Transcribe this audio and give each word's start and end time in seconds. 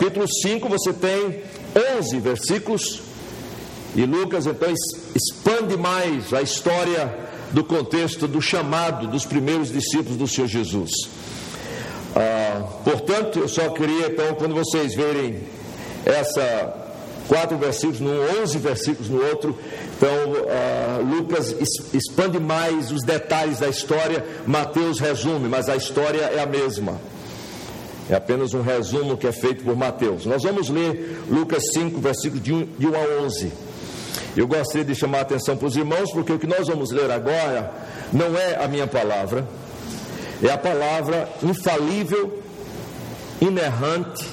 capítulo 0.00 0.26
5 0.26 0.66
você 0.66 0.94
tem 0.94 1.42
11 1.98 2.20
versículos, 2.20 3.02
e 3.94 4.06
Lucas 4.06 4.46
então 4.46 4.72
expande 5.14 5.76
mais 5.76 6.32
a 6.32 6.40
história 6.40 7.14
do 7.50 7.62
contexto 7.62 8.26
do 8.26 8.40
chamado 8.40 9.08
dos 9.08 9.26
primeiros 9.26 9.70
discípulos 9.70 10.16
do 10.16 10.26
Senhor 10.26 10.46
Jesus. 10.46 10.90
Ah, 12.16 12.62
portanto, 12.82 13.40
eu 13.40 13.48
só 13.48 13.68
queria 13.70 14.06
então, 14.06 14.34
quando 14.36 14.54
vocês 14.54 14.94
verem 14.94 15.40
essa 16.06 16.86
quatro 17.28 17.58
versículos 17.58 18.00
num, 18.00 18.42
onze 18.42 18.56
versículos 18.56 19.10
no 19.10 19.22
outro, 19.22 19.58
então 19.96 20.08
ah, 20.48 20.98
Lucas 20.98 21.54
expande 21.92 22.40
mais 22.40 22.90
os 22.90 23.02
detalhes 23.04 23.58
da 23.58 23.68
história, 23.68 24.24
Mateus 24.46 24.98
resume, 24.98 25.46
mas 25.46 25.68
a 25.68 25.76
história 25.76 26.22
é 26.22 26.40
a 26.40 26.46
mesma. 26.46 27.09
É 28.10 28.16
apenas 28.16 28.52
um 28.54 28.60
resumo 28.60 29.16
que 29.16 29.24
é 29.24 29.30
feito 29.30 29.62
por 29.62 29.76
Mateus. 29.76 30.26
Nós 30.26 30.42
vamos 30.42 30.68
ler 30.68 31.22
Lucas 31.30 31.62
5, 31.72 32.00
versículos 32.00 32.42
de 32.42 32.52
1, 32.52 32.64
de 32.76 32.88
1 32.88 32.94
a 32.96 33.22
11. 33.22 33.52
Eu 34.36 34.48
gostaria 34.48 34.84
de 34.84 34.96
chamar 34.96 35.18
a 35.18 35.20
atenção 35.20 35.56
para 35.56 35.68
os 35.68 35.76
irmãos, 35.76 36.10
porque 36.10 36.32
o 36.32 36.38
que 36.38 36.46
nós 36.46 36.66
vamos 36.66 36.90
ler 36.90 37.08
agora 37.08 37.72
não 38.12 38.36
é 38.36 38.56
a 38.56 38.66
minha 38.66 38.88
palavra, 38.88 39.46
é 40.42 40.50
a 40.50 40.58
palavra 40.58 41.28
infalível, 41.40 42.42
inerrante, 43.40 44.26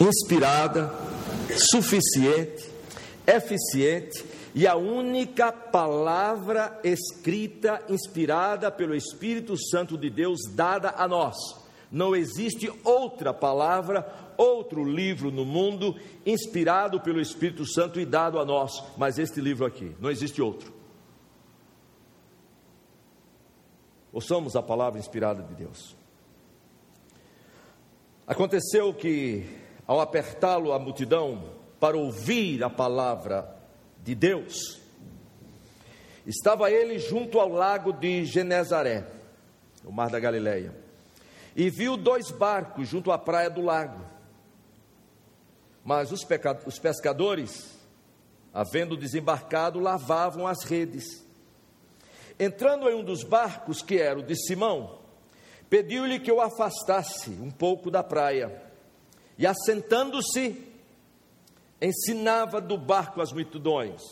inspirada, 0.00 0.90
suficiente, 1.70 2.64
eficiente 3.26 4.24
e 4.54 4.66
a 4.66 4.74
única 4.74 5.52
palavra 5.52 6.80
escrita, 6.82 7.82
inspirada 7.90 8.70
pelo 8.70 8.94
Espírito 8.94 9.54
Santo 9.70 9.98
de 9.98 10.08
Deus, 10.08 10.38
dada 10.54 10.94
a 10.96 11.06
nós. 11.06 11.59
Não 11.90 12.14
existe 12.14 12.72
outra 12.84 13.34
palavra, 13.34 14.06
outro 14.36 14.84
livro 14.84 15.30
no 15.30 15.44
mundo 15.44 15.96
inspirado 16.24 17.00
pelo 17.00 17.20
Espírito 17.20 17.66
Santo 17.66 17.98
e 17.98 18.06
dado 18.06 18.38
a 18.38 18.44
nós, 18.44 18.82
mas 18.96 19.18
este 19.18 19.40
livro 19.40 19.66
aqui, 19.66 19.94
não 20.00 20.10
existe 20.10 20.40
outro. 20.40 20.72
Ouçamos 24.12 24.54
a 24.56 24.62
palavra 24.62 24.98
inspirada 24.98 25.42
de 25.42 25.54
Deus. 25.54 25.96
Aconteceu 28.26 28.94
que, 28.94 29.44
ao 29.86 30.00
apertá-lo 30.00 30.72
a 30.72 30.78
multidão 30.78 31.52
para 31.80 31.96
ouvir 31.96 32.62
a 32.62 32.70
palavra 32.70 33.56
de 34.02 34.14
Deus, 34.14 34.80
estava 36.26 36.70
ele 36.70 36.98
junto 36.98 37.40
ao 37.40 37.48
lago 37.48 37.92
de 37.92 38.24
Genezaré, 38.24 39.04
o 39.84 39.90
mar 39.90 40.10
da 40.10 40.20
Galileia, 40.20 40.72
e 41.54 41.68
viu 41.70 41.96
dois 41.96 42.30
barcos 42.30 42.88
junto 42.88 43.10
à 43.10 43.18
praia 43.18 43.50
do 43.50 43.60
lago. 43.60 44.04
Mas 45.84 46.12
os, 46.12 46.26
os 46.66 46.78
pescadores, 46.78 47.78
havendo 48.52 48.96
desembarcado, 48.96 49.78
lavavam 49.78 50.46
as 50.46 50.64
redes. 50.64 51.24
Entrando 52.38 52.88
em 52.88 52.94
um 52.94 53.04
dos 53.04 53.22
barcos, 53.22 53.82
que 53.82 53.98
era 53.98 54.18
o 54.18 54.22
de 54.22 54.34
Simão, 54.34 54.98
pediu-lhe 55.68 56.18
que 56.18 56.32
o 56.32 56.40
afastasse 56.40 57.30
um 57.30 57.50
pouco 57.50 57.90
da 57.90 58.02
praia. 58.02 58.62
E 59.38 59.46
assentando-se, 59.46 60.66
ensinava 61.80 62.60
do 62.60 62.76
barco 62.76 63.20
as 63.20 63.32
multidões. 63.32 64.02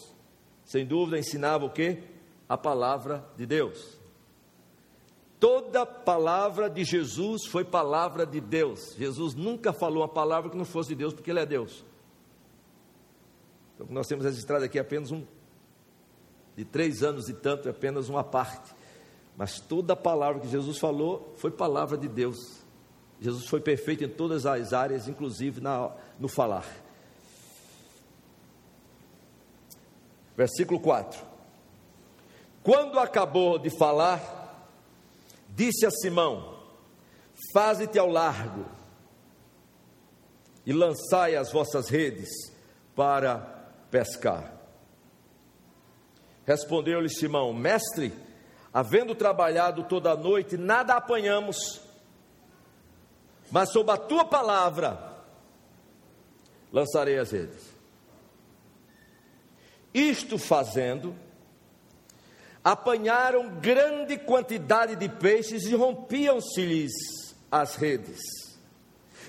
Sem 0.64 0.86
dúvida, 0.86 1.18
ensinava 1.18 1.64
o 1.64 1.70
que? 1.70 2.02
A 2.48 2.56
palavra 2.56 3.24
de 3.36 3.46
Deus. 3.46 3.97
Toda 5.40 5.86
palavra 5.86 6.68
de 6.68 6.84
Jesus 6.84 7.46
foi 7.46 7.64
palavra 7.64 8.26
de 8.26 8.40
Deus. 8.40 8.94
Jesus 8.96 9.34
nunca 9.34 9.72
falou 9.72 10.02
uma 10.02 10.08
palavra 10.08 10.50
que 10.50 10.56
não 10.56 10.64
fosse 10.64 10.90
de 10.90 10.96
Deus, 10.96 11.14
porque 11.14 11.30
Ele 11.30 11.40
é 11.40 11.46
Deus. 11.46 11.84
Então, 13.74 13.86
nós 13.90 14.08
temos 14.08 14.24
registrado 14.24 14.64
aqui 14.64 14.78
apenas 14.78 15.12
um 15.12 15.24
de 16.56 16.64
três 16.64 17.04
anos 17.04 17.28
e 17.28 17.34
tanto 17.34 17.68
é 17.68 17.70
apenas 17.70 18.08
uma 18.08 18.24
parte. 18.24 18.74
Mas 19.36 19.60
toda 19.60 19.94
palavra 19.94 20.40
que 20.40 20.48
Jesus 20.48 20.78
falou 20.78 21.32
foi 21.36 21.52
palavra 21.52 21.96
de 21.96 22.08
Deus. 22.08 22.36
Jesus 23.20 23.46
foi 23.46 23.60
perfeito 23.60 24.02
em 24.02 24.08
todas 24.08 24.44
as 24.44 24.72
áreas, 24.72 25.06
inclusive 25.06 25.60
na, 25.60 25.92
no 26.18 26.28
falar. 26.28 26.66
Versículo 30.36 30.80
4: 30.80 31.20
Quando 32.64 32.98
acabou 32.98 33.58
de 33.58 33.70
falar, 33.70 34.37
disse 35.58 35.84
a 35.84 35.90
Simão: 35.90 36.56
Faze-te 37.52 37.98
ao 37.98 38.08
largo 38.08 38.64
e 40.64 40.72
lançai 40.72 41.34
as 41.34 41.50
vossas 41.50 41.88
redes 41.88 42.28
para 42.94 43.38
pescar. 43.90 44.54
Respondeu-lhe 46.46 47.10
Simão: 47.10 47.52
Mestre, 47.52 48.14
havendo 48.72 49.16
trabalhado 49.16 49.82
toda 49.82 50.12
a 50.12 50.16
noite, 50.16 50.56
nada 50.56 50.94
apanhamos, 50.94 51.80
mas 53.50 53.72
sob 53.72 53.90
a 53.90 53.96
tua 53.96 54.24
palavra 54.24 55.16
lançarei 56.72 57.18
as 57.18 57.32
redes. 57.32 57.76
Isto 59.92 60.38
fazendo, 60.38 61.16
apanharam 62.70 63.48
grande 63.60 64.18
quantidade 64.18 64.94
de 64.94 65.08
peixes 65.08 65.64
e 65.64 65.74
rompiam-se-lhes 65.74 66.92
as 67.50 67.76
redes. 67.76 68.20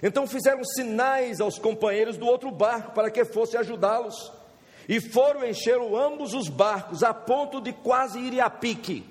Então 0.03 0.27
fizeram 0.27 0.61
sinais 0.65 1.39
aos 1.39 1.57
companheiros 1.57 2.17
do 2.17 2.25
outro 2.25 2.51
barco 2.51 2.91
para 2.91 3.09
que 3.09 3.23
fosse 3.23 3.55
ajudá-los. 3.55 4.29
E 4.89 4.99
foram 4.99 5.47
encher 5.47 5.79
ambos 5.79 6.33
os 6.33 6.49
barcos, 6.49 7.01
a 7.01 7.13
ponto 7.13 7.61
de 7.61 7.71
quase 7.71 8.19
ir 8.19 8.41
a 8.41 8.49
pique. 8.49 9.05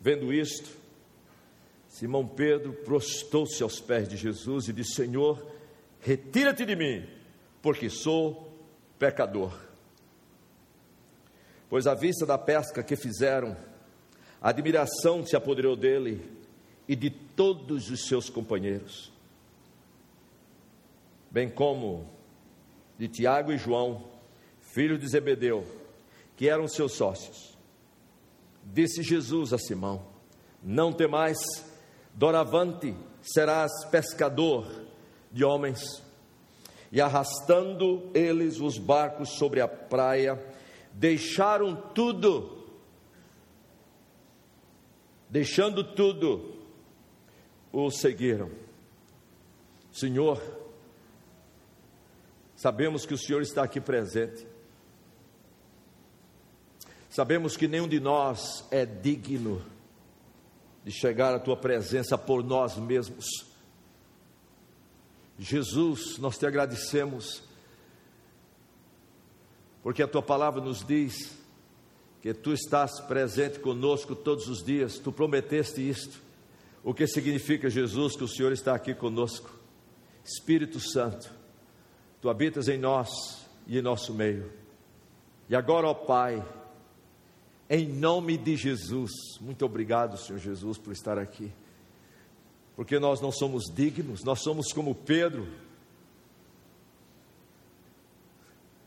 Vendo 0.00 0.32
isto, 0.32 0.70
Simão 1.88 2.24
Pedro 2.24 2.72
prostou-se 2.72 3.60
aos 3.64 3.80
pés 3.80 4.08
de 4.08 4.16
Jesus 4.16 4.68
e 4.68 4.72
disse: 4.72 4.94
Senhor, 4.94 5.44
retira-te 5.98 6.64
de 6.64 6.76
mim, 6.76 7.04
porque 7.60 7.90
sou 7.90 8.52
pecador. 8.96 9.65
Pois 11.68 11.86
à 11.86 11.94
vista 11.94 12.24
da 12.24 12.38
pesca 12.38 12.82
que 12.82 12.96
fizeram, 12.96 13.56
a 14.40 14.50
admiração 14.50 15.24
se 15.24 15.36
apoderou 15.36 15.76
dele 15.76 16.22
e 16.88 16.94
de 16.94 17.10
todos 17.10 17.90
os 17.90 18.06
seus 18.06 18.30
companheiros 18.30 19.16
bem 21.36 21.50
como 21.50 22.08
de 22.98 23.08
Tiago 23.08 23.52
e 23.52 23.58
João, 23.58 24.04
filhos 24.58 24.98
de 24.98 25.06
Zebedeu, 25.06 25.66
que 26.34 26.48
eram 26.48 26.66
seus 26.66 26.92
sócios. 26.92 27.54
Disse 28.64 29.02
Jesus 29.02 29.52
a 29.52 29.58
Simão: 29.58 30.06
Não 30.62 30.94
temais, 30.94 31.36
doravante 32.14 32.96
serás 33.20 33.70
pescador 33.90 34.66
de 35.30 35.44
homens. 35.44 36.02
E 36.90 37.02
arrastando 37.02 38.10
eles 38.14 38.58
os 38.58 38.78
barcos 38.78 39.36
sobre 39.36 39.60
a 39.60 39.68
praia, 39.68 40.42
deixaram 40.96 41.76
tudo, 41.94 42.66
deixando 45.30 45.84
tudo, 45.94 46.56
o 47.72 47.90
seguiram. 47.90 48.50
Senhor, 49.92 50.42
Sabemos 52.56 53.04
que 53.04 53.12
o 53.12 53.18
Senhor 53.18 53.42
está 53.42 53.64
aqui 53.64 53.80
presente. 53.80 54.46
Sabemos 57.10 57.54
que 57.54 57.68
nenhum 57.68 57.86
de 57.86 58.00
nós 58.00 58.66
é 58.70 58.86
digno 58.86 59.62
de 60.82 60.90
chegar 60.90 61.34
à 61.34 61.38
tua 61.38 61.56
presença 61.56 62.16
por 62.16 62.42
nós 62.42 62.76
mesmos. 62.78 63.26
Jesus, 65.38 66.16
nós 66.16 66.38
te 66.38 66.46
agradecemos, 66.46 67.42
porque 69.86 70.02
a 70.02 70.08
tua 70.08 70.20
palavra 70.20 70.60
nos 70.60 70.84
diz 70.84 71.38
que 72.20 72.34
tu 72.34 72.52
estás 72.52 72.98
presente 73.02 73.60
conosco 73.60 74.16
todos 74.16 74.48
os 74.48 74.60
dias, 74.60 74.98
tu 74.98 75.12
prometeste 75.12 75.80
isto. 75.80 76.20
O 76.82 76.92
que 76.92 77.06
significa, 77.06 77.70
Jesus, 77.70 78.16
que 78.16 78.24
o 78.24 78.28
Senhor 78.28 78.50
está 78.50 78.74
aqui 78.74 78.96
conosco? 78.96 79.48
Espírito 80.24 80.80
Santo, 80.80 81.32
Tu 82.20 82.28
habitas 82.28 82.66
em 82.66 82.76
nós 82.76 83.46
e 83.64 83.78
em 83.78 83.80
nosso 83.80 84.12
meio. 84.12 84.50
E 85.48 85.54
agora, 85.54 85.86
ó 85.86 85.94
Pai, 85.94 86.44
em 87.70 87.86
nome 87.86 88.36
de 88.36 88.56
Jesus, 88.56 89.12
muito 89.40 89.64
obrigado, 89.64 90.18
Senhor 90.18 90.40
Jesus, 90.40 90.78
por 90.78 90.92
estar 90.92 91.16
aqui. 91.16 91.52
Porque 92.74 92.98
nós 92.98 93.20
não 93.20 93.30
somos 93.30 93.72
dignos, 93.72 94.24
nós 94.24 94.42
somos 94.42 94.72
como 94.72 94.96
Pedro. 94.96 95.46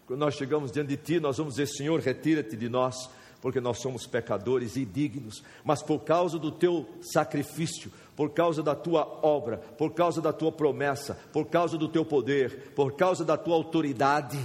Quando 0.09 0.21
nós 0.21 0.33
chegamos 0.33 0.71
diante 0.71 0.87
de 0.87 0.97
Ti, 0.97 1.19
nós 1.19 1.37
vamos 1.37 1.53
dizer: 1.53 1.67
Senhor, 1.67 1.99
retira-te 1.99 2.57
de 2.57 2.67
nós, 2.67 3.07
porque 3.39 3.61
nós 3.61 3.77
somos 3.77 4.07
pecadores 4.07 4.75
e 4.75 4.83
dignos, 4.83 5.43
mas 5.63 5.83
por 5.83 5.99
causa 5.99 6.39
do 6.39 6.51
teu 6.51 6.89
sacrifício, 6.99 7.91
por 8.15 8.31
causa 8.31 8.63
da 8.63 8.73
tua 8.73 9.03
obra, 9.21 9.57
por 9.77 9.93
causa 9.93 10.19
da 10.19 10.33
tua 10.33 10.51
promessa, 10.51 11.13
por 11.31 11.45
causa 11.45 11.77
do 11.77 11.87
teu 11.87 12.03
poder, 12.03 12.71
por 12.75 12.93
causa 12.93 13.23
da 13.23 13.37
tua 13.37 13.53
autoridade, 13.53 14.39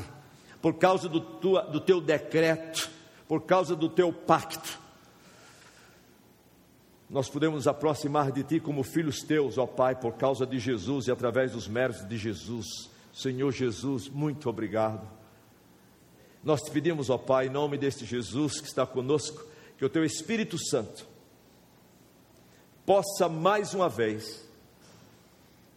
por 0.60 0.74
causa 0.74 1.08
do, 1.08 1.18
tua, 1.18 1.62
do 1.62 1.80
teu 1.80 1.98
decreto, 1.98 2.90
por 3.26 3.40
causa 3.40 3.74
do 3.74 3.88
teu 3.88 4.12
pacto, 4.12 4.78
nós 7.08 7.30
podemos 7.30 7.56
nos 7.56 7.66
aproximar 7.66 8.30
de 8.30 8.44
Ti 8.44 8.60
como 8.60 8.82
filhos 8.82 9.22
Teus, 9.22 9.56
ó 9.56 9.66
Pai, 9.66 9.94
por 9.98 10.12
causa 10.12 10.44
de 10.44 10.58
Jesus 10.58 11.06
e 11.06 11.10
através 11.10 11.52
dos 11.52 11.66
méritos 11.66 12.06
de 12.06 12.18
Jesus. 12.18 12.90
Senhor 13.14 13.50
Jesus, 13.50 14.10
muito 14.10 14.50
obrigado. 14.50 15.23
Nós 16.44 16.60
te 16.60 16.70
pedimos, 16.70 17.08
ó 17.08 17.16
Pai, 17.16 17.46
em 17.46 17.50
nome 17.50 17.78
deste 17.78 18.04
Jesus 18.04 18.60
que 18.60 18.66
está 18.66 18.86
conosco, 18.86 19.42
que 19.78 19.84
o 19.84 19.88
Teu 19.88 20.04
Espírito 20.04 20.58
Santo 20.58 21.06
possa 22.84 23.30
mais 23.30 23.72
uma 23.72 23.88
vez, 23.88 24.46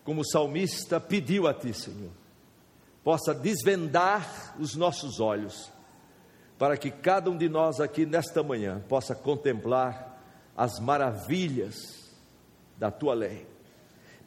como 0.03 0.21
o 0.21 0.25
salmista 0.25 0.99
pediu 0.99 1.47
a 1.47 1.53
Ti, 1.53 1.73
Senhor, 1.73 2.11
possa 3.01 3.33
desvendar 3.33 4.55
os 4.59 4.75
nossos 4.75 5.21
olhos, 5.21 5.71
para 6.59 6.75
que 6.75 6.91
cada 6.91 7.29
um 7.29 7.37
de 7.37 7.47
nós 7.47 7.79
aqui 7.79 8.05
nesta 8.05 8.43
manhã 8.43 8.83
possa 8.89 9.15
contemplar 9.15 10.21
as 10.55 10.79
maravilhas 10.81 11.75
da 12.77 12.91
Tua 12.91 13.13
lei. 13.13 13.47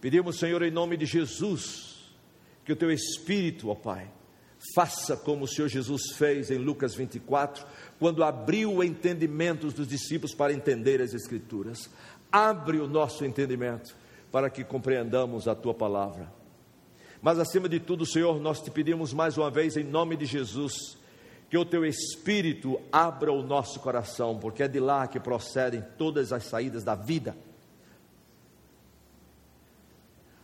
Pedimos, 0.01 0.39
Senhor, 0.39 0.63
em 0.63 0.71
nome 0.71 0.97
de 0.97 1.05
Jesus, 1.05 2.11
que 2.65 2.73
o 2.73 2.77
Teu 2.77 2.91
Espírito, 2.91 3.69
ó 3.69 3.75
Pai, 3.75 4.11
Faça 4.75 5.17
como 5.17 5.45
o 5.45 5.49
Senhor 5.49 5.69
Jesus 5.69 6.13
fez 6.17 6.51
em 6.51 6.59
Lucas 6.59 6.95
24, 6.95 7.67
quando 7.99 8.23
abriu 8.23 8.75
o 8.75 8.85
entendimento 8.85 9.69
dos 9.69 9.89
discípulos 9.89 10.35
para 10.35 10.53
entender 10.53 11.01
as 11.01 11.15
Escrituras. 11.15 11.89
Abre 12.31 12.79
o 12.79 12.87
nosso 12.87 13.25
entendimento 13.25 13.97
para 14.31 14.51
que 14.51 14.63
compreendamos 14.63 15.49
a 15.49 15.55
tua 15.55 15.73
palavra. 15.73 16.31
Mas 17.23 17.39
acima 17.39 17.69
de 17.69 17.81
tudo, 17.81 18.05
Senhor, 18.05 18.39
nós 18.41 18.61
te 18.61 18.71
pedimos 18.71 19.13
mais 19.13 19.37
uma 19.37 19.51
vez, 19.51 19.77
em 19.77 19.85
nome 19.85 20.17
de 20.17 20.27
Jesus, 20.27 20.97
que 21.49 21.57
o 21.57 21.65
teu 21.65 21.85
Espírito 21.85 22.81
abra 22.93 23.33
o 23.33 23.43
nosso 23.43 23.81
coração, 23.81 24.39
porque 24.39 24.63
é 24.63 24.69
de 24.69 24.79
lá 24.79 25.09
que 25.09 25.19
procedem 25.19 25.83
todas 25.99 26.33
as 26.33 26.45
saídas 26.45 26.85
da 26.85 26.95
vida. 26.95 27.37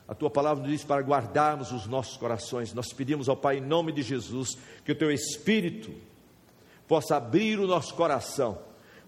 A 0.08 0.14
tua 0.14 0.30
palavra 0.30 0.62
nos 0.62 0.72
diz 0.72 0.84
para 0.84 1.02
guardarmos 1.02 1.72
os 1.72 1.86
nossos 1.86 2.16
corações. 2.16 2.72
Nós 2.72 2.92
pedimos 2.92 3.28
ao 3.28 3.36
Pai, 3.36 3.58
em 3.58 3.60
nome 3.60 3.90
de 3.90 4.02
Jesus, 4.02 4.56
que 4.84 4.92
o 4.92 4.94
teu 4.94 5.10
Espírito 5.10 5.92
possa 6.86 7.16
abrir 7.16 7.58
o 7.58 7.66
nosso 7.66 7.92
coração, 7.94 8.58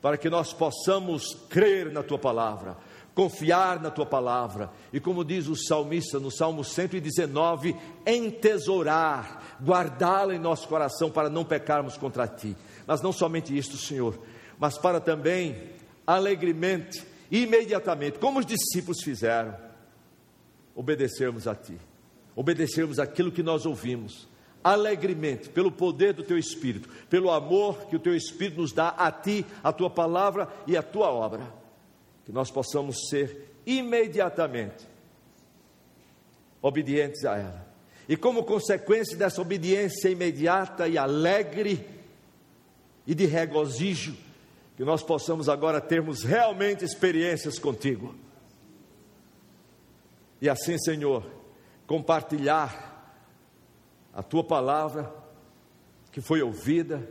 para 0.03 0.17
que 0.17 0.29
nós 0.29 0.53
possamos 0.53 1.35
crer 1.49 1.93
na 1.93 2.03
tua 2.03 2.19
palavra, 2.19 2.77
confiar 3.15 3.81
na 3.81 3.91
tua 3.91 4.07
palavra, 4.07 4.71
e 4.93 4.99
como 4.99 5.25
diz 5.25 5.47
o 5.47 5.55
salmista 5.55 6.19
no 6.19 6.33
Salmo 6.33 6.65
119, 6.65 7.77
entesourar, 8.05 9.57
guardá-la 9.63 10.35
em 10.35 10.39
nosso 10.41 10.67
coração 10.67 11.11
para 11.11 11.31
não 11.31 11.45
pecarmos 11.45 11.97
contra 11.97 12.27
ti. 12.27 12.57
Mas 12.87 13.01
não 13.01 13.13
somente 13.13 13.57
isto, 13.57 13.77
Senhor, 13.77 14.19
mas 14.59 14.77
para 14.77 15.01
também 15.01 15.71
alegremente, 16.05 17.05
imediatamente, 17.31 18.19
como 18.19 18.41
os 18.41 18.47
discípulos 18.47 19.01
fizeram 19.03 19.68
obedecermos 20.79 21.49
a 21.49 21.57
Ti, 21.57 21.77
obedecermos 22.37 23.01
aquilo 23.01 23.33
que 23.33 23.43
nós 23.43 23.67
ouvimos, 23.67 24.29
alegremente, 24.63 25.49
pelo 25.49 25.73
poder 25.73 26.13
do 26.13 26.23
Teu 26.23 26.39
Espírito, 26.39 26.89
pelo 27.11 27.33
amor 27.33 27.89
que 27.89 27.97
o 27.97 27.99
Teu 27.99 28.15
Espírito 28.15 28.61
nos 28.61 28.73
dá 28.73 28.91
a 28.91 29.11
Ti, 29.11 29.45
a 29.61 29.73
Tua 29.73 29.91
palavra 29.91 30.49
e 30.69 30.77
a 30.77 30.83
Tua 30.83 31.11
obra, 31.11 31.53
que 32.25 32.31
nós 32.31 32.49
possamos 32.49 33.09
ser 33.09 33.53
imediatamente 33.67 34.87
obedientes 36.63 37.25
a 37.25 37.37
ela. 37.37 37.67
E 38.09 38.17
como 38.17 38.45
consequência 38.45 39.17
dessa 39.17 39.43
obediência 39.43 40.09
imediata 40.09 40.87
e 40.87 40.97
alegre 40.97 41.85
e 43.05 43.17
de 43.17 43.27
regozijo, 43.27 44.17
que 44.77 44.85
nós 44.85 45.03
possamos 45.03 45.49
agora 45.49 45.81
termos 45.81 46.23
realmente 46.23 46.85
experiências 46.85 47.59
contigo 47.59 48.15
e 50.41 50.49
assim, 50.49 50.79
Senhor, 50.79 51.25
compartilhar 51.87 52.89
a 54.13 54.23
tua 54.23 54.45
palavra, 54.45 55.13
que 56.11 56.21
foi 56.21 56.43
ouvida, 56.43 57.09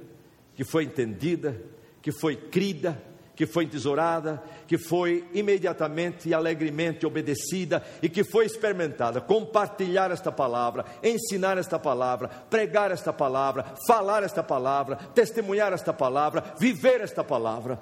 que 0.55 0.63
foi 0.63 0.83
entendida, 0.85 1.61
que 2.01 2.11
foi 2.11 2.35
crida, 2.35 3.01
que 3.35 3.45
foi 3.45 3.65
entesourada, 3.65 4.41
que 4.67 4.79
foi 4.79 5.23
imediatamente 5.31 6.27
e 6.27 6.33
alegremente 6.33 7.05
obedecida 7.05 7.83
e 8.01 8.09
que 8.09 8.23
foi 8.23 8.47
experimentada. 8.47 9.21
Compartilhar 9.21 10.09
esta 10.09 10.31
palavra, 10.31 10.85
ensinar 11.03 11.57
esta 11.59 11.77
palavra, 11.77 12.27
pregar 12.27 12.89
esta 12.91 13.13
palavra, 13.13 13.75
falar 13.85 14.23
esta 14.23 14.41
palavra, 14.41 14.95
testemunhar 14.95 15.71
esta 15.71 15.93
palavra, 15.93 16.55
viver 16.59 17.01
esta 17.01 17.23
palavra, 17.23 17.79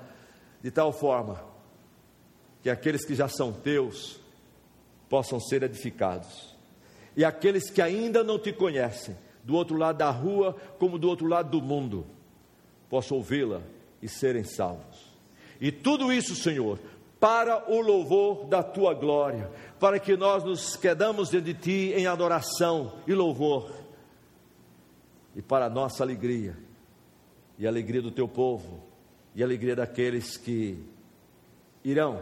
de 0.61 0.71
tal 0.71 0.91
forma 0.91 1.41
que 2.61 2.69
aqueles 2.69 3.05
que 3.05 3.15
já 3.15 3.29
são 3.29 3.53
teus, 3.53 4.19
possam 5.09 5.39
ser 5.39 5.63
edificados. 5.63 6.55
E 7.15 7.23
aqueles 7.23 7.69
que 7.69 7.81
ainda 7.81 8.23
não 8.23 8.37
te 8.37 8.51
conhecem, 8.51 9.15
do 9.43 9.55
outro 9.55 9.77
lado 9.77 9.97
da 9.97 10.09
rua 10.09 10.55
como 10.79 10.97
do 10.97 11.07
outro 11.07 11.27
lado 11.27 11.49
do 11.51 11.61
mundo, 11.61 12.05
possam 12.89 13.17
ouvi-la 13.17 13.61
e 14.01 14.07
serem 14.07 14.43
salvos. 14.43 15.05
E 15.61 15.71
tudo 15.71 16.11
isso, 16.11 16.35
Senhor, 16.35 16.79
para 17.19 17.71
o 17.71 17.79
louvor 17.79 18.45
da 18.45 18.61
tua 18.61 18.93
glória, 18.93 19.49
para 19.79 19.99
que 19.99 20.17
nós 20.17 20.43
nos 20.43 20.75
quedamos 20.75 21.29
diante 21.29 21.53
de 21.53 21.53
ti 21.53 21.93
em 21.95 22.07
adoração 22.07 22.99
e 23.07 23.13
louvor, 23.13 23.71
e 25.35 25.41
para 25.41 25.65
a 25.65 25.69
nossa 25.69 26.03
alegria, 26.03 26.57
e 27.57 27.65
a 27.65 27.69
alegria 27.69 28.01
do 28.01 28.11
teu 28.11 28.27
povo, 28.27 28.83
e 29.33 29.41
a 29.41 29.45
alegria 29.45 29.75
daqueles 29.75 30.37
que 30.37 30.83
irão 31.83 32.21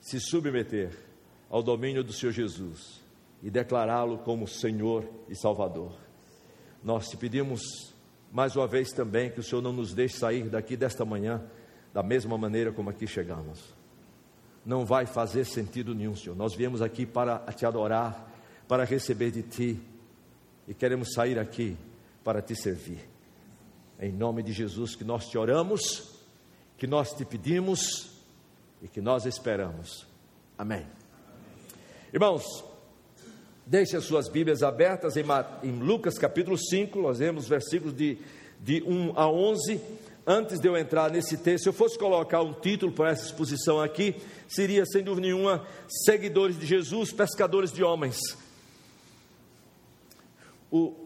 se 0.00 0.20
submeter 0.20 1.05
ao 1.50 1.62
domínio 1.62 2.02
do 2.02 2.12
Senhor 2.12 2.32
Jesus 2.32 3.00
e 3.42 3.50
declará-lo 3.50 4.18
como 4.18 4.46
Senhor 4.46 5.08
e 5.28 5.34
Salvador. 5.34 5.92
Nós 6.82 7.08
te 7.08 7.16
pedimos 7.16 7.94
mais 8.32 8.56
uma 8.56 8.66
vez 8.66 8.92
também 8.92 9.30
que 9.30 9.40
o 9.40 9.42
Senhor 9.42 9.62
não 9.62 9.72
nos 9.72 9.94
deixe 9.94 10.18
sair 10.18 10.48
daqui 10.48 10.76
desta 10.76 11.04
manhã 11.04 11.42
da 11.92 12.02
mesma 12.02 12.36
maneira 12.36 12.72
como 12.72 12.90
aqui 12.90 13.06
chegamos. 13.06 13.74
Não 14.64 14.84
vai 14.84 15.06
fazer 15.06 15.46
sentido 15.46 15.94
nenhum, 15.94 16.14
Senhor. 16.14 16.36
Nós 16.36 16.54
viemos 16.54 16.82
aqui 16.82 17.06
para 17.06 17.38
te 17.52 17.64
adorar, 17.64 18.30
para 18.68 18.84
receber 18.84 19.30
de 19.30 19.42
ti 19.42 19.80
e 20.66 20.74
queremos 20.74 21.12
sair 21.14 21.38
aqui 21.38 21.76
para 22.24 22.42
te 22.42 22.54
servir. 22.54 23.08
Em 23.98 24.12
nome 24.12 24.42
de 24.42 24.52
Jesus 24.52 24.94
que 24.94 25.04
nós 25.04 25.28
te 25.28 25.38
oramos, 25.38 26.20
que 26.76 26.86
nós 26.86 27.12
te 27.12 27.24
pedimos 27.24 28.10
e 28.82 28.88
que 28.88 29.00
nós 29.00 29.24
esperamos. 29.24 30.06
Amém. 30.58 30.95
Irmãos, 32.12 32.64
deixe 33.66 33.96
as 33.96 34.04
suas 34.04 34.28
Bíblias 34.28 34.62
abertas 34.62 35.16
em, 35.16 35.24
em 35.62 35.78
Lucas 35.80 36.16
capítulo 36.16 36.56
5, 36.56 37.00
nós 37.02 37.18
vemos 37.18 37.48
versículos 37.48 37.94
de, 37.94 38.18
de 38.60 38.82
1 38.82 39.12
a 39.16 39.28
11. 39.28 39.80
Antes 40.28 40.60
de 40.60 40.68
eu 40.68 40.76
entrar 40.76 41.10
nesse 41.10 41.36
texto, 41.36 41.64
se 41.64 41.68
eu 41.68 41.72
fosse 41.72 41.98
colocar 41.98 42.42
um 42.42 42.52
título 42.52 42.92
para 42.92 43.10
essa 43.10 43.26
exposição 43.26 43.80
aqui, 43.80 44.16
seria 44.48 44.84
sem 44.84 45.02
dúvida 45.02 45.26
nenhuma: 45.26 45.64
Seguidores 46.04 46.58
de 46.58 46.66
Jesus, 46.66 47.12
Pescadores 47.12 47.72
de 47.72 47.82
Homens. 47.84 48.18
O, 50.70 51.05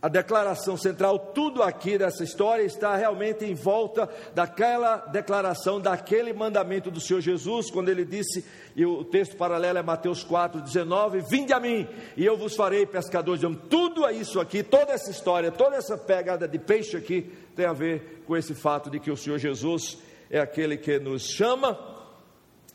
a 0.00 0.08
declaração 0.08 0.76
central, 0.76 1.18
tudo 1.34 1.60
aqui 1.60 1.98
dessa 1.98 2.22
história 2.22 2.62
está 2.62 2.94
realmente 2.94 3.44
em 3.44 3.54
volta 3.54 4.08
daquela 4.32 4.98
declaração, 4.98 5.80
daquele 5.80 6.32
mandamento 6.32 6.88
do 6.88 7.00
Senhor 7.00 7.20
Jesus, 7.20 7.68
quando 7.68 7.88
ele 7.88 8.04
disse, 8.04 8.44
e 8.76 8.86
o 8.86 9.02
texto 9.02 9.36
paralelo 9.36 9.78
é 9.78 9.82
Mateus 9.82 10.22
4, 10.22 10.60
19: 10.60 11.22
Vinde 11.28 11.52
a 11.52 11.58
mim, 11.58 11.88
e 12.16 12.24
eu 12.24 12.36
vos 12.36 12.54
farei 12.54 12.86
pescadores 12.86 13.40
de 13.40 13.46
homens. 13.46 13.62
Tudo 13.68 14.06
é 14.06 14.12
isso 14.12 14.38
aqui, 14.38 14.62
toda 14.62 14.92
essa 14.92 15.10
história, 15.10 15.50
toda 15.50 15.76
essa 15.76 15.98
pegada 15.98 16.46
de 16.46 16.60
peixe 16.60 16.96
aqui, 16.96 17.32
tem 17.56 17.66
a 17.66 17.72
ver 17.72 18.22
com 18.24 18.36
esse 18.36 18.54
fato 18.54 18.88
de 18.88 19.00
que 19.00 19.10
o 19.10 19.16
Senhor 19.16 19.38
Jesus 19.38 19.98
é 20.30 20.38
aquele 20.38 20.76
que 20.76 21.00
nos 21.00 21.24
chama 21.24 21.76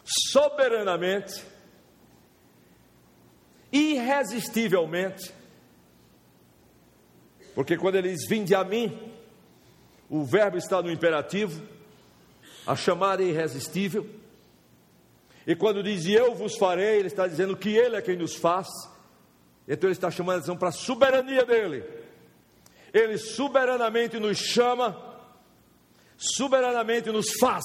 soberanamente, 0.03 1.42
irresistivelmente, 3.72 5.34
porque 7.56 7.78
quando 7.78 7.96
ele 7.96 8.12
diz 8.12 8.28
vinde 8.28 8.56
a 8.56 8.64
mim, 8.64 8.98
o 10.10 10.24
verbo 10.24 10.58
está 10.58 10.82
no 10.82 10.92
imperativo, 10.92 11.62
a 12.66 12.76
chamada 12.76 13.24
é 13.24 13.28
irresistível. 13.28 14.08
E 15.46 15.56
quando 15.56 15.84
diz 15.84 16.06
eu 16.06 16.34
vos 16.34 16.58
farei, 16.58 17.00
ele 17.00 17.08
está 17.08 17.28
dizendo 17.28 17.56
que 17.56 17.70
ele 17.70 17.96
é 17.96 18.02
quem 18.02 18.16
nos 18.16 18.36
faz. 18.36 18.68
Então 19.68 19.88
ele 19.88 19.96
está 19.96 20.10
chamando 20.10 20.36
a 20.36 20.38
atenção 20.40 20.58
para 20.58 20.70
a 20.70 20.72
soberania 20.72 21.46
dele. 21.46 21.84
Ele 22.94 23.18
soberanamente 23.18 24.20
nos 24.20 24.38
chama 24.38 25.14
soberanamente 26.24 27.12
nos 27.12 27.34
faz. 27.40 27.64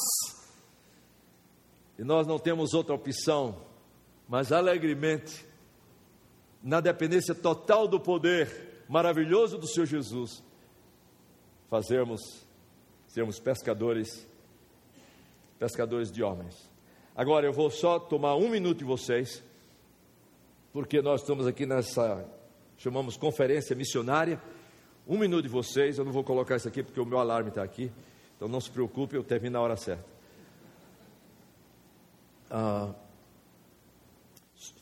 E 1.98 2.04
nós 2.04 2.26
não 2.26 2.38
temos 2.38 2.74
outra 2.74 2.94
opção, 2.94 3.62
mas 4.28 4.52
alegremente, 4.52 5.44
na 6.62 6.80
dependência 6.80 7.34
total 7.34 7.86
do 7.86 8.00
poder 8.00 8.67
maravilhoso 8.88 9.58
do 9.58 9.66
Senhor 9.66 9.86
Jesus, 9.86 10.42
fazermos, 11.68 12.46
sermos 13.06 13.38
pescadores, 13.38 14.26
pescadores 15.58 16.10
de 16.10 16.22
homens. 16.22 16.68
Agora 17.14 17.46
eu 17.46 17.52
vou 17.52 17.70
só 17.70 17.98
tomar 17.98 18.36
um 18.36 18.48
minuto 18.48 18.78
de 18.78 18.84
vocês, 18.84 19.42
porque 20.72 21.02
nós 21.02 21.20
estamos 21.20 21.46
aqui 21.46 21.66
nessa, 21.66 22.26
chamamos 22.78 23.16
conferência 23.16 23.76
missionária. 23.76 24.40
Um 25.06 25.18
minuto 25.18 25.42
de 25.42 25.48
vocês, 25.48 25.98
eu 25.98 26.04
não 26.04 26.12
vou 26.12 26.22
colocar 26.22 26.56
isso 26.56 26.68
aqui 26.68 26.82
porque 26.82 27.00
o 27.00 27.06
meu 27.06 27.18
alarme 27.18 27.48
está 27.48 27.62
aqui, 27.62 27.90
então 28.36 28.46
não 28.46 28.60
se 28.60 28.70
preocupe, 28.70 29.16
eu 29.16 29.24
termino 29.24 29.54
na 29.54 29.60
hora 29.60 29.76
certa. 29.76 30.04
Ah, 32.50 32.94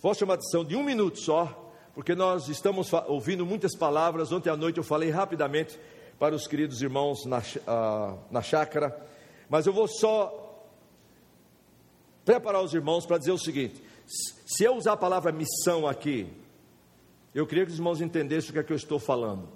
vou 0.01 0.15
chamar 0.15 0.35
a 0.35 0.37
atenção 0.37 0.65
de 0.65 0.77
um 0.77 0.83
minuto 0.83 1.19
só, 1.19 1.66
porque 1.97 2.15
nós 2.15 2.51
estamos 2.51 2.93
ouvindo 2.93 3.47
muitas 3.47 3.75
palavras. 3.75 4.31
Ontem 4.31 4.51
à 4.51 4.57
noite 4.57 4.77
eu 4.77 4.85
falei 4.85 5.09
rapidamente 5.09 5.81
para 6.19 6.35
os 6.35 6.47
queridos 6.47 6.83
irmãos 6.83 7.25
na, 7.25 7.43
ah, 7.67 8.19
na 8.31 8.43
chácara, 8.43 8.95
mas 9.49 9.67
eu 9.67 9.73
vou 9.73 9.89
só 9.89 10.63
preparar 12.23 12.61
os 12.61 12.75
irmãos 12.75 13.07
para 13.07 13.17
dizer 13.17 13.33
o 13.33 13.39
seguinte: 13.39 13.83
se 14.07 14.63
eu 14.63 14.77
usar 14.77 14.93
a 14.93 14.97
palavra 14.99 15.33
missão 15.33 15.89
aqui, 15.89 16.31
eu 17.35 17.47
queria 17.47 17.65
que 17.65 17.73
os 17.73 17.79
irmãos 17.79 18.03
entendessem 18.03 18.51
o 18.51 18.53
que 18.53 18.59
é 18.59 18.63
que 18.63 18.75
eu 18.75 18.77
estou 18.77 18.99
falando. 18.99 19.49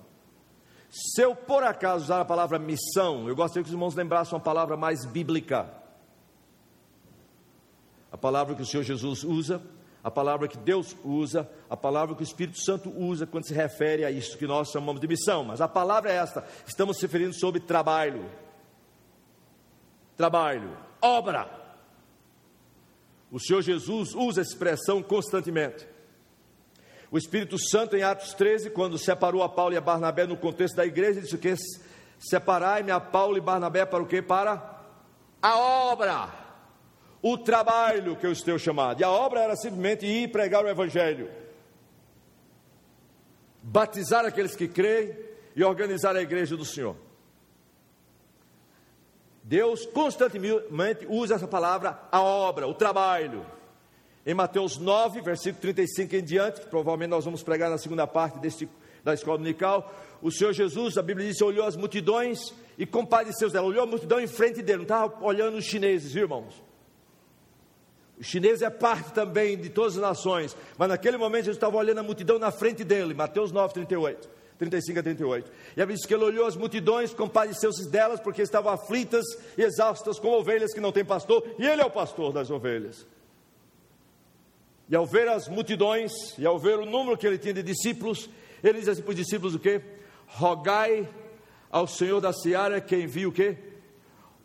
Se 0.88 1.20
eu 1.20 1.36
por 1.36 1.62
acaso 1.62 2.04
usar 2.04 2.22
a 2.22 2.24
palavra 2.24 2.58
missão, 2.58 3.28
eu 3.28 3.36
gostaria 3.36 3.62
que 3.62 3.68
os 3.68 3.74
irmãos 3.74 3.94
lembrassem 3.94 4.32
uma 4.32 4.40
palavra 4.40 4.78
mais 4.78 5.04
bíblica. 5.04 5.70
A 8.10 8.16
palavra 8.16 8.54
que 8.54 8.62
o 8.62 8.66
Senhor 8.66 8.82
Jesus 8.82 9.24
usa, 9.24 9.60
a 10.02 10.10
palavra 10.10 10.48
que 10.48 10.56
Deus 10.56 10.96
usa, 11.04 11.48
a 11.68 11.76
palavra 11.76 12.14
que 12.14 12.22
o 12.22 12.24
Espírito 12.24 12.58
Santo 12.58 12.90
usa 12.90 13.26
quando 13.26 13.46
se 13.46 13.52
refere 13.54 14.04
a 14.04 14.10
isso 14.10 14.38
que 14.38 14.46
nós 14.46 14.70
chamamos 14.70 15.00
de 15.00 15.06
missão. 15.06 15.44
Mas 15.44 15.60
a 15.60 15.68
palavra 15.68 16.10
é 16.10 16.16
esta: 16.16 16.44
estamos 16.66 16.96
se 16.96 17.02
referindo 17.02 17.34
sobre 17.34 17.60
trabalho. 17.60 18.30
Trabalho, 20.16 20.76
obra. 21.00 21.48
O 23.30 23.38
Senhor 23.38 23.62
Jesus 23.62 24.14
usa 24.14 24.40
a 24.40 24.42
expressão 24.42 25.02
constantemente. 25.02 25.86
O 27.10 27.18
Espírito 27.18 27.58
Santo, 27.58 27.96
em 27.96 28.02
Atos 28.02 28.34
13, 28.34 28.70
quando 28.70 28.98
separou 28.98 29.42
a 29.42 29.48
Paulo 29.48 29.74
e 29.74 29.76
a 29.76 29.80
Barnabé 29.80 30.26
no 30.26 30.36
contexto 30.36 30.76
da 30.76 30.86
igreja, 30.86 31.20
disse 31.20 31.34
o 31.34 31.38
que? 31.38 31.54
Separai-me 32.18 32.90
a 32.90 33.00
Paulo 33.00 33.36
e 33.36 33.40
Barnabé 33.40 33.84
para 33.84 34.02
o 34.02 34.06
que? 34.06 34.22
Para 34.22 34.80
a 35.42 35.58
obra, 35.58 36.28
o 37.22 37.36
trabalho 37.36 38.16
que 38.16 38.26
eu 38.26 38.32
estou 38.32 38.58
chamado. 38.58 39.00
E 39.00 39.04
a 39.04 39.10
obra 39.10 39.40
era 39.40 39.56
simplesmente 39.56 40.06
ir 40.06 40.30
pregar 40.30 40.64
o 40.64 40.68
Evangelho, 40.68 41.30
batizar 43.62 44.24
aqueles 44.24 44.56
que 44.56 44.66
creem 44.66 45.14
e 45.54 45.62
organizar 45.62 46.16
a 46.16 46.22
igreja 46.22 46.56
do 46.56 46.64
Senhor. 46.64 46.96
Deus 49.42 49.84
constantemente 49.86 51.06
usa 51.08 51.34
essa 51.34 51.48
palavra, 51.48 51.98
a 52.10 52.22
obra, 52.22 52.68
o 52.68 52.74
trabalho. 52.74 53.44
Em 54.24 54.34
Mateus 54.34 54.78
9, 54.78 55.22
versículo 55.22 55.60
35 55.60 56.14
em 56.14 56.22
diante, 56.22 56.60
que 56.60 56.66
provavelmente 56.68 57.10
nós 57.10 57.24
vamos 57.24 57.42
pregar 57.42 57.68
na 57.68 57.78
segunda 57.78 58.06
parte 58.06 58.38
deste, 58.38 58.68
da 59.02 59.12
escola 59.12 59.38
dominical, 59.38 59.92
o 60.22 60.30
Senhor 60.30 60.52
Jesus, 60.52 60.98
a 60.98 61.02
Bíblia 61.02 61.26
diz, 61.26 61.40
olhou 61.40 61.66
as 61.66 61.74
multidões 61.74 62.54
e 62.78 62.86
compadeceu 62.86 63.50
dela, 63.50 63.66
olhou 63.66 63.82
a 63.82 63.86
multidão 63.86 64.20
em 64.20 64.26
frente 64.26 64.62
dele, 64.62 64.78
não 64.78 64.82
estava 64.84 65.24
olhando 65.24 65.56
os 65.56 65.64
chineses, 65.64 66.12
viu, 66.12 66.24
irmãos? 66.24 66.69
Os 68.20 68.26
chineses 68.26 68.60
é 68.60 68.68
parte 68.68 69.14
também 69.14 69.56
de 69.56 69.70
todas 69.70 69.96
as 69.96 70.02
nações, 70.02 70.54
mas 70.76 70.90
naquele 70.90 71.16
momento 71.16 71.46
Jesus 71.46 71.56
estava 71.56 71.78
olhando 71.78 72.00
a 72.00 72.02
multidão 72.02 72.38
na 72.38 72.50
frente 72.50 72.84
dele, 72.84 73.14
Mateus 73.14 73.50
9, 73.50 73.72
38. 73.72 74.28
35 74.58 74.98
a 74.98 75.02
38. 75.02 75.50
E 75.74 75.80
a 75.80 75.86
Bíblia 75.86 75.96
diz 75.96 76.04
que 76.04 76.12
ele 76.12 76.24
olhou 76.24 76.46
as 76.46 76.54
multidões, 76.54 77.14
compadeceu-se 77.14 77.88
delas, 77.88 78.20
porque 78.20 78.42
estavam 78.42 78.70
aflitas 78.70 79.24
e 79.56 79.62
exaustas 79.62 80.18
como 80.18 80.36
ovelhas 80.36 80.74
que 80.74 80.80
não 80.80 80.92
têm 80.92 81.02
pastor, 81.02 81.42
e 81.58 81.66
ele 81.66 81.80
é 81.80 81.84
o 81.84 81.90
pastor 81.90 82.30
das 82.30 82.50
ovelhas. 82.50 83.06
E 84.86 84.94
ao 84.94 85.06
ver 85.06 85.26
as 85.28 85.48
multidões, 85.48 86.12
e 86.36 86.44
ao 86.44 86.58
ver 86.58 86.78
o 86.78 86.84
número 86.84 87.16
que 87.16 87.26
ele 87.26 87.38
tinha 87.38 87.54
de 87.54 87.62
discípulos, 87.62 88.28
ele 88.62 88.80
diz 88.80 88.88
assim 88.88 89.00
para 89.00 89.10
os 89.10 89.16
discípulos 89.16 89.54
o 89.54 89.58
quê? 89.58 89.80
Rogai 90.26 91.08
ao 91.70 91.86
Senhor 91.86 92.20
da 92.20 92.34
Seara 92.34 92.82
que 92.82 92.96
envie 92.96 93.24
o 93.24 93.32
quê? 93.32 93.56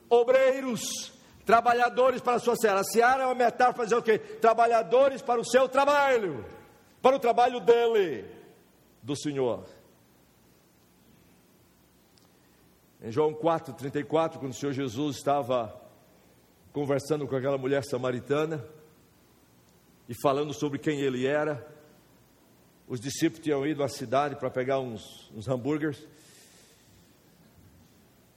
Obreiros, 0.09 1.11
trabalhadores 1.45 2.21
para 2.21 2.35
a 2.35 2.39
sua 2.39 2.55
seara. 2.55 2.79
A 2.79 2.83
seara 2.83 3.23
é 3.23 3.25
uma 3.25 3.35
metáfora 3.35 3.85
dizer 3.85 3.95
o 3.95 4.01
quê? 4.01 4.17
Trabalhadores 4.17 5.21
para 5.21 5.39
o 5.39 5.45
seu 5.45 5.69
trabalho, 5.69 6.45
para 7.01 7.15
o 7.15 7.19
trabalho 7.19 7.59
dele, 7.59 8.25
do 9.01 9.15
Senhor. 9.15 9.65
Em 13.01 13.11
João 13.11 13.33
4, 13.33 13.73
34, 13.73 14.39
quando 14.39 14.51
o 14.51 14.55
Senhor 14.55 14.73
Jesus 14.73 15.17
estava 15.17 15.79
conversando 16.73 17.27
com 17.27 17.35
aquela 17.35 17.57
mulher 17.57 17.83
samaritana, 17.83 18.65
e 20.07 20.13
falando 20.21 20.53
sobre 20.53 20.79
quem 20.79 21.01
ele 21.01 21.25
era. 21.25 21.65
Os 22.87 22.99
discípulos 22.99 23.43
tinham 23.43 23.65
ido 23.65 23.83
à 23.83 23.87
cidade 23.87 24.35
para 24.35 24.49
pegar 24.49 24.79
uns, 24.79 25.31
uns 25.33 25.47
hambúrgueres. 25.47 26.07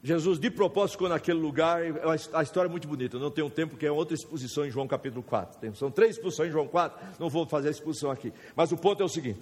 Jesus, 0.02 0.38
de 0.38 0.50
propósito, 0.50 0.92
ficou 0.92 1.08
naquele 1.08 1.40
lugar. 1.40 1.80
A 2.32 2.42
história 2.42 2.68
é 2.68 2.70
muito 2.70 2.86
bonita. 2.86 3.16
Eu 3.16 3.20
não 3.20 3.30
tenho 3.30 3.50
tempo, 3.50 3.72
porque 3.72 3.86
é 3.86 3.90
outra 3.90 4.14
exposição 4.14 4.64
em 4.64 4.70
João 4.70 4.86
capítulo 4.86 5.22
4. 5.22 5.58
Tem, 5.60 5.74
são 5.74 5.90
três 5.90 6.16
exposições 6.16 6.50
em 6.50 6.52
João 6.52 6.68
4. 6.68 7.16
Não 7.18 7.28
vou 7.28 7.46
fazer 7.46 7.68
a 7.68 7.70
exposição 7.72 8.10
aqui. 8.10 8.32
Mas 8.54 8.70
o 8.70 8.76
ponto 8.76 9.02
é 9.02 9.06
o 9.06 9.08
seguinte: 9.08 9.40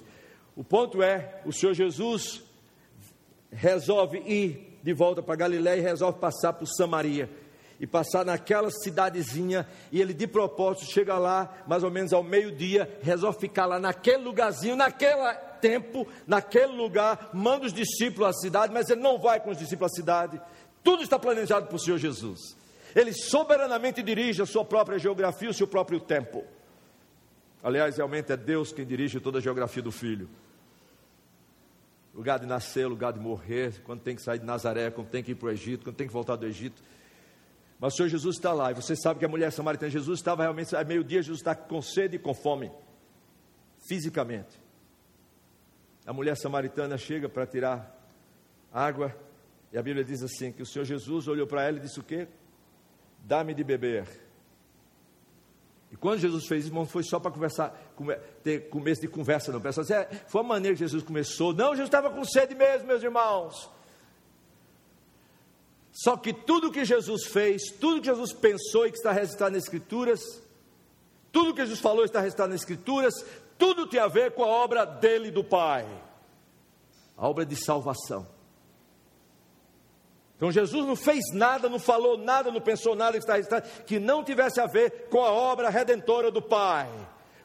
o 0.56 0.64
ponto 0.64 1.02
é, 1.02 1.42
o 1.44 1.52
Senhor 1.52 1.74
Jesus 1.74 2.42
resolve 3.52 4.18
ir 4.26 4.78
de 4.82 4.92
volta 4.94 5.22
para 5.22 5.36
Galiléia 5.36 5.80
e 5.80 5.82
resolve 5.82 6.18
passar 6.18 6.54
por 6.54 6.66
Samaria 6.66 7.28
e 7.78 7.86
passar 7.86 8.24
naquela 8.24 8.70
cidadezinha, 8.70 9.68
e 9.92 10.00
ele 10.00 10.14
de 10.14 10.26
propósito 10.26 10.90
chega 10.90 11.18
lá, 11.18 11.62
mais 11.66 11.82
ou 11.82 11.90
menos 11.90 12.12
ao 12.12 12.22
meio-dia, 12.22 12.98
resolve 13.02 13.38
ficar 13.38 13.66
lá 13.66 13.78
naquele 13.78 14.24
lugarzinho, 14.24 14.76
naquele 14.76 15.20
tempo, 15.60 16.06
naquele 16.26 16.72
lugar, 16.72 17.30
manda 17.32 17.66
os 17.66 17.72
discípulos 17.72 18.28
à 18.28 18.32
cidade, 18.32 18.72
mas 18.72 18.88
ele 18.88 19.00
não 19.00 19.18
vai 19.18 19.40
com 19.40 19.50
os 19.50 19.58
discípulos 19.58 19.92
à 19.92 19.94
cidade, 19.94 20.40
tudo 20.82 21.02
está 21.02 21.18
planejado 21.18 21.66
por 21.66 21.78
Senhor 21.78 21.98
Jesus. 21.98 22.56
Ele 22.94 23.12
soberanamente 23.12 24.02
dirige 24.02 24.40
a 24.40 24.46
sua 24.46 24.64
própria 24.64 24.98
geografia, 24.98 25.50
o 25.50 25.54
seu 25.54 25.66
próprio 25.66 26.00
tempo. 26.00 26.44
Aliás, 27.62 27.96
realmente 27.96 28.32
é 28.32 28.36
Deus 28.36 28.72
quem 28.72 28.86
dirige 28.86 29.18
toda 29.18 29.38
a 29.38 29.40
geografia 29.40 29.82
do 29.82 29.90
filho. 29.90 30.28
Lugar 32.14 32.38
de 32.38 32.46
nascer, 32.46 32.86
lugar 32.86 33.12
de 33.12 33.18
morrer, 33.18 33.82
quando 33.82 34.00
tem 34.00 34.14
que 34.16 34.22
sair 34.22 34.38
de 34.38 34.46
Nazaré, 34.46 34.90
quando 34.90 35.08
tem 35.08 35.22
que 35.22 35.32
ir 35.32 35.34
para 35.34 35.48
o 35.48 35.50
Egito, 35.50 35.84
quando 35.84 35.96
tem 35.96 36.06
que 36.06 36.12
voltar 36.12 36.36
do 36.36 36.46
Egito. 36.46 36.82
Mas 37.78 37.92
o 37.92 37.96
Senhor 37.96 38.08
Jesus 38.08 38.36
está 38.36 38.52
lá, 38.52 38.70
e 38.70 38.74
você 38.74 38.96
sabe 38.96 39.18
que 39.18 39.26
a 39.26 39.28
mulher 39.28 39.52
samaritana, 39.52 39.90
Jesus 39.90 40.18
estava 40.20 40.42
realmente, 40.42 40.74
a 40.74 40.82
meio-dia, 40.82 41.20
Jesus 41.20 41.40
está 41.40 41.54
com 41.54 41.82
sede 41.82 42.16
e 42.16 42.18
com 42.18 42.32
fome, 42.32 42.70
fisicamente. 43.86 44.65
A 46.06 46.12
mulher 46.12 46.36
samaritana 46.36 46.96
chega 46.96 47.28
para 47.28 47.44
tirar 47.46 47.92
água, 48.72 49.14
e 49.72 49.78
a 49.78 49.82
Bíblia 49.82 50.04
diz 50.04 50.22
assim: 50.22 50.52
que 50.52 50.62
o 50.62 50.66
Senhor 50.66 50.84
Jesus 50.84 51.26
olhou 51.26 51.46
para 51.46 51.64
ela 51.64 51.78
e 51.78 51.80
disse 51.80 51.98
o 51.98 52.02
quê? 52.02 52.28
Dá-me 53.24 53.52
de 53.52 53.64
beber. 53.64 54.06
E 55.90 55.96
quando 55.96 56.20
Jesus 56.20 56.46
fez 56.46 56.64
isso, 56.64 56.74
não 56.74 56.86
foi 56.86 57.02
só 57.02 57.18
para 57.18 57.30
conversar, 57.30 57.70
ter 58.42 58.68
começo 58.68 59.00
de 59.00 59.08
conversa, 59.08 59.52
não. 59.52 59.60
Pessoal, 59.60 59.86
é, 59.90 60.04
foi 60.28 60.40
a 60.40 60.44
maneira 60.44 60.76
que 60.76 60.80
Jesus 60.80 61.02
começou. 61.02 61.52
Não, 61.52 61.70
Jesus 61.70 61.88
estava 61.88 62.10
com 62.10 62.24
sede 62.24 62.54
mesmo, 62.54 62.86
meus 62.86 63.02
irmãos. 63.02 63.70
Só 65.92 66.16
que 66.16 66.32
tudo 66.32 66.70
que 66.70 66.84
Jesus 66.84 67.24
fez, 67.24 67.70
tudo 67.80 68.00
que 68.00 68.06
Jesus 68.06 68.32
pensou 68.32 68.86
e 68.86 68.90
que 68.90 68.98
está 68.98 69.12
registrado 69.12 69.54
nas 69.54 69.64
Escrituras, 69.64 70.20
tudo 71.32 71.54
que 71.54 71.62
Jesus 71.62 71.80
falou 71.80 72.04
está 72.04 72.20
registrado 72.20 72.52
nas 72.52 72.60
Escrituras, 72.60 73.14
tudo 73.58 73.86
tem 73.86 74.00
a 74.00 74.08
ver 74.08 74.32
com 74.32 74.44
a 74.44 74.48
obra 74.48 74.84
dele 74.84 75.30
do 75.30 75.42
Pai, 75.42 75.86
a 77.16 77.28
obra 77.28 77.44
de 77.44 77.56
salvação. 77.56 78.26
Então 80.36 80.52
Jesus 80.52 80.86
não 80.86 80.96
fez 80.96 81.24
nada, 81.32 81.68
não 81.68 81.78
falou 81.78 82.18
nada, 82.18 82.50
não 82.50 82.60
pensou 82.60 82.94
nada 82.94 83.18
que 83.86 83.98
não 83.98 84.22
tivesse 84.22 84.60
a 84.60 84.66
ver 84.66 85.08
com 85.08 85.22
a 85.22 85.32
obra 85.32 85.70
redentora 85.70 86.30
do 86.30 86.42
Pai, 86.42 86.88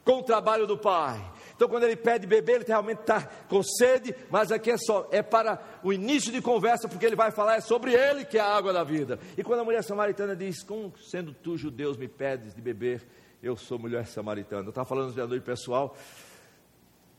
com 0.03 0.19
o 0.19 0.23
trabalho 0.23 0.67
do 0.67 0.77
Pai. 0.77 1.31
Então, 1.61 1.69
quando 1.69 1.83
ele 1.83 1.95
pede 1.95 2.25
beber, 2.25 2.55
ele 2.55 2.65
realmente 2.67 3.01
está 3.01 3.21
com 3.47 3.61
sede, 3.61 4.15
mas 4.31 4.51
aqui 4.51 4.71
é 4.71 4.77
só, 4.77 5.07
é 5.11 5.21
para 5.21 5.61
o 5.83 5.93
início 5.93 6.31
de 6.31 6.41
conversa, 6.41 6.89
porque 6.89 7.05
ele 7.05 7.15
vai 7.15 7.29
falar 7.29 7.57
é 7.57 7.61
sobre 7.61 7.93
ele 7.93 8.25
que 8.25 8.39
é 8.39 8.41
a 8.41 8.47
água 8.47 8.73
da 8.73 8.83
vida. 8.83 9.19
E 9.37 9.43
quando 9.43 9.59
a 9.59 9.63
mulher 9.63 9.83
samaritana 9.83 10.35
diz, 10.35 10.63
como 10.63 10.91
sendo 10.97 11.35
tu 11.35 11.55
judeus 11.55 11.97
me 11.97 12.07
pedes 12.07 12.55
de 12.55 12.61
beber, 12.63 13.07
eu 13.41 13.57
sou 13.57 13.79
mulher 13.79 14.05
samaritana. 14.05 14.63
Eu 14.63 14.69
estava 14.69 14.87
falando 14.87 15.13
de 15.13 15.25
noite 15.25 15.43
pessoal, 15.43 15.97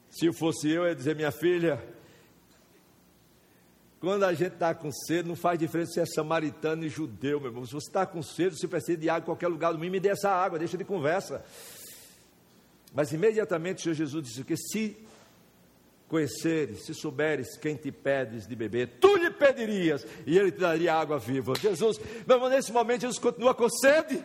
se 0.08 0.32
fosse 0.32 0.68
eu, 0.68 0.82
eu 0.82 0.88
ia 0.88 0.94
dizer, 0.94 1.16
minha 1.16 1.32
filha, 1.32 1.82
Quando 4.02 4.24
a 4.24 4.34
gente 4.34 4.54
está 4.54 4.74
com 4.74 4.90
sede, 4.90 5.28
não 5.28 5.36
faz 5.36 5.56
diferença 5.56 5.92
se 5.92 6.00
é 6.00 6.06
samaritano 6.06 6.84
e 6.84 6.88
judeu, 6.88 7.38
meu 7.38 7.50
irmão. 7.50 7.64
Se 7.64 7.72
você 7.72 7.86
está 7.86 8.04
com 8.04 8.20
sede, 8.20 8.58
se 8.58 8.66
precisa 8.66 8.98
de 8.98 9.08
água 9.08 9.20
em 9.20 9.26
qualquer 9.26 9.46
lugar 9.46 9.70
do 9.70 9.78
mundo, 9.78 9.92
me 9.92 10.00
dê 10.00 10.08
essa 10.08 10.28
água, 10.28 10.58
deixa 10.58 10.76
de 10.76 10.84
conversa. 10.84 11.44
Mas 12.92 13.12
imediatamente 13.12 13.78
o 13.78 13.82
Senhor 13.82 13.94
Jesus 13.94 14.24
disse 14.24 14.42
que 14.42 14.56
se 14.56 14.96
conheceres, 16.08 16.84
se 16.84 16.94
souberes 16.94 17.56
quem 17.56 17.76
te 17.76 17.92
pedes 17.92 18.44
de 18.44 18.56
beber, 18.56 18.98
tu 19.00 19.16
lhe 19.16 19.30
pedirias 19.30 20.04
e 20.26 20.36
ele 20.36 20.50
te 20.50 20.58
daria 20.58 20.94
água 20.94 21.18
viva. 21.18 21.54
Jesus, 21.54 22.00
meu 22.26 22.36
irmão, 22.36 22.50
nesse 22.50 22.72
momento 22.72 23.02
Jesus 23.02 23.20
continua 23.20 23.54
com 23.54 23.68
sede. 23.70 24.22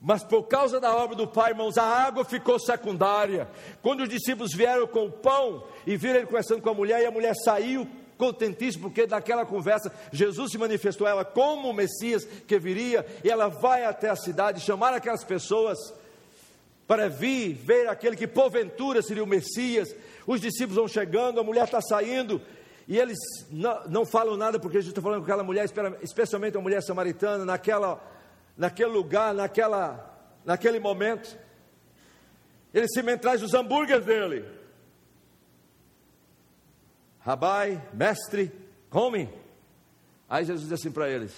Mas 0.00 0.24
por 0.24 0.44
causa 0.44 0.80
da 0.80 0.94
obra 0.94 1.14
do 1.14 1.26
Pai, 1.26 1.50
irmãos, 1.50 1.76
a 1.76 1.84
água 1.84 2.24
ficou 2.24 2.58
secundária. 2.58 3.46
Quando 3.82 4.00
os 4.02 4.08
discípulos 4.08 4.54
vieram 4.54 4.86
com 4.86 5.06
o 5.06 5.12
pão 5.12 5.64
e 5.86 5.96
viram 5.96 6.16
ele 6.16 6.26
conversando 6.26 6.62
com 6.62 6.70
a 6.70 6.74
mulher, 6.74 7.02
e 7.02 7.06
a 7.06 7.10
mulher 7.10 7.34
saiu 7.34 7.86
contentíssima, 8.16 8.88
porque 8.88 9.06
daquela 9.06 9.46
conversa 9.46 9.92
Jesus 10.12 10.52
se 10.52 10.58
manifestou 10.58 11.06
a 11.06 11.10
ela 11.10 11.24
como 11.24 11.68
o 11.68 11.74
Messias 11.74 12.24
que 12.24 12.58
viria, 12.58 13.04
e 13.22 13.30
ela 13.30 13.48
vai 13.48 13.84
até 13.84 14.08
a 14.08 14.16
cidade 14.16 14.60
chamar 14.60 14.94
aquelas 14.94 15.24
pessoas 15.24 15.78
para 16.86 17.08
vir 17.08 17.54
ver 17.54 17.88
aquele 17.88 18.16
que 18.16 18.26
porventura 18.26 19.02
seria 19.02 19.22
o 19.22 19.26
Messias. 19.26 19.94
Os 20.26 20.40
discípulos 20.40 20.76
vão 20.76 20.88
chegando, 20.88 21.40
a 21.40 21.44
mulher 21.44 21.64
está 21.64 21.80
saindo, 21.80 22.40
e 22.88 22.98
eles 22.98 23.18
não, 23.50 23.88
não 23.88 24.06
falam 24.06 24.36
nada, 24.36 24.58
porque 24.58 24.78
Jesus 24.78 24.92
está 24.92 25.02
falando 25.02 25.20
com 25.20 25.24
aquela 25.24 25.44
mulher, 25.44 25.66
especialmente 26.02 26.56
a 26.56 26.60
mulher 26.60 26.82
samaritana, 26.82 27.44
naquela 27.44 28.02
naquele 28.56 28.90
lugar, 28.90 29.34
naquela, 29.34 30.32
naquele 30.44 30.78
momento. 30.78 31.38
Ele 32.72 32.86
me 33.02 33.16
traz 33.16 33.42
os 33.42 33.54
hambúrgueres 33.54 34.04
dele. 34.04 34.44
Rabai, 37.20 37.82
mestre, 37.92 38.50
come. 38.88 39.28
Aí 40.28 40.44
Jesus 40.44 40.68
diz 40.68 40.80
assim 40.80 40.90
para 40.90 41.08
eles. 41.08 41.34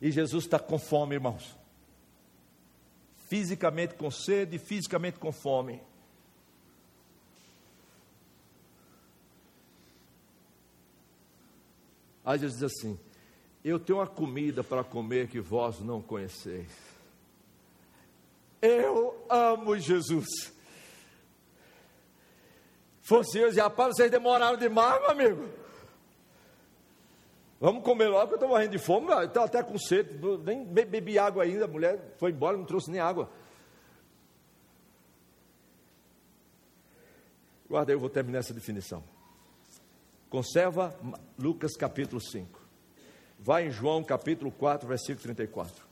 E 0.00 0.10
Jesus 0.10 0.44
está 0.44 0.58
com 0.58 0.78
fome, 0.78 1.14
irmãos. 1.14 1.56
Fisicamente 3.28 3.94
com 3.94 4.10
sede, 4.10 4.58
fisicamente 4.58 5.18
com 5.18 5.32
fome. 5.32 5.80
Aí 12.24 12.38
Jesus 12.38 12.60
diz 12.60 12.72
assim: 12.72 12.98
eu 13.64 13.80
tenho 13.80 13.98
uma 13.98 14.06
comida 14.06 14.62
para 14.62 14.84
comer 14.84 15.28
que 15.28 15.40
vós 15.40 15.80
não 15.80 16.02
conheceis. 16.02 16.70
Eu 18.60 19.24
amo 19.28 19.78
Jesus. 19.78 20.52
Fosse 23.00 23.38
eu, 23.38 23.54
rapaz, 23.54 23.96
vocês 23.96 24.10
demoraram 24.10 24.58
demais, 24.58 25.00
meu 25.00 25.10
amigo. 25.10 25.48
Vamos 27.58 27.82
comer 27.82 28.08
logo, 28.08 28.26
que 28.26 28.32
eu 28.34 28.36
estou 28.36 28.48
morrendo 28.50 28.72
de 28.72 28.78
fome, 28.78 29.06
estou 29.24 29.42
até 29.42 29.62
com 29.62 29.78
sede, 29.78 30.18
nem 30.44 30.64
bebi 30.64 31.18
água 31.18 31.44
ainda, 31.44 31.64
a 31.64 31.68
mulher 31.68 32.14
foi 32.18 32.30
embora, 32.30 32.56
não 32.58 32.64
trouxe 32.64 32.90
nem 32.90 33.00
água. 33.00 33.30
Guarda 37.68 37.92
eu 37.92 37.98
vou 37.98 38.10
terminar 38.10 38.40
essa 38.40 38.52
definição. 38.52 39.02
Conserva 40.28 40.94
Lucas 41.38 41.74
capítulo 41.76 42.20
5. 42.20 42.63
Vai 43.44 43.66
em 43.66 43.70
João 43.70 44.02
capítulo 44.02 44.50
4, 44.50 44.88
versículo 44.88 45.20
34. 45.20 45.84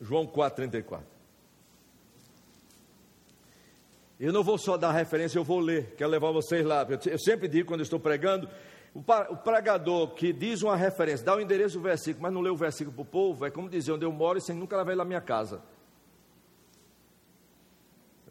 João 0.00 0.24
4, 0.24 0.54
34. 0.54 1.04
Eu 4.20 4.32
não 4.32 4.44
vou 4.44 4.56
só 4.56 4.76
dar 4.76 4.92
referência, 4.92 5.36
eu 5.36 5.42
vou 5.42 5.58
ler, 5.58 5.96
quero 5.96 6.10
levar 6.10 6.30
vocês 6.30 6.64
lá. 6.64 6.86
Eu 7.06 7.18
sempre 7.18 7.48
digo 7.48 7.66
quando 7.66 7.80
estou 7.80 7.98
pregando, 7.98 8.48
o 8.94 9.36
pregador 9.36 10.14
que 10.14 10.32
diz 10.32 10.62
uma 10.62 10.76
referência, 10.76 11.26
dá 11.26 11.34
o 11.34 11.40
endereço 11.40 11.76
do 11.76 11.82
versículo, 11.82 12.22
mas 12.22 12.32
não 12.32 12.40
lê 12.40 12.50
o 12.50 12.56
versículo 12.56 12.94
para 12.94 13.02
o 13.02 13.04
povo, 13.04 13.44
é 13.44 13.50
como 13.50 13.68
dizer 13.68 13.90
onde 13.90 14.04
eu 14.04 14.12
moro 14.12 14.38
e 14.38 14.40
sem 14.40 14.54
nunca 14.54 14.76
levar 14.76 14.92
ele 14.92 15.02
à 15.02 15.04
minha 15.04 15.20
casa. 15.20 15.60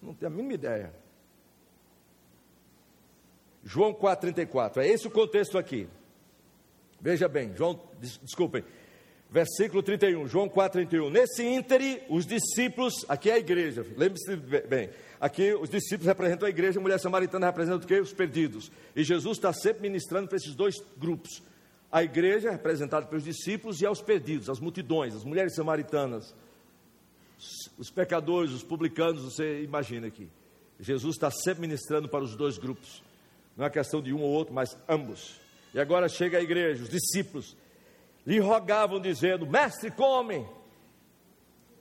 Eu 0.02 0.08
não 0.08 0.14
tenho 0.14 0.32
a 0.32 0.34
mínima 0.34 0.54
ideia. 0.54 1.07
João 3.68 3.94
4,34. 3.94 4.78
É 4.78 4.88
esse 4.88 5.06
o 5.06 5.12
contexto 5.12 5.58
aqui. 5.58 5.90
Veja 7.02 7.28
bem, 7.28 7.54
João, 7.54 7.78
desculpem, 8.24 8.64
versículo 9.30 9.84
31, 9.84 10.26
João 10.26 10.48
4,31. 10.48 11.12
Nesse 11.12 11.46
íntere, 11.46 12.02
os 12.10 12.26
discípulos, 12.26 12.94
aqui 13.10 13.30
é 13.30 13.34
a 13.34 13.38
igreja, 13.38 13.86
lembre-se 13.98 14.38
bem, 14.68 14.90
aqui 15.20 15.54
os 15.54 15.70
discípulos 15.70 16.08
representam 16.08 16.48
a 16.48 16.50
igreja, 16.50 16.80
a 16.80 16.82
mulher 16.82 16.98
samaritana 16.98 17.46
representa 17.46 17.84
o 17.84 17.88
quê? 17.88 18.00
Os 18.00 18.14
perdidos. 18.14 18.72
E 18.96 19.04
Jesus 19.04 19.38
está 19.38 19.52
sempre 19.52 19.82
ministrando 19.82 20.30
para 20.30 20.38
esses 20.38 20.56
dois 20.56 20.76
grupos. 20.98 21.44
A 21.92 22.02
igreja, 22.02 22.50
representada 22.50 23.06
pelos 23.06 23.26
discípulos, 23.26 23.82
e 23.82 23.86
aos 23.86 24.02
perdidos, 24.02 24.50
as 24.50 24.62
multidões, 24.62 25.14
as 25.14 25.26
mulheres 25.26 25.54
samaritanas, 25.54 26.34
os 27.78 27.92
pecadores, 27.92 28.52
os 28.52 28.64
publicanos, 28.64 29.24
você 29.24 29.62
imagina 29.62 30.08
aqui. 30.08 30.30
Jesus 30.80 31.16
está 31.16 31.30
sempre 31.30 31.62
ministrando 31.62 32.08
para 32.08 32.24
os 32.24 32.34
dois 32.36 32.58
grupos. 32.58 33.06
Não 33.58 33.66
é 33.66 33.70
questão 33.72 34.02
de 34.02 34.14
um 34.14 34.22
ou 34.22 34.30
outro, 34.30 34.54
mas 34.54 34.78
ambos. 34.88 35.42
E 35.74 35.80
agora 35.80 36.08
chega 36.08 36.38
a 36.38 36.42
igreja, 36.42 36.84
os 36.84 36.90
discípulos 36.90 37.58
lhe 38.26 38.40
rogavam, 38.40 39.02
dizendo: 39.02 39.48
Mestre, 39.48 39.90
come. 39.90 40.48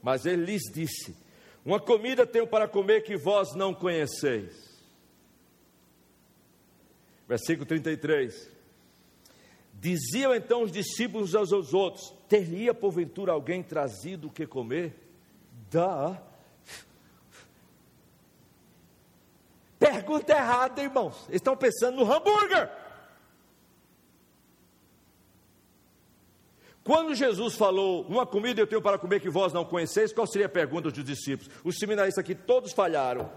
Mas 0.01 0.25
ele 0.25 0.43
lhes 0.43 0.63
disse: 0.73 1.15
Uma 1.63 1.79
comida 1.79 2.25
tenho 2.25 2.47
para 2.47 2.67
comer 2.67 3.01
que 3.01 3.15
vós 3.15 3.53
não 3.55 3.73
conheceis. 3.73 4.67
Versículo 7.27 7.65
33. 7.65 8.49
Diziam 9.73 10.33
então 10.33 10.63
os 10.63 10.71
discípulos 10.71 11.35
aos 11.35 11.73
outros: 11.73 12.11
Teria 12.27 12.73
porventura 12.73 13.33
alguém 13.33 13.61
trazido 13.61 14.27
o 14.27 14.31
que 14.31 14.47
comer? 14.47 14.95
Dá. 15.69 16.26
Pergunta 19.79 20.33
errada, 20.33 20.81
irmãos. 20.81 21.25
Eles 21.27 21.35
estão 21.35 21.55
pensando 21.55 21.97
no 21.97 22.11
hambúrguer. 22.11 22.69
Quando 26.83 27.13
Jesus 27.13 27.55
falou, 27.55 28.03
uma 28.07 28.25
comida 28.25 28.61
eu 28.61 28.65
tenho 28.65 28.81
para 28.81 28.97
comer 28.97 29.19
que 29.19 29.29
vós 29.29 29.51
não 29.51 29.65
conheceis, 29.65 30.13
qual 30.13 30.25
seria 30.25 30.45
a 30.45 30.49
pergunta 30.49 30.89
dos 30.89 31.03
discípulos? 31.03 31.53
Os 31.63 31.77
seminaristas 31.77 32.23
aqui 32.23 32.33
todos 32.33 32.71
falharam. 32.71 33.29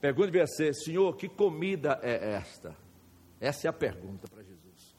Pergunta 0.00 0.26
devia 0.26 0.46
ser: 0.46 0.72
Senhor, 0.74 1.16
que 1.16 1.28
comida 1.28 1.98
é 2.02 2.34
esta? 2.34 2.76
Essa 3.40 3.66
é 3.66 3.70
a 3.70 3.72
pergunta 3.72 4.28
para 4.28 4.42
Jesus. 4.42 4.96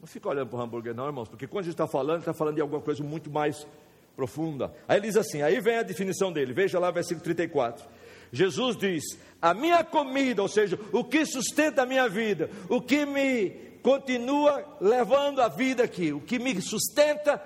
Não 0.00 0.06
fica 0.06 0.28
olhando 0.28 0.48
para 0.48 0.58
o 0.60 0.62
hambúrguer, 0.62 0.94
não, 0.94 1.06
irmãos, 1.06 1.28
porque 1.28 1.46
quando 1.46 1.64
gente 1.64 1.74
está 1.74 1.88
falando, 1.88 2.20
está 2.20 2.32
falando 2.32 2.54
de 2.54 2.60
alguma 2.60 2.80
coisa 2.80 3.02
muito 3.02 3.30
mais 3.30 3.66
profunda. 4.16 4.72
Aí 4.86 4.98
ele 4.98 5.06
diz 5.06 5.16
assim: 5.16 5.42
aí 5.42 5.60
vem 5.60 5.78
a 5.78 5.82
definição 5.82 6.32
dele, 6.32 6.52
veja 6.52 6.78
lá 6.78 6.90
versículo 6.90 7.24
34. 7.24 7.84
Jesus 8.32 8.76
diz: 8.76 9.04
A 9.40 9.52
minha 9.52 9.84
comida, 9.84 10.42
ou 10.42 10.48
seja, 10.48 10.78
o 10.92 11.04
que 11.04 11.24
sustenta 11.26 11.82
a 11.82 11.86
minha 11.86 12.08
vida, 12.08 12.50
o 12.68 12.80
que 12.80 13.04
me 13.04 13.50
continua 13.82 14.64
levando 14.80 15.42
a 15.42 15.48
vida 15.48 15.84
aqui, 15.84 16.12
o 16.12 16.20
que 16.20 16.38
me 16.38 16.60
sustenta, 16.62 17.42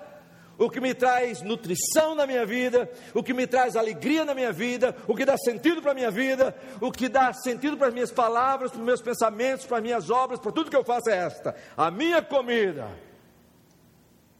o 0.57 0.69
que 0.69 0.79
me 0.79 0.93
traz 0.93 1.41
nutrição 1.41 2.15
na 2.15 2.25
minha 2.25 2.45
vida, 2.45 2.89
o 3.13 3.21
que 3.21 3.33
me 3.33 3.45
traz 3.45 3.75
alegria 3.75 4.23
na 4.23 4.33
minha 4.33 4.51
vida, 4.51 4.95
o 5.07 5.15
que 5.15 5.25
dá 5.25 5.37
sentido 5.37 5.81
para 5.81 5.91
a 5.91 5.95
minha 5.95 6.09
vida, 6.09 6.55
o 6.79 6.91
que 6.91 7.09
dá 7.09 7.33
sentido 7.33 7.77
para 7.77 7.87
as 7.87 7.93
minhas 7.93 8.11
palavras, 8.11 8.71
para 8.71 8.79
os 8.79 8.85
meus 8.85 9.01
pensamentos, 9.01 9.65
para 9.65 9.77
as 9.77 9.83
minhas 9.83 10.09
obras, 10.09 10.39
para 10.39 10.51
tudo 10.51 10.69
que 10.69 10.75
eu 10.75 10.85
faço 10.85 11.09
é 11.09 11.17
esta: 11.17 11.55
a 11.75 11.91
minha 11.91 12.21
comida 12.21 12.87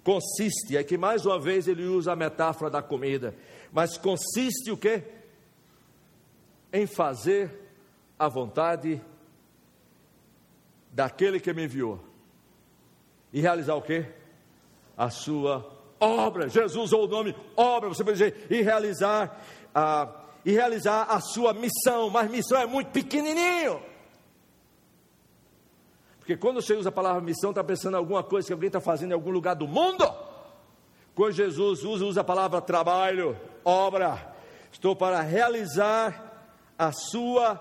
consiste, 0.07 0.77
é 0.77 0.83
que 0.85 0.97
mais 0.97 1.25
uma 1.25 1.37
vez 1.37 1.67
ele 1.67 1.83
usa 1.83 2.13
a 2.13 2.15
metáfora 2.15 2.71
da 2.71 2.81
comida, 2.81 3.35
mas 3.73 3.97
consiste 3.97 4.71
o 4.71 4.77
quê? 4.77 5.03
Em 6.71 6.87
fazer 6.87 7.51
a 8.17 8.29
vontade 8.29 9.01
daquele 10.93 11.41
que 11.41 11.51
me 11.51 11.65
enviou. 11.65 11.99
E 13.33 13.41
realizar 13.41 13.75
o 13.75 13.81
quê? 13.81 14.05
A 14.95 15.09
sua 15.09 15.69
obra. 15.99 16.47
Jesus 16.47 16.77
usou 16.77 17.03
o 17.03 17.07
nome 17.09 17.35
obra, 17.57 17.89
você 17.89 18.01
pode 18.01 18.17
dizer, 18.17 18.47
e 18.49 18.61
realizar 18.61 19.43
a, 19.75 20.23
e 20.45 20.53
realizar 20.53 21.03
a 21.03 21.19
sua 21.19 21.53
missão, 21.53 22.09
mas 22.09 22.31
missão 22.31 22.57
é 22.57 22.65
muito 22.65 22.91
pequenininho. 22.91 23.81
Porque 26.27 26.35
quando 26.35 26.61
você 26.61 26.73
usa 26.73 26.89
a 26.89 26.91
palavra 26.91 27.21
missão, 27.21 27.51
está 27.51 27.63
pensando 27.63 27.93
em 27.93 27.97
alguma 27.99 28.21
coisa 28.21 28.45
que 28.45 28.51
alguém 28.51 28.67
está 28.67 28.81
fazendo 28.81 29.11
em 29.11 29.13
algum 29.13 29.31
lugar 29.31 29.55
do 29.55 29.65
mundo. 29.65 30.05
Quando 31.15 31.31
Jesus 31.31 31.85
usa, 31.85 32.03
usa 32.03 32.19
a 32.19 32.23
palavra 32.25 32.59
trabalho, 32.59 33.39
obra. 33.63 34.35
Estou 34.69 34.93
para 34.93 35.21
realizar 35.21 36.51
a 36.77 36.91
sua 36.91 37.57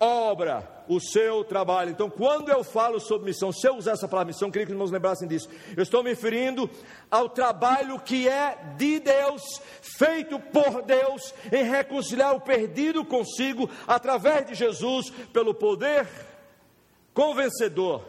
obra. 0.00 0.80
o 0.90 0.98
seu 0.98 1.44
trabalho. 1.44 1.90
Então, 1.90 2.10
quando 2.10 2.48
eu 2.48 2.64
falo 2.64 2.98
sobre 2.98 3.26
missão, 3.26 3.52
se 3.52 3.64
eu 3.64 3.76
usar 3.76 3.92
essa 3.92 4.08
palavra 4.08 4.32
missão, 4.32 4.50
queria 4.50 4.66
que 4.66 4.72
os 4.72 4.74
irmãos 4.74 4.90
lembrassem 4.90 5.28
disso. 5.28 5.48
Eu 5.76 5.84
estou 5.84 6.02
me 6.02 6.10
referindo 6.10 6.68
ao 7.08 7.28
trabalho 7.28 8.00
que 8.00 8.28
é 8.28 8.58
de 8.76 8.98
Deus, 8.98 9.40
feito 9.80 10.36
por 10.40 10.82
Deus, 10.82 11.32
em 11.52 11.62
reconciliar 11.62 12.34
o 12.34 12.40
perdido 12.40 13.04
consigo, 13.04 13.70
através 13.86 14.48
de 14.48 14.54
Jesus, 14.54 15.10
pelo 15.32 15.54
poder 15.54 16.08
convencedor 17.12 18.04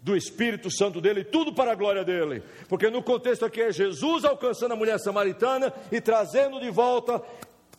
do 0.00 0.16
Espírito 0.16 0.70
Santo 0.70 1.00
dele, 1.00 1.24
tudo 1.24 1.52
para 1.52 1.72
a 1.72 1.74
glória 1.74 2.04
dele, 2.04 2.42
porque 2.68 2.88
no 2.88 3.02
contexto 3.02 3.44
aqui 3.44 3.60
é 3.60 3.72
Jesus 3.72 4.24
alcançando 4.24 4.72
a 4.72 4.76
mulher 4.76 4.98
samaritana 4.98 5.72
e 5.90 6.00
trazendo 6.00 6.60
de 6.60 6.70
volta 6.70 7.22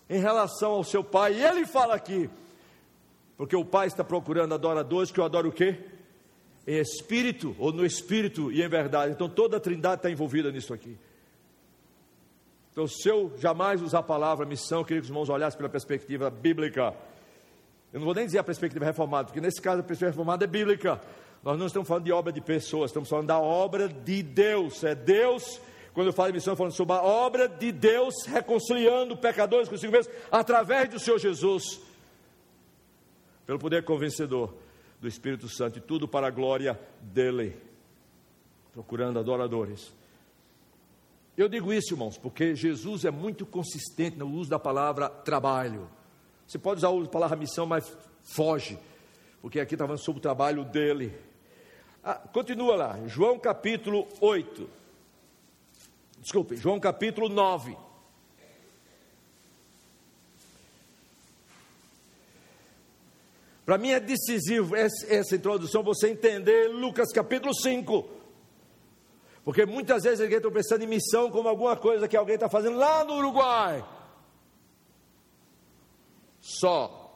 em 0.10 0.20
relação 0.20 0.72
ao 0.72 0.84
seu 0.84 1.04
pai, 1.04 1.34
e 1.36 1.44
ele 1.44 1.66
fala 1.66 1.96
aqui, 1.96 2.30
porque 3.38 3.56
o 3.56 3.64
pai 3.64 3.88
está 3.88 4.04
procurando 4.04 4.54
adoradores 4.54 5.12
que 5.12 5.22
o 5.22 5.24
adoram 5.24 5.50
o 5.50 5.54
quê? 5.54 5.78
Em 6.68 6.78
espírito, 6.78 7.56
ou 7.58 7.72
no 7.72 7.86
espírito 7.86 8.52
e 8.52 8.62
em 8.62 8.68
verdade, 8.68 9.14
então 9.14 9.30
toda 9.30 9.58
a 9.58 9.60
trindade 9.60 9.98
está 9.98 10.12
envolvida 10.12 10.52
nisso 10.52 10.74
aqui. 10.74 10.98
Então, 12.72 12.88
se 12.88 13.10
eu 13.10 13.34
jamais 13.38 13.82
usar 13.82 14.00
a 14.00 14.04
palavra 14.04 14.46
missão, 14.46 14.80
eu 14.80 14.86
queria 14.86 15.02
que 15.02 15.06
os 15.06 15.10
irmãos 15.10 15.28
olhassem 15.28 15.58
pela 15.58 15.68
perspectiva 15.68 16.30
bíblica. 16.30 16.94
Eu 17.92 18.00
não 18.00 18.06
vou 18.06 18.14
nem 18.14 18.26
dizer 18.26 18.38
a 18.38 18.44
perspectiva 18.44 18.86
reformada, 18.86 19.26
porque 19.26 19.42
nesse 19.42 19.62
caso 19.62 19.80
a 19.80 19.84
perspectiva 19.84 20.12
reformada 20.12 20.44
é 20.44 20.48
bíblica. 20.48 21.02
Nós 21.44 21.58
não 21.58 21.66
estamos 21.66 21.88
falando 21.88 22.04
de 22.04 22.12
obra 22.12 22.32
de 22.32 22.42
pessoas, 22.42 22.92
estamos 22.92 23.10
falando 23.10 23.28
da 23.28 23.40
obra 23.40 23.88
de 23.88 24.22
Deus. 24.22 24.84
É 24.84 24.94
Deus, 24.94 25.60
quando 25.94 26.08
eu 26.08 26.14
falo 26.14 26.30
em 26.30 26.34
missão, 26.34 26.54
eu 26.54 26.58
falo 26.58 26.72
sobre 26.72 26.94
a 26.94 27.02
obra 27.02 27.48
de 27.48 27.72
Deus 27.72 28.14
reconciliando 28.28 29.18
pecadores 29.18 29.68
consigo 29.68 29.92
mesmo, 29.92 30.14
através 30.32 30.90
do 30.90 31.00
Senhor 31.00 31.18
Jesus, 31.18 31.82
pelo 33.46 33.58
poder 33.58 33.84
convencedor 33.84 34.54
do 35.02 35.08
Espírito 35.08 35.48
Santo, 35.48 35.80
e 35.80 35.82
tudo 35.82 36.08
para 36.08 36.28
a 36.28 36.32
glória 36.32 36.80
dele, 37.02 37.58
procurando 38.74 39.18
adoradores. 39.18 39.92
Eu 41.38 41.48
digo 41.48 41.72
isso, 41.72 41.94
irmãos, 41.94 42.18
porque 42.18 42.54
Jesus 42.54 43.06
é 43.06 43.12
muito 43.12 43.46
consistente 43.46 44.18
no 44.18 44.30
uso 44.30 44.50
da 44.50 44.60
palavra 44.60 45.10
trabalho. 45.10 45.90
Você 46.50 46.58
pode 46.58 46.80
usar 46.80 46.90
a 46.90 47.08
palavra 47.08 47.38
missão, 47.38 47.68
mas 47.68 47.96
foge, 48.24 48.80
porque 49.40 49.60
aqui 49.60 49.76
está 49.76 49.86
falando 49.86 50.02
sobre 50.02 50.18
o 50.18 50.22
trabalho 50.22 50.66
dele. 50.66 51.16
Ah, 52.04 52.16
continua 52.16 52.76
lá, 52.76 53.00
João 53.06 53.38
capítulo 53.38 54.08
8. 54.20 54.68
Desculpe, 56.18 56.56
João 56.56 56.80
capítulo 56.80 57.30
9. 57.30 57.78
Para 63.64 63.78
mim 63.78 63.92
é 63.92 64.00
decisivo 64.00 64.76
essa 64.76 65.36
introdução, 65.36 65.84
você 65.84 66.10
entender 66.10 66.68
Lucas 66.70 67.12
capítulo 67.14 67.54
5. 67.54 68.10
Porque 69.46 69.68
muitas 69.68 70.02
vezes 70.02 70.20
alguém 70.20 70.38
está 70.38 70.50
pensando 70.50 70.84
em 70.84 70.88
missão 70.88 71.30
como 71.30 71.48
alguma 71.48 71.76
coisa 71.76 72.08
que 72.08 72.18
alguém 72.18 72.34
está 72.34 72.50
fazendo 72.50 72.76
lá 72.76 73.04
no 73.04 73.18
Uruguai. 73.18 73.86
Só. 76.50 77.14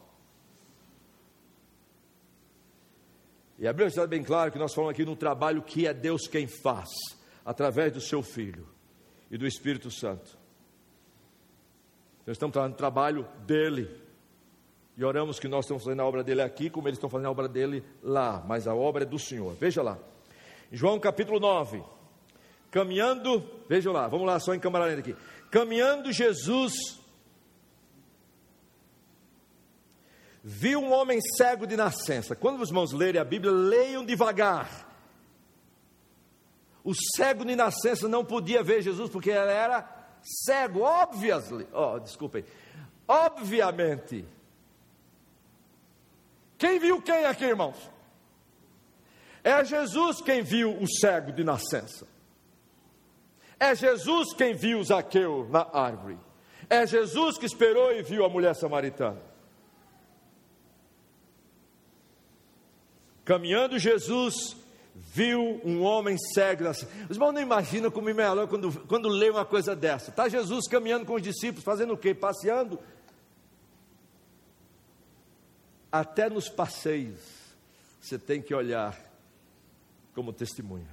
E 3.57 3.67
a 3.67 3.73
Bíblia 3.73 3.87
está 3.87 4.05
bem 4.05 4.23
claro 4.23 4.51
que 4.51 4.59
nós 4.59 4.73
falamos 4.75 4.93
aqui 4.93 5.03
no 5.03 5.15
trabalho 5.15 5.63
que 5.63 5.87
é 5.87 5.93
Deus 5.93 6.27
quem 6.27 6.45
faz, 6.45 6.89
através 7.43 7.91
do 7.91 7.99
seu 7.99 8.21
Filho 8.21 8.67
e 9.31 9.37
do 9.37 9.47
Espírito 9.47 9.89
Santo. 9.89 10.37
Nós 12.27 12.35
estamos 12.35 12.53
falando 12.53 12.73
do 12.73 12.77
trabalho 12.77 13.27
dele. 13.39 13.89
E 14.95 15.03
oramos 15.03 15.39
que 15.39 15.47
nós 15.47 15.65
estamos 15.65 15.83
fazendo 15.83 16.01
a 16.01 16.05
obra 16.05 16.23
dele 16.23 16.43
aqui, 16.43 16.69
como 16.69 16.87
eles 16.87 16.97
estão 16.97 17.09
fazendo 17.09 17.25
a 17.25 17.31
obra 17.31 17.47
dele 17.47 17.83
lá, 18.03 18.43
mas 18.47 18.67
a 18.67 18.75
obra 18.75 19.01
é 19.01 19.05
do 19.05 19.17
Senhor. 19.17 19.55
Veja 19.55 19.81
lá. 19.81 19.97
João 20.71 20.99
capítulo 20.99 21.39
9. 21.39 21.81
Caminhando, 22.69 23.43
vejam 23.67 23.93
lá, 23.93 24.07
vamos 24.07 24.27
lá, 24.27 24.39
só 24.39 24.53
em 24.53 24.59
câmera 24.59 24.85
lenta 24.85 24.99
aqui. 24.99 25.15
Caminhando 25.49 26.11
Jesus 26.11 27.01
viu 30.43 30.81
um 30.81 30.91
homem 30.91 31.21
cego 31.37 31.65
de 31.65 31.77
nascença. 31.77 32.35
Quando 32.35 32.61
os 32.61 32.67
irmãos 32.67 32.91
lerem 32.91 33.21
a 33.21 33.23
Bíblia, 33.23 33.51
leiam 33.51 34.03
devagar. 34.03 34.89
O 36.83 36.93
cego 37.15 37.45
de 37.45 37.55
nascença 37.55 38.09
não 38.09 38.25
podia 38.25 38.61
ver 38.61 38.81
Jesus 38.81 39.09
porque 39.09 39.29
ele 39.29 39.51
era 39.51 39.87
cego, 40.21 40.81
obviously. 40.81 41.65
Oh, 41.71 41.97
desculpem. 41.97 42.43
Obviamente. 43.07 44.25
Quem 46.57 46.77
viu 46.77 47.01
quem 47.01 47.25
aqui, 47.25 47.45
irmãos? 47.45 47.77
É 49.41 49.63
Jesus 49.63 50.21
quem 50.21 50.41
viu 50.41 50.77
o 50.77 50.87
cego 50.87 51.31
de 51.31 51.43
nascença. 51.43 52.05
É 53.57 53.73
Jesus 53.73 54.33
quem 54.33 54.53
viu 54.53 54.83
Zaqueu 54.83 55.47
na 55.49 55.69
árvore. 55.71 56.17
É 56.69 56.85
Jesus 56.85 57.37
que 57.37 57.45
esperou 57.45 57.93
e 57.93 58.03
viu 58.03 58.25
a 58.25 58.29
mulher 58.29 58.55
samaritana. 58.55 59.32
Caminhando 63.25 63.79
Jesus 63.79 64.55
viu 64.95 65.61
um 65.63 65.81
homem 65.81 66.17
cego. 66.33 66.69
Os 66.69 66.85
irmãos 67.11 67.31
não 67.31 67.41
imaginam 67.41 67.89
como 67.89 68.09
é 68.09 68.13
melhor 68.13 68.47
quando, 68.47 68.71
quando 68.87 69.07
lê 69.07 69.29
uma 69.29 69.45
coisa 69.45 69.75
dessa. 69.75 70.09
Está 70.09 70.27
Jesus 70.27 70.67
caminhando 70.67 71.05
com 71.05 71.15
os 71.15 71.21
discípulos, 71.21 71.63
fazendo 71.63 71.93
o 71.93 71.97
quê? 71.97 72.13
Passeando. 72.13 72.79
Até 75.91 76.29
nos 76.29 76.49
passeios, 76.49 77.19
você 78.01 78.17
tem 78.17 78.41
que 78.41 78.53
olhar 78.53 78.99
como 80.13 80.33
testemunha. 80.33 80.89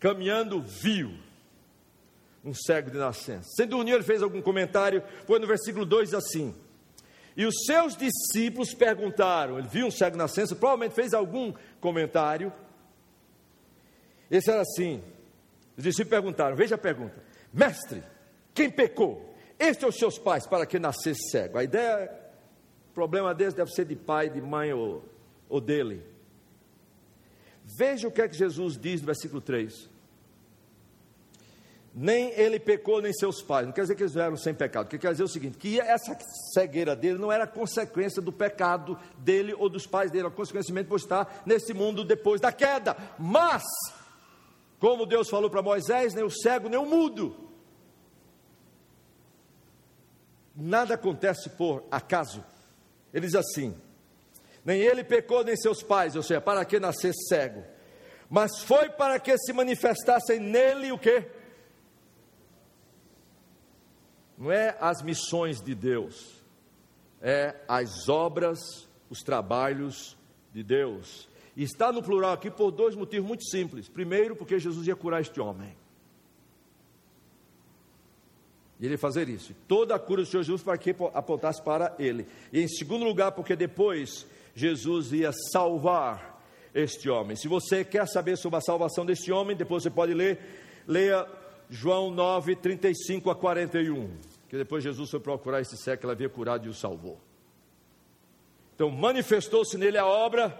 Caminhando, 0.00 0.60
viu 0.60 1.12
um 2.44 2.54
cego 2.54 2.90
de 2.90 2.98
nascença. 2.98 3.48
Sem 3.56 3.66
dormir, 3.66 3.92
ele 3.92 4.02
fez 4.02 4.22
algum 4.22 4.42
comentário, 4.42 5.02
foi 5.26 5.38
no 5.38 5.46
versículo 5.46 5.86
2 5.86 6.14
assim: 6.14 6.54
e 7.36 7.44
os 7.44 7.64
seus 7.66 7.96
discípulos 7.96 8.72
perguntaram, 8.74 9.58
ele 9.58 9.68
viu 9.68 9.86
um 9.86 9.90
cego 9.90 10.16
na 10.16 10.24
nascença, 10.24 10.54
provavelmente 10.54 10.94
fez 10.94 11.12
algum 11.12 11.52
comentário. 11.80 12.52
Esse 14.30 14.50
era 14.50 14.60
assim: 14.60 15.02
os 15.76 15.82
discípulos 15.82 16.10
perguntaram, 16.10 16.56
veja 16.56 16.76
a 16.76 16.78
pergunta: 16.78 17.22
Mestre, 17.52 18.02
quem 18.52 18.70
pecou? 18.70 19.34
Este 19.58 19.84
ou 19.84 19.92
seus 19.92 20.18
pais 20.18 20.46
para 20.46 20.66
que 20.66 20.78
nascesse 20.78 21.30
cego? 21.30 21.58
A 21.58 21.64
ideia, 21.64 22.10
o 22.90 22.94
problema 22.94 23.34
deles 23.34 23.54
deve 23.54 23.70
ser 23.70 23.84
de 23.84 23.96
pai, 23.96 24.28
de 24.28 24.40
mãe 24.40 24.72
ou, 24.72 25.04
ou 25.48 25.60
dele. 25.60 26.02
Veja 27.78 28.06
o 28.06 28.12
que 28.12 28.20
é 28.20 28.28
que 28.28 28.36
Jesus 28.36 28.76
diz 28.78 29.00
no 29.00 29.06
versículo 29.06 29.40
3 29.40 29.93
nem 31.94 32.32
ele 32.32 32.58
pecou, 32.58 33.00
nem 33.00 33.12
seus 33.12 33.40
pais. 33.40 33.66
Não 33.66 33.72
quer 33.72 33.82
dizer 33.82 33.94
que 33.94 34.02
eles 34.02 34.12
vieram 34.12 34.36
sem 34.36 34.52
pecado. 34.52 34.88
Quer 34.88 35.12
dizer 35.12 35.22
o 35.22 35.28
seguinte: 35.28 35.56
que 35.56 35.78
essa 35.78 36.18
cegueira 36.52 36.96
dele 36.96 37.18
não 37.18 37.30
era 37.30 37.46
consequência 37.46 38.20
do 38.20 38.32
pecado 38.32 38.98
dele 39.18 39.54
ou 39.54 39.68
dos 39.68 39.86
pais 39.86 40.10
dele, 40.10 40.26
era 40.26 40.34
consequência 40.34 40.74
por 40.84 40.96
estar 40.96 41.42
nesse 41.46 41.72
mundo 41.72 42.02
depois 42.02 42.40
da 42.40 42.50
queda. 42.50 42.96
Mas, 43.16 43.62
como 44.80 45.06
Deus 45.06 45.30
falou 45.30 45.48
para 45.48 45.62
Moisés, 45.62 46.14
nem 46.14 46.24
o 46.24 46.30
cego, 46.30 46.68
nem 46.68 46.80
o 46.80 46.84
mudo. 46.84 47.36
Nada 50.56 50.94
acontece 50.94 51.48
por 51.50 51.84
acaso. 51.92 52.44
Ele 53.12 53.26
diz 53.26 53.36
assim: 53.36 53.72
nem 54.64 54.80
ele 54.80 55.04
pecou, 55.04 55.44
nem 55.44 55.56
seus 55.56 55.80
pais, 55.80 56.16
ou 56.16 56.24
seja, 56.24 56.40
para 56.40 56.64
que 56.64 56.80
nascesse 56.80 57.28
cego. 57.28 57.62
Mas 58.28 58.64
foi 58.64 58.88
para 58.88 59.20
que 59.20 59.38
se 59.38 59.52
manifestassem 59.52 60.40
nele 60.40 60.90
o 60.90 60.98
que? 60.98 61.43
Não 64.36 64.50
é 64.50 64.76
as 64.80 65.02
missões 65.02 65.60
de 65.60 65.74
Deus, 65.74 66.42
é 67.20 67.56
as 67.68 68.08
obras, 68.08 68.88
os 69.08 69.20
trabalhos 69.20 70.16
de 70.52 70.62
Deus. 70.62 71.28
E 71.56 71.62
está 71.62 71.92
no 71.92 72.02
plural 72.02 72.32
aqui 72.32 72.50
por 72.50 72.70
dois 72.70 72.94
motivos 72.96 73.26
muito 73.26 73.44
simples. 73.44 73.88
Primeiro, 73.88 74.34
porque 74.34 74.58
Jesus 74.58 74.86
ia 74.86 74.96
curar 74.96 75.20
este 75.20 75.40
homem. 75.40 75.74
E 78.80 78.84
ele 78.84 78.94
ia 78.94 78.98
fazer 78.98 79.28
isso. 79.28 79.54
Toda 79.68 79.94
a 79.94 79.98
cura 79.98 80.22
do 80.22 80.26
Senhor 80.26 80.42
Jesus 80.42 80.62
para 80.62 80.76
que 80.76 80.94
apontasse 81.14 81.62
para 81.62 81.94
ele. 81.98 82.26
E 82.52 82.60
em 82.60 82.68
segundo 82.68 83.04
lugar, 83.04 83.32
porque 83.32 83.54
depois 83.54 84.26
Jesus 84.54 85.12
ia 85.12 85.30
salvar 85.52 86.42
este 86.74 87.08
homem. 87.08 87.36
Se 87.36 87.46
você 87.46 87.84
quer 87.84 88.06
saber 88.08 88.36
sobre 88.36 88.58
a 88.58 88.60
salvação 88.60 89.06
deste 89.06 89.30
homem, 89.30 89.56
depois 89.56 89.84
você 89.84 89.90
pode 89.90 90.12
ler, 90.12 90.40
leia 90.88 91.24
João 91.68 92.10
9, 92.10 92.56
35 92.56 93.30
a 93.30 93.34
41. 93.34 94.10
Que 94.48 94.56
depois 94.56 94.84
Jesus 94.84 95.10
foi 95.10 95.20
procurar 95.20 95.60
esse 95.60 95.76
cego 95.76 96.00
que 96.00 96.06
ela 96.06 96.12
havia 96.12 96.28
curado 96.28 96.66
e 96.66 96.68
o 96.68 96.74
salvou. 96.74 97.18
Então 98.74 98.90
manifestou-se 98.90 99.76
nele 99.78 99.98
a 99.98 100.06
obra 100.06 100.58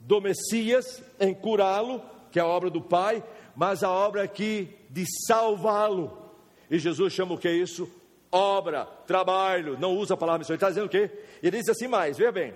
do 0.00 0.20
Messias 0.20 1.02
em 1.18 1.34
curá-lo, 1.34 2.02
que 2.30 2.38
é 2.38 2.42
a 2.42 2.46
obra 2.46 2.70
do 2.70 2.80
Pai, 2.80 3.22
mas 3.54 3.82
a 3.82 3.90
obra 3.90 4.22
aqui 4.22 4.68
de 4.90 5.04
salvá-lo. 5.26 6.26
E 6.70 6.78
Jesus 6.78 7.12
chama 7.12 7.34
o 7.34 7.38
que 7.38 7.48
é 7.48 7.52
isso? 7.52 7.88
Obra, 8.30 8.84
trabalho, 9.06 9.78
não 9.78 9.96
usa 9.96 10.14
a 10.14 10.16
palavra 10.16 10.40
missão. 10.40 10.54
Ele 10.54 10.58
está 10.58 10.68
dizendo 10.68 10.86
o 10.86 10.90
quê? 10.90 11.10
Ele 11.42 11.58
diz 11.58 11.68
assim 11.68 11.86
mais, 11.86 12.18
veja 12.18 12.32
bem. 12.32 12.54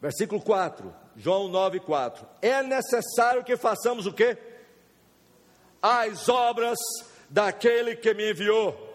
Versículo 0.00 0.40
4, 0.40 0.94
João 1.16 1.48
9, 1.48 1.80
4. 1.80 2.26
É 2.40 2.62
necessário 2.62 3.44
que 3.44 3.56
façamos 3.56 4.06
o 4.06 4.12
quê? 4.12 4.38
As 5.82 6.28
obras 6.28 6.78
daquele 7.28 7.96
que 7.96 8.14
me 8.14 8.30
enviou. 8.30 8.86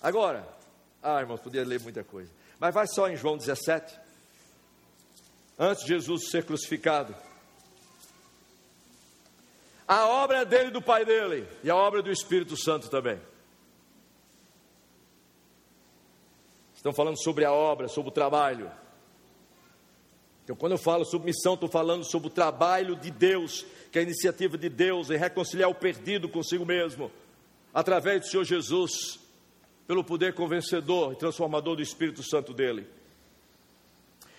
Agora, 0.00 0.46
ah, 1.02 1.20
irmãos, 1.20 1.40
podia 1.40 1.64
ler 1.64 1.80
muita 1.80 2.04
coisa, 2.04 2.30
mas 2.58 2.72
vai 2.72 2.86
só 2.86 3.08
em 3.08 3.16
João 3.16 3.36
17, 3.36 3.98
antes 5.58 5.82
de 5.84 5.88
Jesus 5.88 6.30
ser 6.30 6.44
crucificado. 6.44 7.14
A 9.86 10.06
obra 10.06 10.42
é 10.42 10.44
dele 10.44 10.70
do 10.70 10.82
Pai 10.82 11.04
dele, 11.04 11.48
e 11.64 11.70
a 11.70 11.74
obra 11.74 12.02
do 12.02 12.12
Espírito 12.12 12.56
Santo 12.56 12.88
também. 12.90 13.18
Estão 16.78 16.92
falando 16.92 17.20
sobre 17.20 17.44
a 17.44 17.52
obra, 17.52 17.88
sobre 17.88 18.08
o 18.08 18.12
trabalho. 18.12 18.70
Então, 20.44 20.54
quando 20.54 20.72
eu 20.72 20.78
falo 20.78 21.04
sobre 21.04 21.26
missão, 21.26 21.54
estou 21.54 21.68
falando 21.68 22.04
sobre 22.04 22.28
o 22.28 22.30
trabalho 22.30 22.94
de 22.94 23.10
Deus, 23.10 23.66
que 23.90 23.98
é 23.98 24.00
a 24.00 24.04
iniciativa 24.04 24.56
de 24.56 24.68
Deus 24.68 25.10
em 25.10 25.16
reconciliar 25.16 25.68
o 25.68 25.74
perdido 25.74 26.28
consigo 26.28 26.64
mesmo, 26.64 27.10
através 27.74 28.20
do 28.20 28.28
Senhor 28.28 28.44
Jesus, 28.44 29.18
pelo 29.88 30.04
poder 30.04 30.34
convencedor 30.34 31.14
e 31.14 31.16
transformador 31.16 31.74
do 31.74 31.82
Espírito 31.82 32.22
Santo 32.22 32.54
dele. 32.54 32.86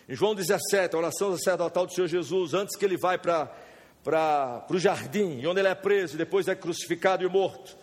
Em 0.07 0.15
João 0.15 0.33
17, 0.33 0.95
a 0.95 0.97
oração 0.97 1.35
sacerdotal 1.35 1.85
do 1.85 1.93
Senhor 1.93 2.07
Jesus, 2.07 2.53
antes 2.53 2.77
que 2.77 2.85
ele 2.85 2.97
vai 2.97 3.17
para 3.17 4.65
o 4.71 4.79
jardim, 4.79 5.45
onde 5.45 5.59
ele 5.59 5.67
é 5.67 5.75
preso, 5.75 6.15
e 6.15 6.17
depois 6.17 6.47
é 6.47 6.55
crucificado 6.55 7.21
e 7.21 7.27
morto. 7.27 7.75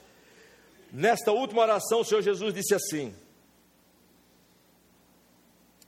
Nesta 0.90 1.30
última 1.30 1.60
oração, 1.60 2.00
o 2.00 2.04
Senhor 2.04 2.22
Jesus 2.22 2.54
disse 2.54 2.74
assim: 2.74 3.14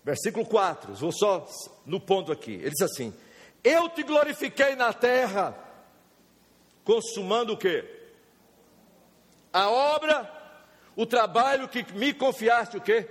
Versículo 0.09 0.47
4, 0.47 0.95
vou 0.95 1.13
só 1.13 1.47
no 1.85 2.01
ponto 2.01 2.33
aqui. 2.33 2.53
Ele 2.53 2.71
diz 2.71 2.81
assim: 2.81 3.13
Eu 3.63 3.91
te 3.91 4.03
glorifiquei 4.03 4.75
na 4.75 4.91
terra, 4.91 5.55
consumando 6.83 7.53
o 7.53 7.59
que? 7.59 7.85
A 9.53 9.69
obra, 9.69 10.33
o 10.97 11.05
trabalho 11.05 11.69
que 11.69 11.85
me 11.93 12.15
confiaste 12.15 12.79
o 12.79 12.81
que? 12.81 13.07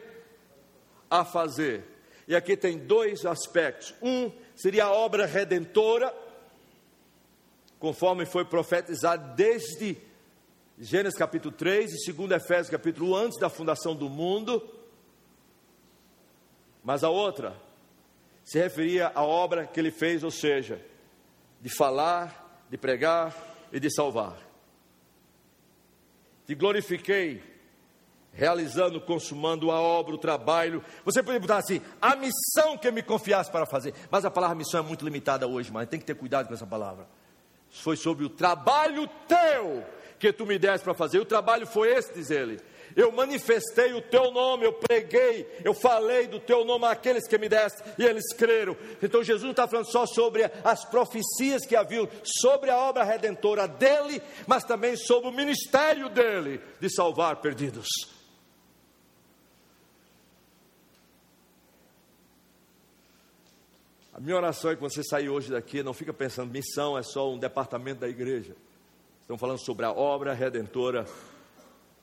A 1.07 1.23
fazer. 1.23 1.85
E 2.27 2.35
aqui 2.35 2.57
tem 2.57 2.79
dois 2.79 3.27
aspectos. 3.27 3.93
Um 4.01 4.31
seria 4.55 4.85
a 4.85 4.91
obra 4.91 5.27
redentora, 5.27 6.11
conforme 7.77 8.25
foi 8.25 8.43
profetizado 8.43 9.35
desde 9.35 9.99
Gênesis 10.79 11.15
capítulo 11.15 11.53
3 11.53 12.07
e 12.07 12.11
2 12.11 12.31
Efésios 12.31 12.71
capítulo 12.71 13.11
1, 13.11 13.15
antes 13.15 13.39
da 13.39 13.49
fundação 13.49 13.95
do 13.95 14.09
mundo 14.09 14.76
mas 16.87 17.03
a 17.03 17.09
outra 17.09 17.53
se 18.45 18.57
referia 18.57 19.11
à 19.13 19.21
obra 19.21 19.67
que 19.67 19.77
ele 19.77 19.91
fez, 19.91 20.23
ou 20.23 20.31
seja, 20.31 20.81
de 21.59 21.67
falar, 21.67 22.63
de 22.69 22.77
pregar 22.77 23.35
e 23.73 23.77
de 23.77 23.93
salvar. 23.93 24.37
Te 26.45 26.55
glorifiquei, 26.55 27.43
realizando, 28.31 29.01
consumando 29.01 29.69
a 29.69 29.81
obra, 29.81 30.15
o 30.15 30.17
trabalho. 30.17 30.81
Você 31.03 31.21
pode 31.21 31.39
botar 31.39 31.57
assim, 31.57 31.81
a 32.01 32.15
missão 32.15 32.77
que 32.77 32.89
me 32.89 33.03
confiasse 33.03 33.51
para 33.51 33.65
fazer. 33.65 33.93
Mas 34.09 34.23
a 34.23 34.31
palavra 34.31 34.55
missão 34.55 34.79
é 34.79 34.83
muito 34.83 35.03
limitada 35.03 35.45
hoje, 35.45 35.69
mas 35.69 35.89
tem 35.89 35.99
que 35.99 36.05
ter 36.05 36.15
cuidado 36.15 36.47
com 36.47 36.53
essa 36.53 36.65
palavra. 36.65 37.05
Foi 37.69 37.97
sobre 37.97 38.23
o 38.23 38.29
trabalho 38.29 39.09
teu 39.27 39.83
que 40.17 40.31
tu 40.31 40.45
me 40.45 40.57
deste 40.57 40.85
para 40.85 40.93
fazer. 40.93 41.19
O 41.19 41.25
trabalho 41.25 41.67
foi 41.67 41.89
esse, 41.89 42.13
diz 42.13 42.31
ele 42.31 42.61
eu 42.95 43.11
manifestei 43.11 43.93
o 43.93 44.01
teu 44.01 44.31
nome, 44.31 44.65
eu 44.65 44.73
preguei, 44.73 45.47
eu 45.63 45.73
falei 45.73 46.27
do 46.27 46.39
teu 46.39 46.65
nome 46.65 46.85
àqueles 46.85 47.27
que 47.27 47.37
me 47.37 47.47
deste 47.47 47.83
e 47.97 48.03
eles 48.03 48.33
creram. 48.33 48.75
Então 49.01 49.23
Jesus 49.23 49.43
não 49.43 49.51
está 49.51 49.67
falando 49.67 49.91
só 49.91 50.05
sobre 50.05 50.49
as 50.63 50.85
profecias 50.85 51.65
que 51.65 51.75
haviam, 51.75 52.07
sobre 52.23 52.69
a 52.69 52.77
obra 52.77 53.03
redentora 53.03 53.67
dele, 53.67 54.21
mas 54.45 54.63
também 54.63 54.95
sobre 54.95 55.29
o 55.29 55.33
ministério 55.33 56.09
dele 56.09 56.61
de 56.79 56.89
salvar 56.89 57.37
perdidos. 57.37 57.87
A 64.17 64.19
minha 64.19 64.35
oração 64.35 64.71
é 64.71 64.75
que 64.75 64.81
você 64.81 65.03
sair 65.03 65.29
hoje 65.29 65.51
daqui, 65.51 65.83
não 65.83 65.93
fica 65.93 66.11
pensando, 66.11 66.51
missão 66.51 66.97
é 66.97 67.03
só 67.03 67.31
um 67.31 67.37
departamento 67.37 67.99
da 67.99 68.09
igreja. 68.09 68.55
Estamos 69.21 69.39
falando 69.39 69.59
sobre 69.59 69.85
a 69.85 69.91
obra 69.91 70.33
redentora 70.33 71.05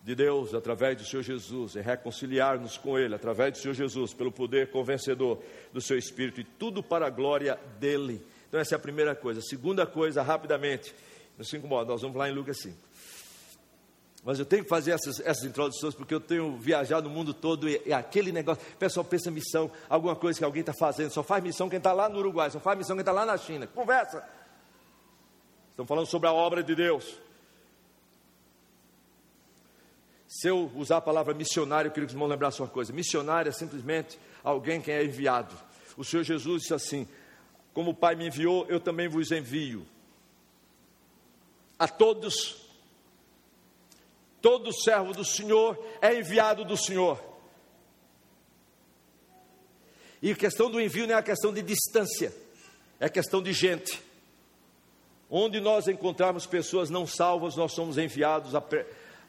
de 0.05 0.15
Deus 0.15 0.53
através 0.53 0.99
do 0.99 1.05
Senhor 1.05 1.23
Jesus, 1.23 1.77
e 1.77 1.81
reconciliar-nos 1.81 2.77
com 2.77 2.99
Ele 2.99 3.15
através 3.15 3.53
do 3.55 3.59
Senhor 3.59 3.73
Jesus, 3.73 4.13
pelo 4.13 4.31
poder 4.31 4.71
convencedor 4.71 5.39
do 5.73 5.81
Seu 5.81 5.97
Espírito, 5.97 6.43
e 6.43 6.45
tudo 6.45 6.83
para 6.83 7.07
a 7.07 7.11
glória 7.11 7.59
dEle. 7.81 8.21
Então, 8.47 8.61
essa 8.61 8.75
é 8.75 8.77
a 8.77 8.79
primeira 8.79 9.15
coisa. 9.15 9.41
A 9.41 9.43
segunda 9.43 9.87
coisa, 9.87 10.23
rapidamente, 10.23 10.95
nos 11.39 11.49
cinco 11.49 11.67
modos, 11.67 11.89
nós 11.89 12.03
vamos 12.03 12.19
lá 12.19 12.29
em 12.29 12.33
Lucas 12.33 12.59
5. 12.61 12.77
Mas 14.23 14.39
eu 14.39 14.45
tenho 14.45 14.63
que 14.63 14.69
fazer 14.69 14.91
essas, 14.93 15.21
essas 15.21 15.45
introduções 15.45 15.95
porque 15.95 16.15
eu 16.15 16.21
tenho 16.21 16.57
viajado 16.57 17.09
no 17.09 17.15
mundo 17.15 17.33
todo 17.33 17.69
e, 17.69 17.81
e 17.87 17.93
aquele 17.93 18.31
negócio. 18.31 18.63
O 18.75 18.77
pessoal 18.77 19.05
pensa 19.05 19.31
missão, 19.31 19.71
alguma 19.89 20.15
coisa 20.15 20.39
que 20.39 20.45
alguém 20.45 20.61
está 20.61 20.73
fazendo. 20.73 21.11
Só 21.11 21.23
faz 21.23 21.43
missão 21.43 21.69
quem 21.69 21.79
está 21.79 21.93
lá 21.93 22.09
no 22.09 22.19
Uruguai, 22.19 22.51
só 22.51 22.61
faz 22.61 22.77
missão 22.77 22.95
quem 22.95 23.01
está 23.03 23.13
lá 23.13 23.25
na 23.25 23.37
China. 23.39 23.67
Conversa. 23.67 24.23
Estamos 25.71 25.89
falando 25.89 26.07
sobre 26.07 26.29
a 26.29 26.33
obra 26.33 26.63
de 26.63 26.75
Deus. 26.75 27.24
Se 30.35 30.49
eu 30.49 30.69
usar 30.75 30.97
a 30.97 31.01
palavra 31.01 31.33
missionário, 31.33 31.89
eu 31.89 31.93
queria 31.93 32.09
que 32.09 32.11
os 32.11 32.15
irmãos 32.15 32.29
lembrassem 32.29 32.61
uma 32.61 32.69
coisa: 32.69 32.93
missionário 32.93 33.51
é 33.51 33.53
simplesmente 33.53 34.19
alguém 34.43 34.81
que 34.81 34.91
é 34.91 35.05
enviado. 35.05 35.55
O 35.97 36.05
Senhor 36.05 36.25
Jesus 36.25 36.63
disse 36.63 36.75
assim: 36.75 37.09
Como 37.73 37.93
o 37.93 37.95
Pai 37.95 38.17
me 38.17 38.27
enviou, 38.27 38.67
eu 38.69 38.81
também 38.81 39.07
vos 39.07 39.31
envio. 39.31 39.87
A 41.79 41.87
todos, 41.87 42.67
todo 44.43 44.73
servo 44.73 45.13
do 45.13 45.25
Senhor 45.25 45.79
é 46.03 46.19
enviado 46.19 46.65
do 46.65 46.77
Senhor. 46.77 47.23
E 50.21 50.33
a 50.33 50.35
questão 50.35 50.69
do 50.69 50.81
envio 50.81 51.07
não 51.07 51.15
é 51.15 51.19
a 51.19 51.23
questão 51.23 51.55
de 51.55 51.63
distância, 51.63 52.35
é 52.99 53.07
a 53.07 53.11
questão 53.11 53.41
de 53.41 53.53
gente. 53.53 54.03
Onde 55.31 55.61
nós 55.61 55.87
encontrarmos 55.87 56.45
pessoas 56.45 56.91
não 56.91 57.07
salvas, 57.07 57.55
nós 57.55 57.73
somos 57.73 57.99
enviados 57.99 58.53
a 58.57 58.61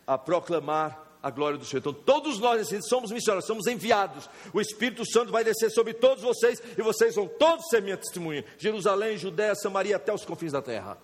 a 0.05 0.17
proclamar 0.17 1.05
a 1.25 1.31
glória 1.31 1.57
do 1.57 1.65
Senhor. 1.65 1.79
Então, 1.79 1.91
todos 1.93 2.37
nós 2.37 2.69
somos 2.87 3.11
missionários, 3.11 3.47
somos 3.47 3.65
enviados. 3.65 4.29
O 4.53 4.61
Espírito 4.61 5.03
Santo 5.09 5.31
vai 5.31 5.43
descer 5.43 5.71
sobre 5.71 5.93
todos 5.93 6.23
vocês 6.23 6.61
e 6.77 6.81
vocês 6.83 7.15
vão 7.15 7.27
todos 7.27 7.65
ser 7.67 7.81
minha 7.81 7.97
testemunha. 7.97 8.45
Jerusalém, 8.59 9.17
Judéia, 9.17 9.55
Samaria, 9.55 9.95
até 9.95 10.13
os 10.13 10.23
confins 10.23 10.51
da 10.51 10.61
terra. 10.61 10.99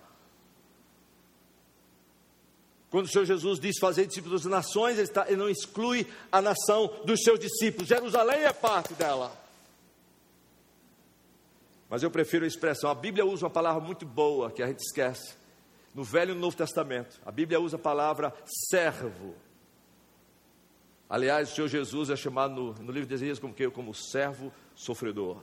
Quando 2.92 3.06
o 3.06 3.10
Senhor 3.10 3.26
Jesus 3.26 3.60
diz 3.60 3.80
fazer 3.80 4.06
discípulos 4.06 4.44
das 4.44 4.52
nações, 4.52 4.94
ele, 5.00 5.08
está, 5.08 5.26
ele 5.26 5.38
não 5.38 5.50
exclui 5.50 6.06
a 6.32 6.40
nação 6.40 7.02
dos 7.04 7.24
seus 7.24 7.40
discípulos. 7.40 7.88
Jerusalém 7.88 8.44
é 8.44 8.54
parte 8.54 8.94
dela. 8.94 9.36
Mas 11.90 12.04
eu 12.04 12.12
prefiro 12.12 12.46
a 12.46 12.48
expressão. 12.48 12.92
A 12.92 12.96
Bíblia 12.96 13.26
usa 13.26 13.46
uma 13.46 13.50
palavra 13.50 13.82
muito 13.82 14.06
boa 14.06 14.52
que 14.52 14.62
a 14.62 14.68
gente 14.68 14.82
esquece 14.82 15.41
no 15.94 16.04
Velho 16.04 16.32
e 16.32 16.36
no 16.36 16.42
Novo 16.42 16.56
Testamento. 16.56 17.20
A 17.26 17.32
Bíblia 17.32 17.60
usa 17.60 17.76
a 17.76 17.80
palavra 17.80 18.34
servo. 18.70 19.36
Aliás, 21.10 21.52
o 21.52 21.56
Senhor 21.56 21.68
Jesus 21.68 22.10
é 22.10 22.16
chamado 22.16 22.54
no, 22.54 22.74
no 22.74 22.92
livro 22.92 23.08
de 23.08 23.16
Isaías 23.16 23.40
como, 23.40 23.54
como 23.72 23.94
servo 23.94 24.52
sofredor. 24.74 25.42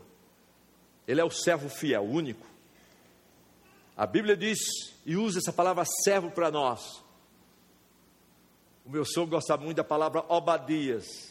Ele 1.07 1.21
é 1.21 1.25
o 1.25 1.31
servo 1.31 1.69
fiel, 1.69 2.03
único. 2.03 2.47
A 3.97 4.07
Bíblia 4.07 4.37
diz 4.37 4.59
e 5.05 5.17
usa 5.17 5.39
essa 5.39 5.53
palavra 5.53 5.85
servo 6.05 6.31
para 6.31 6.51
nós. 6.51 7.03
O 8.85 8.91
meu 8.91 9.05
sogro 9.05 9.33
gosta 9.33 9.57
muito 9.57 9.77
da 9.77 9.85
palavra 9.85 10.25
Obadias. 10.29 11.28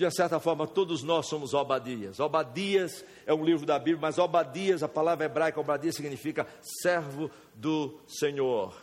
De 0.00 0.10
certa 0.10 0.40
forma, 0.40 0.66
todos 0.66 1.02
nós 1.02 1.26
somos 1.26 1.52
Obadias. 1.52 2.18
Obadias 2.20 3.04
é 3.26 3.34
um 3.34 3.44
livro 3.44 3.66
da 3.66 3.78
Bíblia, 3.78 4.00
mas 4.00 4.16
Obadias, 4.16 4.82
a 4.82 4.88
palavra 4.88 5.26
hebraica 5.26 5.60
Obadias 5.60 5.94
significa 5.94 6.46
servo 6.62 7.30
do 7.54 8.00
Senhor. 8.06 8.74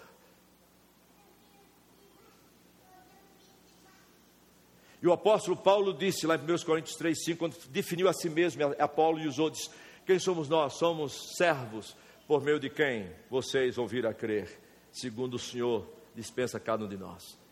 E 5.02 5.08
o 5.08 5.12
apóstolo 5.12 5.58
Paulo 5.58 5.92
disse 5.92 6.28
lá 6.28 6.36
em 6.36 6.40
1 6.40 6.64
Coríntios 6.64 6.96
3, 6.96 7.24
5, 7.24 7.40
quando 7.40 7.58
definiu 7.70 8.08
a 8.08 8.14
si 8.14 8.30
mesmo, 8.30 8.62
a 8.78 8.88
Paulo 8.88 9.18
e 9.18 9.28
os 9.28 9.40
outros, 9.40 9.72
quem 10.06 10.20
somos 10.20 10.48
nós? 10.48 10.74
Somos 10.78 11.36
servos, 11.36 11.98
por 12.28 12.44
meio 12.44 12.60
de 12.60 12.70
quem 12.70 13.10
vocês 13.28 13.76
vir 13.88 14.06
a 14.06 14.14
crer, 14.14 14.62
segundo 14.92 15.34
o 15.34 15.40
Senhor 15.40 15.84
dispensa 16.14 16.60
cada 16.60 16.86
um 16.86 16.88
de 16.88 16.96
nós. 16.96 17.47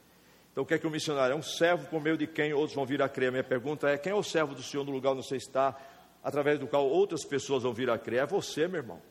Então, 0.55 0.63
o 0.63 0.65
que 0.65 0.73
é 0.73 0.79
que 0.79 0.87
o 0.87 0.89
missionário 0.89 1.33
é? 1.33 1.35
Um 1.35 1.43
servo 1.43 1.85
por 1.89 2.01
meio 2.01 2.15
de 2.15 2.25
quem 2.25 2.53
outros 2.53 2.73
vão 2.73 2.85
vir 2.85 3.01
a 3.01 3.09
crer. 3.09 3.27
A 3.27 3.31
minha 3.31 3.43
pergunta 3.43 3.89
é: 3.89 3.97
quem 3.97 4.13
é 4.13 4.15
o 4.15 4.23
servo 4.23 4.55
do 4.55 4.63
Senhor 4.63 4.85
no 4.85 4.91
lugar 4.93 5.11
onde 5.11 5.27
você 5.27 5.35
está, 5.35 5.77
através 6.23 6.57
do 6.57 6.65
qual 6.65 6.87
outras 6.87 7.25
pessoas 7.25 7.63
vão 7.63 7.73
vir 7.73 7.89
a 7.89 7.97
crer? 7.97 8.21
É 8.21 8.25
você, 8.25 8.65
meu 8.65 8.79
irmão. 8.79 9.01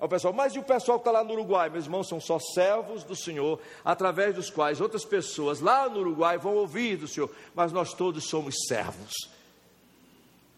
Aí 0.00 0.06
o 0.06 0.08
pessoal, 0.08 0.32
mas 0.32 0.54
e 0.54 0.58
o 0.58 0.62
pessoal 0.62 0.98
que 0.98 1.02
está 1.02 1.10
lá 1.10 1.22
no 1.22 1.34
Uruguai? 1.34 1.68
Meus 1.68 1.84
irmãos, 1.84 2.08
são 2.08 2.18
só 2.18 2.38
servos 2.38 3.04
do 3.04 3.14
Senhor, 3.14 3.60
através 3.84 4.34
dos 4.34 4.48
quais 4.48 4.80
outras 4.80 5.04
pessoas 5.04 5.60
lá 5.60 5.90
no 5.90 6.00
Uruguai 6.00 6.38
vão 6.38 6.54
ouvir 6.54 6.96
do 6.96 7.06
Senhor, 7.06 7.30
mas 7.54 7.70
nós 7.70 7.92
todos 7.92 8.30
somos 8.30 8.54
servos. 8.66 9.12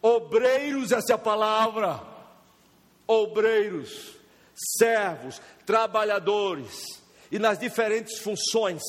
Obreiros, 0.01 0.92
essa 0.92 1.12
é 1.12 1.16
a 1.16 1.18
palavra. 1.18 2.01
Obreiros, 3.05 4.14
servos, 4.79 5.42
trabalhadores, 5.66 7.03
e 7.33 7.38
nas 7.40 7.59
diferentes 7.59 8.20
funções 8.20 8.81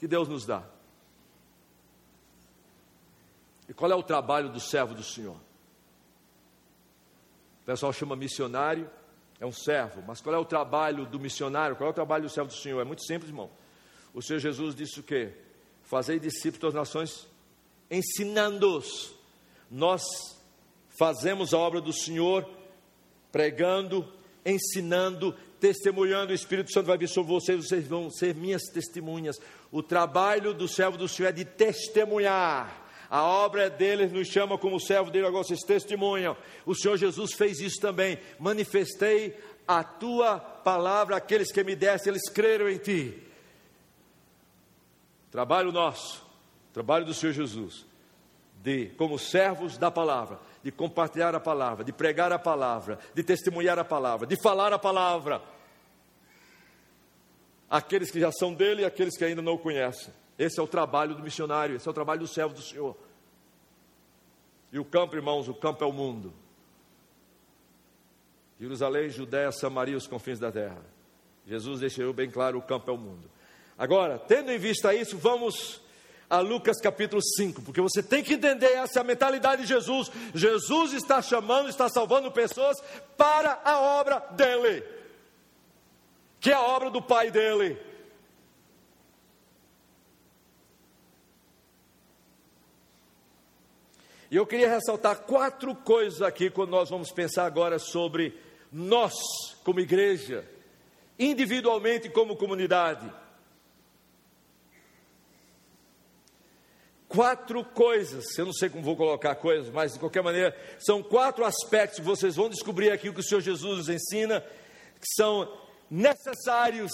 que 0.00 0.08
Deus 0.08 0.26
nos 0.26 0.46
dá. 0.46 0.64
E 3.68 3.74
qual 3.74 3.92
é 3.92 3.94
o 3.94 4.02
trabalho 4.02 4.48
do 4.48 4.58
servo 4.58 4.94
do 4.94 5.04
Senhor? 5.04 5.36
O 7.62 7.66
pessoal 7.66 7.92
chama 7.92 8.16
missionário, 8.16 8.90
é 9.38 9.44
um 9.44 9.52
servo, 9.52 10.02
mas 10.06 10.22
qual 10.22 10.34
é 10.34 10.38
o 10.38 10.44
trabalho 10.44 11.04
do 11.04 11.20
missionário? 11.20 11.76
Qual 11.76 11.86
é 11.86 11.90
o 11.90 11.94
trabalho 11.94 12.24
do 12.24 12.30
servo 12.30 12.48
do 12.48 12.56
Senhor? 12.56 12.80
É 12.80 12.84
muito 12.84 13.04
simples, 13.04 13.30
irmão. 13.30 13.50
O 14.14 14.22
Senhor 14.22 14.38
Jesus 14.38 14.74
disse 14.74 14.98
o 14.98 15.02
quê? 15.02 15.34
Fazei 15.82 16.18
discípulos 16.18 16.72
das 16.72 16.74
nações, 16.74 17.28
ensinando-os. 17.90 19.14
Nós 19.70 20.02
fazemos 20.98 21.52
a 21.52 21.58
obra 21.58 21.80
do 21.80 21.92
Senhor, 21.92 22.48
pregando, 23.30 24.10
ensinando, 24.44 25.36
testemunhando. 25.60 26.32
O 26.32 26.34
Espírito 26.34 26.72
Santo 26.72 26.86
vai 26.86 26.98
vir 26.98 27.08
sobre 27.08 27.30
vocês, 27.30 27.68
vocês 27.68 27.86
vão 27.86 28.10
ser 28.10 28.34
minhas 28.34 28.62
testemunhas. 28.72 29.38
O 29.72 29.82
trabalho 29.82 30.52
do 30.52 30.66
servo 30.66 30.96
do 30.96 31.08
Senhor 31.08 31.28
é 31.28 31.32
de 31.32 31.44
testemunhar. 31.44 32.78
A 33.08 33.24
obra 33.24 33.68
dele, 33.68 34.06
nos 34.06 34.28
chama 34.28 34.56
como 34.56 34.78
servo 34.80 35.10
dele, 35.10 35.26
agora 35.26 35.44
vocês 35.44 35.60
testemunham. 35.60 36.36
O 36.64 36.74
Senhor 36.74 36.96
Jesus 36.96 37.32
fez 37.34 37.60
isso 37.60 37.80
também. 37.80 38.18
Manifestei 38.38 39.36
a 39.66 39.82
tua 39.82 40.38
palavra 40.38 41.16
àqueles 41.16 41.52
que 41.52 41.62
me 41.62 41.74
deste, 41.76 42.08
eles 42.08 42.28
creram 42.28 42.68
em 42.68 42.78
ti. 42.78 43.20
Trabalho 45.30 45.70
nosso, 45.70 46.24
trabalho 46.72 47.04
do 47.04 47.14
Senhor 47.14 47.32
Jesus, 47.32 47.86
de 48.62 48.86
como 48.96 49.18
servos 49.18 49.78
da 49.78 49.90
palavra, 49.90 50.40
de 50.62 50.72
compartilhar 50.72 51.34
a 51.34 51.40
palavra, 51.40 51.84
de 51.84 51.92
pregar 51.92 52.32
a 52.32 52.38
palavra, 52.38 52.98
de 53.14 53.22
testemunhar 53.22 53.78
a 53.78 53.84
palavra, 53.84 54.26
de 54.26 54.36
falar 54.42 54.72
a 54.72 54.78
palavra. 54.78 55.40
Aqueles 57.70 58.10
que 58.10 58.18
já 58.18 58.32
são 58.32 58.52
dele 58.52 58.82
e 58.82 58.84
aqueles 58.84 59.16
que 59.16 59.24
ainda 59.24 59.40
não 59.40 59.54
o 59.54 59.58
conhecem. 59.58 60.12
Esse 60.36 60.58
é 60.58 60.62
o 60.62 60.66
trabalho 60.66 61.14
do 61.14 61.22
missionário, 61.22 61.76
esse 61.76 61.86
é 61.86 61.90
o 61.90 61.94
trabalho 61.94 62.20
do 62.20 62.26
servo 62.26 62.54
do 62.54 62.62
Senhor. 62.62 62.96
E 64.72 64.78
o 64.78 64.84
campo, 64.84 65.14
irmãos, 65.14 65.48
o 65.48 65.54
campo 65.54 65.84
é 65.84 65.86
o 65.86 65.92
mundo. 65.92 66.32
Jerusalém, 68.58 69.08
Judéia, 69.08 69.52
Samaria, 69.52 69.96
os 69.96 70.06
confins 70.06 70.38
da 70.38 70.50
terra. 70.50 70.82
Jesus 71.46 71.80
deixou 71.80 72.12
bem 72.12 72.30
claro: 72.30 72.58
o 72.58 72.62
campo 72.62 72.90
é 72.90 72.94
o 72.94 72.98
mundo. 72.98 73.30
Agora, 73.78 74.18
tendo 74.18 74.50
em 74.52 74.58
vista 74.58 74.94
isso, 74.94 75.16
vamos 75.16 75.80
a 76.30 76.38
Lucas 76.38 76.80
capítulo 76.80 77.20
5, 77.20 77.62
porque 77.62 77.80
você 77.80 78.02
tem 78.02 78.22
que 78.22 78.34
entender 78.34 78.72
essa 78.72 79.00
é 79.00 79.02
a 79.02 79.04
mentalidade 79.04 79.62
de 79.62 79.68
Jesus. 79.68 80.12
Jesus 80.32 80.92
está 80.92 81.20
chamando, 81.20 81.68
está 81.68 81.88
salvando 81.88 82.30
pessoas 82.30 82.76
para 83.16 83.60
a 83.64 83.80
obra 83.80 84.20
dele, 84.30 84.84
que 86.40 86.50
é 86.50 86.54
a 86.54 86.62
obra 86.62 86.90
do 86.90 87.02
Pai 87.02 87.30
dele. 87.30 87.78
E 94.30 94.36
eu 94.36 94.46
queria 94.46 94.70
ressaltar 94.70 95.22
quatro 95.22 95.74
coisas 95.74 96.22
aqui 96.22 96.48
quando 96.48 96.70
nós 96.70 96.88
vamos 96.88 97.10
pensar 97.10 97.44
agora 97.44 97.78
sobre 97.78 98.38
nós, 98.72 99.12
como 99.64 99.80
igreja, 99.80 100.48
individualmente 101.18 102.08
como 102.08 102.36
comunidade. 102.36 103.12
Quatro 107.08 107.64
coisas, 107.64 108.38
eu 108.38 108.46
não 108.46 108.52
sei 108.52 108.70
como 108.70 108.84
vou 108.84 108.96
colocar 108.96 109.34
coisas, 109.34 109.68
mas 109.68 109.94
de 109.94 109.98
qualquer 109.98 110.22
maneira, 110.22 110.56
são 110.78 111.02
quatro 111.02 111.44
aspectos 111.44 111.98
que 111.98 112.04
vocês 112.04 112.36
vão 112.36 112.48
descobrir 112.48 112.92
aqui 112.92 113.08
o 113.08 113.12
que 113.12 113.18
o 113.18 113.24
Senhor 113.24 113.40
Jesus 113.40 113.78
nos 113.78 113.88
ensina, 113.88 114.40
que 114.40 115.08
são 115.16 115.52
necessários, 115.90 116.92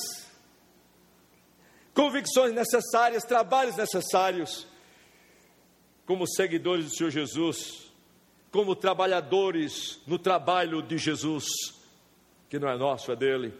convicções 1.93 2.55
necessárias, 2.55 3.25
trabalhos 3.25 3.77
necessários 3.77 4.67
como 6.07 6.27
seguidores 6.27 6.87
do 6.87 6.97
Senhor 6.97 7.11
Jesus, 7.11 7.93
como 8.51 8.75
trabalhadores 8.75 10.01
no 10.07 10.19
trabalho 10.19 10.81
de 10.81 10.97
Jesus, 10.97 11.45
que 12.49 12.59
não 12.59 12.69
é 12.69 12.77
nosso, 12.77 13.13
é 13.13 13.17
dele. 13.17 13.53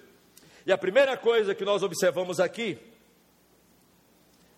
E 0.65 0.73
a 0.73 0.79
primeira 0.79 1.17
coisa 1.17 1.55
que 1.55 1.65
nós 1.65 1.83
observamos 1.83 2.41
aqui, 2.41 2.79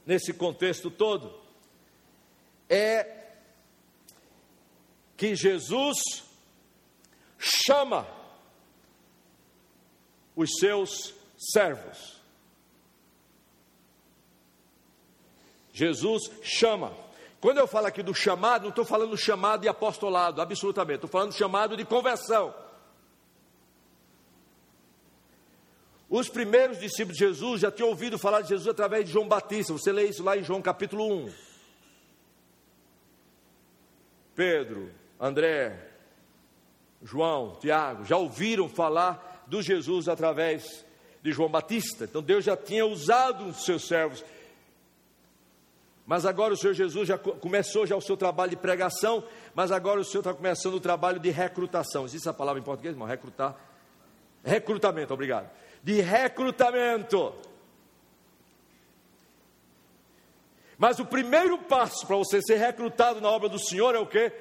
nesse 0.07 0.33
contexto 0.33 0.91
todo, 0.91 1.35
é 2.69 3.27
que 5.17 5.35
Jesus 5.35 5.99
chama 7.39 8.18
os 10.39 10.51
seus 10.61 11.13
servos. 11.37 12.23
Jesus 15.73 16.31
chama. 16.43 16.97
Quando 17.41 17.59
eu 17.59 17.67
falo 17.67 17.89
aqui 17.89 18.05
do 18.05 18.15
chamado, 18.15 18.63
não 18.63 18.69
estou 18.69 18.85
falando 18.85 19.17
chamado 19.19 19.63
de 19.63 19.69
apostolado, 19.69 20.41
absolutamente, 20.41 20.99
estou 20.99 21.11
falando 21.11 21.33
chamado 21.33 21.77
de 21.77 21.85
conversão. 21.85 22.55
Os 26.09 26.29
primeiros 26.29 26.79
discípulos 26.79 27.19
de 27.19 27.25
Jesus 27.25 27.61
já 27.61 27.73
tinham 27.73 27.89
ouvido 27.89 28.17
falar 28.17 28.41
de 28.43 28.51
Jesus 28.51 28.69
através 28.69 29.07
de 29.07 29.13
João 29.13 29.27
Batista, 29.27 29.73
você 29.73 29.91
lê 29.91 30.05
isso 30.05 30.23
lá 30.23 30.37
em 30.37 30.45
João 30.45 30.63
capítulo 30.63 31.05
1. 31.27 31.35
Pedro, 34.37 34.93
André, 35.19 35.91
João, 37.03 37.57
Tiago, 37.57 38.05
já 38.05 38.17
ouviram 38.17 38.69
falar 38.69 39.28
do 39.49 39.61
Jesus 39.63 40.09
através 40.09 40.85
de 41.23 41.33
João 41.33 41.49
Batista. 41.49 42.05
Então 42.05 42.23
Deus 42.23 42.45
já 42.45 42.57
tinha 42.57 42.87
usado 42.87 43.47
os 43.47 43.65
seus 43.65 43.89
servos 43.89 44.25
mas 46.09 46.25
agora 46.25 46.55
o 46.55 46.57
Senhor 46.57 46.73
Jesus 46.73 47.07
já 47.07 47.19
começou 47.19 47.87
já 47.87 47.95
o 47.95 48.01
seu 48.01 48.17
trabalho 48.17 48.49
de 48.49 48.57
pregação, 48.57 49.23
mas 49.55 49.71
agora 49.71 50.01
o 50.01 50.05
Senhor 50.05 50.23
está 50.23 50.33
começando 50.33 50.73
o 50.73 50.81
trabalho 50.81 51.21
de 51.21 51.29
recrutação. 51.29 52.07
Existe 52.07 52.27
essa 52.27 52.33
palavra 52.33 52.59
em 52.59 52.65
português, 52.65 52.95
irmão? 52.95 53.07
Recrutar. 53.07 53.55
Recrutamento, 54.43 55.13
obrigado. 55.13 55.51
De 55.83 56.01
recrutamento. 56.01 57.35
Mas 60.79 60.99
o 60.99 61.05
primeiro 61.05 61.59
passo 61.59 62.07
para 62.07 62.17
você 62.17 62.41
ser 62.41 62.57
recrutado 62.57 63.21
na 63.21 63.29
obra 63.29 63.51
do 63.51 63.59
Senhor 63.59 63.95
é 63.95 63.99
o 63.99 64.07
que? 64.07 64.33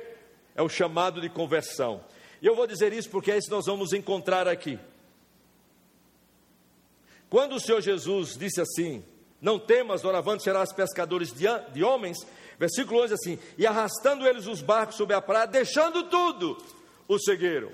É 0.56 0.62
o 0.62 0.70
chamado 0.70 1.20
de 1.20 1.30
conversão. 1.30 2.02
E 2.42 2.48
eu 2.48 2.56
vou 2.56 2.66
dizer 2.66 2.94
isso 2.94 3.10
porque 3.10 3.30
é 3.30 3.38
isso 3.38 3.50
que 3.50 3.54
nós 3.54 3.66
vamos 3.66 3.92
encontrar 3.92 4.48
aqui. 4.48 4.80
Quando 7.30 7.56
o 7.56 7.60
Senhor 7.60 7.82
Jesus 7.82 8.38
disse 8.38 8.62
assim: 8.62 9.04
não 9.42 9.60
temas, 9.60 10.02
doravante 10.02 10.44
serás 10.44 10.74
pescadores 10.74 11.32
de, 11.32 11.46
de 11.72 11.84
homens. 11.84 12.18
Versículo 12.58 13.04
11 13.04 13.14
assim: 13.14 13.40
E 13.58 13.68
arrastando 13.68 14.28
eles 14.28 14.48
os 14.48 14.62
barcos 14.62 14.96
sobre 14.96 15.16
a 15.16 15.22
praia, 15.22 15.46
deixando 15.46 16.04
tudo, 16.04 16.58
o 17.08 17.20
seguiram. 17.20 17.72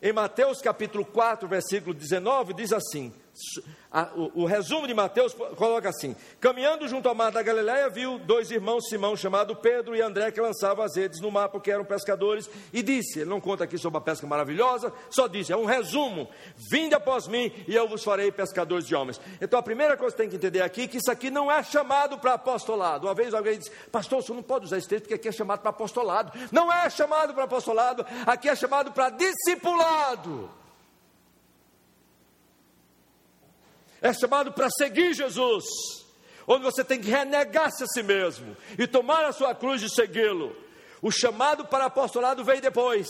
Em 0.00 0.12
Mateus 0.12 0.60
capítulo 0.60 1.04
4, 1.04 1.46
versículo 1.46 1.94
19, 1.94 2.54
diz 2.54 2.72
assim: 2.72 3.12
o, 4.14 4.42
o, 4.42 4.44
resumo 4.44 4.86
de 4.86 4.92
Mateus 4.92 5.34
coloca 5.56 5.88
assim: 5.88 6.14
Caminhando 6.38 6.86
junto 6.86 7.08
ao 7.08 7.14
mar 7.14 7.32
da 7.32 7.42
Galileia, 7.42 7.88
viu 7.88 8.18
dois 8.18 8.50
irmãos 8.50 8.88
Simão, 8.88 9.16
chamado 9.16 9.56
Pedro 9.56 9.96
e 9.96 10.02
André, 10.02 10.30
que 10.30 10.40
lançavam 10.40 10.84
as 10.84 10.96
redes 10.96 11.18
no 11.20 11.30
mar 11.30 11.48
porque 11.48 11.70
eram 11.70 11.84
pescadores, 11.84 12.48
e 12.72 12.82
disse: 12.82 13.20
Ele 13.20 13.30
não 13.30 13.40
conta 13.40 13.64
aqui 13.64 13.78
sobre 13.78 13.98
a 13.98 14.00
pesca 14.02 14.26
maravilhosa, 14.26 14.92
só 15.10 15.26
disse: 15.26 15.52
É 15.52 15.56
um 15.56 15.64
resumo, 15.64 16.28
vinde 16.70 16.94
após 16.94 17.26
mim 17.26 17.50
e 17.66 17.74
eu 17.74 17.88
vos 17.88 18.04
farei 18.04 18.30
pescadores 18.30 18.86
de 18.86 18.94
homens. 18.94 19.18
Então 19.40 19.58
a 19.58 19.62
primeira 19.62 19.96
coisa 19.96 20.14
que 20.14 20.22
tem 20.22 20.30
que 20.30 20.36
entender 20.36 20.60
aqui 20.60 20.82
é 20.82 20.88
que 20.88 20.98
isso 20.98 21.10
aqui 21.10 21.30
não 21.30 21.50
é 21.50 21.62
chamado 21.62 22.18
para 22.18 22.34
apostolado. 22.34 23.06
Uma 23.06 23.14
vez 23.14 23.32
alguém 23.32 23.58
disse: 23.58 23.70
Pastor, 23.90 24.22
você 24.22 24.32
não 24.32 24.42
pode 24.42 24.66
usar 24.66 24.76
esse 24.76 24.88
texto 24.88 25.04
porque 25.04 25.14
aqui 25.14 25.28
é 25.28 25.32
chamado 25.32 25.60
para 25.60 25.70
apostolado. 25.70 26.32
Não 26.50 26.70
é 26.70 26.90
chamado 26.90 27.32
para 27.32 27.44
apostolado, 27.44 28.04
aqui 28.26 28.48
é 28.48 28.54
chamado 28.54 28.92
para 28.92 29.08
discipulado. 29.08 30.61
É 34.02 34.12
chamado 34.12 34.52
para 34.52 34.68
seguir 34.68 35.14
Jesus, 35.14 35.64
onde 36.46 36.64
você 36.64 36.84
tem 36.84 37.00
que 37.00 37.08
renegar-se 37.08 37.84
a 37.84 37.86
si 37.86 38.02
mesmo 38.02 38.56
e 38.76 38.86
tomar 38.86 39.24
a 39.24 39.32
sua 39.32 39.54
cruz 39.54 39.80
e 39.80 39.88
segui-lo. 39.88 40.54
O 41.00 41.10
chamado 41.10 41.64
para 41.66 41.86
apostolado 41.86 42.44
veio 42.44 42.60
depois. 42.60 43.08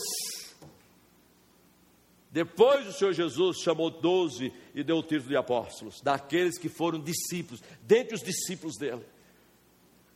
Depois 2.31 2.87
o 2.87 2.93
Senhor 2.93 3.13
Jesus 3.13 3.57
chamou 3.57 3.89
doze 3.89 4.53
e 4.73 4.83
deu 4.83 4.97
o 4.97 5.03
título 5.03 5.29
de 5.29 5.35
apóstolos, 5.35 6.01
daqueles 6.01 6.57
que 6.57 6.69
foram 6.69 6.99
discípulos, 6.99 7.61
dentre 7.81 8.15
os 8.15 8.23
discípulos 8.23 8.77
dele. 8.77 9.05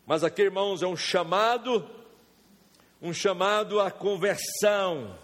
Mas 0.06 0.24
aqui, 0.24 0.44
irmãos, 0.44 0.82
é 0.82 0.88
um 0.88 0.98
chamado, 0.98 1.88
um 3.02 3.14
chamado 3.14 3.80
à 3.80 3.92
conversão, 3.92 5.18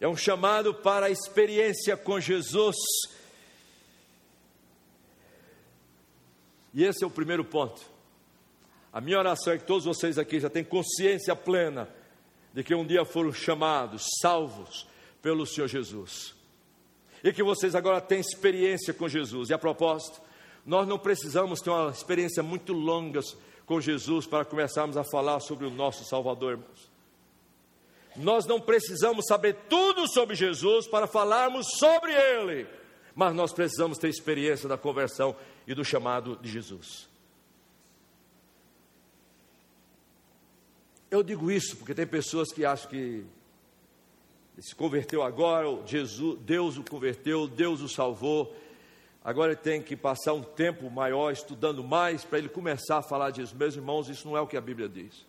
é 0.00 0.08
um 0.08 0.16
chamado 0.16 0.74
para 0.74 1.06
a 1.06 1.10
experiência 1.10 1.96
com 1.96 2.18
Jesus. 2.18 2.76
E 6.74 6.84
esse 6.84 7.04
é 7.04 7.06
o 7.06 7.10
primeiro 7.10 7.44
ponto. 7.44 7.80
A 8.92 9.00
minha 9.00 9.18
oração 9.18 9.52
é 9.52 9.58
que 9.58 9.64
todos 9.64 9.84
vocês 9.84 10.18
aqui 10.18 10.40
já 10.40 10.50
tenham 10.50 10.66
consciência 10.66 11.34
plena 11.36 11.88
de 12.52 12.62
que 12.62 12.74
um 12.74 12.84
dia 12.86 13.04
foram 13.04 13.32
chamados, 13.32 14.04
salvos 14.20 14.86
pelo 15.22 15.46
Senhor 15.46 15.68
Jesus. 15.68 16.34
E 17.22 17.32
que 17.32 17.42
vocês 17.42 17.74
agora 17.74 18.00
têm 18.00 18.20
experiência 18.20 18.92
com 18.92 19.08
Jesus. 19.08 19.50
E 19.50 19.54
a 19.54 19.58
propósito, 19.58 20.20
nós 20.66 20.86
não 20.86 20.98
precisamos 20.98 21.60
ter 21.60 21.70
uma 21.70 21.90
experiência 21.90 22.42
muito 22.42 22.72
longa 22.72 23.20
com 23.66 23.80
Jesus 23.80 24.26
para 24.26 24.44
começarmos 24.44 24.96
a 24.96 25.04
falar 25.04 25.40
sobre 25.40 25.66
o 25.66 25.70
nosso 25.70 26.04
Salvador, 26.04 26.52
irmãos. 26.52 26.90
Nós 28.16 28.46
não 28.46 28.60
precisamos 28.60 29.26
saber 29.26 29.56
tudo 29.68 30.06
sobre 30.06 30.36
Jesus 30.36 30.86
para 30.86 31.06
falarmos 31.06 31.66
sobre 31.78 32.12
Ele, 32.12 32.66
mas 33.14 33.34
nós 33.34 33.52
precisamos 33.52 33.98
ter 33.98 34.08
experiência 34.08 34.68
da 34.68 34.78
conversão 34.78 35.34
e 35.66 35.74
do 35.74 35.84
chamado 35.84 36.36
de 36.36 36.50
Jesus. 36.50 37.08
Eu 41.10 41.22
digo 41.22 41.50
isso 41.50 41.76
porque 41.76 41.94
tem 41.94 42.06
pessoas 42.06 42.52
que 42.52 42.64
acham 42.64 42.90
que 42.90 43.24
se 44.58 44.74
converteu 44.74 45.22
agora, 45.22 45.66
Jesus, 45.86 46.38
Deus 46.40 46.76
o 46.76 46.84
converteu, 46.84 47.46
Deus 47.46 47.80
o 47.80 47.88
salvou. 47.88 48.54
Agora 49.22 49.52
ele 49.52 49.60
tem 49.60 49.82
que 49.82 49.96
passar 49.96 50.32
um 50.32 50.42
tempo 50.42 50.90
maior 50.90 51.32
estudando 51.32 51.82
mais 51.82 52.24
para 52.24 52.38
ele 52.38 52.48
começar 52.48 52.98
a 52.98 53.02
falar 53.02 53.30
Jesus. 53.30 53.52
Meus 53.52 53.74
irmãos, 53.74 54.08
isso 54.08 54.28
não 54.28 54.36
é 54.36 54.40
o 54.40 54.46
que 54.46 54.56
a 54.56 54.60
Bíblia 54.60 54.88
diz. 54.88 55.26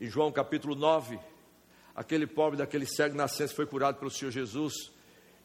Em 0.00 0.06
João 0.06 0.30
capítulo 0.30 0.76
9, 0.76 1.18
aquele 1.94 2.26
pobre 2.26 2.58
daquele 2.58 2.86
cego 2.86 3.16
nascença 3.16 3.54
foi 3.54 3.66
curado 3.66 3.98
pelo 3.98 4.10
Senhor 4.10 4.30
Jesus. 4.30 4.92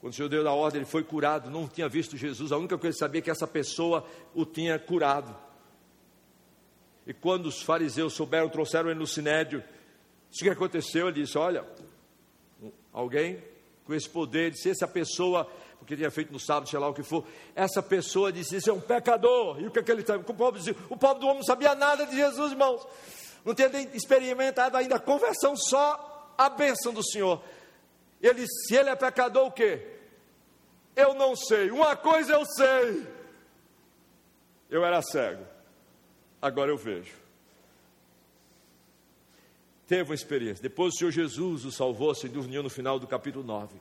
Quando 0.03 0.11
o 0.11 0.15
Senhor 0.17 0.27
deu 0.27 0.45
a 0.45 0.51
ordem, 0.51 0.81
ele 0.81 0.85
foi 0.85 1.01
curado, 1.01 1.49
não 1.49 1.65
tinha 1.65 1.87
visto 1.87 2.17
Jesus, 2.17 2.51
a 2.51 2.57
única 2.57 2.77
coisa 2.77 2.81
que 2.81 2.87
ele 2.87 2.99
sabia 2.99 3.19
é 3.19 3.21
que 3.21 3.31
essa 3.31 3.47
pessoa 3.47 4.05
o 4.35 4.45
tinha 4.45 4.77
curado. 4.77 5.33
E 7.07 7.13
quando 7.13 7.45
os 7.45 7.61
fariseus 7.61 8.11
souberam, 8.11 8.49
trouxeram 8.49 8.89
ele 8.89 8.99
no 8.99 9.07
sinédrio, 9.07 9.63
o 10.29 10.37
que 10.37 10.49
aconteceu? 10.49 11.07
Ele 11.07 11.21
disse: 11.21 11.37
Olha, 11.37 11.65
alguém 12.91 13.41
com 13.85 13.93
esse 13.93 14.09
poder, 14.09 14.51
disse: 14.51 14.69
Essa 14.69 14.89
pessoa, 14.89 15.49
porque 15.79 15.95
tinha 15.95 16.11
feito 16.11 16.33
no 16.33 16.39
sábado, 16.39 16.67
sei 16.67 16.79
lá 16.79 16.89
o 16.89 16.93
que 16.93 17.03
for, 17.03 17.25
essa 17.55 17.81
pessoa 17.81 18.29
disse: 18.29 18.57
Isso 18.57 18.69
é 18.69 18.73
um 18.73 18.81
pecador. 18.81 19.61
E 19.61 19.67
o 19.67 19.71
que, 19.71 19.79
é 19.79 19.83
que 19.83 19.89
ele 19.89 20.01
está? 20.01 20.17
O 20.17 20.23
pobre, 20.33 20.59
o 20.89 20.95
do 20.95 21.27
homem 21.27 21.37
não 21.37 21.43
sabia 21.43 21.75
nada 21.75 22.05
de 22.05 22.13
Jesus, 22.13 22.51
irmãos 22.51 22.85
não 23.43 23.53
tinha 23.53 23.69
experimentado 23.93 24.77
ainda 24.77 24.95
a 24.95 24.99
conversão, 24.99 25.55
só 25.55 26.33
a 26.37 26.49
bênção 26.49 26.93
do 26.93 27.03
Senhor. 27.03 27.41
Ele, 28.23 28.47
se 28.47 28.73
ele 28.73 28.89
é 28.89 28.95
pecador, 28.95 29.47
o 29.47 29.51
quê? 29.51 29.85
Eu 30.95 31.13
não 31.13 31.35
sei. 31.35 31.69
Uma 31.69 31.93
coisa 31.97 32.31
eu 32.31 32.45
sei. 32.45 33.05
Eu 34.69 34.85
era 34.85 35.01
cego, 35.01 35.45
agora 36.41 36.71
eu 36.71 36.77
vejo. 36.77 37.13
Teve 39.85 40.09
uma 40.09 40.15
experiência. 40.15 40.63
Depois 40.63 40.93
o 40.93 40.97
Senhor 40.97 41.11
Jesus 41.11 41.65
o 41.65 41.71
salvou, 41.71 42.15
sem 42.15 42.29
dúvida 42.29 42.63
no 42.63 42.69
final 42.69 42.97
do 42.97 43.05
capítulo 43.05 43.43
9. 43.43 43.75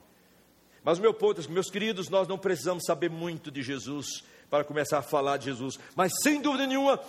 Mas 0.83 0.99
o 0.99 1.01
meu 1.01 1.13
ponto 1.13 1.39
é 1.39 1.43
que, 1.43 1.49
meus 1.49 1.71
queridos, 1.71 2.09
nós 2.09 2.27
não 2.27 2.37
precisamos 2.37 2.83
saber 2.85 3.09
muito 3.09 3.49
de 3.49 3.63
Jesus 3.63 4.23
para 4.49 4.65
começar 4.65 4.99
a 4.99 5.01
falar 5.01 5.37
de 5.37 5.45
Jesus. 5.45 5.79
Mas 5.95 6.11
sem 6.21 6.41
dúvida 6.41 6.67
nenhuma, 6.67 6.99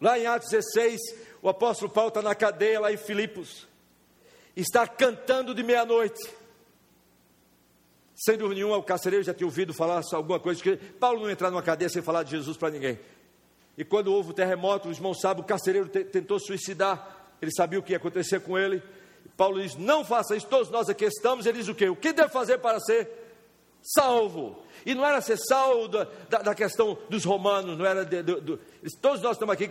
lá 0.00 0.18
em 0.18 0.26
Atos 0.26 0.50
16, 0.50 1.00
o 1.40 1.48
apóstolo 1.48 1.90
Paulo 1.90 2.08
está 2.08 2.20
na 2.20 2.34
cadeia 2.34 2.80
lá 2.80 2.92
em 2.92 2.96
Filipos, 2.96 3.66
está 4.56 4.86
cantando 4.88 5.54
de 5.54 5.62
meia-noite. 5.62 6.39
Sem 8.20 8.36
dúvida 8.36 8.56
nenhuma, 8.56 8.76
o 8.76 8.82
carcereiro 8.82 9.24
já 9.24 9.32
tinha 9.32 9.46
ouvido 9.46 9.72
falar 9.72 10.02
alguma 10.12 10.38
coisa, 10.38 10.62
que 10.62 10.76
Paulo 10.76 11.22
não 11.22 11.30
entrar 11.30 11.50
numa 11.50 11.62
cadeia 11.62 11.88
sem 11.88 12.02
falar 12.02 12.22
de 12.22 12.32
Jesus 12.32 12.54
para 12.54 12.68
ninguém. 12.68 13.00
E 13.78 13.82
quando 13.82 14.12
houve 14.12 14.28
o 14.28 14.34
terremoto, 14.34 14.90
os 14.90 14.98
irmãos 14.98 15.22
sabem, 15.22 15.42
o 15.42 15.46
carcereiro 15.46 15.88
tentou 15.88 16.38
suicidar, 16.38 17.32
ele 17.40 17.50
sabia 17.50 17.78
o 17.78 17.82
que 17.82 17.92
ia 17.92 17.96
acontecer 17.96 18.40
com 18.40 18.58
ele. 18.58 18.82
Paulo 19.38 19.62
diz: 19.62 19.74
Não 19.74 20.04
faça 20.04 20.36
isso, 20.36 20.46
todos 20.48 20.68
nós 20.68 20.90
aqui 20.90 21.06
estamos. 21.06 21.46
Ele 21.46 21.60
diz 21.60 21.68
o 21.68 21.74
quê? 21.74 21.88
O 21.88 21.96
que 21.96 22.12
deve 22.12 22.28
fazer 22.28 22.58
para 22.58 22.78
ser 22.78 23.08
salvo? 23.80 24.62
E 24.84 24.94
não 24.94 25.06
era 25.06 25.22
ser 25.22 25.38
salvo 25.38 25.88
da, 25.88 26.06
da, 26.28 26.38
da 26.42 26.54
questão 26.54 26.98
dos 27.08 27.24
romanos, 27.24 27.78
não 27.78 27.86
era 27.86 28.04
de, 28.04 28.22
de, 28.22 28.38
de, 28.38 28.58
todos 29.00 29.22
nós 29.22 29.32
estamos 29.32 29.54
aqui. 29.54 29.70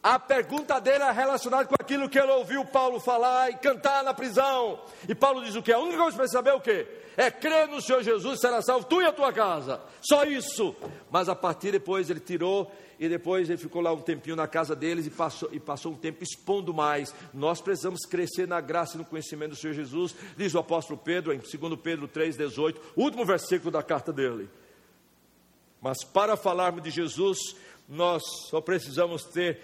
A 0.00 0.20
pergunta 0.20 0.80
dele 0.80 1.02
é 1.02 1.10
relacionada 1.10 1.64
com 1.64 1.74
aquilo 1.74 2.08
que 2.08 2.16
ele 2.16 2.30
ouviu 2.30 2.64
Paulo 2.64 3.00
falar 3.00 3.50
e 3.50 3.56
cantar 3.56 4.04
na 4.04 4.14
prisão. 4.14 4.78
E 5.08 5.16
Paulo 5.16 5.44
diz 5.44 5.56
o 5.56 5.62
que? 5.64 5.72
A 5.72 5.80
única 5.80 5.98
coisa 5.98 6.16
para 6.16 6.28
saber 6.28 6.50
é 6.50 6.54
o 6.54 6.60
que? 6.60 7.07
É 7.18 7.32
crer 7.32 7.66
no 7.66 7.82
Senhor 7.82 8.00
Jesus, 8.00 8.38
será 8.38 8.62
salvo 8.62 8.86
tu 8.86 9.02
e 9.02 9.04
a 9.04 9.10
tua 9.10 9.32
casa. 9.32 9.80
Só 10.00 10.22
isso. 10.22 10.76
Mas 11.10 11.28
a 11.28 11.34
partir 11.34 11.72
depois 11.72 12.08
ele 12.08 12.20
tirou 12.20 12.72
e 12.96 13.08
depois 13.08 13.50
ele 13.50 13.58
ficou 13.58 13.82
lá 13.82 13.92
um 13.92 14.00
tempinho 14.00 14.36
na 14.36 14.46
casa 14.46 14.76
deles 14.76 15.04
e 15.04 15.10
passou, 15.10 15.48
e 15.52 15.58
passou 15.58 15.90
um 15.90 15.96
tempo 15.96 16.22
expondo 16.22 16.72
mais. 16.72 17.12
Nós 17.34 17.60
precisamos 17.60 18.02
crescer 18.08 18.46
na 18.46 18.60
graça 18.60 18.94
e 18.94 18.98
no 18.98 19.04
conhecimento 19.04 19.50
do 19.50 19.56
Senhor 19.56 19.72
Jesus, 19.74 20.14
diz 20.36 20.54
o 20.54 20.60
apóstolo 20.60 20.96
Pedro 20.96 21.32
em 21.32 21.38
2 21.38 21.80
Pedro 21.82 22.06
3,18, 22.06 22.76
último 22.96 23.24
versículo 23.24 23.72
da 23.72 23.82
carta 23.82 24.12
dele. 24.12 24.48
Mas 25.80 26.04
para 26.04 26.36
falarmos 26.36 26.84
de 26.84 26.90
Jesus, 26.90 27.38
nós 27.88 28.22
só 28.48 28.60
precisamos 28.60 29.24
ter, 29.24 29.60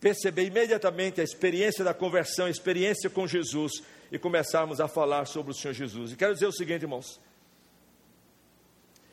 perceber 0.00 0.46
imediatamente 0.46 1.20
a 1.20 1.24
experiência 1.24 1.84
da 1.84 1.94
conversão, 1.94 2.46
a 2.46 2.50
experiência 2.50 3.08
com 3.08 3.24
Jesus 3.24 3.84
e 4.10 4.18
começarmos 4.18 4.80
a 4.80 4.88
falar 4.88 5.26
sobre 5.26 5.52
o 5.52 5.54
Senhor 5.54 5.74
Jesus. 5.74 6.12
E 6.12 6.16
quero 6.16 6.34
dizer 6.34 6.46
o 6.46 6.52
seguinte, 6.52 6.82
irmãos, 6.82 7.20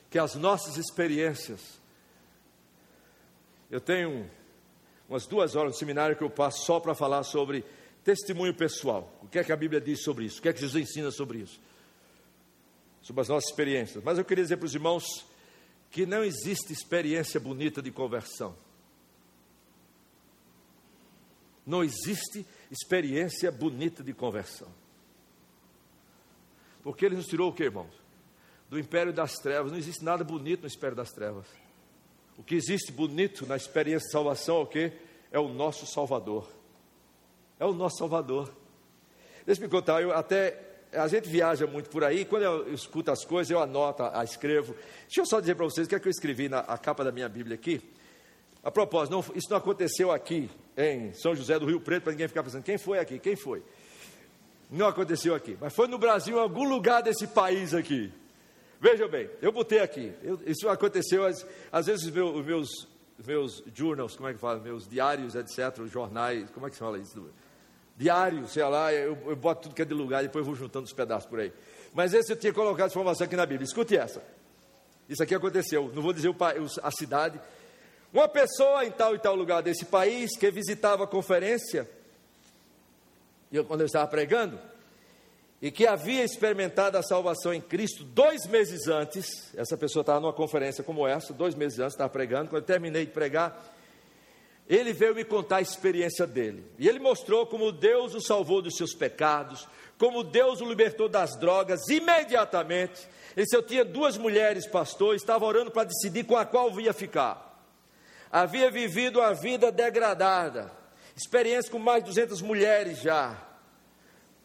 que 0.10 0.20
as 0.20 0.36
nossas 0.36 0.78
experiências, 0.78 1.82
eu 3.72 3.82
tenho 3.82 4.30
umas 5.10 5.26
duas 5.26 5.56
horas 5.56 5.74
de 5.74 5.80
seminário 5.80 6.16
que 6.16 6.24
eu 6.24 6.30
passo 6.30 6.66
só 6.66 6.80
para 6.80 6.94
falar 6.94 7.24
sobre 7.24 7.66
testemunho 8.04 8.54
pessoal. 8.54 9.12
O 9.22 9.28
que 9.28 9.40
é 9.40 9.44
que 9.44 9.52
a 9.52 9.56
Bíblia 9.56 9.82
diz 9.82 10.04
sobre 10.04 10.26
isso? 10.26 10.40
O 10.40 10.42
que 10.42 10.50
é 10.50 10.54
que 10.54 10.60
Jesus 10.60 10.90
ensina 10.90 11.10
sobre 11.10 11.40
isso? 11.40 11.60
Sobre 13.02 13.22
as 13.22 13.30
nossas 13.30 13.50
experiências. 13.50 14.04
Mas 14.04 14.18
eu 14.18 14.26
queria 14.26 14.44
dizer 14.44 14.58
para 14.58 14.66
os 14.66 14.76
irmãos 14.76 15.04
que 15.90 16.06
não 16.06 16.24
existe 16.24 16.72
experiência 16.72 17.40
bonita 17.40 17.82
de 17.82 17.92
conversão. 17.92 18.56
Não 21.66 21.84
existe 21.84 22.46
experiência 22.70 23.52
bonita 23.52 24.04
de 24.04 24.14
conversão. 24.14 24.83
Porque 26.84 27.06
ele 27.06 27.16
nos 27.16 27.28
tirou 27.28 27.50
o 27.50 27.54
que, 27.54 27.64
irmãos? 27.64 27.94
Do 28.70 28.78
império 28.78 29.14
das 29.14 29.34
trevas. 29.36 29.72
Não 29.72 29.80
existe 29.80 30.04
nada 30.04 30.24
bonito 30.24 30.62
no 30.62 30.68
império 30.68 30.96
das 30.96 31.12
trevas. 31.12 31.48
O 32.38 32.44
que 32.44 32.56
existe 32.56 32.92
bonito 32.92 33.46
na 33.46 33.56
experiência 33.56 34.06
de 34.06 34.12
salvação 34.12 34.58
é 34.58 34.60
o 34.60 34.66
que? 34.66 34.92
É 35.32 35.40
o 35.40 35.48
nosso 35.48 35.86
Salvador. 35.86 36.48
É 37.60 37.66
o 37.66 37.74
nosso 37.74 37.98
Salvador. 37.98 38.54
Deixa 39.46 39.62
eu 39.62 39.66
me 39.66 39.72
contar, 39.72 40.02
eu 40.02 40.12
até 40.12 40.74
a 40.94 41.08
gente 41.08 41.28
viaja 41.28 41.66
muito 41.66 41.90
por 41.90 42.04
aí, 42.04 42.24
quando 42.24 42.44
eu 42.44 42.74
escuto 42.74 43.12
as 43.12 43.26
coisas, 43.26 43.50
eu 43.50 43.60
anoto, 43.60 44.04
a, 44.04 44.24
escrevo. 44.24 44.76
Deixa 45.04 45.22
eu 45.22 45.26
só 45.26 45.40
dizer 45.40 45.56
para 45.56 45.66
vocês 45.66 45.88
o 45.88 45.90
que 45.90 45.96
é 45.96 46.00
que 46.00 46.08
eu 46.08 46.12
escrevi 46.12 46.48
na 46.48 46.62
capa 46.78 47.04
da 47.04 47.12
minha 47.12 47.28
Bíblia 47.28 47.56
aqui. 47.56 47.82
A 48.64 48.72
propósito, 48.72 49.12
não, 49.12 49.20
isso 49.36 49.50
não 49.50 49.58
aconteceu 49.58 50.12
aqui 50.12 50.50
em 50.78 51.12
São 51.14 51.36
José 51.36 51.60
do 51.60 51.66
Rio 51.66 51.82
Preto, 51.82 52.04
para 52.04 52.12
ninguém 52.14 52.28
ficar 52.28 52.44
pensando, 52.44 52.64
quem 52.64 52.78
foi 52.78 53.00
aqui? 53.00 53.20
Quem 53.20 53.36
foi? 53.36 53.62
Não 54.74 54.88
aconteceu 54.88 55.36
aqui, 55.36 55.56
mas 55.62 55.74
foi 55.74 55.88
no 55.88 55.98
Brasil, 56.00 56.38
em 56.38 56.42
algum 56.42 56.68
lugar 56.68 57.04
desse 57.04 57.28
país 57.28 57.74
aqui. 57.74 58.12
Vejam 58.82 59.08
bem, 59.08 59.30
eu 59.42 59.52
botei 59.52 59.80
aqui, 59.80 60.12
eu, 60.24 60.40
isso 60.46 60.68
aconteceu, 60.68 61.26
às, 61.26 61.46
às 61.72 61.86
vezes 61.86 62.06
os 62.06 62.12
meus, 62.12 62.46
meus, 62.46 62.88
meus 63.26 63.64
journals, 63.74 64.16
como 64.16 64.28
é 64.30 64.34
que 64.34 64.40
fala? 64.40 64.60
Meus 64.60 64.88
diários, 64.88 65.36
etc., 65.36 65.80
os 65.80 65.92
jornais, 65.92 66.50
como 66.50 66.66
é 66.66 66.70
que 66.70 66.76
se 66.76 66.80
fala 66.80 66.98
isso? 66.98 67.30
diário, 67.96 68.48
sei 68.48 68.64
lá, 68.64 68.92
eu, 68.92 69.16
eu 69.28 69.36
boto 69.36 69.64
tudo 69.64 69.76
que 69.76 69.82
é 69.82 69.86
de 69.86 69.94
lugar, 69.94 70.24
depois 70.24 70.46
vou 70.46 70.56
juntando 70.56 70.86
os 70.86 70.94
pedaços 70.94 71.30
por 71.30 71.40
aí. 71.40 71.54
Mas 71.94 72.14
esse 72.14 72.32
eu 72.32 72.36
tinha 72.36 72.52
colocado 72.52 72.90
informação 72.90 73.26
aqui 73.26 73.36
na 73.36 73.46
Bíblia. 73.46 73.66
Escute 73.66 73.96
essa. 73.96 74.24
Isso 75.08 75.22
aqui 75.22 75.36
aconteceu, 75.36 75.92
não 75.94 76.02
vou 76.02 76.14
dizer 76.14 76.30
o, 76.30 76.36
a 76.82 76.92
cidade. 76.92 77.40
Uma 78.12 78.28
pessoa 78.28 78.84
em 78.86 78.92
tal 78.92 79.14
e 79.14 79.20
tal 79.20 79.36
lugar 79.36 79.62
desse 79.62 79.86
país 79.86 80.36
que 80.38 80.50
visitava 80.50 81.04
a 81.04 81.08
conferência, 81.08 81.88
eu, 83.58 83.66
quando 83.66 83.82
eu 83.82 83.86
estava 83.86 84.08
pregando, 84.08 84.60
e 85.62 85.72
que 85.72 85.88
havia 85.88 86.24
experimentado 86.24 86.98
a 86.98 87.02
salvação 87.02 87.54
em 87.54 87.62
Cristo 87.62 88.04
dois 88.04 88.46
meses 88.46 88.88
antes, 88.88 89.54
essa 89.56 89.78
pessoa 89.78 90.02
estava 90.02 90.20
numa 90.20 90.34
conferência 90.34 90.84
como 90.84 91.08
essa, 91.08 91.32
dois 91.32 91.56
meses 91.56 91.80
antes, 91.80 91.94
estava 91.94 92.10
pregando, 92.10 92.50
quando 92.50 92.64
eu 92.64 92.68
terminei 92.68 93.06
de 93.06 93.12
pregar, 93.12 93.64
ele 94.68 94.94
veio 94.94 95.16
me 95.16 95.24
contar 95.24 95.58
a 95.58 95.62
experiência 95.62 96.26
dele. 96.26 96.66
E 96.78 96.88
ele 96.88 97.00
mostrou 97.00 97.46
como 97.46 97.72
Deus 97.72 98.14
o 98.14 98.22
salvou 98.22 98.62
dos 98.62 98.76
seus 98.76 98.94
pecados, 98.94 99.68
como 99.98 100.24
Deus 100.24 100.62
o 100.62 100.66
libertou 100.66 101.08
das 101.08 101.38
drogas 101.38 101.88
imediatamente. 101.90 103.08
Ele 103.36 103.46
disse: 103.46 103.56
Eu 103.56 103.64
tinha 103.64 103.84
duas 103.84 104.18
mulheres, 104.18 104.68
pastor, 104.68 105.16
estava 105.16 105.46
orando 105.46 105.72
para 105.72 105.86
decidir 105.86 106.26
com 106.26 106.36
a 106.38 106.46
qual 106.46 106.78
ia 106.80 106.94
ficar. 106.94 107.52
Havia 108.32 108.72
vivido 108.72 109.20
uma 109.20 109.34
vida 109.34 109.72
degradada, 109.72 110.72
experiência 111.16 111.72
com 111.72 111.80
mais 111.80 112.04
de 112.04 112.10
200 112.10 112.42
mulheres 112.42 113.00
já. 113.02 113.38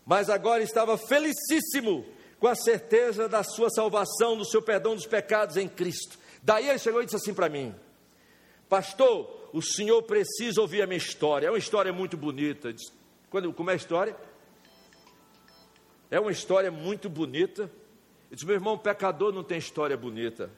mas 0.07 0.31
agora 0.31 0.62
estava 0.62 0.97
felicíssimo 0.97 2.05
com 2.39 2.47
a 2.47 2.55
certeza 2.55 3.29
da 3.29 3.43
sua 3.43 3.69
salvação, 3.69 4.37
do 4.37 4.45
seu 4.45 4.62
perdão 4.62 4.95
dos 4.95 5.07
pecados 5.07 5.57
em 5.57 5.69
Cristo. 5.69 6.19
Daí 6.43 6.69
ele 6.69 6.79
chegou 6.79 7.03
e 7.03 7.05
disse 7.05 7.16
assim 7.16 7.35
para 7.35 7.49
mim: 7.49 7.75
Pastor, 8.69 9.51
o 9.53 9.61
senhor 9.61 10.03
precisa 10.03 10.61
ouvir 10.61 10.83
a 10.83 10.87
minha 10.87 10.99
história. 10.99 11.47
É 11.47 11.51
uma 11.51 11.59
história 11.59 11.93
muito 11.93 12.16
bonita. 12.16 12.73
Disse, 12.73 12.93
Quando, 13.29 13.53
como 13.53 13.71
é 13.71 13.73
a 13.75 13.77
história? 13.77 14.16
É 16.11 16.19
uma 16.19 16.31
história 16.33 16.71
muito 16.71 17.09
bonita. 17.09 17.71
Eu 18.31 18.35
disse, 18.35 18.47
meu 18.47 18.55
irmão, 18.55 18.79
pecador 18.79 19.33
não 19.33 19.43
tem 19.43 19.59
história 19.59 19.97
bonita. 19.97 20.51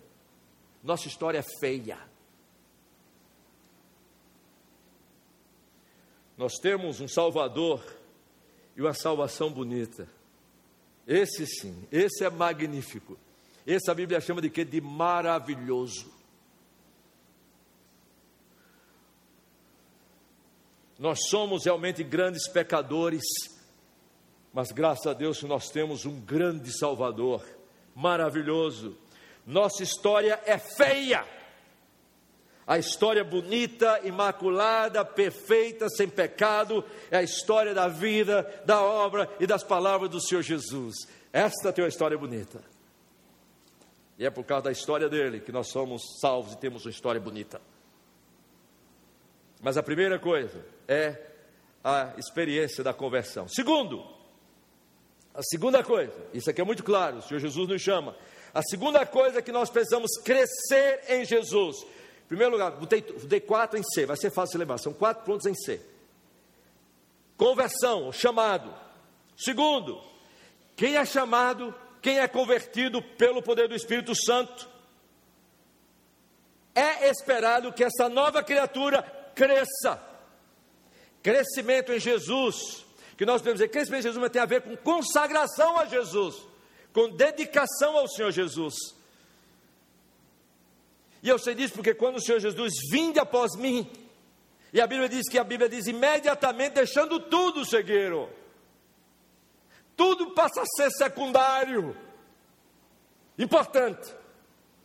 Nossa 0.83 1.09
história 1.09 1.39
é 1.39 1.45
feia. 1.61 1.99
Nós 6.41 6.55
temos 6.55 7.03
um 7.03 7.07
Salvador 7.07 7.85
e 8.75 8.81
uma 8.81 8.95
salvação 8.95 9.53
bonita. 9.53 10.09
Esse 11.07 11.47
sim, 11.47 11.87
esse 11.93 12.25
é 12.25 12.31
magnífico. 12.31 13.19
Esse 13.67 13.91
a 13.91 13.95
Bíblia 13.95 14.23
chama 14.23 14.41
de 14.41 14.49
quê? 14.49 14.65
De 14.65 14.81
maravilhoso. 14.81 16.11
Nós 20.99 21.29
somos 21.29 21.67
realmente 21.67 22.03
grandes 22.03 22.49
pecadores, 22.49 23.23
mas 24.51 24.73
graças 24.73 25.07
a 25.09 25.13
Deus 25.13 25.43
nós 25.43 25.69
temos 25.69 26.07
um 26.07 26.19
grande 26.19 26.73
Salvador, 26.73 27.45
maravilhoso. 27.95 28.97
Nossa 29.47 29.83
história 29.83 30.41
é 30.47 30.57
feia 30.57 31.23
a 32.67 32.79
história 32.79 33.25
bonita, 33.25 34.01
imaculada, 34.05 35.05
perfeita, 35.05 35.89
sem 35.89 36.09
pecado, 36.09 36.85
é 37.11 37.19
a 37.19 37.23
história 37.23 37.75
da 37.75 37.89
vida, 37.89 38.63
da 38.65 38.81
obra 38.81 39.29
e 39.41 39.47
das 39.47 39.65
palavras 39.65 40.09
do 40.11 40.21
Senhor 40.21 40.43
Jesus. 40.43 40.95
Esta 41.33 41.75
é 41.77 41.85
a 41.85 41.89
história 41.89 42.17
bonita. 42.17 42.63
E 44.19 44.27
é 44.27 44.31
por 44.31 44.45
causa 44.45 44.65
da 44.65 44.73
história 44.73 45.09
dele 45.09 45.41
que 45.41 45.51
nós 45.51 45.69
somos 45.69 46.03
salvos 46.21 46.53
e 46.53 46.59
temos 46.59 46.85
uma 46.85 46.91
história 46.91 47.21
bonita. 47.21 47.61
Mas 49.63 49.77
a 49.77 49.83
primeira 49.83 50.19
coisa 50.19 50.65
é 50.87 51.19
a 51.83 52.15
experiência 52.19 52.85
da 52.85 52.93
conversão. 52.93 53.49
Segundo, 53.49 54.05
a 55.35 55.43
segunda 55.43 55.83
coisa, 55.83 56.15
isso 56.35 56.51
aqui 56.51 56.61
é 56.61 56.65
muito 56.65 56.85
claro, 56.85 57.19
o 57.19 57.23
Senhor 57.23 57.41
Jesus 57.41 57.69
nos 57.69 57.81
chama. 57.81 58.15
A 58.53 58.63
segunda 58.63 59.07
coisa 59.07 59.39
é 59.39 59.43
que 59.43 59.53
nós 59.53 59.71
precisamos 59.71 60.11
crescer 60.25 61.03
em 61.09 61.25
Jesus 61.25 61.87
primeiro 62.31 62.53
lugar, 62.53 62.71
botei, 62.71 63.03
quatro 63.41 63.77
em 63.77 63.83
C, 63.83 64.07
vai 64.07 64.17
ser 64.17 64.31
fácil 64.31 64.57
lembrar, 64.57 64.79
são 64.79 64.93
quatro 64.93 65.25
pontos 65.25 65.47
em 65.47 65.55
C. 65.55 65.85
Conversão, 67.37 68.13
chamado. 68.13 68.73
Segundo, 69.37 70.01
quem 70.77 70.97
é 70.97 71.05
chamado, 71.05 71.75
quem 72.01 72.21
é 72.21 72.29
convertido 72.29 73.03
pelo 73.03 73.43
poder 73.43 73.69
do 73.69 73.75
Espírito 73.75 74.15
Santo, 74.15 74.69
é 76.73 77.09
esperado 77.09 77.73
que 77.73 77.83
essa 77.83 78.09
nova 78.09 78.45
criatura 78.45 79.03
cresça. 79.35 80.01
Crescimento 81.25 81.93
em 81.93 81.99
Jesus, 81.99 82.87
que 83.19 83.27
nós 83.27 83.41
podemos 83.41 83.59
dizer, 83.59 83.71
crescimento 83.71 84.03
em 84.03 84.05
Jesus 84.05 84.23
mas 84.23 84.31
tem 84.31 84.41
a 84.41 84.47
ver 84.47 84.63
com 84.63 84.77
consagração 84.77 85.77
a 85.77 85.85
Jesus, 85.85 86.37
com 86.93 87.11
dedicação 87.11 87.97
ao 87.97 88.07
Senhor 88.07 88.31
Jesus. 88.31 89.00
E 91.23 91.29
eu 91.29 91.39
sei 91.39 91.55
disso 91.55 91.75
porque 91.75 91.95
quando 91.95 92.17
o 92.17 92.21
Senhor 92.21 92.41
Jesus 92.41 92.73
vinde 92.91 93.19
após 93.19 93.55
mim, 93.57 93.91
e 94.73 94.81
a 94.81 94.87
Bíblia 94.87 95.09
diz 95.09 95.29
que 95.29 95.39
a 95.39 95.45
Bíblia 95.45 95.69
diz 95.69 95.87
imediatamente 95.87 96.75
deixando 96.75 97.19
tudo 97.19 97.65
seguiram. 97.65 98.29
Tudo 99.97 100.31
passa 100.31 100.63
a 100.63 100.67
ser 100.67 100.91
secundário. 100.93 101.97
Importante, 103.37 104.15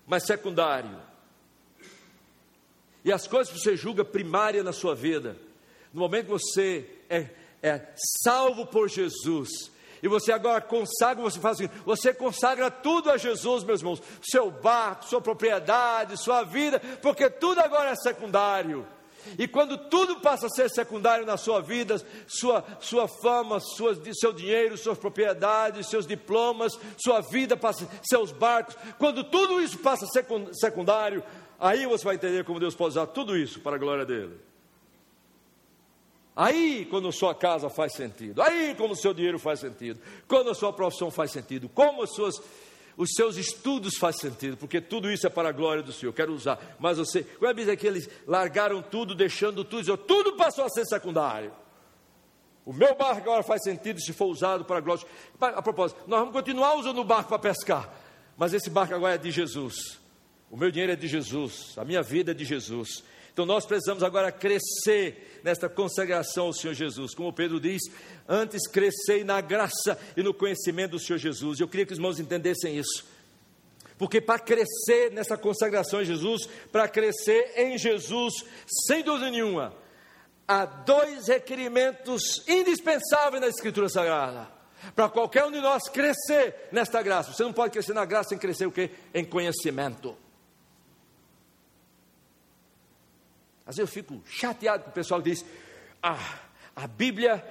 mas 0.08 0.26
secundário. 0.26 1.00
E 3.04 3.12
as 3.12 3.28
coisas 3.28 3.54
que 3.54 3.60
você 3.60 3.78
julga 3.78 4.04
primária 4.04 4.64
na 4.64 4.74
sua 4.74 4.96
vida, 4.96 5.38
no 5.94 6.02
momento 6.02 6.26
que 6.26 6.32
você 6.32 6.90
é, 7.08 7.30
é 7.62 7.94
salvo 8.24 8.66
por 8.66 8.90
Jesus, 8.90 9.72
e 10.06 10.08
você 10.08 10.32
agora 10.32 10.62
consagra, 10.62 11.24
você 11.24 11.40
faz 11.40 11.60
assim, 11.60 11.70
você 11.84 12.14
consagra 12.14 12.70
tudo 12.70 13.10
a 13.10 13.18
Jesus, 13.18 13.64
meus 13.64 13.80
irmãos, 13.80 14.00
seu 14.22 14.52
barco, 14.52 15.06
sua 15.06 15.20
propriedade, 15.20 16.16
sua 16.16 16.44
vida, 16.44 16.80
porque 17.02 17.28
tudo 17.28 17.60
agora 17.60 17.90
é 17.90 17.96
secundário. 17.96 18.86
E 19.36 19.48
quando 19.48 19.80
tudo 19.90 20.20
passa 20.20 20.46
a 20.46 20.50
ser 20.50 20.70
secundário 20.70 21.26
na 21.26 21.38
sua 21.38 21.60
vida, 21.60 22.00
sua, 22.28 22.64
sua 22.80 23.08
fama, 23.08 23.60
sua, 23.60 23.98
seu 24.14 24.32
dinheiro, 24.32 24.78
suas 24.78 25.00
propriedades, 25.00 25.88
seus 25.88 26.06
diplomas, 26.06 26.78
sua 27.04 27.22
vida, 27.22 27.58
passa, 27.58 27.90
seus 28.08 28.32
barcos, 28.32 28.78
quando 29.00 29.24
tudo 29.24 29.60
isso 29.60 29.80
passa 29.80 30.06
a 30.06 30.08
ser 30.08 30.24
secundário, 30.54 31.24
aí 31.60 31.88
você 31.88 32.06
vai 32.06 32.14
entender 32.14 32.46
como 32.46 32.60
Deus 32.60 32.76
pode 32.76 32.90
usar 32.90 33.08
tudo 33.08 33.36
isso 33.36 33.60
para 33.60 33.76
a 33.76 33.80
glória 33.80 34.06
dele. 34.06 34.40
Aí, 36.36 36.86
quando 36.90 37.12
sua 37.14 37.34
casa 37.34 37.70
faz 37.70 37.94
sentido, 37.94 38.42
aí, 38.42 38.76
como 38.76 38.94
o 38.94 38.96
seu 38.96 39.14
dinheiro 39.14 39.40
faz 39.40 39.62
sentido, 39.62 40.02
quando 40.28 40.50
a 40.50 40.54
sua 40.54 40.74
profissão 40.74 41.10
faz 41.10 41.32
sentido, 41.32 41.70
como 41.70 42.04
as 42.04 42.14
suas, 42.14 42.36
os 42.98 43.12
seus 43.16 43.38
estudos 43.38 43.96
faz 43.98 44.18
sentido, 44.18 44.58
porque 44.58 44.82
tudo 44.82 45.10
isso 45.10 45.26
é 45.26 45.30
para 45.30 45.48
a 45.48 45.52
glória 45.54 45.82
do 45.82 45.94
Senhor. 45.94 46.12
Quero 46.12 46.34
usar, 46.34 46.76
mas 46.78 46.98
você, 46.98 47.20
a 47.42 47.54
Bíblia 47.54 47.68
diz 47.68 47.80
que 47.80 47.88
eles 47.88 48.10
largaram 48.28 48.82
tudo, 48.82 49.16
deixando 49.16 49.64
tudo, 49.64 49.96
tudo 49.96 50.34
passou 50.34 50.66
a 50.66 50.70
ser 50.70 50.86
secundário. 50.86 51.54
O 52.66 52.74
meu 52.74 52.96
barco 52.96 53.22
agora 53.22 53.44
faz 53.44 53.64
sentido 53.64 54.02
se 54.02 54.12
for 54.12 54.26
usado 54.26 54.66
para 54.66 54.80
a 54.80 54.82
glória. 54.82 55.06
A 55.40 55.62
propósito, 55.62 56.02
nós 56.08 56.20
vamos 56.20 56.34
continuar 56.34 56.76
usando 56.76 57.00
o 57.00 57.06
barco 57.06 57.30
para 57.30 57.40
pescar, 57.40 57.94
mas 58.36 58.54
esse 58.54 58.70
barco 58.70 58.94
agora 58.94 59.16
é 59.16 59.18
de 59.18 59.32
Jesus. 59.32 60.00
O 60.52 60.58
meu 60.58 60.70
dinheiro 60.70 60.92
é 60.92 60.96
de 60.98 61.08
Jesus, 61.08 61.78
a 61.78 61.86
minha 61.86 62.02
vida 62.02 62.32
é 62.32 62.34
de 62.34 62.44
Jesus. 62.44 63.04
Então 63.36 63.46
nós 63.46 63.66
precisamos 63.66 64.02
agora 64.02 64.32
crescer 64.32 65.42
nesta 65.44 65.68
consagração 65.68 66.46
ao 66.46 66.54
Senhor 66.54 66.74
Jesus. 66.74 67.14
Como 67.14 67.34
Pedro 67.34 67.60
diz, 67.60 67.82
antes 68.30 68.66
crescei 68.66 69.26
na 69.26 69.42
graça 69.42 70.00
e 70.16 70.24
no 70.24 70.34
conhecimento 70.34 70.92
do 70.92 71.00
Senhor 71.00 71.20
Jesus. 71.20 71.60
Eu 71.60 71.68
queria 71.68 71.86
que 71.86 71.92
os 71.92 72.00
irmãos 72.00 72.18
entendessem 72.18 72.78
isso. 72.78 73.06
Porque 73.98 74.22
para 74.22 74.40
crescer 74.40 75.12
nessa 75.12 75.38
consagração 75.38 76.00
a 76.00 76.06
Jesus, 76.06 76.48
para 76.72 76.88
crescer 76.88 77.52
em 77.58 77.78
Jesus, 77.78 78.36
sem 78.88 79.04
dúvida 79.04 79.30
nenhuma, 79.30 79.76
há 80.48 80.66
dois 80.66 81.28
requerimentos 81.28 82.42
indispensáveis 82.48 83.42
na 83.42 83.50
Escritura 83.50 83.90
Sagrada. 83.90 84.48
Para 84.96 85.10
qualquer 85.10 85.44
um 85.44 85.52
de 85.52 85.60
nós 85.60 85.90
crescer 85.90 86.70
nesta 86.72 87.02
graça. 87.02 87.34
Você 87.34 87.44
não 87.44 87.52
pode 87.52 87.74
crescer 87.74 87.92
na 87.92 88.06
graça 88.06 88.30
sem 88.30 88.38
crescer 88.38 88.66
o 88.66 88.72
quê? 88.72 88.92
Em 89.14 89.26
conhecimento. 89.26 90.16
Às 93.66 93.78
vezes 93.78 93.90
eu 93.90 94.04
fico 94.04 94.22
chateado 94.28 94.84
com 94.84 94.90
o 94.90 94.94
pessoal 94.94 95.22
que 95.22 95.32
diz: 95.32 95.46
ah, 96.02 96.40
a 96.76 96.88
Bíblia, 96.88 97.44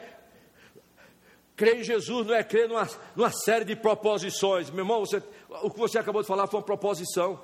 crer 1.56 1.80
em 1.80 1.82
Jesus 1.82 2.26
não 2.26 2.34
é 2.34 2.44
crer 2.44 2.68
numa, 2.68 2.88
numa 3.16 3.30
série 3.30 3.64
de 3.64 3.74
proposições. 3.74 4.70
Meu 4.70 4.84
irmão, 4.84 5.00
você, 5.00 5.22
o 5.62 5.70
que 5.70 5.78
você 5.78 5.98
acabou 5.98 6.22
de 6.22 6.28
falar 6.28 6.46
foi 6.46 6.60
uma 6.60 6.66
proposição, 6.66 7.42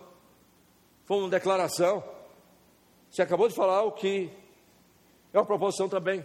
foi 1.05 1.19
uma 1.19 1.29
declaração. 1.29 2.03
Você 3.11 3.23
acabou 3.23 3.49
de 3.49 3.55
falar 3.55 3.83
o 3.83 3.91
que 3.91 4.31
é 5.33 5.39
uma 5.39 5.47
proposição 5.47 5.89
também. 5.89 6.25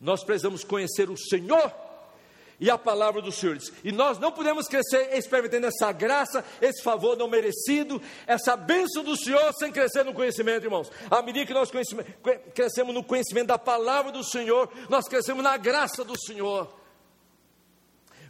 Nós 0.00 0.24
precisamos 0.24 0.64
conhecer 0.64 1.08
o 1.08 1.16
Senhor 1.16 1.72
e 2.62 2.70
a 2.70 2.78
palavra 2.78 3.20
do 3.20 3.32
Senhor. 3.32 3.58
E 3.82 3.90
nós 3.90 4.20
não 4.20 4.30
podemos 4.30 4.68
crescer 4.68 5.18
experimentando 5.18 5.66
essa 5.66 5.90
graça, 5.90 6.44
esse 6.60 6.80
favor 6.80 7.16
não 7.16 7.26
merecido, 7.26 8.00
essa 8.24 8.56
bênção 8.56 9.02
do 9.02 9.16
Senhor 9.16 9.52
sem 9.54 9.72
crescer 9.72 10.04
no 10.04 10.14
conhecimento, 10.14 10.64
irmãos. 10.64 10.88
À 11.10 11.20
medida 11.22 11.44
que 11.44 11.52
nós 11.52 11.72
crescemos 12.54 12.94
no 12.94 13.02
conhecimento 13.02 13.48
da 13.48 13.58
palavra 13.58 14.12
do 14.12 14.22
Senhor, 14.22 14.70
nós 14.88 15.08
crescemos 15.08 15.42
na 15.42 15.56
graça 15.56 16.04
do 16.04 16.14
Senhor. 16.16 16.72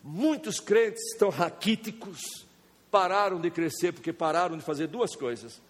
Muitos 0.02 0.60
crentes 0.60 1.12
estão 1.12 1.28
raquíticos, 1.28 2.46
pararam 2.90 3.38
de 3.38 3.50
crescer 3.50 3.92
porque 3.92 4.14
pararam 4.14 4.56
de 4.56 4.64
fazer 4.64 4.86
duas 4.86 5.14
coisas. 5.14 5.60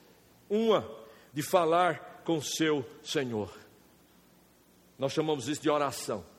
Uma, 0.49 0.89
de 1.33 1.43
falar 1.43 2.23
com 2.25 2.41
seu 2.41 2.89
Senhor. 3.03 3.53
Nós 4.97 5.13
chamamos 5.13 5.49
isso 5.49 5.61
de 5.61 5.69
oração 5.69 6.31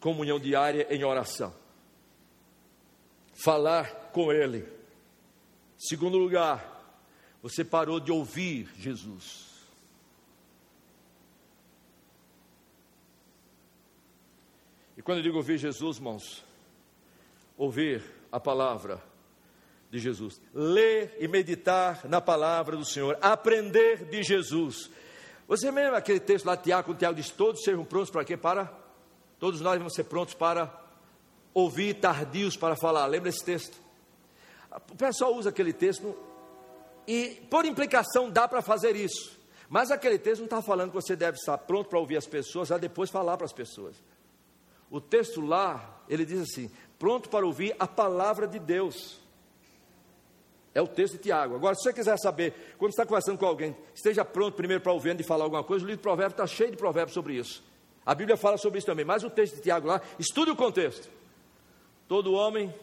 comunhão 0.00 0.40
diária 0.40 0.86
em 0.90 1.04
oração. 1.04 1.54
Falar 3.34 4.10
com 4.12 4.32
Ele. 4.32 4.66
Segundo 5.78 6.18
lugar, 6.18 6.80
você 7.42 7.64
parou 7.64 8.00
de 8.00 8.10
ouvir 8.10 8.68
Jesus. 8.76 9.50
E 14.96 15.02
quando 15.02 15.18
eu 15.18 15.24
digo 15.24 15.38
ouvir 15.38 15.56
Jesus, 15.56 15.96
irmãos, 15.96 16.44
ouvir 17.56 18.02
a 18.30 18.38
palavra 18.38 19.02
de 19.90 19.98
Jesus, 19.98 20.40
ler 20.54 21.16
e 21.18 21.26
meditar 21.26 22.06
na 22.06 22.20
palavra 22.20 22.76
do 22.76 22.84
Senhor, 22.84 23.18
aprender 23.20 24.04
de 24.04 24.22
Jesus. 24.22 24.90
Você 25.48 25.70
lembra 25.70 25.98
aquele 25.98 26.20
texto 26.20 26.44
lá, 26.44 26.56
Tiago, 26.56 26.94
Tiago 26.94 27.16
diz: 27.16 27.30
Todos 27.30 27.62
sejam 27.62 27.84
prontos 27.84 28.10
para 28.10 28.24
quê? 28.24 28.36
Para 28.36 28.70
Todos 29.40 29.62
nós 29.62 29.78
vamos 29.78 29.94
ser 29.94 30.04
prontos 30.04 30.34
para 30.34 30.70
ouvir, 31.54 31.94
tardios 31.94 32.58
para 32.58 32.76
falar. 32.76 33.06
Lembra 33.06 33.30
esse 33.30 33.42
texto? 33.42 33.76
O 34.92 34.94
pessoal 34.94 35.34
usa 35.34 35.48
aquele 35.48 35.72
texto 35.72 36.14
e, 37.08 37.42
por 37.50 37.64
implicação, 37.64 38.30
dá 38.30 38.46
para 38.46 38.60
fazer 38.60 38.94
isso. 38.94 39.40
Mas 39.66 39.90
aquele 39.90 40.18
texto 40.18 40.40
não 40.40 40.44
está 40.44 40.60
falando 40.60 40.90
que 40.90 40.94
você 40.94 41.16
deve 41.16 41.38
estar 41.38 41.56
pronto 41.56 41.88
para 41.88 41.98
ouvir 41.98 42.18
as 42.18 42.26
pessoas, 42.26 42.70
a 42.70 42.76
depois 42.76 43.08
falar 43.08 43.38
para 43.38 43.46
as 43.46 43.52
pessoas. 43.52 43.96
O 44.90 45.00
texto 45.00 45.40
lá, 45.40 46.02
ele 46.06 46.26
diz 46.26 46.40
assim: 46.40 46.70
pronto 46.98 47.30
para 47.30 47.46
ouvir 47.46 47.74
a 47.78 47.86
palavra 47.86 48.46
de 48.46 48.58
Deus. 48.58 49.18
É 50.74 50.82
o 50.82 50.86
texto 50.86 51.14
de 51.14 51.20
Tiago. 51.20 51.54
Agora, 51.54 51.74
se 51.74 51.82
você 51.82 51.92
quiser 51.94 52.18
saber, 52.18 52.76
quando 52.78 52.90
está 52.90 53.06
conversando 53.06 53.38
com 53.38 53.46
alguém, 53.46 53.74
esteja 53.94 54.24
pronto 54.24 54.54
primeiro 54.54 54.82
para 54.82 54.92
ouvir 54.92 55.18
e 55.18 55.24
falar 55.24 55.44
alguma 55.44 55.64
coisa, 55.64 55.84
o 55.84 55.88
livro 55.88 55.98
de 55.98 56.02
Provérbios 56.02 56.34
está 56.34 56.46
cheio 56.46 56.70
de 56.70 56.76
provérbios 56.76 57.14
sobre 57.14 57.34
isso. 57.34 57.69
A 58.04 58.14
Bíblia 58.14 58.36
fala 58.36 58.56
sobre 58.56 58.78
isso 58.78 58.86
também, 58.86 59.04
mas 59.04 59.22
o 59.22 59.30
texto 59.30 59.56
de 59.56 59.62
Tiago 59.62 59.86
lá, 59.86 60.00
estude 60.18 60.50
o 60.50 60.56
contexto. 60.56 61.08
Todo 62.08 62.32
homem 62.32 62.74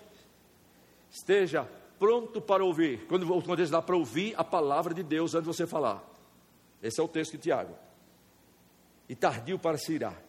esteja 1.10 1.68
pronto 2.00 2.40
para 2.40 2.64
ouvir. 2.64 3.06
Quando 3.08 3.24
o 3.24 3.42
contexto 3.42 3.72
dá 3.72 3.82
para 3.82 3.96
ouvir 3.96 4.34
a 4.38 4.44
palavra 4.44 4.94
de 4.94 5.04
Deus 5.04 5.34
antes 5.34 5.50
de 5.50 5.56
você 5.56 5.68
falar. 5.68 6.04
Esse 6.82 7.00
é 7.00 7.04
o 7.04 7.08
texto 7.08 7.34
de 7.34 7.40
Tiago. 7.40 7.76
E 9.10 9.16
tardio 9.16 9.58
para 9.58 9.78
se 9.78 9.94
irar. 9.94 10.22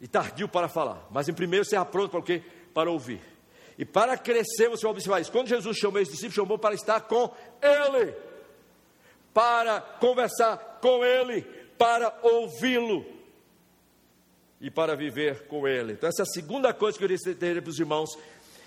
E 0.00 0.08
tardio 0.08 0.48
para 0.48 0.68
falar. 0.68 1.06
Mas 1.10 1.28
em 1.28 1.34
primeiro 1.34 1.64
seja 1.64 1.84
pronto 1.84 2.10
para 2.10 2.20
o 2.20 2.22
quê? 2.22 2.42
Para 2.74 2.90
ouvir. 2.90 3.22
E 3.78 3.84
para 3.84 4.18
crescer, 4.18 4.68
você 4.68 4.82
vai 4.82 4.92
observar 4.92 5.20
isso. 5.20 5.32
Quando 5.32 5.48
Jesus 5.48 5.76
chamou 5.76 6.00
esse 6.00 6.12
discípulo, 6.12 6.34
chamou 6.34 6.58
para 6.58 6.74
estar 6.74 7.00
com 7.02 7.30
Ele, 7.62 8.14
para 9.32 9.80
conversar 9.80 10.78
com 10.80 11.04
Ele, 11.04 11.42
para 11.78 12.18
ouvi-lo 12.22 13.04
e 14.62 14.70
para 14.70 14.96
viver 14.96 15.46
com 15.48 15.66
Ele. 15.66 15.92
Então, 15.92 16.08
essa 16.08 16.22
é 16.22 16.24
a 16.24 16.26
segunda 16.26 16.72
coisa 16.72 16.96
que 16.96 17.04
eu 17.04 17.34
ter 17.34 17.60
para 17.60 17.68
os 17.68 17.78
irmãos. 17.78 18.16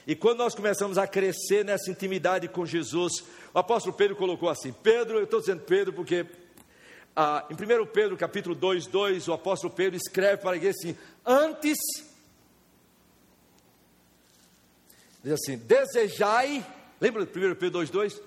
E 0.06 0.16
quando 0.16 0.40
nós 0.40 0.54
começamos 0.54 0.98
a 0.98 1.08
crescer 1.08 1.64
nessa 1.64 1.90
intimidade 1.90 2.48
com 2.50 2.66
Jesus, 2.66 3.24
o 3.54 3.58
apóstolo 3.58 3.96
Pedro 3.96 4.16
colocou 4.16 4.50
assim: 4.50 4.72
Pedro, 4.72 5.18
eu 5.18 5.24
estou 5.24 5.40
dizendo 5.40 5.62
Pedro 5.62 5.94
porque 5.94 6.26
ah, 7.16 7.46
em 7.50 7.54
1 7.54 7.86
Pedro 7.88 8.18
capítulo 8.18 8.54
2, 8.54 8.88
2, 8.88 9.28
o 9.30 9.34
apóstolo 9.34 9.74
Pedro 9.74 9.96
escreve 9.96 10.42
para 10.42 10.52
a 10.52 10.58
igreja 10.58 10.76
assim: 10.78 10.98
Antes 11.26 11.78
Diz 15.26 15.34
assim: 15.34 15.58
desejai, 15.58 16.64
lembra 17.02 17.26
do 17.26 17.32
1 17.32 17.56
Pedro 17.56 17.82
2,2? 17.82 18.22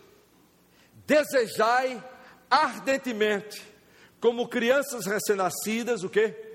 Desejai 1.07 2.03
ardentemente, 2.51 3.63
como 4.21 4.49
crianças 4.49 5.07
recém-nascidas, 5.07 6.03
o 6.03 6.09
que? 6.09 6.48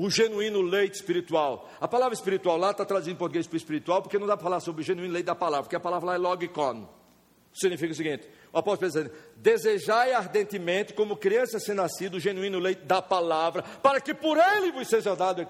O 0.00 0.08
genuíno 0.08 0.62
leite 0.62 0.94
espiritual. 0.94 1.68
A 1.80 1.88
palavra 1.88 2.14
espiritual 2.14 2.56
lá 2.56 2.70
está 2.70 2.84
traduzida 2.84 3.12
em 3.12 3.18
português 3.18 3.48
para 3.48 3.56
espiritual, 3.56 4.00
porque 4.00 4.16
não 4.16 4.28
dá 4.28 4.36
para 4.36 4.44
falar 4.44 4.60
sobre 4.60 4.80
o 4.80 4.84
genuíno 4.84 5.12
leite 5.12 5.26
da 5.26 5.34
palavra, 5.34 5.64
porque 5.64 5.74
a 5.74 5.80
palavra 5.80 6.10
lá 6.10 6.14
é 6.14 6.18
logicon. 6.18 6.88
Significa 7.52 7.92
o 7.92 7.96
seguinte: 7.96 8.28
o 8.52 8.58
apóstolo 8.58 8.92
Pedro 8.92 9.10
diz, 9.10 9.62
desejai 9.64 10.12
ardentemente, 10.12 10.94
como 10.94 11.16
crianças 11.16 11.54
recém-nascidas, 11.54 12.18
o 12.18 12.20
genuíno 12.20 12.60
leite 12.60 12.82
da 12.82 13.02
palavra, 13.02 13.64
para 13.82 14.00
que 14.00 14.14
por 14.14 14.38
ele 14.38 14.70
vos 14.70 14.86
seja 14.86 15.16
dado 15.16 15.48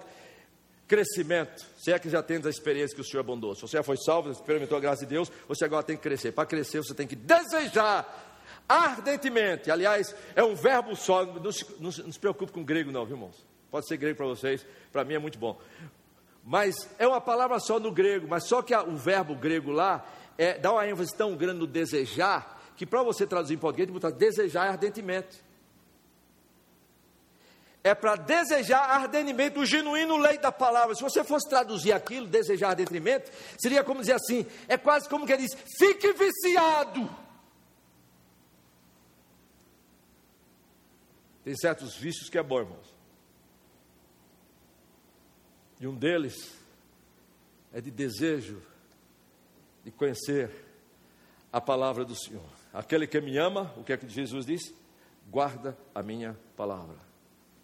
crescimento. 0.87 1.67
Se 1.77 1.93
é 1.93 1.99
que 1.99 2.09
já 2.09 2.23
tens 2.23 2.47
a 2.47 2.49
experiência 2.49 2.95
que 2.95 3.03
o 3.03 3.05
Senhor 3.05 3.21
é 3.21 3.27
bondoso. 3.27 3.69
Você 3.69 3.77
já 3.77 3.83
foi 3.83 3.99
salvo, 3.99 4.31
experimentou 4.31 4.79
a 4.79 4.81
graça 4.81 5.05
de 5.05 5.11
Deus, 5.11 5.31
você 5.47 5.67
agora 5.67 5.83
tem 5.83 5.95
que 5.95 6.03
crescer. 6.03 6.33
Para 6.33 6.47
crescer, 6.47 6.79
você 6.79 6.95
tem 6.95 7.07
que 7.07 7.15
desejar 7.15 8.41
ardentemente. 8.67 9.71
Aliás, 9.71 10.17
é 10.35 10.43
um 10.43 10.55
verbo 10.55 10.97
só. 10.97 11.27
Não 11.27 11.53
se, 11.53 11.67
não 11.79 11.93
se, 11.93 12.19
preocupe 12.19 12.51
com 12.51 12.65
grego, 12.65 12.91
não, 12.91 13.05
viu, 13.05 13.17
irmãos? 13.17 13.58
Pode 13.71 13.87
ser 13.87 13.97
grego 13.97 14.17
para 14.17 14.27
vocês, 14.27 14.67
para 14.93 15.05
mim 15.05 15.15
é 15.15 15.19
muito 15.19 15.39
bom. 15.39 15.59
Mas 16.45 16.75
é 16.99 17.07
uma 17.07 17.21
palavra 17.21 17.59
só 17.61 17.79
no 17.79 17.93
grego, 17.93 18.27
mas 18.29 18.45
só 18.45 18.63
que 18.63 18.73
a, 18.73 18.83
o 18.83 18.97
verbo 18.97 19.35
grego 19.35 19.71
lá 19.71 20.07
é, 20.37 20.59
dá 20.59 20.73
uma 20.73 20.87
ênfase 20.87 21.15
tão 21.15 21.37
grande 21.37 21.61
no 21.61 21.67
desejar, 21.67 22.73
que 22.77 22.87
para 22.87 23.03
você 23.03 23.27
traduzir 23.27 23.55
em 23.55 23.59
português, 23.59 23.91
botar 23.91 24.11
desejar 24.11 24.69
ardentemente 24.69 25.49
é 27.83 27.95
para 27.95 28.17
desejar 28.17 28.83
ardentemente 28.83 29.59
o 29.59 29.65
genuíno 29.65 30.17
leite 30.17 30.43
da 30.43 30.53
palavra. 30.53 30.95
Se 30.95 31.03
você 31.03 31.23
fosse 31.25 31.49
traduzir 31.49 31.93
aquilo, 31.93 32.27
desejar 32.27 32.71
ardentemente, 32.71 33.31
seria 33.59 33.85
como 33.85 34.01
dizer 34.01 34.15
assim: 34.15 34.47
é 34.67 34.77
quase 34.77 35.09
como 35.09 35.27
que 35.27 35.33
ele 35.33 35.47
diz, 35.47 35.57
fique 35.79 36.13
viciado. 36.13 37.09
Tem 41.45 41.57
certos 41.57 41.97
vícios 41.97 42.29
que 42.29 42.37
é 42.37 42.43
bom, 42.43 42.61
irmãos. 42.61 42.98
E 45.81 45.87
um 45.87 45.95
deles 45.95 46.59
é 47.73 47.81
de 47.81 47.91
desejo 47.91 48.61
de 49.85 49.91
conhecer 49.91 50.51
a 51.53 51.61
palavra 51.61 52.05
do 52.05 52.15
Senhor. 52.15 52.49
Aquele 52.73 53.07
que 53.07 53.21
me 53.21 53.39
ama, 53.39 53.73
o 53.77 53.85
que 53.85 53.93
é 53.93 53.97
que 53.97 54.09
Jesus 54.09 54.45
diz? 54.45 54.75
Guarda 55.31 55.77
a 55.95 56.03
minha 56.03 56.39
palavra 56.57 57.09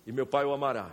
e 0.07 0.13
meu 0.13 0.27
Pai 0.27 0.45
o 0.45 0.53
amará, 0.53 0.91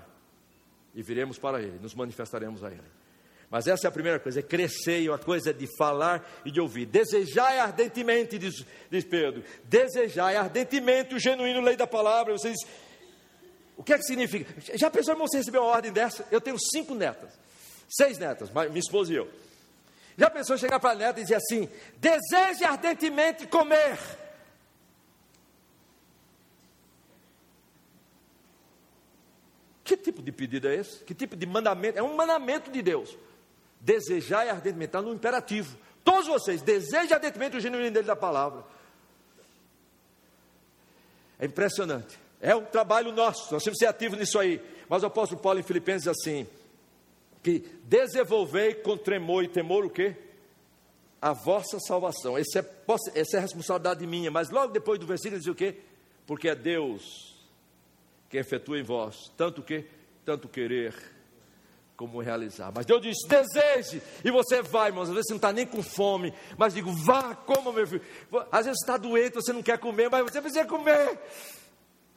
e 0.94 1.02
viremos 1.02 1.38
para 1.38 1.62
Ele, 1.62 1.80
nos 1.80 1.94
manifestaremos 1.94 2.64
a 2.64 2.70
Ele. 2.70 3.02
Mas 3.50 3.68
essa 3.68 3.88
é 3.88 3.90
a 3.90 3.92
primeira 3.92 4.20
coisa, 4.20 4.40
é 4.40 4.44
crescer, 4.44 5.10
uma 5.10 5.18
coisa 5.18 5.50
é 5.50 5.54
de 5.54 5.68
falar 5.78 6.26
e 6.46 6.52
de 6.52 6.62
ouvir. 6.62 6.86
Desejai 6.86 7.60
ardentemente, 7.60 8.38
diz, 8.38 8.66
diz 8.90 9.04
Pedro, 9.04 9.44
desejai 9.66 10.38
ardentemente 10.38 11.16
o 11.16 11.20
genuíno 11.20 11.60
lei 11.60 11.76
da 11.76 11.86
palavra. 11.86 12.32
Você 12.32 12.52
diz, 12.52 12.66
o 13.82 13.84
que 13.84 13.94
é 13.94 13.98
que 13.98 14.04
significa? 14.04 14.54
Já 14.78 14.92
pensou, 14.92 15.16
irmão, 15.16 15.28
você 15.28 15.38
recebeu 15.38 15.64
uma 15.64 15.72
ordem 15.72 15.92
dessa? 15.92 16.24
Eu 16.30 16.40
tenho 16.40 16.56
cinco 16.60 16.94
netas, 16.94 17.34
seis 17.90 18.20
netas, 18.20 18.52
minha 18.52 18.78
esposa 18.78 19.12
e 19.12 19.16
eu. 19.16 19.28
Já 20.16 20.30
pensou 20.30 20.56
chegar 20.56 20.80
para 20.80 20.92
a 20.92 20.96
neta 20.96 21.20
e 21.20 21.24
dizer 21.24 21.38
assim: 21.38 21.68
deseje 21.98 22.64
ardentemente 22.64 23.48
comer 23.48 23.98
Que 29.84 29.98
tipo 29.98 30.22
de 30.22 30.32
pedido 30.32 30.68
é 30.68 30.76
esse? 30.76 31.04
Que 31.04 31.16
tipo 31.16 31.36
de 31.36 31.48
mandamento? 31.48 31.98
É 31.98 32.04
um 32.04 32.16
mandamento 32.16 32.70
de 32.70 32.84
Deus. 32.84 33.18
Desejar 33.80 34.46
e 34.46 34.50
ardentemente, 34.52 34.90
está 34.90 35.02
no 35.02 35.12
imperativo. 35.12 35.76
Todos 36.04 36.28
vocês, 36.28 36.62
desejem 36.62 37.14
ardentemente 37.14 37.58
o 37.58 37.60
genuíno 37.60 37.90
dele 37.90 38.06
da 38.06 38.16
palavra. 38.16 38.64
É 41.40 41.48
impressionante. 41.48 42.20
É 42.42 42.56
um 42.56 42.66
trabalho 42.66 43.12
nosso, 43.12 43.54
nós 43.54 43.64
temos 43.64 43.78
que 43.78 43.86
ser 43.86 43.90
ativos 43.90 44.18
nisso 44.18 44.40
aí. 44.40 44.60
Mas 44.90 45.04
o 45.04 45.06
apóstolo 45.06 45.40
Paulo 45.40 45.60
em 45.60 45.64
Filipenses 45.64 46.04
diz 46.04 46.20
assim: 46.20 46.48
que 47.44 47.60
desenvolvei 47.84 48.76
com 48.76 48.98
tremor 48.98 49.44
e 49.44 49.48
temor 49.48 49.86
o 49.86 49.90
quê? 49.90 50.16
A 51.22 51.34
vossa 51.34 51.80
salvação. 51.80 52.38
Essa 52.38 52.60
é, 52.60 53.20
essa 53.20 53.38
é 53.38 53.40
a 53.40 53.42
responsabilidade 53.42 54.06
minha. 54.06 54.32
Mas 54.32 54.50
logo 54.50 54.74
depois 54.74 55.00
do 55.00 55.06
versículo 55.06 55.40
diz 55.40 55.48
o 55.48 55.56
quê? 55.56 55.78
Porque 56.26 56.50
é 56.50 56.56
Deus 56.56 57.32
que 58.30 58.38
efetua 58.38 58.80
em 58.80 58.84
vós, 58.84 59.32
tanto 59.36 59.62
que, 59.62 59.86
tanto 60.24 60.48
querer 60.48 60.96
como 61.98 62.20
realizar. 62.20 62.72
Mas 62.74 62.86
Deus 62.86 63.02
diz: 63.02 63.18
deseje, 63.28 64.02
e 64.24 64.32
você 64.32 64.62
vai, 64.62 64.90
irmãos. 64.90 65.10
Às 65.10 65.16
vezes 65.16 65.28
você 65.28 65.34
não 65.34 65.38
está 65.38 65.54
nem 65.54 65.66
com 65.66 65.84
fome, 65.84 66.34
mas 66.58 66.74
digo: 66.74 66.92
vá, 66.92 67.36
coma, 67.36 67.72
meu 67.72 67.86
filho. 67.86 68.02
Às 68.52 68.66
vezes 68.66 68.80
você 68.80 68.86
está 68.86 68.98
doente, 68.98 69.36
você 69.36 69.54
não 69.54 69.62
quer 69.62 69.78
comer, 69.78 70.10
mas 70.10 70.24
você 70.24 70.42
precisa 70.42 70.66
comer. 70.66 71.20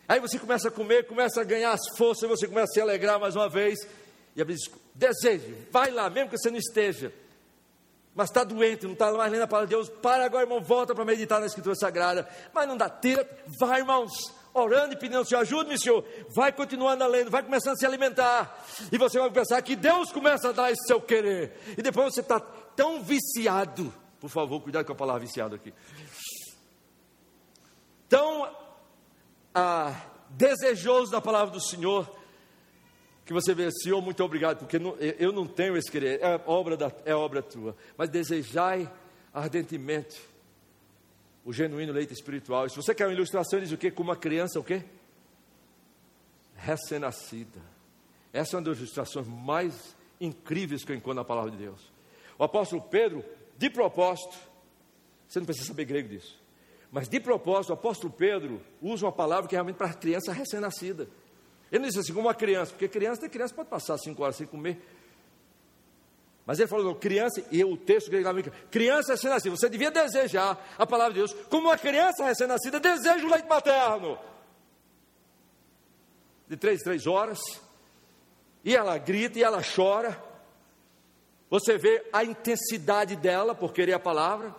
Aí 0.09 0.21
você 0.21 0.39
começa 0.39 0.69
a 0.69 0.71
comer, 0.71 1.07
começa 1.07 1.41
a 1.41 1.45
ganhar 1.45 1.73
as 1.73 1.81
forças, 1.97 2.29
você 2.29 2.47
começa 2.47 2.71
a 2.73 2.75
se 2.75 2.81
alegrar 2.81 3.19
mais 3.19 3.37
uma 3.37 3.49
vez. 3.49 3.79
E 4.37 4.43
a 4.43 4.45
Bíblia 4.45 4.57
diz: 4.57 4.71
deseje, 4.95 5.55
vai 5.71 5.91
lá, 5.91 6.09
mesmo 6.11 6.31
que 6.31 6.39
você 6.39 6.51
não 6.51 6.59
esteja. 6.59 7.13
Mas 8.15 8.31
está 8.31 8.45
doente, 8.45 8.85
não 8.85 8.93
está 8.93 9.13
mais 9.13 9.33
lendo 9.33 9.43
a 9.43 9.47
palavra 9.47 9.67
de 9.67 9.75
Deus. 9.75 9.89
Para 9.89 10.25
agora, 10.25 10.45
irmão, 10.45 10.61
volta 10.61 10.95
para 10.95 11.05
meditar 11.05 11.41
na 11.41 11.47
Escritura 11.47 11.75
Sagrada. 11.75 12.29
Mas 12.53 12.69
não 12.69 12.77
dá, 12.77 12.89
tira, 12.89 13.29
vai, 13.59 13.81
irmãos 13.81 14.33
orando 14.55 14.95
e 14.95 14.97
pedindo 14.97 15.19
ao 15.19 15.25
Senhor, 15.25 15.41
ajude-me, 15.41 15.79
Senhor. 15.79 16.05
Vai 16.35 16.53
continuando 16.53 17.05
lendo, 17.09 17.31
vai 17.31 17.43
começando 17.43 17.75
a 17.75 17.77
se 17.77 17.85
alimentar. 17.85 18.65
E 18.91 18.97
você 18.97 19.19
vai 19.19 19.31
pensar 19.31 19.61
que 19.61 19.75
Deus 19.75 20.13
começa 20.13 20.51
a 20.51 20.53
dar 20.53 20.71
esse 20.71 20.87
seu 20.87 21.01
querer. 21.01 21.59
E 21.77 21.83
depois 21.83 22.15
você 22.15 22.21
está 22.21 22.39
tão 22.39 23.03
viciado. 23.03 23.93
Por 24.21 24.31
favor, 24.31 24.61
cuidado 24.61 24.87
com 24.87 24.93
a 24.93 24.97
palavra 24.97 25.21
viciado 25.21 25.57
aqui. 25.57 25.75
Tão 28.09 28.49
ah, 29.55 29.95
desejoso 30.31 31.13
da 31.13 31.21
palavra 31.21 31.53
do 31.55 31.61
Senhor. 31.61 32.11
Que 33.25 33.33
você 33.33 33.55
vê, 33.55 33.71
Senhor, 33.71 34.03
muito 34.03 34.23
obrigado, 34.23 34.59
porque 34.59 34.79
não, 34.79 34.95
eu 34.97 35.33
não 35.33 35.47
tenho 35.47 35.77
esse 35.77 35.91
querer, 35.91 36.21
é 36.21 36.41
obra, 36.47 36.77
da, 36.77 36.93
é 37.07 37.15
obra 37.15 37.43
tua. 37.43 37.75
Mas 37.97 38.11
desejai 38.11 38.91
ardentemente 39.33 40.21
o 41.45 41.53
genuíno 41.53 41.93
leite 41.93 42.13
espiritual. 42.13 42.67
E 42.67 42.71
se 42.71 42.77
você 42.77 42.95
quer 42.95 43.07
uma 43.07 43.13
ilustração, 43.13 43.61
diz 43.61 43.73
o 43.73 43.79
quê? 43.79 43.91
Como 43.91 44.11
uma 44.11 44.17
criança, 44.17 44.61
o 44.61 44.65
quê? 44.65 44.83
Recém-nascida. 46.57 47.61
Essa 48.33 48.57
é 48.57 48.59
uma 48.59 48.65
das 48.65 48.79
ilustrações 48.79 49.27
mais 49.27 49.95
incríveis 50.21 50.85
que 50.85 50.93
eu 50.93 50.97
encontro 50.97 51.17
na 51.17 51.25
palavra 51.25 51.51
de 51.51 51.57
Deus. 51.57 51.93
O 52.39 52.45
apóstolo 52.45 52.83
Pedro, 52.83 53.25
de 53.57 53.71
propósito, 53.71 54.37
você 55.29 55.39
não 55.39 55.47
precisa 55.47 55.69
saber 55.69 55.85
grego 55.85 56.09
disso, 56.09 56.39
mas 56.95 57.09
de 57.09 57.19
propósito, 57.19 57.71
o 57.71 57.73
apóstolo 57.73 58.13
Pedro 58.13 58.63
usa 58.81 59.05
uma 59.05 59.11
palavra 59.11 59.49
que 59.49 59.57
é 59.57 59.59
realmente 59.59 59.75
para 59.75 59.93
criança 59.93 60.33
recém-nascida. 60.33 61.09
Ele 61.69 61.81
não 61.81 61.89
disse 61.89 61.99
assim, 61.99 62.15
como 62.15 62.29
uma 62.29 62.35
criança, 62.35 62.71
porque 62.71 62.87
criança 62.87 63.23
tem 63.23 63.29
criança 63.29 63.53
pode 63.53 63.69
passar 63.69 63.99
cinco 63.99 64.23
horas 64.23 64.37
sem 64.37 64.47
comer. 64.47 64.81
Mas 66.47 66.61
ele 66.61 66.69
falou, 66.69 66.85
não, 66.85 66.95
criança, 66.95 67.45
e 67.51 67.65
o 67.65 67.77
texto 67.77 68.13
grego 68.13 68.31
criança 68.71 69.15
recém-nascida, 69.15 69.57
você 69.57 69.69
devia 69.69 69.91
desejar 69.91 70.65
a 70.79 70.87
palavra 70.87 71.15
de 71.15 71.19
Deus, 71.19 71.35
como 71.51 71.67
uma 71.67 71.77
criança 71.77 72.25
recém-nascida 72.27 72.79
deseja 72.79 73.27
o 73.27 73.29
leite 73.29 73.49
materno. 73.49 74.17
De 76.47 76.57
três, 76.57 76.81
três 76.81 77.09
horas, 77.09 77.41
e 78.65 78.73
ela 78.73 78.97
grita 78.99 79.37
e 79.37 79.43
ela 79.43 79.63
chora. 79.65 80.17
Você 81.51 81.77
vê 81.77 82.09
a 82.13 82.23
intensidade 82.23 83.17
dela 83.17 83.53
por 83.53 83.73
querer 83.73 83.95
a 83.95 83.99
palavra, 83.99 84.55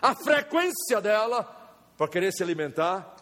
a 0.00 0.14
frequência 0.14 1.00
dela 1.00 1.58
por 2.00 2.08
querer 2.08 2.32
se 2.32 2.42
alimentar, 2.42 3.14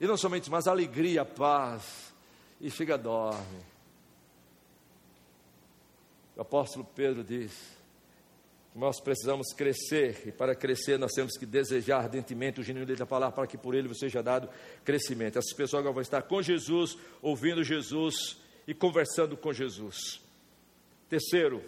e 0.00 0.06
não 0.06 0.16
somente, 0.16 0.50
mas 0.50 0.66
alegria, 0.66 1.26
paz, 1.26 2.14
e 2.58 2.70
chega 2.70 2.96
dorme. 2.96 3.62
O 6.34 6.40
apóstolo 6.40 6.86
Pedro 6.86 7.22
diz 7.22 7.52
que 8.72 8.78
nós 8.78 8.98
precisamos 8.98 9.48
crescer, 9.52 10.22
e 10.26 10.32
para 10.32 10.54
crescer 10.54 10.98
nós 10.98 11.12
temos 11.12 11.36
que 11.36 11.44
desejar 11.44 11.98
ardentemente 11.98 12.60
o 12.60 12.64
genuíno 12.64 12.96
da 12.96 13.04
palavra, 13.04 13.36
para 13.36 13.46
que 13.46 13.58
por 13.58 13.74
ele 13.74 13.94
seja 13.94 14.22
dado 14.22 14.48
crescimento. 14.82 15.38
Essas 15.38 15.52
pessoas 15.52 15.80
agora 15.80 15.92
vão 15.92 16.00
estar 16.00 16.22
com 16.22 16.40
Jesus, 16.40 16.96
ouvindo 17.20 17.62
Jesus 17.62 18.38
e 18.66 18.72
conversando 18.72 19.36
com 19.36 19.52
Jesus. 19.52 20.22
Terceiro, 21.10 21.62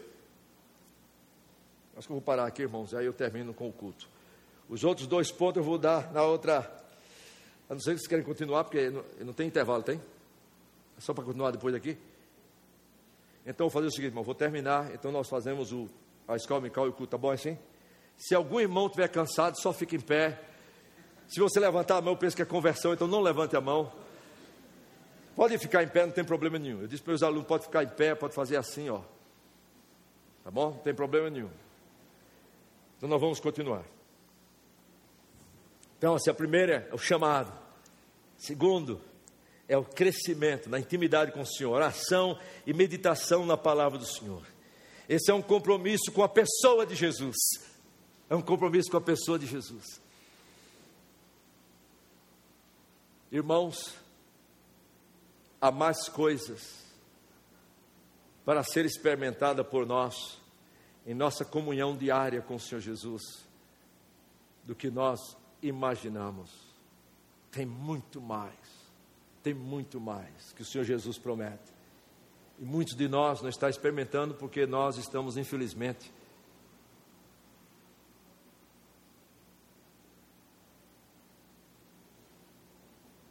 acho 1.95 2.07
que 2.07 2.13
eu 2.13 2.17
vou 2.17 2.23
parar 2.23 2.47
aqui, 2.47 2.63
irmãos, 2.63 2.95
aí 2.95 3.05
eu 3.05 3.13
termino 3.13 3.53
com 3.53 3.69
o 3.69 3.73
culto. 3.75 4.16
Os 4.69 4.83
outros 4.85 5.07
dois 5.07 5.31
pontos 5.31 5.59
eu 5.59 5.65
vou 5.65 5.79
dar 5.79 6.13
na 6.13 6.23
outra. 6.23 6.59
A 7.69 7.75
não 7.75 7.81
ser 7.81 7.93
que 7.93 7.99
vocês 7.99 8.09
querem 8.09 8.25
continuar, 8.25 8.65
porque 8.65 8.91
não, 8.91 9.05
não 9.21 9.33
tem 9.33 9.47
intervalo, 9.47 9.83
tem? 9.83 10.01
É 10.97 11.01
só 11.01 11.13
para 11.13 11.25
continuar 11.25 11.51
depois 11.51 11.75
daqui? 11.75 11.97
Então, 13.47 13.67
vou 13.67 13.71
fazer 13.71 13.87
o 13.87 13.91
seguinte, 13.91 14.11
irmão, 14.11 14.25
vou 14.25 14.35
terminar. 14.35 14.93
Então, 14.93 15.13
nós 15.13 15.29
fazemos 15.29 15.73
o, 15.73 15.89
a 16.27 16.35
escola 16.35 16.61
mical 16.61 16.87
e 16.87 16.89
o 16.89 16.93
culto, 16.93 17.13
tá 17.13 17.19
bom 17.19 17.31
assim? 17.31 17.57
Se 18.17 18.35
algum 18.35 18.59
irmão 18.59 18.87
estiver 18.87 19.09
cansado, 19.09 19.61
só 19.61 19.73
fique 19.73 19.97
em 19.97 20.01
pé. 20.01 20.41
Se 21.29 21.39
você 21.41 21.61
levantar 21.61 21.97
a 21.97 22.01
mão, 22.01 22.17
penso 22.17 22.35
que 22.35 22.43
é 22.43 22.45
conversão, 22.45 22.93
então 22.93 23.07
não 23.07 23.21
levante 23.21 23.57
a 23.57 23.61
mão. 23.61 23.93
Pode 25.37 25.59
ficar 25.59 25.83
em 25.83 25.89
pé, 25.89 26.07
não 26.07 26.13
tem 26.13 26.25
problema 26.25 26.59
nenhum. 26.59 26.81
Eu 26.81 26.89
disse 26.89 27.03
para 27.03 27.13
os 27.13 27.23
alunos: 27.23 27.47
pode 27.47 27.65
ficar 27.65 27.85
em 27.85 27.89
pé, 27.89 28.15
pode 28.15 28.35
fazer 28.35 28.57
assim, 28.57 28.89
ó. 28.89 29.01
Tá 30.43 30.51
bom? 30.51 30.71
Não 30.71 30.79
tem 30.79 30.95
problema 30.95 31.29
nenhum. 31.29 31.51
Então 32.97 33.09
nós 33.09 33.21
vamos 33.21 33.39
continuar. 33.39 33.85
Então, 35.99 36.15
assim, 36.15 36.31
a 36.31 36.35
primeira 36.35 36.89
é 36.91 36.95
o 36.95 36.99
chamado. 36.99 37.53
Segundo, 38.37 39.01
é 39.69 39.77
o 39.77 39.85
crescimento 39.85 40.69
na 40.69 40.79
intimidade 40.79 41.33
com 41.33 41.41
o 41.41 41.47
Senhor, 41.47 41.73
oração 41.73 42.39
e 42.67 42.73
meditação 42.73 43.47
na 43.47 43.57
palavra 43.57 43.99
do 43.99 44.07
Senhor. 44.07 44.43
Esse 45.09 45.31
é 45.31 45.35
um 45.35 45.43
compromisso 45.43 46.13
com 46.13 46.23
a 46.23 46.29
pessoa 46.29 46.85
de 46.85 46.95
Jesus. 46.95 47.37
É 48.29 48.35
um 48.35 48.43
compromisso 48.43 48.91
com 48.91 48.97
a 48.97 49.01
pessoa 49.01 49.39
de 49.39 49.47
Jesus. 49.47 50.01
Irmãos, 53.31 53.95
há 55.61 55.71
mais 55.71 56.09
coisas 56.09 56.85
para 58.45 58.63
ser 58.63 58.85
experimentada 58.85 59.65
por 59.65 59.85
nós 59.87 60.41
em 61.05 61.15
nossa 61.15 61.45
comunhão 61.45 61.97
diária 61.97 62.41
com 62.41 62.57
o 62.57 62.61
Senhor 62.61 62.81
Jesus 62.81 63.23
do 64.65 64.75
que 64.75 64.91
nós 64.91 65.37
imaginamos. 65.63 66.51
Tem 67.51 67.65
muito 67.65 68.21
mais 68.21 68.87
tem 69.47 69.55
muito 69.55 70.01
mais 70.01 70.53
que 70.57 70.63
o 70.63 70.65
Senhor 70.65 70.83
Jesus 70.83 71.19
promete. 71.19 71.73
E 72.59 72.65
muitos 72.65 72.97
de 72.97 73.07
nós 73.07 73.41
não 73.41 73.49
estão 73.49 73.69
experimentando 73.69 74.35
porque 74.35 74.67
nós 74.67 74.97
estamos, 74.97 75.37
infelizmente, 75.37 76.13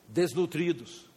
desnutridos. 0.07 1.09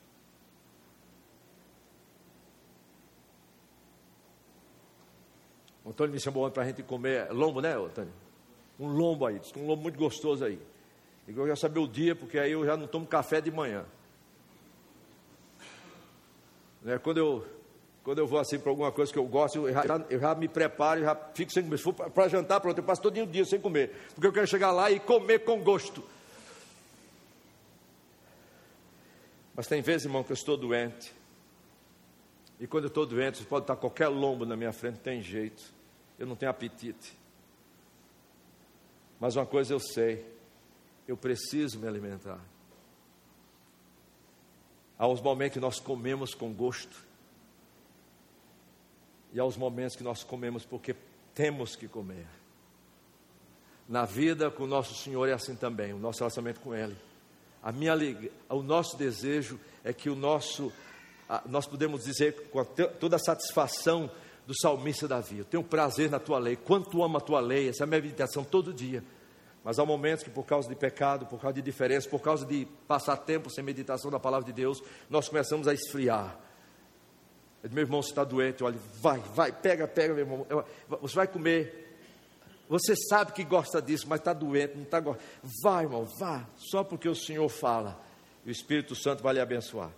O 5.84 5.90
Antônio 5.90 6.12
me 6.12 6.18
chamou 6.18 6.50
para 6.50 6.64
a 6.64 6.66
gente 6.66 6.82
comer 6.82 7.30
lombo, 7.30 7.60
né, 7.60 7.76
Antônio? 7.76 8.12
Um 8.80 8.88
lombo 8.88 9.26
aí, 9.26 9.40
um 9.56 9.66
lombo 9.68 9.82
muito 9.82 9.96
gostoso 9.96 10.44
aí. 10.44 10.60
Eu 11.36 11.46
já 11.46 11.56
saber 11.56 11.78
o 11.78 11.86
dia, 11.86 12.16
porque 12.16 12.38
aí 12.38 12.52
eu 12.52 12.64
já 12.64 12.76
não 12.76 12.86
tomo 12.86 13.06
café 13.06 13.40
de 13.40 13.50
manhã. 13.50 13.84
Né? 16.82 16.98
Quando, 16.98 17.18
eu, 17.18 17.46
quando 18.02 18.18
eu 18.18 18.26
vou 18.26 18.38
assim 18.38 18.58
para 18.58 18.70
alguma 18.70 18.90
coisa 18.90 19.12
que 19.12 19.18
eu 19.18 19.26
gosto, 19.26 19.68
eu 19.68 19.72
já, 19.72 20.06
eu 20.08 20.18
já 20.18 20.34
me 20.34 20.48
preparo, 20.48 21.02
já 21.02 21.14
fico 21.34 21.52
sem 21.52 21.62
comer. 21.62 21.76
Se 21.76 21.82
for 21.82 21.92
para 21.92 22.28
jantar, 22.28 22.60
pronto, 22.60 22.78
eu 22.78 22.84
passo 22.84 23.02
todo 23.02 23.26
dia 23.26 23.44
sem 23.44 23.60
comer. 23.60 23.94
Porque 24.14 24.26
eu 24.26 24.32
quero 24.32 24.46
chegar 24.46 24.70
lá 24.70 24.90
e 24.90 24.98
comer 24.98 25.40
com 25.40 25.62
gosto. 25.62 26.02
Mas 29.54 29.66
tem 29.66 29.82
vezes, 29.82 30.06
irmão, 30.06 30.24
que 30.24 30.32
eu 30.32 30.36
estou 30.36 30.56
doente. 30.56 31.12
E 32.60 32.66
quando 32.66 32.84
eu 32.84 32.88
estou 32.88 33.04
doente, 33.04 33.44
pode 33.44 33.64
estar 33.64 33.76
qualquer 33.76 34.08
lombo 34.08 34.46
na 34.46 34.56
minha 34.56 34.72
frente, 34.72 34.98
tem 34.98 35.20
jeito. 35.20 35.62
Eu 36.18 36.26
não 36.26 36.36
tenho 36.36 36.50
apetite. 36.50 37.16
Mas 39.20 39.36
uma 39.36 39.44
coisa 39.44 39.74
eu 39.74 39.80
sei, 39.80 40.24
eu 41.08 41.16
preciso 41.16 41.78
me 41.78 41.88
alimentar. 41.88 42.38
Há 44.98 45.08
os 45.08 45.22
momentos 45.22 45.54
que 45.54 45.60
nós 45.60 45.80
comemos 45.80 46.34
com 46.34 46.52
gosto. 46.52 47.06
E 49.32 49.40
há 49.40 49.44
os 49.44 49.56
momentos 49.56 49.96
que 49.96 50.04
nós 50.04 50.22
comemos 50.22 50.66
porque 50.66 50.94
temos 51.34 51.74
que 51.74 51.88
comer. 51.88 52.26
Na 53.88 54.04
vida 54.04 54.50
com 54.50 54.64
o 54.64 54.66
nosso 54.66 54.94
Senhor 54.94 55.26
é 55.26 55.32
assim 55.32 55.56
também, 55.56 55.94
o 55.94 55.98
nosso 55.98 56.18
relacionamento 56.18 56.60
com 56.60 56.74
Ele. 56.74 56.96
A 57.62 57.72
minha 57.72 57.94
o 58.50 58.62
nosso 58.62 58.96
desejo 58.96 59.58
é 59.82 59.94
que 59.94 60.10
o 60.10 60.14
nosso, 60.14 60.70
nós 61.46 61.66
podemos 61.66 62.04
dizer 62.04 62.50
com 62.50 62.62
toda 63.00 63.16
a 63.16 63.18
satisfação 63.18 64.10
do 64.46 64.54
salmista 64.58 65.08
Davi, 65.08 65.38
eu 65.38 65.44
tenho 65.44 65.64
prazer 65.64 66.10
na 66.10 66.18
tua 66.18 66.38
lei, 66.38 66.56
quanto 66.56 67.02
amo 67.02 67.16
a 67.16 67.20
tua 67.20 67.40
lei, 67.40 67.68
essa 67.68 67.82
é 67.82 67.84
a 67.84 67.86
minha 67.86 68.00
meditação 68.00 68.44
todo 68.44 68.72
dia. 68.72 69.02
Mas 69.64 69.78
há 69.78 69.84
momentos 69.84 70.24
que, 70.24 70.30
por 70.30 70.44
causa 70.44 70.68
de 70.68 70.74
pecado, 70.74 71.26
por 71.26 71.40
causa 71.40 71.54
de 71.54 71.62
diferença, 71.62 72.08
por 72.08 72.20
causa 72.20 72.46
de 72.46 72.66
passar 72.86 73.16
tempo 73.16 73.50
sem 73.50 73.62
meditação 73.62 74.10
da 74.10 74.18
palavra 74.18 74.46
de 74.46 74.52
Deus, 74.52 74.82
nós 75.10 75.28
começamos 75.28 75.68
a 75.68 75.74
esfriar. 75.74 76.38
Meu 77.70 77.82
irmão, 77.82 78.00
você 78.00 78.10
está 78.10 78.24
doente, 78.24 78.62
olha, 78.62 78.78
vai, 79.00 79.18
vai, 79.34 79.52
pega, 79.52 79.86
pega, 79.88 80.14
meu 80.14 80.24
irmão, 80.24 80.46
você 81.00 81.14
vai 81.14 81.26
comer. 81.26 81.86
Você 82.68 82.94
sabe 82.94 83.32
que 83.32 83.42
gosta 83.42 83.82
disso, 83.82 84.06
mas 84.08 84.20
está 84.20 84.32
doente, 84.32 84.76
não 84.76 84.84
está 84.84 85.00
gostando. 85.00 85.26
Vai, 85.62 85.84
irmão, 85.84 86.06
vá, 86.18 86.46
só 86.56 86.84
porque 86.84 87.08
o 87.08 87.14
Senhor 87.14 87.48
fala, 87.48 88.00
e 88.44 88.50
o 88.50 88.52
Espírito 88.52 88.94
Santo 88.94 89.22
vai 89.22 89.34
lhe 89.34 89.40
abençoar. 89.40 89.90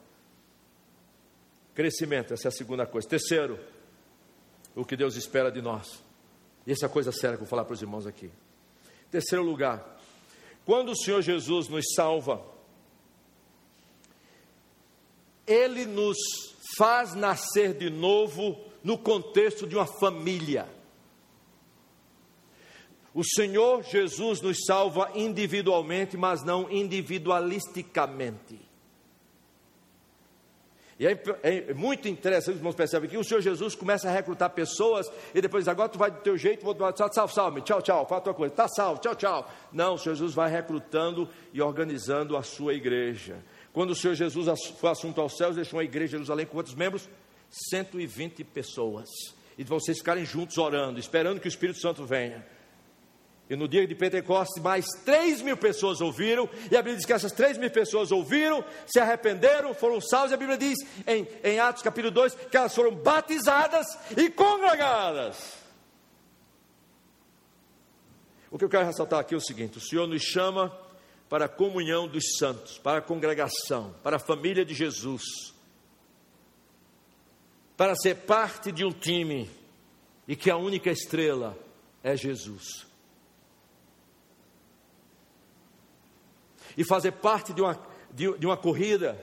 Crescimento, 1.74 2.32
essa 2.32 2.48
é 2.48 2.50
a 2.50 2.52
segunda 2.52 2.86
coisa. 2.86 3.08
Terceiro, 3.08 3.58
o 4.74 4.84
que 4.84 4.96
Deus 4.96 5.16
espera 5.16 5.50
de 5.50 5.60
nós. 5.60 6.02
E 6.66 6.72
essa 6.72 6.86
é 6.86 6.88
a 6.88 6.90
coisa 6.90 7.12
séria 7.12 7.36
que 7.36 7.42
eu 7.42 7.46
vou 7.46 7.50
falar 7.50 7.64
para 7.64 7.74
os 7.74 7.82
irmãos 7.82 8.06
aqui. 8.06 8.30
Terceiro 9.10 9.44
lugar, 9.44 9.98
quando 10.64 10.92
o 10.92 10.96
Senhor 10.96 11.22
Jesus 11.22 11.68
nos 11.68 11.84
salva, 11.94 12.42
Ele 15.46 15.84
nos 15.84 16.16
faz 16.76 17.14
nascer 17.14 17.74
de 17.74 17.90
novo 17.90 18.58
no 18.84 18.96
contexto 18.96 19.66
de 19.66 19.74
uma 19.74 19.86
família. 19.86 20.68
O 23.12 23.24
Senhor 23.24 23.82
Jesus 23.82 24.40
nos 24.40 24.64
salva 24.64 25.10
individualmente, 25.16 26.16
mas 26.16 26.44
não 26.44 26.70
individualisticamente. 26.70 28.69
E 31.00 31.06
é, 31.06 31.18
é, 31.42 31.72
muito 31.72 32.06
interessante, 32.08 32.56
os 32.56 32.58
irmãos 32.58 32.74
percebem 32.74 33.08
que 33.08 33.16
o 33.16 33.24
Senhor 33.24 33.40
Jesus 33.40 33.74
começa 33.74 34.06
a 34.06 34.12
recrutar 34.12 34.50
pessoas 34.50 35.10
e 35.34 35.40
depois 35.40 35.66
agora 35.66 35.88
tu 35.88 35.98
vai 35.98 36.10
do 36.10 36.18
teu 36.18 36.36
jeito, 36.36 36.62
vou 36.62 36.76
salve, 36.94 37.14
salve, 37.14 37.32
salve, 37.32 37.60
tchau, 37.62 37.80
tchau, 37.80 38.06
fala 38.06 38.20
a 38.20 38.24
tua 38.24 38.34
coisa, 38.34 38.54
tá 38.54 38.68
salvo, 38.68 39.00
tchau, 39.00 39.14
tchau. 39.14 39.50
Não, 39.72 39.94
o 39.94 39.98
Senhor 39.98 40.14
Jesus 40.14 40.34
vai 40.34 40.50
recrutando 40.50 41.26
e 41.54 41.62
organizando 41.62 42.36
a 42.36 42.42
sua 42.42 42.74
igreja. 42.74 43.42
Quando 43.72 43.92
o 43.92 43.96
Senhor 43.96 44.12
Jesus 44.12 44.46
foi 44.78 44.90
assunto 44.90 45.22
aos 45.22 45.38
céus, 45.38 45.56
deixou 45.56 45.80
a 45.80 45.84
igreja 45.84 46.08
de 46.08 46.12
Jerusalém 46.12 46.44
com 46.44 46.52
quantos 46.52 46.74
membros? 46.74 47.08
120 47.48 48.44
pessoas. 48.44 49.08
E 49.56 49.64
vocês 49.64 49.96
ficarem 49.96 50.26
juntos 50.26 50.58
orando, 50.58 51.00
esperando 51.00 51.40
que 51.40 51.46
o 51.46 51.48
Espírito 51.48 51.80
Santo 51.80 52.04
venha. 52.04 52.44
E 53.50 53.56
no 53.56 53.66
dia 53.66 53.84
de 53.84 53.96
Pentecostes, 53.96 54.62
mais 54.62 54.86
3 55.04 55.42
mil 55.42 55.56
pessoas 55.56 56.00
ouviram, 56.00 56.48
e 56.70 56.76
a 56.76 56.80
Bíblia 56.80 56.96
diz 56.96 57.04
que 57.04 57.12
essas 57.12 57.32
3 57.32 57.58
mil 57.58 57.68
pessoas 57.68 58.12
ouviram, 58.12 58.64
se 58.86 59.00
arrependeram, 59.00 59.74
foram 59.74 60.00
salvos, 60.00 60.30
e 60.30 60.34
a 60.34 60.36
Bíblia 60.36 60.56
diz 60.56 60.78
em, 61.04 61.26
em 61.42 61.58
Atos 61.58 61.82
capítulo 61.82 62.12
2 62.12 62.32
que 62.48 62.56
elas 62.56 62.72
foram 62.72 62.94
batizadas 62.94 63.86
e 64.16 64.30
congregadas. 64.30 65.58
O 68.52 68.56
que 68.56 68.64
eu 68.64 68.68
quero 68.68 68.86
ressaltar 68.86 69.18
aqui 69.18 69.34
é 69.34 69.36
o 69.36 69.40
seguinte: 69.40 69.78
o 69.78 69.80
Senhor 69.80 70.06
nos 70.06 70.22
chama 70.22 70.72
para 71.28 71.46
a 71.46 71.48
comunhão 71.48 72.06
dos 72.06 72.36
santos, 72.38 72.78
para 72.78 72.98
a 72.98 73.02
congregação, 73.02 73.94
para 74.02 74.16
a 74.16 74.20
família 74.20 74.64
de 74.64 74.74
Jesus. 74.74 75.22
para 77.76 77.96
ser 77.96 78.14
parte 78.14 78.70
de 78.70 78.84
um 78.84 78.92
time 78.92 79.50
e 80.28 80.36
que 80.36 80.50
a 80.50 80.56
única 80.58 80.90
estrela 80.90 81.58
é 82.02 82.14
Jesus. 82.14 82.89
E 86.80 86.84
fazer 86.84 87.12
parte 87.12 87.52
de 87.52 87.60
uma, 87.60 87.78
de, 88.10 88.38
de 88.38 88.46
uma 88.46 88.56
corrida 88.56 89.22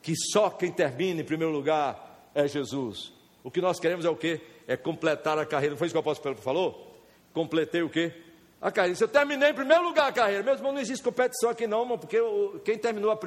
que 0.00 0.14
só 0.16 0.48
quem 0.48 0.72
termina 0.72 1.20
em 1.20 1.24
primeiro 1.24 1.52
lugar 1.52 2.30
é 2.34 2.48
Jesus. 2.48 3.12
O 3.44 3.50
que 3.50 3.60
nós 3.60 3.78
queremos 3.78 4.06
é 4.06 4.08
o 4.08 4.16
quê? 4.16 4.40
É 4.66 4.78
completar 4.78 5.38
a 5.38 5.44
carreira. 5.44 5.72
Não 5.72 5.78
foi 5.78 5.88
isso 5.88 5.92
que 5.92 5.98
o 5.98 6.00
apóstolo 6.00 6.34
Pedro 6.34 6.42
falou? 6.42 6.98
Completei 7.34 7.82
o 7.82 7.90
quê? 7.90 8.14
A 8.62 8.72
carreira. 8.72 8.96
Se 8.96 9.04
eu 9.04 9.08
terminei 9.08 9.50
em 9.50 9.54
primeiro 9.54 9.84
lugar 9.84 10.08
a 10.08 10.12
carreira, 10.12 10.42
mesmo 10.42 10.72
não 10.72 10.80
existe 10.80 11.04
competição 11.04 11.50
aqui 11.50 11.66
não, 11.66 11.82
irmão, 11.82 11.98
porque 11.98 12.16
quem 12.64 12.78
terminou, 12.78 13.12
a 13.12 13.18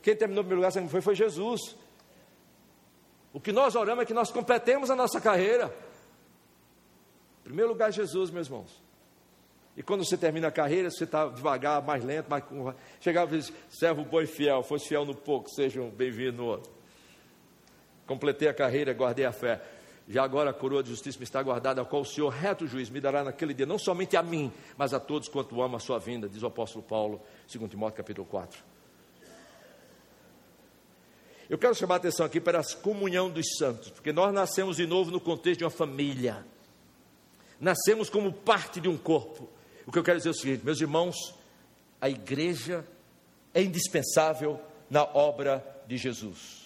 quem 0.00 0.14
terminou 0.14 0.44
em 0.44 0.46
primeiro 0.46 0.64
lugar 0.64 0.88
foi, 0.88 1.00
foi 1.00 1.16
Jesus. 1.16 1.74
O 3.32 3.40
que 3.40 3.50
nós 3.50 3.74
oramos 3.74 4.04
é 4.04 4.06
que 4.06 4.14
nós 4.14 4.30
completemos 4.30 4.88
a 4.88 4.94
nossa 4.94 5.20
carreira. 5.20 5.76
Em 7.40 7.42
primeiro 7.42 7.72
lugar, 7.72 7.90
Jesus, 7.90 8.30
meus 8.30 8.46
irmãos. 8.46 8.80
E 9.76 9.82
quando 9.82 10.04
você 10.04 10.18
termina 10.18 10.48
a 10.48 10.50
carreira, 10.50 10.90
você 10.90 11.04
está 11.04 11.26
devagar, 11.28 11.82
mais 11.82 12.04
lento, 12.04 12.28
mais. 12.28 12.44
Chegava 13.00 13.34
e 13.34 13.38
diz: 13.38 13.52
servo 13.70 14.04
bom 14.04 14.20
e 14.20 14.26
fiel, 14.26 14.62
fosse 14.62 14.88
fiel 14.88 15.04
no 15.04 15.14
pouco, 15.14 15.48
sejam 15.50 15.88
bem-vindos 15.88 16.36
no 16.36 16.46
outro. 16.46 16.70
Completei 18.06 18.48
a 18.48 18.54
carreira, 18.54 18.92
guardei 18.92 19.24
a 19.24 19.32
fé. 19.32 19.62
Já 20.08 20.24
agora 20.24 20.50
a 20.50 20.52
coroa 20.52 20.82
de 20.82 20.90
justiça 20.90 21.16
me 21.18 21.24
está 21.24 21.42
guardada, 21.42 21.80
a 21.80 21.84
qual 21.84 22.02
o 22.02 22.04
Senhor, 22.04 22.28
reto 22.28 22.66
juiz, 22.66 22.90
me 22.90 23.00
dará 23.00 23.24
naquele 23.24 23.54
dia, 23.54 23.64
não 23.64 23.78
somente 23.78 24.16
a 24.16 24.22
mim, 24.22 24.52
mas 24.76 24.92
a 24.92 25.00
todos 25.00 25.28
quanto 25.28 25.62
amam 25.62 25.76
a 25.76 25.80
sua 25.80 25.98
vinda, 25.98 26.28
diz 26.28 26.42
o 26.42 26.46
apóstolo 26.46 26.84
Paulo, 26.84 27.22
2 27.50 27.70
Timóteo 27.70 27.96
capítulo 27.96 28.26
4. 28.26 28.62
Eu 31.48 31.56
quero 31.56 31.74
chamar 31.74 31.94
a 31.94 31.96
atenção 31.98 32.26
aqui 32.26 32.40
para 32.40 32.60
a 32.60 32.64
comunhão 32.82 33.30
dos 33.30 33.46
santos, 33.56 33.90
porque 33.90 34.12
nós 34.12 34.34
nascemos 34.34 34.76
de 34.76 34.86
novo 34.86 35.10
no 35.10 35.20
contexto 35.20 35.58
de 35.58 35.64
uma 35.64 35.70
família, 35.70 36.44
nascemos 37.60 38.10
como 38.10 38.32
parte 38.32 38.80
de 38.80 38.88
um 38.88 38.98
corpo. 38.98 39.48
O 39.86 39.92
que 39.92 39.98
eu 39.98 40.04
quero 40.04 40.18
dizer 40.18 40.30
é 40.30 40.32
o 40.32 40.34
seguinte, 40.34 40.64
meus 40.64 40.80
irmãos, 40.80 41.16
a 42.00 42.08
igreja 42.08 42.86
é 43.54 43.62
indispensável 43.62 44.60
na 44.88 45.02
obra 45.02 45.64
de 45.86 45.96
Jesus. 45.96 46.62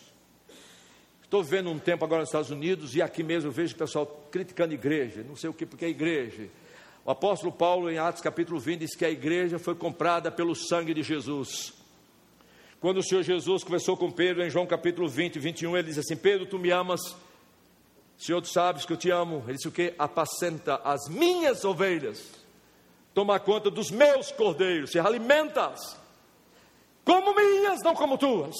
Estou 1.22 1.42
vendo 1.42 1.70
um 1.70 1.78
tempo 1.78 2.04
agora 2.04 2.20
nos 2.20 2.28
Estados 2.28 2.50
Unidos 2.50 2.94
e 2.94 3.02
aqui 3.02 3.22
mesmo 3.22 3.48
eu 3.48 3.52
vejo 3.52 3.74
o 3.74 3.78
pessoal 3.78 4.06
criticando 4.30 4.72
a 4.72 4.74
igreja, 4.74 5.24
não 5.24 5.34
sei 5.34 5.50
o 5.50 5.52
que, 5.52 5.66
porque 5.66 5.84
é 5.84 5.88
igreja. 5.88 6.48
O 7.04 7.10
apóstolo 7.10 7.52
Paulo, 7.52 7.90
em 7.90 7.98
Atos 7.98 8.20
capítulo 8.20 8.58
20, 8.58 8.80
diz 8.80 8.96
que 8.96 9.04
a 9.04 9.10
igreja 9.10 9.58
foi 9.58 9.74
comprada 9.74 10.30
pelo 10.30 10.54
sangue 10.54 10.92
de 10.92 11.02
Jesus. 11.02 11.72
Quando 12.80 12.98
o 12.98 13.02
Senhor 13.02 13.22
Jesus 13.22 13.64
conversou 13.64 13.96
com 13.96 14.10
Pedro 14.10 14.44
em 14.44 14.50
João 14.50 14.66
capítulo 14.66 15.08
20, 15.08 15.38
21, 15.38 15.76
ele 15.76 15.88
diz 15.88 15.98
assim: 15.98 16.16
Pedro, 16.16 16.46
tu 16.46 16.58
me 16.58 16.70
amas, 16.70 17.00
Senhor, 18.18 18.40
tu 18.40 18.48
sabes 18.48 18.84
que 18.84 18.92
eu 18.92 18.96
te 18.96 19.10
amo. 19.10 19.42
Ele 19.46 19.54
disse 19.56 19.68
o 19.68 19.72
que? 19.72 19.94
Apacenta 19.98 20.76
as 20.84 21.08
minhas 21.08 21.64
ovelhas, 21.64 22.22
toma 23.16 23.40
conta 23.40 23.70
dos 23.70 23.90
meus 23.90 24.30
cordeiros, 24.30 24.90
se 24.90 24.98
alimenta-as, 24.98 25.98
como 27.02 27.34
minhas, 27.34 27.80
não 27.82 27.94
como 27.94 28.18
tuas. 28.18 28.54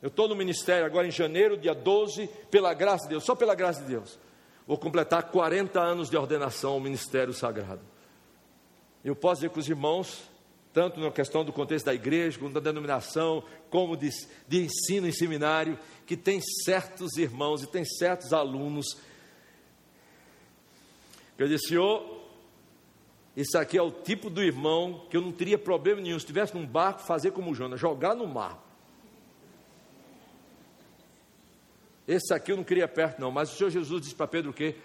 Eu 0.00 0.08
estou 0.08 0.26
no 0.26 0.34
ministério 0.34 0.86
agora 0.86 1.06
em 1.06 1.10
janeiro, 1.10 1.58
dia 1.58 1.74
12, 1.74 2.26
pela 2.50 2.72
graça 2.72 3.02
de 3.02 3.10
Deus, 3.10 3.24
só 3.24 3.34
pela 3.34 3.54
graça 3.54 3.82
de 3.82 3.88
Deus. 3.88 4.18
Vou 4.66 4.78
completar 4.78 5.24
40 5.24 5.78
anos 5.78 6.08
de 6.08 6.16
ordenação 6.16 6.72
ao 6.72 6.80
ministério 6.80 7.34
sagrado. 7.34 7.82
Eu 9.04 9.14
posso 9.14 9.42
dizer 9.42 9.50
com 9.50 9.60
os 9.60 9.68
irmãos, 9.68 10.22
tanto 10.72 10.98
na 10.98 11.10
questão 11.10 11.44
do 11.44 11.52
contexto 11.52 11.84
da 11.84 11.94
igreja, 11.94 12.38
como 12.38 12.54
da 12.54 12.60
denominação, 12.60 13.44
como 13.68 13.98
de, 13.98 14.08
de 14.48 14.64
ensino 14.64 15.06
em 15.06 15.12
seminário, 15.12 15.78
que 16.06 16.16
tem 16.16 16.40
certos 16.64 17.18
irmãos 17.18 17.62
e 17.62 17.66
tem 17.66 17.84
certos 17.84 18.32
alunos. 18.32 18.96
Eu 21.36 21.48
disse, 21.48 21.68
Senhor, 21.68 22.15
esse 23.36 23.58
aqui 23.58 23.76
é 23.76 23.82
o 23.82 23.90
tipo 23.90 24.30
do 24.30 24.42
irmão 24.42 25.06
que 25.10 25.16
eu 25.16 25.20
não 25.20 25.30
teria 25.30 25.58
problema 25.58 26.00
nenhum, 26.00 26.18
se 26.18 26.24
estivesse 26.24 26.54
num 26.54 26.66
barco, 26.66 27.02
fazer 27.02 27.32
como 27.32 27.50
o 27.50 27.54
Jonas, 27.54 27.78
jogar 27.78 28.14
no 28.14 28.26
mar. 28.26 28.64
Esse 32.08 32.32
aqui 32.32 32.52
eu 32.52 32.56
não 32.56 32.64
queria 32.64 32.88
perto, 32.88 33.20
não. 33.20 33.30
Mas 33.30 33.52
o 33.52 33.56
Senhor 33.56 33.68
Jesus 33.68 34.00
disse 34.00 34.14
para 34.14 34.26
Pedro 34.26 34.52
o 34.52 34.54
quê? 34.54 34.76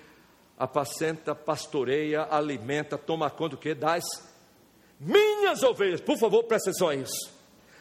Apacenta, 0.57 1.33
pastoreia, 1.33 2.27
alimenta, 2.29 2.97
toma 2.97 3.29
conta 3.29 3.55
do 3.55 3.57
quê? 3.57 3.73
Das 3.73 4.03
minhas 4.99 5.63
ovelhas. 5.63 6.01
Por 6.01 6.17
favor, 6.17 6.43
preste 6.43 6.69
atenção 6.69 6.89
a 6.89 6.95
isso. 6.95 7.31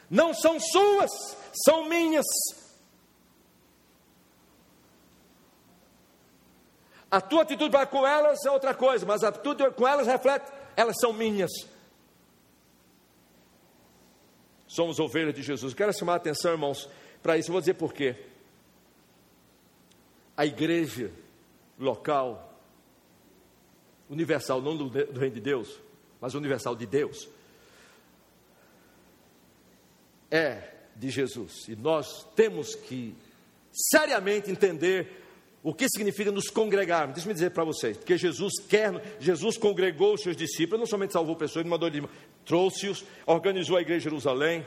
Não 0.09 0.33
são 0.33 0.61
suas, 0.61 1.11
são 1.65 1.89
minhas. 1.89 2.27
A 7.11 7.21
tua 7.21 7.43
atitude 7.43 7.71
para 7.71 7.87
com 7.87 8.07
elas 8.07 8.45
é 8.45 8.51
outra 8.51 8.73
coisa, 8.73 9.05
mas 9.05 9.25
a 9.25 9.29
atitude 9.29 9.69
com 9.73 9.87
elas 9.87 10.07
reflete, 10.07 10.60
elas 10.77 10.97
são 11.01 11.13
minhas. 11.13 11.51
Somos 14.67 14.99
ovelhas 14.99 15.35
de 15.35 15.43
Jesus. 15.43 15.75
Quero 15.75 15.93
chamar 15.93 16.15
a 16.15 16.17
atenção, 16.17 16.53
irmãos, 16.53 16.89
para 17.23 17.37
isso. 17.37 17.51
Vou 17.51 17.61
dizer 17.61 17.75
por 17.75 17.93
quê 17.93 18.17
a 20.37 20.47
igreja 20.47 21.11
local, 21.79 22.59
universal, 24.09 24.63
não 24.63 24.77
do, 24.77 24.89
do 24.89 25.21
reino 25.21 25.35
de 25.35 25.41
Deus, 25.41 25.79
mas 26.21 26.35
universal 26.35 26.75
de 26.75 26.87
Deus, 26.87 27.29
é 30.31 30.73
de 30.97 31.11
Jesus. 31.11 31.69
E 31.69 31.77
nós 31.77 32.25
temos 32.35 32.75
que 32.75 33.15
seriamente 33.71 34.51
entender 34.51 35.21
o 35.63 35.75
que 35.75 35.89
significa 35.89 36.33
nos 36.33 36.49
congregarmos. 36.49 37.15
Deixa 37.15 37.29
eu 37.29 37.35
dizer 37.35 37.51
para 37.51 37.65
vocês, 37.65 37.97
porque 37.97 38.17
Jesus 38.17 38.55
quer, 38.69 39.19
Jesus 39.21 39.59
congregou 39.59 40.15
os 40.15 40.23
seus 40.23 40.37
discípulos, 40.37 40.81
não 40.81 40.87
somente 40.87 41.13
salvou 41.13 41.37
pessoas, 41.37 41.65
ele 41.65 41.69
mandou 41.69 41.91
trouxe-os, 42.45 43.05
organizou 43.27 43.77
a 43.77 43.83
igreja 43.83 43.99
de 43.99 44.05
Jerusalém. 44.05 44.67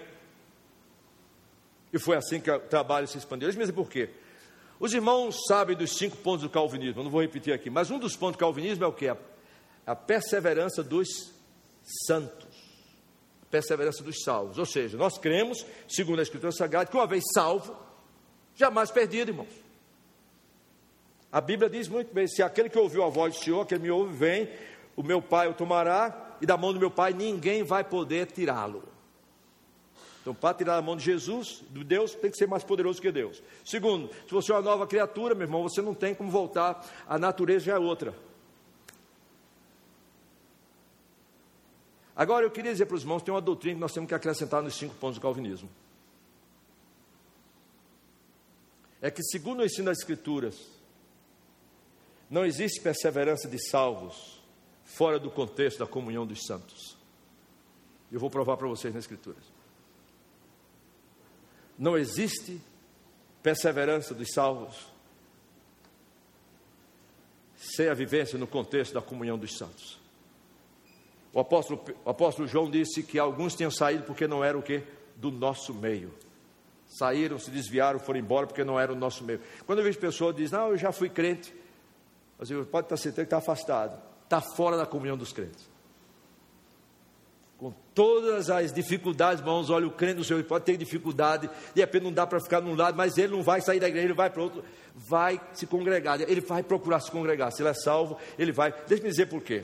E 1.92 2.00
foi 2.00 2.18
assim 2.18 2.40
que 2.40 2.50
o 2.50 2.60
trabalho 2.60 3.08
se 3.08 3.18
expandiu. 3.18 3.48
Deixa 3.48 3.60
eu 3.60 3.64
dizer 3.64 3.74
por 3.74 3.90
quê. 3.90 4.10
Os 4.80 4.94
irmãos 4.94 5.38
sabem 5.48 5.76
dos 5.76 5.98
cinco 5.98 6.18
pontos 6.18 6.42
do 6.42 6.50
calvinismo, 6.50 7.00
eu 7.00 7.04
não 7.04 7.12
vou 7.12 7.22
repetir 7.22 7.54
aqui, 7.54 7.70
mas 7.70 7.90
um 7.90 7.98
dos 7.98 8.16
pontos 8.16 8.36
do 8.36 8.40
calvinismo 8.40 8.84
é 8.84 8.88
o 8.88 8.92
que? 8.92 9.08
A 9.86 9.96
perseverança 9.96 10.84
dos 10.84 11.08
santos, 12.08 12.56
a 13.42 13.46
perseverança 13.46 14.04
dos 14.04 14.24
salvos. 14.24 14.58
Ou 14.58 14.66
seja, 14.66 14.98
nós 14.98 15.18
cremos, 15.18 15.66
segundo 15.88 16.20
a 16.20 16.24
Escritura 16.24 16.52
Sagrada, 16.52 16.90
que 16.90 16.98
uma 16.98 17.08
vez 17.08 17.24
salvo, 17.34 17.76
jamais 18.56 18.92
perdido, 18.92 19.30
irmãos. 19.30 19.63
A 21.34 21.42
Bíblia 21.42 21.68
diz 21.68 21.88
muito 21.88 22.14
bem: 22.14 22.28
se 22.28 22.44
aquele 22.44 22.70
que 22.70 22.78
ouviu 22.78 23.04
a 23.04 23.10
voz 23.10 23.34
do 23.34 23.44
Senhor, 23.44 23.62
aquele 23.62 23.82
me 23.82 23.90
ouve, 23.90 24.14
vem, 24.14 24.48
o 24.96 25.02
meu 25.02 25.20
Pai 25.20 25.48
o 25.48 25.54
tomará, 25.56 26.38
e 26.40 26.46
da 26.46 26.56
mão 26.56 26.72
do 26.72 26.80
meu 26.80 26.92
Pai 26.92 27.12
ninguém 27.12 27.64
vai 27.64 27.84
poder 27.84 28.28
tirá-lo. 28.28 28.84
Então, 30.22 30.36
para 30.36 30.54
tirar 30.54 30.78
a 30.78 30.82
mão 30.82 30.96
de 30.96 31.04
Jesus, 31.04 31.64
de 31.72 31.84
Deus, 31.84 32.14
tem 32.14 32.30
que 32.30 32.38
ser 32.38 32.48
mais 32.48 32.64
poderoso 32.64 33.02
que 33.02 33.12
Deus. 33.12 33.42
Segundo, 33.66 34.10
se 34.26 34.32
você 34.32 34.52
é 34.52 34.56
uma 34.56 34.62
nova 34.62 34.86
criatura, 34.86 35.34
meu 35.34 35.46
irmão, 35.46 35.64
você 35.64 35.82
não 35.82 35.96
tem 35.96 36.14
como 36.14 36.30
voltar, 36.30 36.86
a 37.08 37.18
natureza 37.18 37.66
já 37.66 37.74
é 37.74 37.80
outra. 37.80 38.14
Agora, 42.16 42.46
eu 42.46 42.52
queria 42.52 42.72
dizer 42.72 42.86
para 42.86 42.96
os 42.96 43.02
irmãos: 43.02 43.24
tem 43.24 43.34
uma 43.34 43.42
doutrina 43.42 43.74
que 43.74 43.82
nós 43.82 43.92
temos 43.92 44.08
que 44.08 44.14
acrescentar 44.14 44.62
nos 44.62 44.76
cinco 44.76 44.94
pontos 44.96 45.18
do 45.18 45.22
calvinismo. 45.22 45.68
É 49.02 49.10
que, 49.10 49.24
segundo 49.24 49.62
o 49.62 49.66
ensino 49.66 49.88
das 49.88 49.98
Escrituras, 49.98 50.83
não 52.34 52.44
existe 52.44 52.82
perseverança 52.82 53.48
de 53.48 53.60
salvos 53.70 54.42
fora 54.84 55.20
do 55.20 55.30
contexto 55.30 55.78
da 55.78 55.86
comunhão 55.86 56.26
dos 56.26 56.44
santos. 56.48 56.98
Eu 58.12 58.20
vou 58.20 58.28
provar 58.28 58.58
para 58.58 58.68
vocês 58.68 58.92
nas 58.92 59.04
Escrituras. 59.04 59.44
Não 61.78 61.96
existe 61.96 62.60
perseverança 63.44 64.16
dos 64.16 64.32
salvos 64.34 64.76
sem 67.56 67.88
a 67.88 67.94
vivência 67.94 68.36
no 68.40 68.48
contexto 68.48 68.96
da 68.96 69.02
comunhão 69.02 69.38
dos 69.38 69.56
santos. 69.56 70.00
O 71.32 71.40
apóstolo, 71.40 71.86
o 72.04 72.10
apóstolo 72.10 72.48
João 72.48 72.68
disse 72.68 73.04
que 73.04 73.20
alguns 73.20 73.54
tinham 73.54 73.70
saído 73.70 74.06
porque 74.06 74.26
não 74.26 74.44
eram 74.44 74.60
o 74.60 74.64
que? 74.64 74.82
Do 75.18 75.30
nosso 75.30 75.72
meio. 75.72 76.12
Saíram, 76.88 77.38
se 77.38 77.52
desviaram, 77.52 78.00
foram 78.00 78.20
embora 78.20 78.48
porque 78.48 78.64
não 78.64 78.80
era 78.80 78.92
o 78.92 78.96
nosso 78.96 79.24
meio. 79.24 79.40
Quando 79.68 79.80
eu 79.80 79.86
vejo 79.86 80.00
pessoas 80.00 80.36
dizem, 80.36 80.58
não, 80.58 80.70
eu 80.70 80.78
já 80.80 80.92
fui 80.92 81.10
crente, 81.10 81.54
mas 82.38 82.50
eu 82.50 82.66
pode 82.66 82.86
estar 82.86 82.98
certeza 82.98 83.22
que 83.22 83.28
está 83.28 83.38
afastado, 83.38 84.00
está 84.24 84.42
fora 84.42 84.78
da 84.78 84.86
comunhão 84.86 85.18
dos 85.18 85.32
crentes. 85.32 85.72
Com 87.58 87.74
todas 87.94 88.50
as 88.50 88.74
dificuldades, 88.74 89.40
irmãos, 89.40 89.70
olha, 89.70 89.88
o 89.88 89.92
crente 89.92 90.16
do 90.16 90.24
Senhor 90.24 90.40
ele 90.40 90.48
pode 90.48 90.66
ter 90.66 90.76
dificuldade, 90.76 91.50
de 91.74 91.80
repente 91.80 92.04
não 92.04 92.12
dá 92.12 92.28
para 92.28 92.42
ficar 92.42 92.60
num 92.60 92.76
lado, 92.76 92.98
mas 92.98 93.18
ele 93.18 93.32
não 93.32 93.42
vai 93.42 93.62
sair 93.62 93.80
da 93.80 93.88
igreja, 93.88 94.08
ele 94.08 94.14
vai 94.14 94.30
para 94.30 94.42
outro, 94.42 94.64
vai 94.94 95.40
se 95.54 95.66
congregar, 95.66 96.20
ele 96.20 96.42
vai 96.42 96.62
procurar 96.62 97.00
se 97.00 97.10
congregar, 97.10 97.52
se 97.52 97.62
ele 97.62 97.70
é 97.70 97.74
salvo, 97.74 98.18
ele 98.38 98.52
vai, 98.52 98.74
deixa-me 98.88 99.10
dizer 99.10 99.28
por 99.28 99.42
quê. 99.42 99.64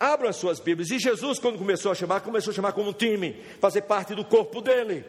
Abra 0.00 0.30
as 0.30 0.36
suas 0.36 0.58
Bíblias, 0.58 0.90
e 0.90 0.98
Jesus, 0.98 1.38
quando 1.38 1.56
começou 1.56 1.92
a 1.92 1.94
chamar, 1.94 2.20
começou 2.20 2.50
a 2.50 2.54
chamar 2.54 2.72
como 2.72 2.90
um 2.90 2.92
time, 2.92 3.40
fazer 3.60 3.82
parte 3.82 4.14
do 4.14 4.24
corpo 4.24 4.60
dele. 4.60 5.04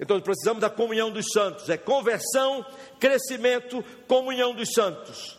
Então 0.00 0.20
precisamos 0.20 0.60
da 0.60 0.70
comunhão 0.70 1.10
dos 1.10 1.26
santos, 1.32 1.68
é 1.68 1.76
conversão, 1.76 2.64
crescimento, 2.98 3.84
comunhão 4.06 4.54
dos 4.54 4.70
santos. 4.72 5.35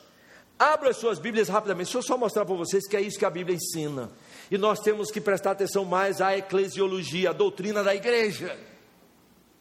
Abra 0.59 0.89
as 0.89 0.97
suas 0.97 1.19
Bíblias 1.19 1.49
rapidamente, 1.49 1.85
deixa 1.85 1.99
eu 1.99 2.03
só 2.03 2.17
mostrar 2.17 2.43
para 2.43 2.55
vocês 2.55 2.87
que 2.87 2.97
é 2.97 3.01
isso 3.01 3.19
que 3.19 3.25
a 3.25 3.29
Bíblia 3.29 3.55
ensina. 3.55 4.09
E 4.49 4.57
nós 4.57 4.79
temos 4.79 5.11
que 5.11 5.21
prestar 5.21 5.51
atenção 5.51 5.85
mais 5.85 6.19
à 6.19 6.35
eclesiologia, 6.35 7.29
a 7.29 7.33
doutrina 7.33 7.83
da 7.83 7.93
igreja, 7.93 8.57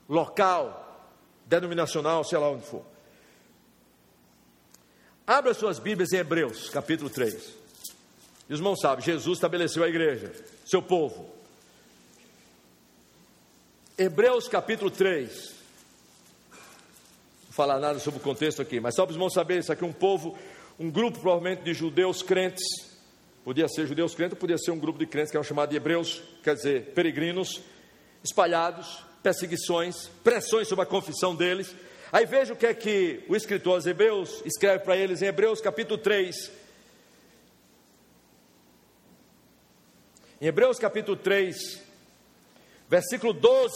local, 0.09 1.13
denominacional, 1.45 2.25
sei 2.25 2.39
lá 2.39 2.51
onde 2.51 2.65
for. 2.65 2.83
Abra 5.27 5.51
as 5.51 5.57
suas 5.57 5.79
Bíblias 5.79 6.13
em 6.13 6.19
Hebreus, 6.19 6.71
capítulo 6.71 7.11
3. 7.11 7.35
E 8.49 8.55
os 8.55 8.61
irmãos 8.61 8.81
sabem, 8.81 9.05
Jesus 9.05 9.39
estabeleceu 9.39 9.83
a 9.83 9.89
igreja, 9.89 10.33
seu 10.65 10.81
povo. 10.81 11.29
Hebreus 13.99 14.47
capítulo 14.47 14.91
3. 14.91 15.55
Não 16.51 16.59
vou 16.59 17.53
falar 17.53 17.81
nada 17.81 17.99
sobre 17.99 18.21
o 18.21 18.23
contexto 18.23 18.63
aqui, 18.63 18.79
mas 18.79 18.95
só 18.95 19.05
para 19.05 19.11
os 19.11 19.17
irmãos 19.17 19.33
saberem, 19.33 19.61
isso 19.61 19.73
aqui 19.73 19.83
é 19.83 19.87
um 19.87 19.93
povo, 19.93 20.39
um 20.79 20.91
grupo 20.91 21.19
provavelmente 21.19 21.63
de 21.63 21.73
judeus 21.73 22.23
crentes. 22.23 22.65
Podia 23.45 23.69
ser 23.69 23.87
judeus 23.87 24.15
crentes, 24.15 24.39
podia 24.39 24.59
ser 24.59 24.73
um 24.73 24.79
grupo 24.79 24.99
de 24.99 25.07
crentes 25.07 25.31
que 25.31 25.39
é 25.39 25.43
chamado 25.43 25.71
de 25.71 25.77
hebreus, 25.77 26.23
quer 26.43 26.55
dizer, 26.55 26.93
peregrinos, 26.95 27.63
espalhados, 28.23 29.05
perseguições, 29.23 30.09
pressões 30.23 30.69
sobre 30.69 30.83
a 30.83 30.87
confissão 30.87 31.35
deles. 31.35 31.75
Aí 32.13 32.27
veja 32.27 32.53
o 32.53 32.57
que 32.57 32.67
é 32.67 32.75
que 32.75 33.25
o 33.29 33.37
escritor 33.37 33.75
aos 33.75 33.87
Hebreus 33.87 34.43
escreve 34.45 34.85
para 34.85 34.97
eles 34.97 35.23
em 35.23 35.27
Hebreus 35.27 35.61
capítulo 35.61 35.99
3. 35.99 36.51
Em 40.41 40.47
Hebreus 40.47 40.79
capítulo 40.79 41.17
3, 41.17 41.81
versículo 42.89 43.33
12. 43.33 43.73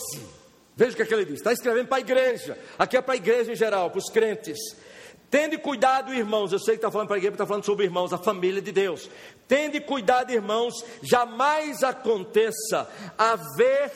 Veja 0.76 0.92
o 0.92 0.96
que, 0.96 1.02
é 1.02 1.06
que 1.06 1.14
ele 1.14 1.24
diz. 1.24 1.34
Está 1.36 1.52
escrevendo 1.52 1.88
para 1.88 1.98
a 1.98 2.00
igreja. 2.00 2.58
Aqui 2.78 2.96
é 2.96 3.02
para 3.02 3.14
a 3.14 3.16
igreja 3.16 3.52
em 3.52 3.56
geral, 3.56 3.90
para 3.90 3.98
os 3.98 4.10
crentes. 4.10 4.58
Tende 5.30 5.56
cuidado, 5.58 6.12
irmãos. 6.12 6.52
Eu 6.52 6.58
sei 6.58 6.74
que 6.74 6.78
está 6.78 6.90
falando 6.90 7.06
para 7.06 7.16
a 7.16 7.18
igreja, 7.18 7.34
está 7.34 7.46
falando 7.46 7.64
sobre 7.64 7.84
irmãos, 7.84 8.12
a 8.12 8.18
família 8.18 8.60
de 8.60 8.72
Deus. 8.72 9.08
Tende 9.46 9.80
cuidado, 9.80 10.32
irmãos. 10.32 10.84
Jamais 11.02 11.84
aconteça 11.84 12.90
haver 13.16 13.92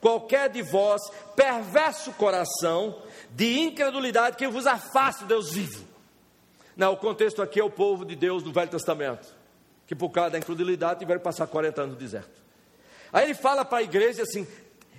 qualquer 0.00 0.50
de 0.50 0.60
vós 0.60 1.00
perverso 1.34 2.12
coração 2.12 3.02
de 3.30 3.58
incredulidade 3.58 4.36
que 4.36 4.46
vos 4.46 4.66
afaste 4.66 5.22
de 5.22 5.28
Deus 5.28 5.50
vivo. 5.50 5.82
Não, 6.76 6.92
o 6.92 6.96
contexto 6.98 7.40
aqui 7.40 7.58
é 7.58 7.64
o 7.64 7.70
povo 7.70 8.04
de 8.04 8.14
Deus 8.14 8.42
do 8.42 8.52
Velho 8.52 8.70
Testamento, 8.70 9.34
que 9.86 9.94
por 9.94 10.10
causa 10.10 10.30
da 10.30 10.38
incredulidade 10.38 11.00
tiveram 11.00 11.20
que 11.20 11.24
passar 11.24 11.46
40 11.46 11.80
anos 11.80 11.94
no 11.94 12.00
deserto. 12.00 12.42
Aí 13.10 13.24
ele 13.24 13.34
fala 13.34 13.64
para 13.64 13.78
a 13.78 13.82
igreja 13.82 14.24
assim: 14.24 14.46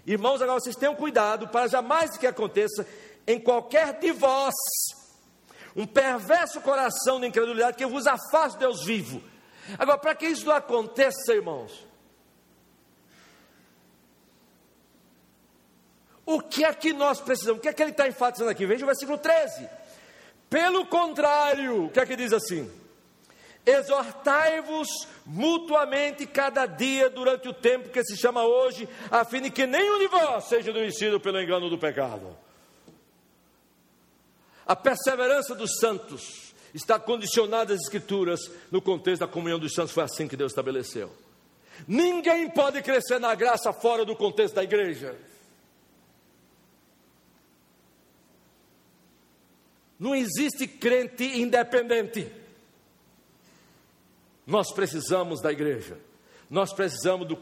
irmãos, 0.07 0.41
agora 0.41 0.59
vocês 0.59 0.75
tenham 0.75 0.95
cuidado 0.95 1.47
para 1.49 1.67
jamais 1.67 2.17
que 2.17 2.25
aconteça 2.25 2.83
em 3.27 3.39
qualquer 3.39 3.99
de 3.99 4.11
vós 4.11 4.55
um 5.77 5.85
perverso 5.85 6.59
coração 6.59 7.19
de 7.19 7.27
incredulidade 7.27 7.77
que 7.77 7.85
vos 7.85 8.07
afaste 8.07 8.57
de 8.57 8.65
Deus 8.65 8.83
vivo. 8.83 9.21
Agora, 9.77 9.99
para 9.99 10.15
que 10.15 10.25
isso 10.25 10.47
não 10.47 10.55
aconteça, 10.55 11.35
irmãos, 11.35 11.85
o 16.25 16.41
que 16.41 16.65
é 16.65 16.73
que 16.73 16.91
nós 16.93 17.21
precisamos? 17.21 17.59
O 17.59 17.61
que 17.61 17.69
é 17.69 17.73
que 17.73 17.83
ele 17.83 17.91
está 17.91 18.07
enfatizando 18.07 18.49
aqui? 18.49 18.65
Veja 18.65 18.83
o 18.83 18.87
versículo 18.87 19.19
13. 19.19 19.69
Pelo 20.49 20.83
contrário, 20.87 21.85
o 21.85 21.89
que 21.91 21.99
é 21.99 22.05
que 22.07 22.15
diz 22.15 22.33
assim? 22.33 22.71
Exortai-vos 23.63 24.87
mutuamente 25.25 26.25
cada 26.25 26.65
dia 26.65 27.09
durante 27.09 27.49
o 27.49 27.53
tempo 27.53 27.89
que 27.89 28.03
se 28.03 28.17
chama 28.17 28.43
hoje, 28.43 28.89
a 29.11 29.25
fim 29.25 29.41
de 29.41 29.51
que 29.51 29.67
nenhum 29.67 29.99
de 29.99 30.07
vós 30.07 30.45
seja 30.45 30.71
endurecido 30.71 31.19
pelo 31.19 31.39
engano 31.39 31.69
do 31.69 31.77
pecado. 31.77 32.46
A 34.67 34.75
perseverança 34.75 35.55
dos 35.55 35.77
santos 35.79 36.53
está 36.73 36.99
condicionada 36.99 37.73
às 37.73 37.81
Escrituras 37.81 38.51
no 38.69 38.81
contexto 38.81 39.21
da 39.21 39.27
comunhão 39.27 39.57
dos 39.57 39.73
santos, 39.73 39.93
foi 39.93 40.03
assim 40.03 40.27
que 40.27 40.35
Deus 40.35 40.51
estabeleceu. 40.51 41.11
Ninguém 41.87 42.49
pode 42.49 42.81
crescer 42.81 43.19
na 43.19 43.33
graça 43.33 43.71
fora 43.71 44.03
do 44.03 44.15
contexto 44.15 44.55
da 44.55 44.63
igreja. 44.63 45.17
Não 49.99 50.13
existe 50.13 50.67
crente 50.67 51.23
independente. 51.23 52.31
Nós 54.45 54.71
precisamos 54.71 55.41
da 55.41 55.51
igreja, 55.51 55.97
nós 56.49 56.71
precisamos 56.73 57.27
do, 57.27 57.37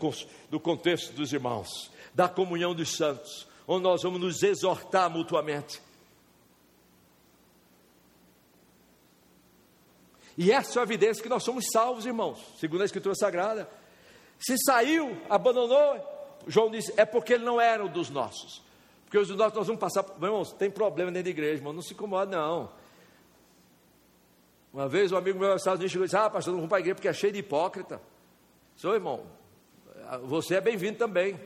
do 0.49 0.59
contexto 0.59 1.13
dos 1.13 1.32
irmãos, 1.32 1.91
da 2.13 2.28
comunhão 2.28 2.73
dos 2.73 2.95
santos, 2.95 3.47
onde 3.67 3.84
nós 3.84 4.01
vamos 4.01 4.19
nos 4.19 4.41
exortar 4.41 5.09
mutuamente. 5.09 5.80
E 10.38 10.51
essa 10.51 10.79
é 10.79 10.81
a 10.81 10.83
evidência 10.83 11.23
que 11.23 11.29
nós 11.29 11.43
somos 11.43 11.65
salvos, 11.71 12.05
irmãos, 12.05 12.39
segundo 12.59 12.81
a 12.81 12.86
Escritura 12.86 13.15
Sagrada. 13.15 13.69
Se 14.38 14.55
saiu, 14.65 15.17
abandonou, 15.29 15.97
João 16.45 16.69
disse, 16.69 16.93
é 16.97 17.05
porque 17.05 17.33
ele 17.33 17.45
não 17.45 17.59
era 17.59 17.83
um 17.83 17.88
dos 17.88 18.09
nossos. 18.09 18.61
Porque 19.05 19.17
os 19.17 19.29
nossos 19.29 19.55
nós 19.55 19.67
vamos 19.67 19.79
passar. 19.79 20.05
Irmãos, 20.21 20.51
tem 20.51 20.69
problema 20.69 21.11
dentro 21.11 21.25
da 21.25 21.29
igreja, 21.29 21.59
irmão, 21.59 21.71
não 21.71 21.81
se 21.81 21.93
incomoda, 21.93 22.36
não. 22.36 22.69
Uma 24.73 24.89
vez 24.89 25.11
um 25.11 25.17
amigo 25.17 25.39
meu 25.39 25.49
nos 25.51 25.61
Estados 25.61 25.79
Unidos 25.79 25.91
chegou 25.93 26.05
e 26.05 26.07
disse: 26.07 26.17
Ah, 26.17 26.29
pastor, 26.29 26.51
não 26.51 26.59
vamos 26.59 26.69
para 26.69 26.79
a 26.79 26.81
igreja 26.81 26.95
porque 26.95 27.07
é 27.07 27.13
cheio 27.13 27.31
de 27.31 27.39
hipócrita. 27.39 28.01
Seu 28.75 28.93
irmão, 28.93 29.25
você 30.23 30.55
é 30.55 30.61
bem-vindo 30.61 30.97
também. 30.97 31.39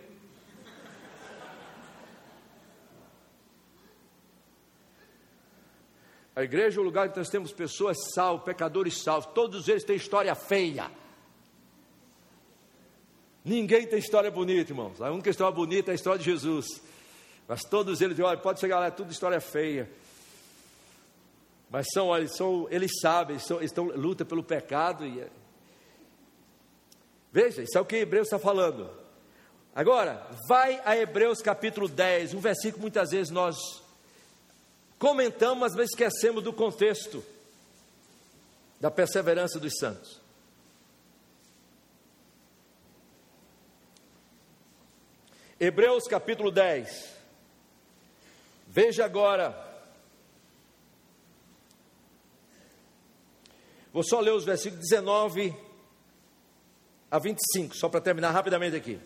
A 6.40 6.44
igreja 6.46 6.80
é 6.80 6.82
o 6.82 6.86
lugar 6.86 7.10
onde 7.10 7.18
nós 7.18 7.28
temos 7.28 7.52
pessoas 7.52 7.98
salvas, 8.14 8.46
pecadores 8.46 9.04
salvos. 9.04 9.30
Todos 9.34 9.68
eles 9.68 9.84
têm 9.84 9.98
história 9.98 10.34
feia. 10.34 10.90
Ninguém 13.44 13.86
tem 13.86 14.00
história 14.00 14.32
bonita, 14.32 14.72
irmãos. 14.72 15.02
A 15.02 15.12
única 15.12 15.30
história 15.30 15.54
bonita 15.54 15.92
é 15.92 15.94
a 15.94 15.96
história 15.96 16.18
de 16.18 16.24
Jesus. 16.24 16.82
Mas 17.46 17.64
todos 17.64 18.00
eles, 18.00 18.18
olha, 18.22 18.38
pode 18.38 18.62
chegar 18.62 18.80
lá, 18.80 18.86
é 18.86 18.92
tudo 18.92 19.12
história 19.12 19.42
feia. 19.42 19.92
Mas 21.70 21.88
são, 21.92 22.08
olha, 22.08 22.30
são, 22.30 22.70
eles 22.72 22.92
sabem, 23.02 23.38
são, 23.38 23.62
estão 23.62 23.88
luta 23.88 24.24
pelo 24.24 24.42
pecado. 24.42 25.06
E... 25.06 25.20
É. 25.20 25.28
Veja, 27.34 27.64
isso 27.64 27.78
é 27.78 27.82
o 27.82 27.86
que 27.86 27.98
Hebreus 27.98 28.28
está 28.28 28.40
falando. 28.40 28.90
Agora, 29.76 30.26
vai 30.48 30.82
a 30.86 30.96
Hebreus 30.96 31.42
capítulo 31.42 31.90
10, 31.90 32.34
um 32.34 32.40
versículo 32.40 32.76
que 32.76 32.82
muitas 32.82 33.10
vezes 33.10 33.30
nós 33.30 33.58
comentamos, 35.00 35.74
mas 35.76 35.90
esquecemos 35.90 36.44
do 36.44 36.54
contexto 36.54 37.24
da 38.80 38.92
perseverança 38.92 39.60
dos 39.60 39.74
santos. 39.80 40.20
Hebreus 45.60 46.04
capítulo 46.08 46.52
10. 46.52 47.18
Veja 48.68 49.04
agora 49.04 49.70
Vou 53.92 54.04
só 54.04 54.20
ler 54.20 54.32
os 54.32 54.46
versículos 54.46 54.88
19 54.88 55.56
a 57.10 57.18
25, 57.18 57.76
só 57.76 57.90
para 57.90 58.00
terminar 58.00 58.32
rapidamente 58.32 58.76
aqui. 58.76 59.00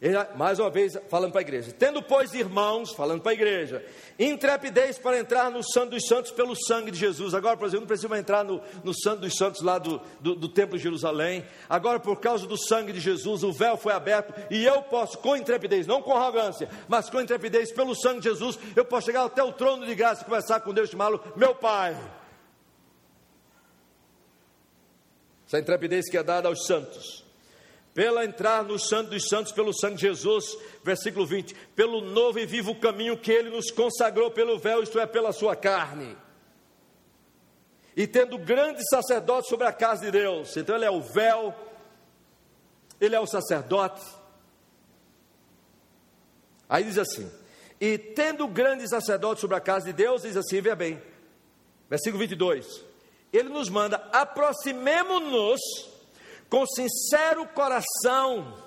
Ele, 0.00 0.16
mais 0.34 0.58
uma 0.58 0.70
vez, 0.70 0.96
falando 1.08 1.32
para 1.32 1.40
a 1.40 1.42
igreja: 1.42 1.74
Tendo, 1.78 2.02
pois, 2.02 2.32
irmãos, 2.32 2.92
falando 2.92 3.20
para 3.20 3.32
a 3.32 3.34
igreja, 3.34 3.84
intrepidez 4.18 4.98
para 4.98 5.18
entrar 5.18 5.50
no 5.50 5.62
Santo 5.62 5.90
dos 5.90 6.06
Santos 6.06 6.30
pelo 6.30 6.56
sangue 6.56 6.90
de 6.90 6.98
Jesus. 6.98 7.34
Agora, 7.34 7.56
por 7.56 7.66
exemplo, 7.66 7.82
não 7.82 7.86
precisa 7.86 8.18
entrar 8.18 8.42
no, 8.42 8.62
no 8.82 8.94
Santo 8.94 9.20
dos 9.20 9.36
Santos 9.36 9.60
lá 9.60 9.78
do, 9.78 10.00
do, 10.18 10.34
do 10.34 10.48
Templo 10.48 10.78
de 10.78 10.82
Jerusalém. 10.82 11.44
Agora, 11.68 12.00
por 12.00 12.18
causa 12.18 12.46
do 12.46 12.56
sangue 12.56 12.92
de 12.92 13.00
Jesus, 13.00 13.42
o 13.42 13.52
véu 13.52 13.76
foi 13.76 13.92
aberto 13.92 14.32
e 14.50 14.64
eu 14.64 14.80
posso, 14.82 15.18
com 15.18 15.36
intrepidez, 15.36 15.86
não 15.86 16.00
com 16.00 16.16
arrogância, 16.16 16.68
mas 16.88 17.10
com 17.10 17.20
intrepidez, 17.20 17.70
pelo 17.70 17.94
sangue 17.94 18.20
de 18.20 18.28
Jesus, 18.30 18.58
eu 18.74 18.86
posso 18.86 19.06
chegar 19.06 19.24
até 19.24 19.42
o 19.42 19.52
trono 19.52 19.84
de 19.84 19.94
graça 19.94 20.22
e 20.22 20.24
conversar 20.24 20.60
com 20.60 20.72
Deus, 20.72 20.88
chamá-lo 20.88 21.22
meu 21.36 21.54
Pai. 21.54 21.94
essa 25.50 25.58
intrepidez 25.58 26.08
que 26.08 26.16
é 26.16 26.22
dada 26.22 26.46
aos 26.46 26.64
santos, 26.64 27.24
pela 27.94 28.24
entrar 28.24 28.64
no 28.64 28.78
Santo 28.78 29.10
dos 29.10 29.28
Santos 29.28 29.52
pelo 29.52 29.72
sangue 29.72 29.96
de 29.96 30.02
Jesus, 30.02 30.56
versículo 30.82 31.26
20, 31.26 31.54
pelo 31.74 32.00
novo 32.00 32.38
e 32.38 32.46
vivo 32.46 32.74
caminho 32.74 33.16
que 33.16 33.32
ele 33.32 33.50
nos 33.50 33.70
consagrou 33.70 34.30
pelo 34.30 34.58
véu, 34.58 34.82
isto 34.82 34.98
é, 34.98 35.06
pela 35.06 35.32
sua 35.32 35.56
carne. 35.56 36.16
E 37.96 38.06
tendo 38.06 38.38
grande 38.38 38.82
sacerdote 38.88 39.48
sobre 39.48 39.66
a 39.66 39.72
casa 39.72 40.04
de 40.04 40.10
Deus, 40.10 40.56
então 40.56 40.76
ele 40.76 40.84
é 40.84 40.90
o 40.90 41.00
véu, 41.00 41.54
ele 43.00 43.16
é 43.16 43.20
o 43.20 43.26
sacerdote. 43.26 44.02
Aí 46.68 46.84
diz 46.84 46.96
assim: 46.98 47.30
e 47.80 47.98
tendo 47.98 48.46
grande 48.46 48.88
sacerdote 48.88 49.40
sobre 49.40 49.56
a 49.56 49.60
casa 49.60 49.86
de 49.86 49.92
Deus, 49.92 50.22
diz 50.22 50.36
assim, 50.36 50.60
veja 50.60 50.76
bem, 50.76 51.02
versículo 51.88 52.20
22 52.20 52.90
ele 53.32 53.48
nos 53.48 53.68
manda, 53.68 53.96
aproximemo-nos 54.12 55.60
com 56.50 56.66
sincero 56.66 57.46
coração, 57.46 58.58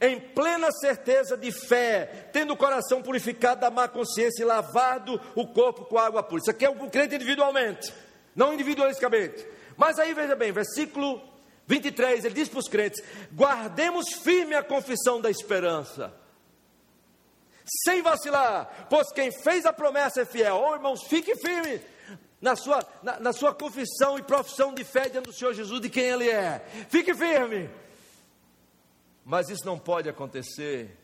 em 0.00 0.18
plena 0.20 0.70
certeza 0.72 1.36
de 1.36 1.52
fé, 1.52 2.28
tendo 2.32 2.52
o 2.52 2.56
coração 2.56 3.00
purificado 3.00 3.60
da 3.60 3.70
má 3.70 3.88
consciência 3.88 4.42
e 4.42 4.44
lavado 4.44 5.20
o 5.34 5.46
corpo 5.46 5.84
com 5.84 5.96
água 5.96 6.22
pura. 6.22 6.42
Isso 6.42 6.50
aqui 6.50 6.64
é 6.64 6.68
o 6.68 6.90
crente 6.90 7.14
individualmente, 7.14 7.92
não 8.34 8.52
individualisticamente. 8.52 9.46
Mas 9.76 9.98
aí 9.98 10.12
veja 10.12 10.34
bem, 10.34 10.52
versículo 10.52 11.22
23, 11.66 12.24
ele 12.24 12.34
diz 12.34 12.48
para 12.48 12.58
os 12.58 12.68
crentes: 12.68 13.02
guardemos 13.32 14.06
firme 14.22 14.54
a 14.54 14.62
confissão 14.62 15.20
da 15.20 15.30
esperança, 15.30 16.12
sem 17.84 18.02
vacilar, 18.02 18.88
pois 18.90 19.12
quem 19.12 19.30
fez 19.30 19.64
a 19.64 19.72
promessa 19.72 20.22
é 20.22 20.24
fiel. 20.24 20.60
Oh, 20.60 20.74
irmãos, 20.74 21.04
fique 21.04 21.34
firme 21.36 21.80
na 22.40 22.56
sua, 22.56 22.84
na, 23.02 23.20
na 23.20 23.32
sua 23.32 23.54
confissão 23.54 24.18
e 24.18 24.22
profissão 24.22 24.74
de 24.74 24.84
fé 24.84 25.08
diante 25.08 25.26
do 25.26 25.32
Senhor 25.32 25.52
Jesus, 25.52 25.80
de 25.80 25.90
quem 25.90 26.04
Ele 26.04 26.28
é. 26.28 26.60
Fique 26.88 27.14
firme. 27.14 27.68
Mas 29.24 29.50
isso 29.50 29.66
não 29.66 29.78
pode 29.78 30.08
acontecer, 30.08 30.96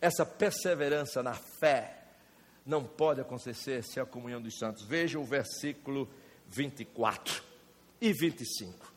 essa 0.00 0.26
perseverança 0.26 1.22
na 1.22 1.34
fé 1.34 1.98
não 2.66 2.84
pode 2.84 3.20
acontecer 3.20 3.82
sem 3.82 4.02
a 4.02 4.06
comunhão 4.06 4.40
dos 4.40 4.58
santos. 4.58 4.84
Veja 4.84 5.18
o 5.18 5.24
versículo 5.24 6.08
24 6.48 7.42
e 8.00 8.12
25. 8.12 8.92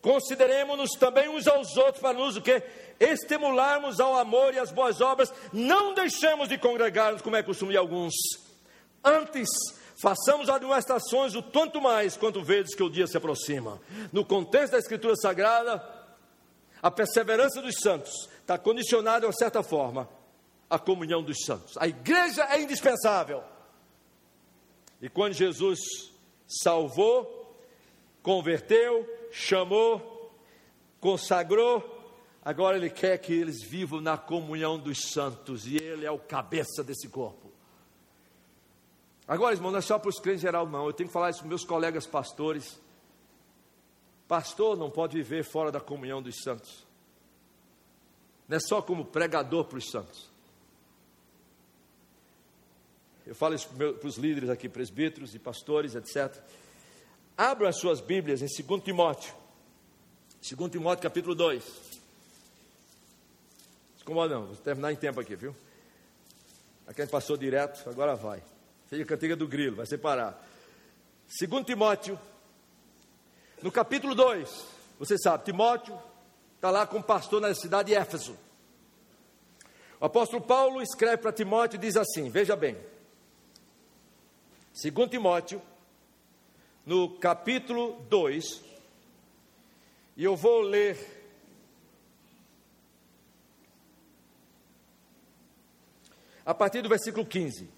Consideremos-nos 0.00 0.90
também 0.92 1.28
uns 1.28 1.48
aos 1.48 1.76
outros 1.76 2.00
para 2.00 2.16
nos 2.16 2.36
o 2.36 2.42
que? 2.42 2.62
Estimularmos 3.00 3.98
ao 3.98 4.16
amor 4.16 4.54
e 4.54 4.58
às 4.58 4.70
boas 4.70 5.00
obras, 5.00 5.32
não 5.52 5.94
deixemos 5.94 6.48
de 6.48 6.56
congregar-nos, 6.56 7.22
como 7.22 7.36
é 7.36 7.42
costume 7.42 7.72
de 7.72 7.76
alguns. 7.76 8.14
Antes, 9.02 9.48
façamos 10.00 10.48
administrações 10.48 11.34
o 11.34 11.42
tanto 11.42 11.80
mais 11.80 12.16
quanto 12.16 12.42
vezes 12.42 12.74
que 12.74 12.82
o 12.82 12.90
dia 12.90 13.06
se 13.06 13.16
aproxima. 13.16 13.80
No 14.12 14.24
contexto 14.24 14.72
da 14.72 14.78
Escritura 14.78 15.14
Sagrada, 15.16 15.82
a 16.82 16.90
perseverança 16.90 17.62
dos 17.62 17.76
santos 17.80 18.28
está 18.40 18.58
condicionada, 18.58 19.20
de 19.20 19.26
uma 19.26 19.32
certa 19.32 19.62
forma, 19.62 20.08
à 20.68 20.78
comunhão 20.78 21.22
dos 21.22 21.38
santos. 21.44 21.76
A 21.78 21.88
igreja 21.88 22.44
é 22.50 22.60
indispensável. 22.60 23.42
E 25.00 25.08
quando 25.08 25.32
Jesus 25.32 25.78
salvou, 26.46 27.58
converteu, 28.22 29.08
chamou, 29.32 30.32
consagrou, 31.00 32.14
agora 32.44 32.76
Ele 32.76 32.90
quer 32.90 33.18
que 33.18 33.32
eles 33.32 33.62
vivam 33.62 34.00
na 34.00 34.16
comunhão 34.16 34.78
dos 34.78 35.10
santos, 35.10 35.66
e 35.66 35.76
Ele 35.76 36.06
é 36.06 36.10
o 36.10 36.18
cabeça 36.18 36.82
desse 36.84 37.08
corpo. 37.08 37.45
Agora, 39.28 39.54
irmão, 39.54 39.72
não 39.72 39.78
é 39.78 39.82
só 39.82 39.98
para 39.98 40.08
os 40.08 40.20
crentes 40.20 40.42
em 40.42 40.46
geral, 40.46 40.68
não. 40.68 40.86
Eu 40.86 40.92
tenho 40.92 41.08
que 41.08 41.12
falar 41.12 41.30
isso 41.30 41.40
para 41.40 41.48
meus 41.48 41.64
colegas 41.64 42.06
pastores. 42.06 42.78
Pastor 44.28 44.76
não 44.76 44.90
pode 44.90 45.16
viver 45.16 45.44
fora 45.44 45.72
da 45.72 45.80
comunhão 45.80 46.22
dos 46.22 46.36
santos. 46.42 46.86
Não 48.48 48.56
é 48.56 48.60
só 48.60 48.80
como 48.80 49.04
pregador 49.04 49.64
para 49.64 49.78
os 49.78 49.90
santos. 49.90 50.28
Eu 53.26 53.34
falo 53.34 53.56
isso 53.56 53.68
para 53.68 54.06
os 54.06 54.16
líderes 54.16 54.48
aqui, 54.48 54.68
presbíteros 54.68 55.34
e 55.34 55.38
pastores, 55.38 55.96
etc. 55.96 56.40
Abra 57.36 57.68
as 57.68 57.76
suas 57.76 58.00
Bíblias 58.00 58.40
em 58.40 58.64
2 58.64 58.84
Timóteo. 58.84 59.34
2 60.48 60.70
Timóteo 60.70 61.02
capítulo 61.02 61.34
2. 61.34 61.64
Como 64.04 64.24
não, 64.28 64.46
vou 64.46 64.56
terminar 64.56 64.92
em 64.92 64.96
tempo 64.96 65.18
aqui, 65.18 65.34
viu? 65.34 65.54
Aqui 66.86 67.02
a 67.02 67.04
gente 67.04 67.10
passou 67.10 67.36
direto, 67.36 67.90
agora 67.90 68.14
vai. 68.14 68.40
Seja 68.88 69.02
a 69.02 69.06
cantiga 69.06 69.34
do 69.34 69.48
grilo, 69.48 69.76
vai 69.76 69.86
separar. 69.86 70.40
2 71.26 71.64
Timóteo, 71.64 72.18
no 73.60 73.72
capítulo 73.72 74.14
2, 74.14 74.64
você 74.98 75.18
sabe, 75.18 75.44
Timóteo 75.44 75.98
está 76.54 76.70
lá 76.70 76.86
como 76.86 77.02
pastor 77.02 77.40
na 77.40 77.52
cidade 77.52 77.88
de 77.88 77.94
Éfeso. 77.96 78.38
O 80.00 80.04
apóstolo 80.04 80.42
Paulo 80.42 80.80
escreve 80.80 81.18
para 81.18 81.32
Timóteo 81.32 81.76
e 81.76 81.80
diz 81.80 81.96
assim: 81.96 82.30
veja 82.30 82.54
bem, 82.54 82.76
2 84.80 85.10
Timóteo 85.10 85.60
no 86.84 87.18
capítulo 87.18 88.00
2, 88.08 88.62
e 90.16 90.22
eu 90.22 90.36
vou 90.36 90.60
ler 90.60 90.96
a 96.44 96.54
partir 96.54 96.82
do 96.82 96.88
versículo 96.88 97.26
15. 97.26 97.75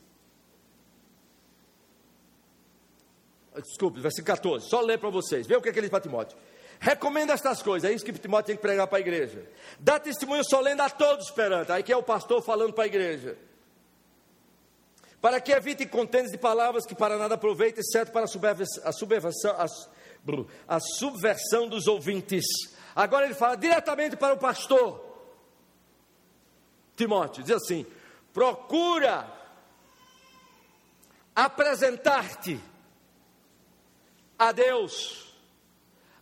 Desculpe, 3.63 4.01
versículo 4.01 4.27
14. 4.27 4.69
Só 4.69 4.81
ler 4.81 4.99
para 4.99 5.11
vocês. 5.11 5.47
Vê 5.47 5.57
o 5.57 5.63
que, 5.63 5.69
é 5.69 5.73
que 5.73 5.79
ele 5.79 5.87
diz 5.87 5.91
para 5.91 6.01
Timóteo. 6.01 6.37
Recomenda 6.81 7.33
estas 7.33 7.61
coisas, 7.61 7.91
é 7.91 7.93
isso 7.93 8.05
que 8.05 8.13
Timóteo 8.13 8.47
tem 8.47 8.57
que 8.57 8.63
pregar 8.63 8.87
para 8.87 8.99
a 8.99 9.01
igreja. 9.01 9.45
Dá 9.81 9.99
testemunho 9.99 10.45
solene 10.45 10.81
a 10.81 10.89
todos 10.89 11.31
perante. 11.31 11.73
Aí 11.73 11.83
que 11.83 11.93
é 11.93 11.97
o 11.97 12.03
pastor 12.03 12.41
falando 12.43 12.73
para 12.73 12.85
a 12.85 12.87
igreja 12.87 13.37
para 15.21 15.41
que 15.41 15.53
evite 15.53 15.85
contentes 15.87 16.31
de 16.31 16.39
palavras 16.39 16.87
que 16.87 16.95
para 16.95 17.19
nada 17.19 17.35
aproveitem, 17.35 17.81
exceto 17.81 18.13
para 18.13 18.25
a 18.25 18.93
subversão, 18.93 19.57
a, 19.57 19.67
a 20.69 20.81
subversão 20.81 21.69
dos 21.69 21.87
ouvintes. 21.87 22.45
Agora 22.95 23.27
ele 23.27 23.35
fala 23.35 23.57
diretamente 23.57 24.17
para 24.17 24.35
o 24.35 24.39
pastor 24.39 25.05
Timóteo, 26.97 27.43
diz 27.43 27.57
assim: 27.57 27.85
procura 28.33 29.29
apresentar-te 31.35 32.61
a 34.39 34.53
Deus 34.53 35.35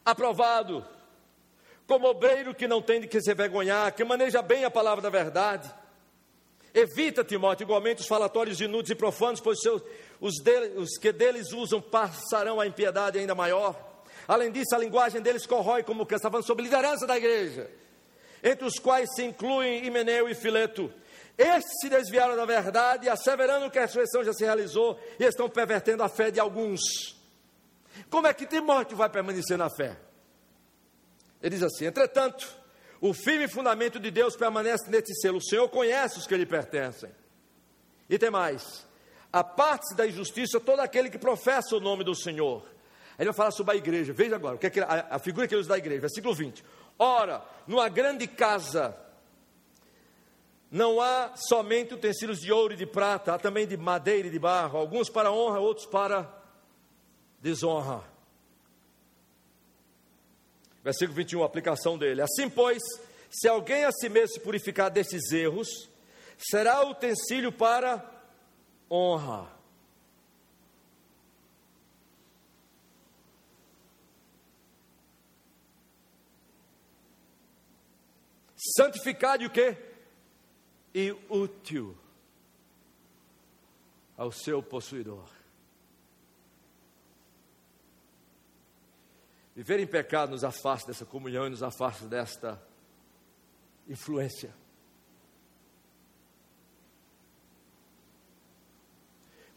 aprovado, 0.04 0.86
como 1.86 2.08
obreiro 2.08 2.54
que 2.54 2.66
não 2.66 2.80
tem 2.80 3.00
de 3.00 3.08
que 3.08 3.20
se 3.20 3.30
envergonhar, 3.30 3.92
que 3.92 4.04
maneja 4.04 4.40
bem 4.40 4.64
a 4.64 4.70
palavra 4.70 5.02
da 5.02 5.10
verdade 5.10 5.72
Evita, 6.76 7.24
Timóteo, 7.24 7.64
igualmente 7.64 8.02
os 8.02 8.06
falatórios 8.06 8.60
inúteis 8.60 8.90
e 8.90 8.94
profanos, 8.94 9.40
pois 9.40 9.58
seus, 9.62 9.80
os, 10.20 10.34
dele, 10.42 10.78
os 10.78 10.98
que 10.98 11.10
deles 11.10 11.50
usam 11.50 11.80
passarão 11.80 12.60
a 12.60 12.66
impiedade 12.66 13.18
ainda 13.18 13.34
maior. 13.34 13.74
Além 14.28 14.52
disso, 14.52 14.74
a 14.74 14.78
linguagem 14.78 15.22
deles 15.22 15.46
corrói, 15.46 15.82
como 15.82 16.04
que 16.04 16.14
está 16.14 16.30
falando 16.30 16.46
sobre 16.46 16.64
liderança 16.64 17.06
da 17.06 17.16
igreja, 17.16 17.70
entre 18.44 18.66
os 18.66 18.78
quais 18.78 19.08
se 19.14 19.24
incluem 19.24 19.86
Himeneu 19.86 20.28
e 20.28 20.34
Fileto. 20.34 20.92
Estes 21.38 21.80
se 21.80 21.88
desviaram 21.88 22.36
da 22.36 22.44
verdade, 22.44 23.08
asseverando 23.08 23.70
que 23.70 23.78
a 23.78 23.82
ressurreição 23.82 24.22
já 24.22 24.34
se 24.34 24.44
realizou 24.44 25.00
e 25.18 25.24
estão 25.24 25.48
pervertendo 25.48 26.02
a 26.02 26.10
fé 26.10 26.30
de 26.30 26.40
alguns. 26.40 27.15
Como 28.10 28.26
é 28.26 28.34
que 28.34 28.46
Timóteo 28.46 28.96
vai 28.96 29.08
permanecer 29.08 29.56
na 29.56 29.70
fé? 29.70 29.96
Ele 31.42 31.54
diz 31.56 31.62
assim: 31.62 31.86
entretanto, 31.86 32.46
o 33.00 33.12
firme 33.12 33.48
fundamento 33.48 33.98
de 34.00 34.10
Deus 34.10 34.36
permanece 34.36 34.90
neste 34.90 35.14
selo. 35.20 35.38
O 35.38 35.42
Senhor 35.42 35.68
conhece 35.68 36.18
os 36.18 36.26
que 36.26 36.36
lhe 36.36 36.46
pertencem. 36.46 37.10
E 38.08 38.18
tem 38.18 38.30
mais: 38.30 38.86
a 39.32 39.44
parte 39.44 39.94
da 39.94 40.06
injustiça 40.06 40.58
todo 40.60 40.80
aquele 40.80 41.10
que 41.10 41.18
professa 41.18 41.76
o 41.76 41.80
nome 41.80 42.04
do 42.04 42.14
Senhor. 42.14 42.64
Ele 43.18 43.26
vai 43.26 43.34
falar 43.34 43.50
sobre 43.50 43.74
a 43.74 43.76
igreja. 43.76 44.12
Veja 44.12 44.36
agora, 44.36 44.56
o 44.56 44.58
que 44.58 44.66
é 44.66 44.70
que, 44.70 44.80
a, 44.80 45.06
a 45.10 45.18
figura 45.18 45.48
que 45.48 45.54
ele 45.54 45.60
usa 45.60 45.70
da 45.70 45.78
igreja, 45.78 46.02
versículo 46.02 46.34
20. 46.34 46.62
Ora, 46.98 47.42
numa 47.66 47.88
grande 47.88 48.26
casa 48.26 48.96
não 50.70 51.00
há 51.00 51.32
somente 51.36 51.94
utensílios 51.94 52.40
de 52.40 52.52
ouro 52.52 52.74
e 52.74 52.76
de 52.76 52.86
prata, 52.86 53.34
há 53.34 53.38
também 53.38 53.66
de 53.66 53.76
madeira 53.76 54.28
e 54.28 54.30
de 54.30 54.38
barro, 54.38 54.78
alguns 54.78 55.08
para 55.08 55.30
honra, 55.30 55.60
outros 55.60 55.86
para 55.86 56.35
desonra. 57.46 58.02
Versículo 60.82 61.14
21, 61.14 61.42
a 61.42 61.46
aplicação 61.46 61.96
dele. 61.96 62.20
Assim, 62.20 62.50
pois, 62.50 62.82
se 63.30 63.46
alguém 63.46 63.84
a 63.84 63.92
si 63.92 64.08
mesmo 64.08 64.34
se 64.34 64.40
purificar 64.40 64.90
desses 64.90 65.30
erros, 65.30 65.68
será 66.36 66.84
utensílio 66.84 67.52
para 67.52 68.04
honra. 68.90 69.54
Santificado 78.76 79.44
e 79.44 79.46
o 79.46 79.50
quê? 79.50 79.76
E 80.92 81.12
útil 81.28 81.96
ao 84.16 84.32
seu 84.32 84.60
possuidor. 84.60 85.35
Viver 89.56 89.80
em 89.80 89.86
pecado 89.86 90.32
nos 90.32 90.44
afasta 90.44 90.88
dessa 90.88 91.06
comunhão 91.06 91.46
e 91.46 91.50
nos 91.50 91.62
afasta 91.62 92.06
desta 92.06 92.62
influência. 93.88 94.54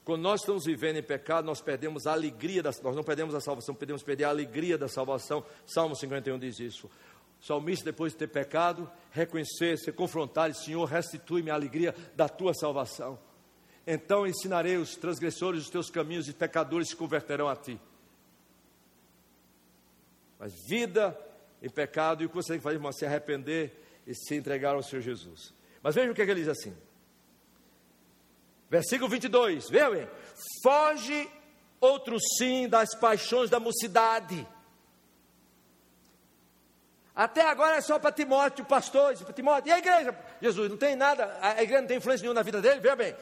Quando 0.05 0.21
nós 0.21 0.39
estamos 0.39 0.63
vivendo 0.63 0.95
em 0.95 1.03
pecado, 1.03 1.45
nós 1.45 1.61
perdemos 1.61 2.07
a 2.07 2.13
alegria, 2.13 2.63
da, 2.63 2.71
nós 2.81 2.95
não 2.95 3.03
perdemos 3.03 3.35
a 3.35 3.41
salvação, 3.41 3.75
podemos 3.75 4.01
perder 4.01 4.23
a 4.23 4.29
alegria 4.29 4.77
da 4.77 4.87
salvação. 4.87 5.45
Salmo 5.65 5.93
51 5.97 6.39
diz 6.39 6.59
isso. 6.59 6.87
O 7.41 7.45
salmista, 7.45 7.83
depois 7.83 8.13
de 8.13 8.19
ter 8.19 8.27
pecado, 8.27 8.89
reconhecer, 9.11 9.77
ser 9.77 9.91
confrontado, 9.91 10.55
Senhor, 10.55 10.85
restitui-me 10.85 11.51
a 11.51 11.55
alegria 11.55 11.93
da 12.15 12.29
tua 12.29 12.53
salvação. 12.53 13.19
Então 13.85 14.25
ensinarei 14.25 14.77
os 14.77 14.95
transgressores 14.95 15.63
os 15.63 15.69
teus 15.69 15.89
caminhos 15.89 16.29
e 16.29 16.33
pecadores 16.33 16.87
se 16.87 16.95
converterão 16.95 17.49
a 17.49 17.55
ti. 17.57 17.77
Mas 20.39 20.53
vida 20.67 21.19
em 21.61 21.69
pecado, 21.69 22.23
e 22.23 22.25
o 22.25 22.29
que 22.29 22.35
você 22.35 22.53
tem 22.53 22.59
que 22.59 22.63
fazer, 22.63 22.77
irmão, 22.77 22.91
se 22.93 23.05
arrepender 23.05 23.73
e 24.07 24.15
se 24.15 24.35
entregaram 24.35 24.77
ao 24.77 24.83
Senhor 24.83 25.01
Jesus. 25.01 25.53
Mas 25.83 25.93
veja 25.93 26.11
o 26.11 26.15
que, 26.15 26.21
é 26.21 26.25
que 26.25 26.31
ele 26.31 26.41
diz 26.41 26.49
assim. 26.49 26.75
Versículo 28.69 29.09
22, 29.09 29.69
veja 29.69 29.89
bem. 29.89 30.07
Foge 30.63 31.29
outro 31.81 32.17
sim 32.37 32.69
das 32.69 32.95
paixões 32.95 33.49
da 33.49 33.59
mocidade. 33.59 34.47
Até 37.15 37.41
agora 37.41 37.75
é 37.75 37.81
só 37.81 37.99
para 37.99 38.13
Timóteo, 38.13 38.63
pastor, 38.63 39.17
para 39.17 39.33
Timóteo, 39.33 39.69
e 39.69 39.73
a 39.73 39.79
igreja? 39.79 40.17
Jesus, 40.41 40.69
não 40.69 40.77
tem 40.77 40.95
nada, 40.95 41.37
a 41.41 41.61
igreja 41.61 41.81
não 41.81 41.87
tem 41.87 41.97
influência 41.97 42.23
nenhuma 42.23 42.39
na 42.39 42.43
vida 42.43 42.61
dele, 42.61 42.79
veja 42.79 42.95
bem. 42.95 43.13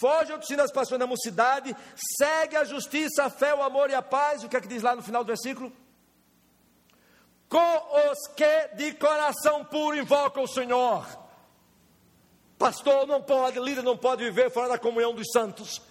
Foge 0.00 0.32
outro 0.32 0.48
sim 0.48 0.56
das 0.56 0.72
paixões 0.72 0.98
da 0.98 1.06
mocidade, 1.06 1.76
segue 2.16 2.56
a 2.56 2.64
justiça, 2.64 3.24
a 3.24 3.28
fé, 3.28 3.54
o 3.54 3.62
amor 3.62 3.90
e 3.90 3.94
a 3.94 4.00
paz. 4.00 4.42
O 4.42 4.48
que 4.48 4.56
é 4.56 4.60
que 4.60 4.68
diz 4.68 4.82
lá 4.82 4.96
no 4.96 5.02
final 5.02 5.22
do 5.22 5.26
versículo? 5.26 5.70
Com 7.52 8.10
os 8.10 8.28
que 8.34 8.68
de 8.76 8.94
coração 8.94 9.62
puro 9.62 9.98
invocam 9.98 10.44
o 10.44 10.48
Senhor. 10.48 11.06
Pastor 12.58 13.06
não 13.06 13.22
pode, 13.22 13.60
líder 13.60 13.82
não 13.82 13.94
pode 13.94 14.24
viver 14.24 14.50
fora 14.50 14.70
da 14.70 14.78
comunhão 14.78 15.14
dos 15.14 15.26
santos. 15.30 15.82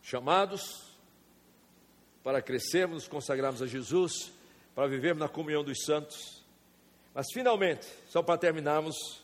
Chamados 0.00 0.96
para 2.22 2.40
crescermos, 2.40 3.02
nos 3.02 3.08
consagrarmos 3.08 3.60
a 3.60 3.66
Jesus, 3.66 4.32
para 4.74 4.86
vivermos 4.86 5.20
na 5.20 5.28
comunhão 5.28 5.62
dos 5.62 5.84
santos. 5.84 6.42
Mas 7.12 7.26
finalmente, 7.34 7.86
só 8.08 8.22
para 8.22 8.38
terminarmos, 8.38 9.23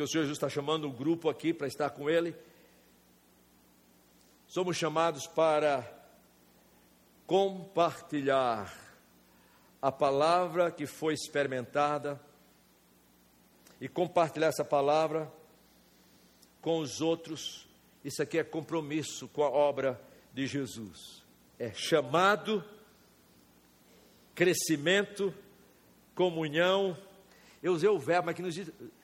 que 0.00 0.04
o 0.04 0.08
Senhor 0.08 0.22
Jesus 0.22 0.38
está 0.38 0.48
chamando 0.48 0.88
o 0.88 0.90
grupo 0.90 1.28
aqui 1.28 1.52
para 1.52 1.66
estar 1.66 1.90
com 1.90 2.08
Ele 2.08 2.34
somos 4.48 4.74
chamados 4.74 5.26
para 5.26 5.86
compartilhar 7.26 8.74
a 9.82 9.92
palavra 9.92 10.70
que 10.70 10.86
foi 10.86 11.12
experimentada 11.12 12.18
e 13.78 13.90
compartilhar 13.90 14.46
essa 14.46 14.64
palavra 14.64 15.30
com 16.62 16.78
os 16.78 17.02
outros. 17.02 17.68
Isso 18.02 18.22
aqui 18.22 18.38
é 18.38 18.42
compromisso 18.42 19.28
com 19.28 19.42
a 19.42 19.50
obra 19.50 20.00
de 20.32 20.46
Jesus. 20.46 21.22
É 21.58 21.74
chamado, 21.74 22.64
crescimento, 24.34 25.34
comunhão. 26.14 26.96
Eu 27.62 27.74
usei 27.74 27.90
o 27.90 27.98
verbo, 27.98 28.32
que 28.32 28.40
não 28.40 28.48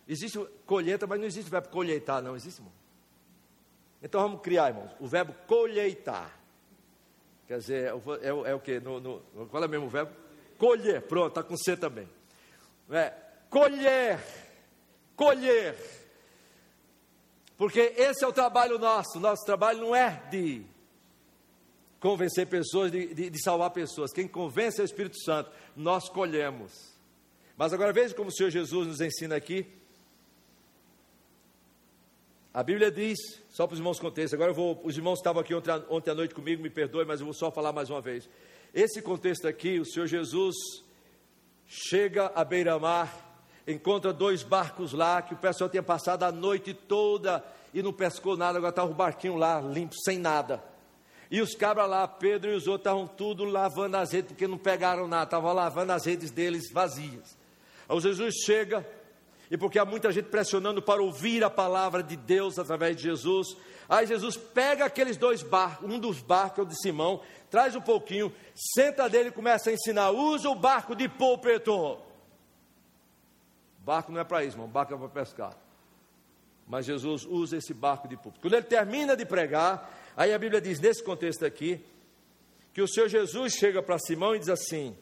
existe. 0.07 0.39
Colheita, 0.65 1.07
mas 1.07 1.19
não 1.19 1.27
existe 1.27 1.49
o 1.49 1.51
verbo 1.51 1.69
colheitar, 1.69 2.23
não 2.23 2.37
existe, 2.37 2.59
irmão. 2.59 2.73
Então 4.03 4.21
vamos 4.21 4.41
criar, 4.41 4.69
irmãos, 4.69 4.91
o 5.01 5.07
verbo 5.07 5.35
colheitar. 5.47 6.39
Quer 7.47 7.59
dizer, 7.59 7.93
é, 8.23 8.27
é, 8.27 8.51
é 8.51 8.55
o 8.55 8.61
que? 8.61 8.81
No, 8.81 9.01
no, 9.01 9.47
qual 9.49 9.63
é 9.63 9.67
o 9.67 9.69
mesmo 9.69 9.89
verbo? 9.89 10.13
Colher, 10.59 11.03
pronto, 11.03 11.29
está 11.29 11.43
com 11.43 11.57
C 11.57 11.77
também. 11.77 12.09
É, 12.91 13.13
colher, 13.49 14.19
colher. 15.15 15.77
Porque 17.57 17.81
esse 17.97 18.25
é 18.25 18.29
o 18.29 18.33
trabalho 18.33 18.79
nosso. 18.79 19.21
Nosso 19.21 19.45
trabalho 19.45 19.81
não 19.81 19.95
é 19.95 20.23
de 20.31 20.65
convencer 22.01 22.47
pessoas, 22.47 22.91
de, 22.91 23.15
de, 23.15 23.31
de 23.31 23.43
salvar 23.43 23.71
pessoas. 23.71 24.13
Quem 24.13 24.29
convence 24.29 24.81
é 24.81 24.83
o 24.83 24.85
Espírito 24.85 25.19
Santo. 25.23 25.51
Nós 25.75 26.09
colhemos. 26.09 26.95
Mas 27.57 27.73
agora 27.73 27.93
veja 27.93 28.15
como 28.15 28.29
o 28.29 28.33
Senhor 28.33 28.51
Jesus 28.51 28.87
nos 28.87 29.01
ensina 29.01 29.37
aqui 29.37 29.67
a 32.57 32.63
Bíblia 32.63 32.91
diz, 32.91 33.19
só 33.51 33.67
para 33.67 33.75
os 33.75 33.79
irmãos 33.79 34.01
contexto, 34.01 34.33
agora 34.33 34.51
eu 34.51 34.55
vou, 34.55 34.81
os 34.83 34.97
irmãos 34.97 35.19
estavam 35.19 35.43
aqui 35.43 35.55
ontem, 35.55 35.71
ontem 35.91 36.11
à 36.11 36.15
noite 36.15 36.35
comigo, 36.35 36.63
me 36.63 36.71
perdoe, 36.71 37.05
mas 37.05 37.21
eu 37.21 37.27
vou 37.27 37.35
só 37.35 37.51
falar 37.51 37.71
mais 37.71 37.91
uma 37.91 38.01
vez. 38.01 38.27
Esse 38.73 39.03
contexto 39.03 39.47
aqui, 39.47 39.79
o 39.79 39.85
Senhor 39.85 40.07
Jesus 40.07 40.57
chega 41.67 42.33
à 42.35 42.43
beira-mar, 42.43 43.45
encontra 43.69 44.11
dois 44.11 44.43
barcos 44.43 44.95
lá, 44.95 45.21
que 45.21 45.35
o 45.35 45.37
pessoal 45.37 45.69
tinha 45.69 45.83
passado 45.83 46.23
a 46.23 46.33
noite 46.33 46.73
toda 46.73 47.45
e 47.75 47.83
não 47.83 47.93
pescou 47.93 48.39
nada, 48.39 48.57
agora 48.57 48.71
estava 48.71 48.91
o 48.91 48.95
barquinho 48.95 49.37
lá, 49.37 49.61
limpo, 49.61 49.95
sem 50.03 50.19
nada. 50.19 50.65
E 51.31 51.43
os 51.43 51.55
cabras 51.55 51.91
lá, 51.91 52.09
Pedro 52.09 52.51
e 52.53 52.55
os 52.55 52.67
outros, 52.67 52.91
estavam 52.91 53.07
tudo 53.07 53.45
lavando 53.45 53.99
as 53.99 54.13
redes, 54.13 54.29
porque 54.29 54.47
não 54.47 54.57
pegaram 54.57 55.07
nada, 55.07 55.25
estavam 55.25 55.53
lavando 55.53 55.93
as 55.93 56.07
redes 56.07 56.31
deles 56.31 56.73
vazias. 56.73 57.37
Aí 57.87 57.95
o 57.95 58.01
Jesus 58.01 58.35
chega, 58.47 58.89
e 59.51 59.57
porque 59.57 59.79
há 59.79 59.85
muita 59.85 60.11
gente 60.13 60.29
pressionando 60.29 60.83
para 60.83 61.03
ouvir 61.03 61.45
a 61.45 61.51
palavra 61.51 62.03
de 62.03 62.17
Deus 62.17 62.59
através 62.59 62.97
de 62.97 63.05
Jesus. 63.05 63.57
Aí 63.89 64.07
Jesus 64.07 64.37
pega 64.37 64.85
aqueles 64.85 65.17
dois 65.17 65.43
barcos, 65.43 65.89
um 65.89 65.99
dos 65.99 66.21
barcos, 66.21 66.59
é 66.59 66.63
o 66.63 66.67
de 66.67 66.81
Simão, 66.81 67.21
traz 67.51 67.77
um 67.77 67.81
pouquinho, 67.81 68.33
senta 68.55 69.09
dele 69.09 69.29
e 69.29 69.33
começa 69.33 69.71
a 69.71 69.73
ensinar. 69.73 70.11
Usa 70.11 70.49
o 70.49 70.55
barco 70.55 70.95
de 70.95 71.09
púlpito. 71.09 71.99
Barco 73.79 74.11
não 74.11 74.21
é 74.21 74.25
para 74.25 74.45
isso, 74.45 74.57
irmão, 74.57 74.69
barco 74.69 74.95
é 74.95 74.97
para 74.97 75.09
pescar. 75.09 75.57
Mas 76.67 76.85
Jesus 76.85 77.25
usa 77.25 77.57
esse 77.57 77.73
barco 77.73 78.09
de 78.09 78.17
púlpito. 78.17 78.41
Quando 78.41 78.55
ele 78.55 78.67
termina 78.67 79.17
de 79.17 79.25
pregar, 79.25 79.89
aí 80.17 80.35
a 80.35 80.39
Bíblia 80.39 80.61
diz, 80.61 80.81
nesse 80.81 81.05
contexto 81.05 81.47
aqui, 81.47 81.85
que 82.75 82.83
o 82.83 82.89
Senhor 82.89 83.09
Jesus 83.09 83.55
chega 83.55 83.81
para 83.81 83.97
Simão 83.99 84.35
e 84.35 84.41
diz 84.41 84.49
assim: 84.49 84.97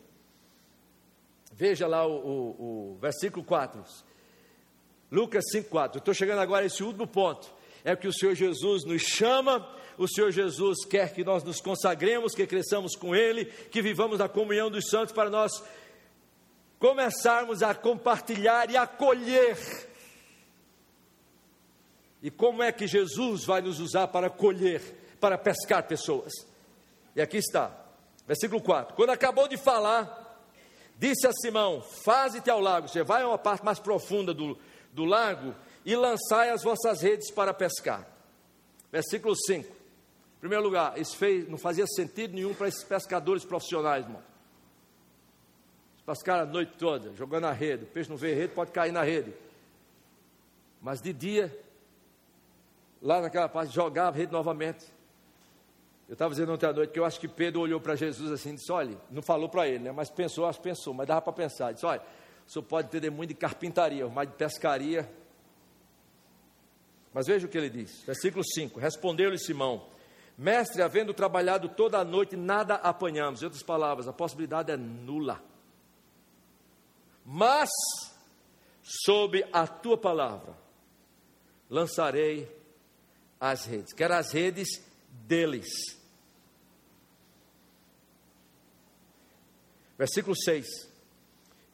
Veja 1.51 1.87
lá 1.87 2.07
o, 2.07 2.13
o, 2.13 2.93
o 2.93 2.99
versículo 3.01 3.45
4. 3.45 3.83
Lucas 5.15 5.45
5,4. 5.55 5.99
Estou 5.99 6.13
chegando 6.13 6.41
agora 6.41 6.65
a 6.65 6.67
esse 6.67 6.83
último 6.83 7.07
ponto. 7.07 7.49
É 7.85 7.95
que 7.95 8.09
o 8.09 8.13
Senhor 8.13 8.35
Jesus 8.35 8.85
nos 8.85 9.03
chama, 9.03 9.65
o 9.97 10.09
Senhor 10.09 10.33
Jesus 10.33 10.85
quer 10.85 11.15
que 11.15 11.23
nós 11.23 11.45
nos 11.45 11.61
consagremos, 11.61 12.35
que 12.35 12.45
cresçamos 12.49 12.97
com 12.97 13.15
Ele, 13.15 13.45
que 13.45 13.81
vivamos 13.81 14.19
na 14.19 14.29
comunhão 14.29 14.69
dos 14.69 14.89
santos 14.89 15.15
para 15.15 15.31
nós 15.31 15.53
começarmos 16.81 17.63
a 17.63 17.75
compartilhar 17.77 18.69
e 18.71 18.77
acolher. 18.77 19.57
E 22.21 22.29
como 22.29 22.61
é 22.63 22.73
que 22.73 22.89
Jesus 22.89 23.45
vai 23.45 23.61
nos 23.61 23.79
usar 23.79 24.09
para 24.09 24.29
colher, 24.29 24.83
para 25.21 25.39
pescar 25.39 25.87
pessoas? 25.87 26.33
E 27.15 27.23
aqui 27.23 27.37
está, 27.37 27.71
versículo 28.27 28.61
4. 28.61 28.97
Quando 28.97 29.11
acabou 29.11 29.47
de 29.47 29.57
falar, 29.57 30.43
disse 30.99 31.25
a 31.25 31.33
Simão: 31.33 31.83
Faze-te 32.05 32.51
ao 32.51 32.61
lago. 32.61 32.89
Você 32.89 33.05
vai 33.05 33.23
a 33.23 33.29
uma 33.29 33.39
parte 33.39 33.65
mais 33.65 33.79
profunda 33.79 34.35
do, 34.35 34.59
do 34.95 35.05
lago 35.05 35.55
e 35.85 35.95
lançai 35.95 36.51
as 36.51 36.63
vossas 36.63 37.03
redes 37.03 37.31
para 37.31 37.53
pescar. 37.53 38.09
Versículo 38.91 39.35
5. 39.37 39.69
Em 39.69 40.41
primeiro 40.41 40.63
lugar, 40.63 40.99
isso 40.99 41.17
fez, 41.17 41.49
não 41.49 41.59
fazia 41.59 41.87
sentido 41.87 42.35
nenhum 42.35 42.55
para 42.55 42.69
esses 42.69 42.85
pescadores 42.85 43.45
profissionais, 43.45 44.05
irmão. 44.05 44.23
pescaram 46.07 46.43
a 46.43 46.47
noite 46.47 46.73
toda, 46.79 47.13
jogando 47.15 47.47
a 47.47 47.53
rede. 47.53 47.85
O 47.85 47.87
peixe 47.89 48.09
não 48.09 48.17
vê 48.17 48.35
rede, 48.35 48.55
pode 48.55 48.71
cair 48.71 48.93
na 48.93 49.03
rede. 49.03 49.35
Mas 50.81 51.01
de 51.01 51.13
dia, 51.13 51.55
lá 53.03 53.21
naquela 53.21 53.49
parte, 53.49 53.75
jogava 53.75 54.17
a 54.17 54.21
rede 54.21 54.33
novamente. 54.33 54.85
Eu 56.07 56.13
estava 56.13 56.31
dizendo 56.31 56.53
ontem 56.53 56.67
à 56.67 56.73
noite 56.73 56.93
que 56.93 56.99
eu 56.99 57.05
acho 57.05 57.19
que 57.19 57.27
Pedro 57.27 57.63
olhou 57.63 57.81
para 57.81 57.97
Jesus 57.97 58.31
assim 58.31 58.51
e 58.51 58.57
disse: 58.57 58.71
olha, 58.71 58.97
não 59.11 59.23
falou 59.23 59.49
para 59.49 59.67
ele, 59.67 59.85
né, 59.85 59.93
mas 59.93 60.11
pensou, 60.11 60.47
acho 60.47 60.59
que 60.59 60.69
pensou, 60.69 60.93
mas 60.93 61.09
dava 61.09 61.23
para 61.23 61.33
pensar. 61.33 61.73
Disse: 61.73 61.87
olha, 61.87 62.03
o 62.47 62.51
senhor 62.51 62.65
pode 62.65 62.89
entender 62.89 63.11
muito 63.11 63.31
de 63.31 63.35
carpintaria, 63.35 64.07
mas 64.09 64.29
de 64.29 64.35
pescaria. 64.35 65.11
Mas 67.13 67.27
veja 67.27 67.47
o 67.47 67.49
que 67.49 67.57
ele 67.57 67.71
diz, 67.71 68.03
versículo 68.05 68.45
5: 68.45 68.79
Respondeu-lhe 68.79 69.39
Simão, 69.39 69.89
mestre, 70.37 70.83
havendo 70.83 71.15
trabalhado 71.15 71.69
toda 71.69 71.99
a 71.99 72.05
noite, 72.05 72.37
nada 72.37 72.75
apanhamos. 72.75 73.41
Em 73.41 73.45
outras 73.47 73.63
palavras, 73.63 74.09
a 74.09 74.13
possibilidade 74.13 74.71
é 74.71 74.77
nula. 74.77 75.43
Mas, 77.25 77.71
sob 78.83 79.45
a 79.53 79.67
tua 79.67 79.97
palavra, 79.97 80.55
lançarei 81.71 82.51
as 83.41 83.65
redes, 83.65 83.93
quer 83.93 84.13
as 84.13 84.33
redes 84.33 84.69
deles. 85.09 85.67
Versículo 89.97 90.37
6: 90.37 90.94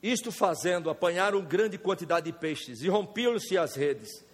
isto 0.02 0.32
fazendo, 0.32 0.88
apanharam 0.88 1.42
grande 1.42 1.76
quantidade 1.76 2.30
de 2.30 2.38
peixes 2.38 2.82
e 2.82 2.88
rompiam-se 2.88 3.58
as 3.58 3.74
redes. 3.74 4.24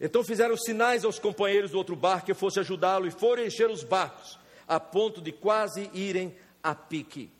Então 0.00 0.24
fizeram 0.24 0.56
sinais 0.56 1.04
aos 1.04 1.18
companheiros 1.18 1.70
do 1.70 1.78
outro 1.78 1.94
barco 1.94 2.26
que 2.26 2.34
fosse 2.34 2.58
ajudá-lo 2.60 3.06
e 3.06 3.10
foram 3.10 3.44
encher 3.44 3.70
os 3.70 3.84
barcos, 3.84 4.38
a 4.66 4.80
ponto 4.80 5.20
de 5.20 5.30
quase 5.30 5.90
irem 5.92 6.34
a 6.62 6.74
pique. 6.74 7.30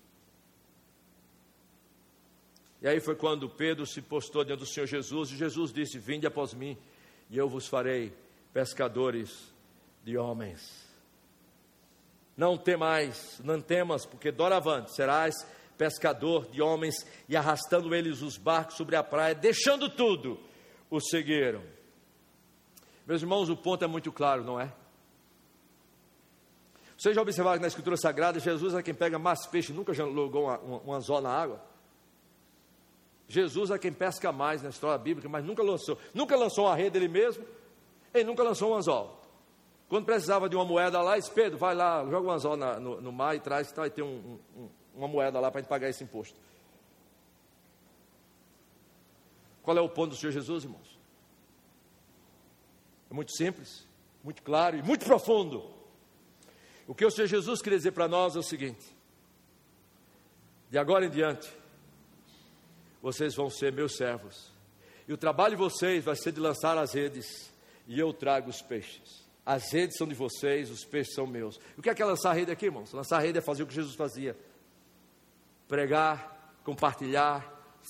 E 2.82 2.86
aí 2.86 3.00
foi 3.00 3.16
quando 3.16 3.48
Pedro 3.48 3.86
se 3.86 4.02
postou 4.02 4.44
diante 4.44 4.60
do 4.60 4.66
Senhor 4.66 4.86
Jesus 4.86 5.30
e 5.30 5.36
Jesus 5.36 5.72
disse: 5.72 5.98
Vinde 5.98 6.26
após 6.26 6.52
mim 6.52 6.76
e 7.30 7.38
eu 7.38 7.48
vos 7.48 7.66
farei 7.66 8.12
pescadores 8.52 9.52
de 10.04 10.18
homens. 10.18 10.84
Não 12.36 12.58
temais, 12.58 13.40
não 13.42 13.60
temas, 13.60 14.04
porque 14.04 14.30
doravante 14.30 14.94
serás 14.94 15.34
pescador 15.76 16.46
de 16.50 16.62
homens, 16.62 16.94
e 17.28 17.36
arrastando 17.36 17.94
eles 17.94 18.22
os 18.22 18.36
barcos 18.36 18.76
sobre 18.76 18.96
a 18.96 19.02
praia, 19.02 19.34
deixando 19.34 19.88
tudo, 19.88 20.38
o 20.90 21.00
seguiram. 21.00 21.62
Meus 23.06 23.22
irmãos, 23.22 23.48
o 23.48 23.56
ponto 23.56 23.84
é 23.84 23.86
muito 23.86 24.10
claro, 24.10 24.44
não 24.44 24.60
é? 24.60 24.72
Vocês 26.96 27.14
já 27.14 27.20
observaram 27.20 27.58
que 27.58 27.62
na 27.62 27.68
Escritura 27.68 27.96
Sagrada, 27.96 28.38
Jesus 28.38 28.74
é 28.74 28.82
quem 28.82 28.94
pega 28.94 29.18
mais 29.18 29.46
peixe, 29.46 29.72
nunca 29.72 29.92
jogou 29.92 30.48
um 30.86 30.92
anzol 30.92 31.20
na 31.20 31.30
água? 31.30 31.60
Jesus 33.26 33.70
é 33.70 33.78
quem 33.78 33.92
pesca 33.92 34.30
mais 34.30 34.62
na 34.62 34.68
história 34.68 34.96
bíblica, 34.98 35.28
mas 35.28 35.44
nunca 35.44 35.62
lançou, 35.62 35.98
nunca 36.12 36.36
lançou 36.36 36.66
uma 36.66 36.76
rede 36.76 36.98
ele 36.98 37.08
mesmo, 37.08 37.44
ele 38.12 38.24
nunca 38.24 38.42
lançou 38.42 38.72
um 38.72 38.76
anzol. 38.76 39.20
Quando 39.88 40.06
precisava 40.06 40.48
de 40.48 40.56
uma 40.56 40.64
moeda 40.64 41.00
lá, 41.02 41.18
disse, 41.18 41.30
Pedro, 41.30 41.58
vai 41.58 41.74
lá, 41.74 42.04
joga 42.06 42.28
um 42.28 42.30
anzol 42.30 42.56
na, 42.56 42.78
no, 42.78 43.00
no, 43.00 43.12
mar 43.12 43.34
e 43.34 43.40
traz, 43.40 43.70
tá, 43.70 43.82
vai 43.82 43.90
ter 43.90 44.02
um, 44.02 44.38
um, 44.56 44.68
uma 44.94 45.08
moeda 45.08 45.40
lá 45.40 45.50
para 45.50 45.60
a 45.60 45.62
gente 45.62 45.68
pagar 45.68 45.88
esse 45.88 46.04
imposto. 46.04 46.38
Qual 49.62 49.76
é 49.76 49.80
o 49.80 49.88
ponto 49.88 50.10
do 50.10 50.16
Senhor 50.16 50.32
Jesus, 50.32 50.64
irmãos? 50.64 50.98
É 53.10 53.14
muito 53.14 53.34
simples, 53.36 53.86
muito 54.22 54.42
claro 54.42 54.76
e 54.76 54.82
muito 54.82 55.04
profundo. 55.04 55.70
O 56.86 56.94
que 56.94 57.04
o 57.04 57.10
Senhor 57.10 57.26
Jesus 57.26 57.62
queria 57.62 57.78
dizer 57.78 57.92
para 57.92 58.06
nós 58.06 58.36
é 58.36 58.38
o 58.38 58.42
seguinte: 58.42 58.84
de 60.70 60.78
agora 60.78 61.06
em 61.06 61.10
diante, 61.10 61.50
vocês 63.00 63.34
vão 63.34 63.48
ser 63.48 63.72
meus 63.72 63.96
servos, 63.96 64.50
e 65.08 65.12
o 65.12 65.16
trabalho 65.16 65.56
de 65.56 65.62
vocês 65.62 66.04
vai 66.04 66.16
ser 66.16 66.32
de 66.32 66.40
lançar 66.40 66.76
as 66.76 66.92
redes, 66.92 67.52
e 67.86 67.98
eu 67.98 68.12
trago 68.12 68.50
os 68.50 68.60
peixes. 68.60 69.24
As 69.46 69.70
redes 69.72 69.96
são 69.96 70.06
de 70.06 70.14
vocês, 70.14 70.70
os 70.70 70.84
peixes 70.84 71.14
são 71.14 71.26
meus. 71.26 71.60
O 71.76 71.82
que 71.82 71.90
é, 71.90 71.94
que 71.94 72.02
é 72.02 72.04
lançar 72.04 72.32
rede 72.32 72.50
aqui, 72.50 72.66
irmãos? 72.66 72.92
Lançar 72.92 73.18
rede 73.20 73.38
é 73.38 73.42
fazer 73.42 73.62
o 73.62 73.66
que 73.66 73.74
Jesus 73.74 73.94
fazia: 73.94 74.36
pregar, 75.68 76.58
compartilhar, 76.64 77.44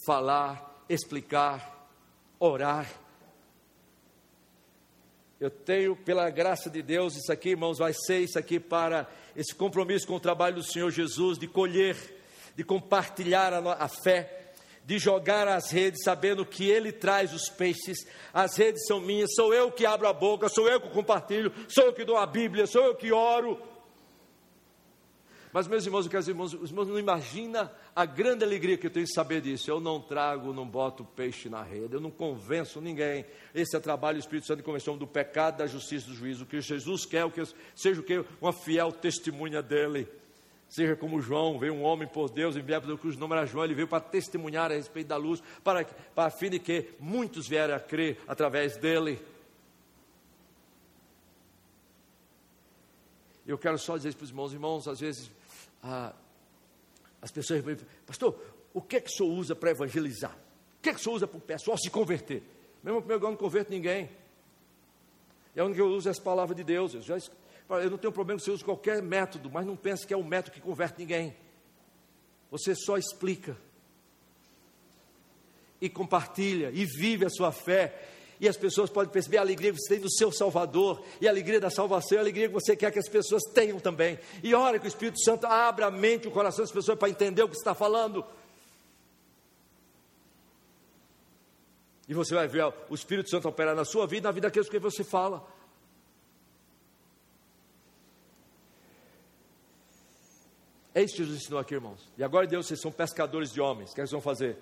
falar, 0.06 0.84
explicar, 0.88 1.88
orar. 2.38 2.90
Eu 5.40 5.51
tenho, 5.51 5.96
pela 5.96 6.30
graça 6.30 6.70
de 6.70 6.82
Deus, 6.82 7.16
isso 7.16 7.32
aqui, 7.32 7.51
irmãos, 7.51 7.78
vai 7.78 7.92
ser 7.92 8.20
isso 8.20 8.38
aqui 8.38 8.59
para 8.59 9.09
esse 9.36 9.55
compromisso 9.55 10.06
com 10.06 10.14
o 10.14 10.20
trabalho 10.20 10.56
do 10.56 10.62
Senhor 10.62 10.90
Jesus, 10.90 11.38
de 11.38 11.48
colher, 11.48 11.96
de 12.56 12.64
compartilhar 12.64 13.52
a, 13.52 13.72
a 13.72 13.88
fé 13.88 14.44
de 14.84 14.98
jogar 14.98 15.48
as 15.48 15.70
redes, 15.70 16.02
sabendo 16.05 16.44
que 16.44 16.68
Ele 16.68 16.92
traz 16.92 17.32
os 17.32 17.48
peixes, 17.48 18.06
as 18.32 18.56
redes 18.56 18.84
são 18.86 19.01
minhas, 19.01 19.34
sou 19.34 19.55
eu 19.55 19.72
que 19.72 19.86
abro 19.86 20.06
a 20.06 20.12
boca, 20.12 20.48
sou 20.48 20.68
eu 20.68 20.80
que 20.80 20.90
compartilho, 20.90 21.52
sou 21.68 21.84
eu 21.84 21.92
que 21.94 22.05
dou 22.05 22.16
a 22.16 22.26
Bíblia, 22.26 22.66
sou 22.66 22.84
eu 22.84 22.94
que 22.94 23.10
oro. 23.10 23.59
Mas, 25.55 25.68
meus 25.68 25.86
irmãos, 25.86 26.05
os 26.05 26.28
irmãos, 26.28 26.52
os 26.52 26.70
irmãos 26.70 26.89
não 26.89 26.98
imaginam 26.98 27.70
a 27.94 28.05
grande 28.05 28.43
alegria 28.43 28.76
que 28.76 28.89
eu 28.89 28.90
tenho 28.90 29.06
de 29.06 29.14
saber 29.14 29.40
disso. 29.40 29.70
Eu 29.70 29.78
não 29.78 30.01
trago, 30.01 30.52
não 30.52 30.66
boto 30.66 31.05
peixe 31.05 31.48
na 31.48 31.62
rede, 31.62 31.94
eu 31.94 32.01
não 32.01 32.10
convenço 32.10 32.81
ninguém. 32.81 33.24
Esse 33.55 33.76
é 33.76 33.78
trabalho 33.78 34.18
do 34.18 34.20
Espírito 34.20 34.48
Santo 34.48 34.56
de 34.56 34.62
convenção 34.64 34.98
do 34.98 35.06
pecado, 35.06 35.59
da 35.59 35.68
justiça, 35.68 36.09
do 36.09 36.14
juízo. 36.14 36.43
O 36.43 36.47
que 36.48 36.60
Jesus 36.60 37.06
quer, 37.06 37.24
o 37.24 37.31
que 37.31 37.40
seja 37.72 38.01
o 38.01 38.02
que 38.02 38.24
uma 38.40 38.52
fiel 38.52 38.90
testemunha 38.90 39.62
dele. 39.62 40.09
Seja 40.68 40.97
como 40.97 41.20
João, 41.20 41.56
veio 41.56 41.74
um 41.74 41.85
homem 41.85 42.09
por 42.09 42.31
Deus, 42.31 42.56
enviado 42.56 42.86
pelo 42.86 42.98
cujo 42.98 43.16
nome 43.16 43.36
era 43.36 43.47
João, 43.47 43.64
ele 43.64 43.74
veio 43.74 43.86
para 43.86 44.01
testemunhar 44.01 44.72
a 44.72 44.74
respeito 44.74 45.06
da 45.06 45.16
luz, 45.16 45.40
para, 45.62 45.85
para 45.85 46.31
fim 46.31 46.51
de 46.51 46.59
que 46.59 46.89
muitos 46.98 47.47
vieram 47.47 47.76
a 47.76 47.78
crer 47.78 48.18
através 48.26 48.76
dele. 48.76 49.22
Eu 53.47 53.59
quero 53.59 53.78
só 53.78 53.97
dizer 53.97 54.14
para 54.14 54.24
os 54.24 54.31
irmãos, 54.31 54.52
irmãos, 54.52 54.89
às 54.89 55.01
vezes 55.01 55.31
ah, 55.85 56.15
as 57.20 57.31
pessoas 57.31 57.62
perguntam, 57.62 57.86
pastor, 58.06 58.40
o 58.73 58.81
que 58.81 58.97
é 58.97 59.01
que 59.01 59.11
o 59.11 59.12
senhor 59.12 59.31
usa 59.31 59.55
para 59.55 59.70
evangelizar? 59.70 60.35
O 60.78 60.82
que 60.82 60.89
é 60.89 60.94
que 60.94 60.98
o 60.98 61.02
senhor 61.02 61.16
usa 61.16 61.27
para 61.27 61.36
o 61.36 61.40
pessoal 61.40 61.77
se 61.77 61.90
converter? 61.90 62.43
Mesmo 62.82 63.05
eu 63.06 63.20
não 63.20 63.36
converto 63.36 63.70
ninguém. 63.70 64.11
E 65.55 65.61
única 65.61 65.77
que 65.77 65.81
eu 65.82 65.89
uso 65.89 66.09
é 66.09 66.11
as 66.11 66.19
palavras 66.19 66.56
de 66.56 66.65
Deus. 66.65 66.94
Eu 66.94 67.02
já 67.02 67.16
eu 67.69 67.90
não 67.90 67.98
tenho 67.98 68.12
problema 68.12 68.39
que 68.39 68.44
você 68.44 68.51
use 68.51 68.65
qualquer 68.65 69.02
método, 69.02 69.51
mas 69.51 69.65
não 69.66 69.77
pense 69.77 70.06
que 70.06 70.12
é 70.12 70.16
o 70.16 70.24
método 70.24 70.55
que 70.55 70.61
converte 70.61 70.98
ninguém. 70.98 71.35
Você 72.51 72.74
só 72.74 72.97
explica 72.97 73.56
e 75.81 75.89
compartilha 75.89 76.70
e 76.73 76.85
vive 76.85 77.24
a 77.24 77.31
sua 77.31 77.52
fé. 77.52 78.09
E 78.40 78.48
as 78.48 78.56
pessoas 78.56 78.90
podem 78.90 79.12
perceber 79.12 79.39
a 79.39 79.40
alegria 79.40 79.73
que 79.73 79.78
você 79.78 79.94
tem 79.94 80.01
do 80.01 80.11
seu 80.11 80.32
Salvador, 80.32 81.02
e 81.20 81.27
a 81.27 81.31
alegria 81.31 81.61
da 81.61 81.70
salvação, 81.70 82.19
a 82.19 82.20
alegria 82.20 82.48
que 82.48 82.55
você 82.55 82.77
quer 82.77 82.90
que 82.90 82.98
as 82.98 83.09
pessoas 83.09 83.43
tenham 83.55 83.78
também. 83.78 84.19
E 84.43 84.55
ora 84.55 84.78
que 84.78 84.86
o 84.86 84.89
Espírito 84.89 85.23
Santo 85.23 85.47
abra 85.47 85.86
a 85.86 85.90
mente 85.90 86.24
e 86.24 86.28
o 86.28 86.31
coração 86.31 86.65
das 86.65 86.73
pessoas 86.73 86.98
para 86.98 87.09
entender 87.09 87.43
o 87.43 87.48
que 87.48 87.56
está 87.56 87.74
falando. 87.74 88.24
E 92.06 92.12
você 92.12 92.35
vai 92.35 92.47
ver 92.47 92.65
o 92.89 92.94
Espírito 92.94 93.31
Santo 93.31 93.48
operar 93.48 93.74
na 93.74 93.85
sua 93.85 94.06
vida, 94.06 94.28
na 94.28 94.32
vida 94.32 94.48
daqueles 94.48 94.69
que 94.69 94.78
você 94.78 95.02
fala. 95.02 95.47
É 100.94 101.02
isso 101.02 101.15
que 101.15 101.23
Jesus 101.23 101.43
ensinou 101.43 101.59
aqui, 101.59 101.74
irmãos. 101.74 102.09
E 102.16 102.23
agora, 102.23 102.47
Deus, 102.47 102.66
vocês 102.66 102.81
são 102.81 102.93
pescadores 102.93 103.52
de 103.52 103.61
homens. 103.61 103.90
O 103.90 103.94
que, 103.94 104.01
é 104.01 104.05
vocês 104.05 104.12
vão 104.12 104.20
fazer? 104.20 104.56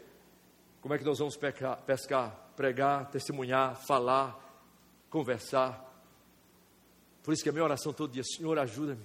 Como 0.80 0.94
é 0.94 0.98
que 0.98 1.04
nós 1.04 1.18
vamos 1.18 1.36
pescar? 1.36 2.51
Pregar, 2.56 3.10
testemunhar, 3.10 3.76
falar, 3.86 4.38
conversar. 5.08 5.90
Por 7.22 7.32
isso 7.32 7.42
que 7.42 7.48
a 7.48 7.52
minha 7.52 7.64
oração 7.64 7.92
todo 7.92 8.12
dia, 8.12 8.24
Senhor, 8.24 8.58
ajuda-me. 8.58 9.02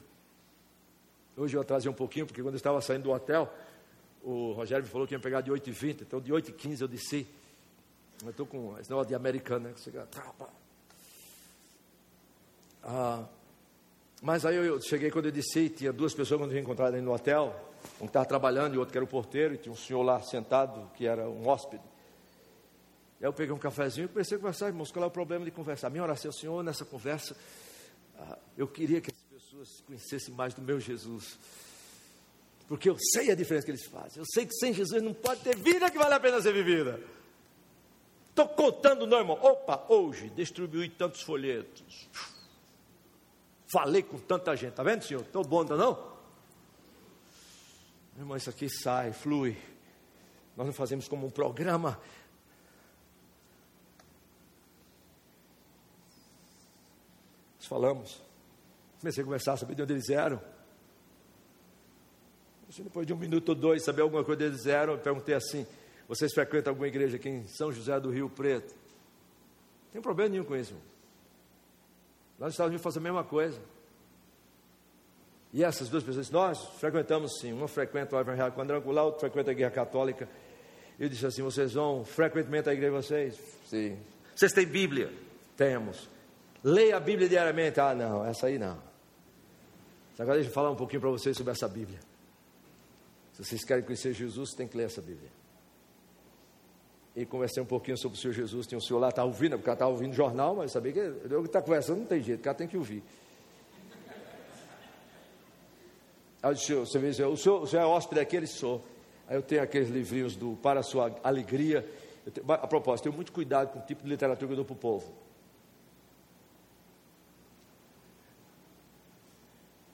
Hoje 1.36 1.56
eu 1.56 1.62
atrasei 1.62 1.90
um 1.90 1.94
pouquinho, 1.94 2.26
porque 2.26 2.42
quando 2.42 2.56
eu 2.56 2.58
estava 2.58 2.82
saindo 2.82 3.04
do 3.04 3.12
hotel, 3.12 3.54
o 4.24 4.54
Rogério 4.54 4.84
me 4.84 4.90
falou 4.90 5.06
que 5.06 5.14
ia 5.14 5.20
pegar 5.20 5.42
de 5.42 5.52
8h20, 5.52 6.02
então 6.02 6.20
de 6.20 6.34
8h15 6.34 6.82
eu 6.82 6.88
disse. 6.88 7.28
Eu 8.24 8.32
estou 8.32 8.48
com 8.48 8.76
esse 8.80 8.90
negócio 8.90 9.10
de 9.10 9.16
americano, 9.16 9.70
né? 9.70 9.76
Ah, 12.84 13.24
mas 14.22 14.46
aí 14.46 14.56
eu 14.56 14.82
cheguei 14.82 15.12
quando 15.12 15.26
eu 15.26 15.32
disse, 15.32 15.70
tinha 15.70 15.94
duas 15.94 16.14
pessoas 16.14 16.42
quando 16.42 16.52
eu 16.52 16.60
encontrar 16.60 16.88
ali 16.88 17.02
no 17.02 17.14
hotel, 17.14 17.56
um 18.02 18.06
que 18.06 18.08
estava 18.08 18.26
trabalhando 18.26 18.74
e 18.74 18.78
outro 18.80 18.92
que 18.92 18.98
era 18.98 19.06
o 19.06 19.08
porteiro, 19.08 19.54
e 19.54 19.58
tinha 19.58 19.72
um 19.72 19.76
senhor 19.76 20.02
lá 20.02 20.20
sentado, 20.22 20.90
que 20.96 21.06
era 21.06 21.30
um 21.30 21.48
hóspede. 21.48 21.84
Eu 23.20 23.34
peguei 23.34 23.54
um 23.54 23.58
cafezinho 23.58 24.06
e 24.06 24.08
comecei 24.08 24.38
a 24.38 24.40
conversar, 24.40 24.68
irmãos, 24.68 24.92
qual 24.92 25.04
é 25.04 25.08
o 25.08 25.12
problema 25.12 25.44
de 25.44 25.52
conversar? 25.52 25.90
minha 25.90 26.04
oração, 26.04 26.32
Senhor, 26.32 26.64
nessa 26.64 26.86
conversa, 26.86 27.36
ah, 28.18 28.38
eu 28.58 28.68
queria 28.68 29.02
que 29.02 29.12
as 29.12 29.42
pessoas 29.42 29.82
conhecessem 29.82 30.34
mais 30.34 30.54
do 30.54 30.62
meu 30.62 30.80
Jesus. 30.80 31.38
Porque 32.68 32.90
eu 32.90 32.98
sei 33.00 33.32
a 33.32 33.36
diferença 33.36 33.66
que 33.66 33.72
eles 33.72 33.86
fazem. 33.86 34.20
Eu 34.20 34.26
sei 34.26 34.46
que 34.46 34.54
sem 34.54 34.74
Jesus 34.74 35.02
não 35.02 35.14
pode 35.14 35.42
ter 35.42 35.56
vida 35.56 35.90
que 35.90 35.98
vale 35.98 36.14
a 36.14 36.20
pena 36.20 36.42
ser 36.42 36.54
vivida. 36.54 37.00
Estou 38.30 38.48
contando, 38.50 39.08
não, 39.08 39.18
irmão. 39.18 39.40
Opa, 39.42 39.86
hoje 39.90 40.30
distribuí 40.30 40.90
tantos 40.90 41.22
folhetos 41.22 42.08
Falei 43.70 44.02
com 44.02 44.18
tanta 44.18 44.56
gente, 44.56 44.70
está 44.70 44.84
vendo, 44.84 45.04
senhor? 45.04 45.22
Estou 45.22 45.44
bom, 45.44 45.64
não? 45.64 45.96
Meu 48.16 48.24
irmão, 48.24 48.38
isso 48.38 48.50
aqui 48.50 48.70
sai, 48.70 49.12
flui. 49.12 49.58
Nós 50.56 50.66
não 50.66 50.74
fazemos 50.74 51.08
como 51.08 51.28
um 51.28 51.30
programa. 51.30 52.00
Nós 57.68 57.82
falamos. 57.82 58.22
Comecei 59.02 59.22
a 59.22 59.26
conversar, 59.26 59.58
saber 59.58 59.76
de 59.76 59.82
onde 59.82 59.94
eles 59.94 60.10
eram. 60.10 60.42
Depois 62.78 63.06
de 63.06 63.14
um 63.14 63.18
minuto 63.18 63.50
ou 63.50 63.56
dois, 63.56 63.84
saber 63.84 64.02
alguma 64.02 64.24
coisa 64.24 64.40
deles 64.40 64.66
eram, 64.66 64.94
eu 64.94 65.00
perguntei 65.00 65.36
assim: 65.36 65.68
vocês 66.08 66.34
frequentam 66.34 66.72
alguma 66.72 66.88
igreja 66.88 67.18
aqui 67.18 67.30
em 67.30 67.48
São 67.48 67.72
José 67.72 68.00
do 68.00 68.10
Rio 68.10 68.30
Preto? 68.30 68.74
Não 69.86 69.94
tem 69.94 70.02
problema 70.02 70.30
nenhum 70.30 70.44
com 70.44 70.56
isso, 70.56 70.72
irmão. 70.72 70.86
Lá 72.40 72.46
nos 72.48 72.54
Estados 72.54 72.70
Unidos 72.70 72.84
faz 72.84 72.98
a 72.98 73.00
mesma 73.00 73.24
coisa. 73.24 73.60
E 75.54 75.64
essas 75.64 75.90
duas 75.90 76.04
pessoas, 76.04 76.30
nós 76.30 76.62
frequentamos 76.80 77.40
sim, 77.40 77.54
uma 77.54 77.68
frequenta 77.68 78.16
o 78.16 78.20
Evangelho 78.20 78.52
Quadrangular, 78.52 79.06
outra 79.06 79.22
frequenta 79.22 79.52
a 79.52 79.54
Igreja 79.54 79.72
Católica. 79.72 80.28
Eu 81.00 81.10
disse 81.10 81.26
assim: 81.26 81.42
vocês 81.42 81.74
vão 81.74 82.04
frequentemente 82.04 82.70
à 82.70 82.74
igreja 82.74 82.92
de 82.92 82.98
vocês? 82.98 83.40
Sim. 83.66 83.98
Vocês 84.36 84.54
têm 84.54 84.66
Bíblia? 84.66 85.12
Temos. 85.56 86.17
Leia 86.64 86.98
a 86.98 87.00
Bíblia 87.00 87.30
diariamente? 87.30 87.80
Ah, 87.80 87.94
não, 87.94 88.26
essa 88.26 88.48
aí 88.48 88.58
não. 88.58 88.78
Agora 90.20 90.36
deixa 90.36 90.50
eu 90.50 90.54
falar 90.54 90.72
um 90.72 90.76
pouquinho 90.76 91.00
para 91.00 91.10
vocês 91.10 91.38
sobre 91.38 91.52
essa 91.52 91.68
Bíblia. 91.68 92.00
Se 93.34 93.44
vocês 93.44 93.64
querem 93.64 93.84
conhecer 93.84 94.14
Jesus, 94.14 94.54
tem 94.54 94.68
que 94.68 94.76
ler 94.76 94.86
essa 94.86 95.02
Bíblia 95.02 95.30
e 97.18 97.26
conversei 97.26 97.64
um 97.64 97.66
pouquinho 97.66 97.98
sobre 97.98 98.16
o 98.16 98.22
Senhor 98.22 98.32
Jesus. 98.32 98.68
Tinha 98.68 98.78
um 98.78 98.82
senhor 98.82 99.00
lá, 99.00 99.10
estava 99.10 99.28
ouvindo, 99.28 99.58
porque 99.58 99.72
estava 99.72 99.90
ouvindo 99.90 100.14
jornal, 100.14 100.56
mas 100.56 100.72
sabia 100.72 100.94
que 100.94 101.00
eu 101.00 101.42
que 101.42 101.48
está 101.48 101.60
conversando 101.64 102.02
não 102.02 102.06
tem 102.06 102.22
jeito, 102.22 102.42
o 102.42 102.44
cara 102.44 102.56
tem 102.56 102.68
que 102.68 102.78
ouvir. 102.78 103.02
Aí 106.44 106.52
eu 106.52 106.54
disse, 106.54 106.76
você 106.76 107.00
vê, 107.00 107.08
o 107.10 107.36
senhor, 107.36 107.64
o 107.64 107.66
senhor 107.66 107.82
é 107.82 107.86
hóspede 107.88 108.22
aqui? 108.22 108.36
Ele 108.36 108.46
sou. 108.46 108.86
Aí 109.28 109.36
eu 109.36 109.42
tenho 109.42 109.64
aqueles 109.64 109.90
livrinhos 109.90 110.36
do 110.36 110.56
Para 110.62 110.82
a 110.82 110.84
Sua 110.84 111.12
Alegria. 111.24 111.90
Tenho, 112.32 112.52
a 112.52 112.68
propósito, 112.68 113.06
tenho 113.06 113.16
muito 113.16 113.32
cuidado 113.32 113.74
com 113.74 113.80
o 113.80 113.82
tipo 113.82 114.04
de 114.04 114.10
literatura 114.10 114.46
que 114.46 114.54
eu 114.54 114.58
dou 114.58 114.66
para 114.66 114.74
o 114.74 114.78
povo. 114.78 115.12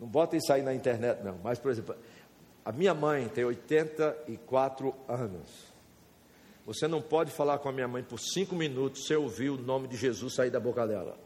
Não 0.03 0.09
bota 0.09 0.35
isso 0.35 0.51
aí 0.51 0.61
na 0.61 0.73
internet, 0.73 1.23
não. 1.23 1.39
Mas, 1.41 1.57
por 1.57 1.71
exemplo, 1.71 1.95
a 2.65 2.73
minha 2.73 2.93
mãe 2.93 3.30
tem 3.30 3.45
84 3.45 4.93
anos. 5.07 5.47
Você 6.65 6.89
não 6.89 7.01
pode 7.01 7.31
falar 7.31 7.57
com 7.59 7.69
a 7.69 7.71
minha 7.71 7.88
mãe 7.88 8.03
por 8.03 8.19
cinco 8.19 8.53
minutos 8.53 9.07
sem 9.07 9.15
ouvir 9.15 9.49
o 9.49 9.57
nome 9.57 9.88
de 9.88 9.95
Jesus 9.95 10.35
sair 10.35 10.49
da 10.49 10.59
boca 10.59 10.85
dela. 10.85 11.17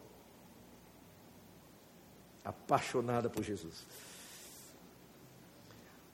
Apaixonada 2.46 3.32
por 3.32 3.44
Jesus. 3.44 3.88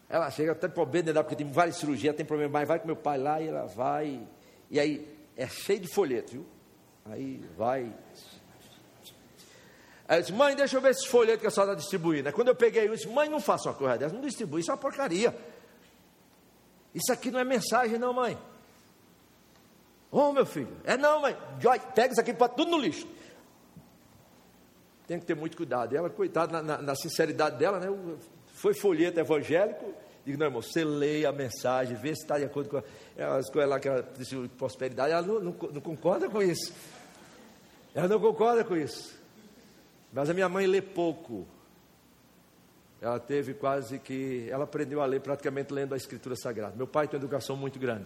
Ela 0.08 0.32
chega 0.32 0.54
até 0.54 0.70
problema 0.70 1.12
de 1.12 1.14
porque 1.16 1.36
tem 1.36 1.52
várias 1.52 1.76
cirurgias, 1.76 2.16
tem 2.16 2.26
problema, 2.26 2.54
mas 2.54 2.66
vai 2.66 2.80
com 2.80 2.88
meu 2.88 2.96
pai 2.96 3.18
lá 3.18 3.42
e 3.42 3.50
ela 3.50 3.66
vai. 3.66 4.26
E 4.72 4.80
aí 4.80 5.06
é 5.36 5.48
cheio 5.48 5.82
de 5.82 5.94
folheto, 5.94 6.32
viu? 6.32 6.46
Aí 7.04 7.46
vai. 7.58 7.94
Aí 10.08 10.22
disse, 10.22 10.34
mãe, 10.34 10.56
deixa 10.56 10.76
eu 10.78 10.82
ver 10.82 10.92
esses 10.92 11.06
folhetos 11.06 11.42
que 11.42 11.48
a 11.48 11.52
senhora 11.52 11.72
está 11.72 11.82
distribuindo. 11.82 12.32
Quando 12.34 12.50
eu 12.50 12.56
peguei, 12.56 12.88
eu 12.88 12.96
disse, 12.96 13.08
mãe, 13.08 13.30
não 13.30 13.40
faça 13.40 13.70
uma 13.70 13.76
coisa 13.76 13.98
dessa, 13.98 14.14
não 14.14 14.22
distribui, 14.22 14.62
isso 14.62 14.72
é 14.72 14.74
uma 14.74 14.80
porcaria. 14.80 15.36
Isso 16.94 17.12
aqui 17.12 17.32
não 17.32 17.40
é 17.40 17.44
mensagem, 17.44 17.98
não, 17.98 18.14
mãe. 18.14 18.38
Ô 20.12 20.20
oh, 20.20 20.34
meu 20.34 20.46
filho, 20.46 20.70
é 20.84 20.96
não, 20.96 21.22
mãe. 21.22 21.36
Pega 21.96 22.12
isso 22.12 22.22
aqui 22.22 22.34
para 22.34 22.48
tudo 22.50 22.70
no 22.70 22.78
lixo. 22.78 23.08
Tem 25.08 25.20
que 25.20 25.26
ter 25.26 25.36
muito 25.36 25.58
cuidado. 25.58 25.96
Ela, 25.96 26.10
coitada, 26.10 26.62
na, 26.62 26.62
na, 26.62 26.82
na, 26.84 26.96
sinceridade 26.96 27.58
dela, 27.58 27.80
né? 27.80 27.88
Foi 28.54 28.74
folheto 28.74 29.20
evangélico. 29.20 29.94
Digo, 30.24 30.38
não, 30.38 30.46
irmão, 30.46 30.62
você 30.62 30.84
leia 30.84 31.30
a 31.30 31.32
mensagem, 31.32 31.98
vê 31.98 32.16
se 32.16 32.22
está 32.22 32.38
de 32.38 32.46
acordo 32.46 32.70
com 32.70 32.78
as 32.78 33.50
coisas 33.50 33.70
lá 33.70 33.80
que 33.80 33.90
ela 33.90 34.08
disse 34.18 34.36
de 34.36 34.48
prosperidade. 34.50 35.12
Ela 35.12 35.22
não, 35.24 35.40
não, 35.40 35.52
não 35.52 35.82
concorda 35.82 36.30
com 36.30 36.42
isso. 36.42 36.72
Ela 37.96 38.08
não 38.08 38.20
concorda 38.20 38.64
com 38.64 38.78
isso. 38.78 39.23
Mas 40.14 40.30
a 40.30 40.34
minha 40.34 40.48
mãe 40.48 40.68
lê 40.68 40.82
pouco. 40.82 41.48
Ela 43.02 43.20
teve 43.20 43.54
quase 43.56 44.00
que. 44.00 44.48
Ela 44.50 44.64
aprendeu 44.64 45.02
a 45.02 45.06
ler 45.06 45.20
praticamente 45.20 45.74
lendo 45.74 45.94
a 45.94 45.98
Escritura 45.98 46.36
Sagrada. 46.36 46.76
Meu 46.76 46.88
pai 46.88 47.08
tem 47.08 47.20
uma 47.20 47.26
educação 47.26 47.58
muito 47.58 47.80
grande. 47.80 48.06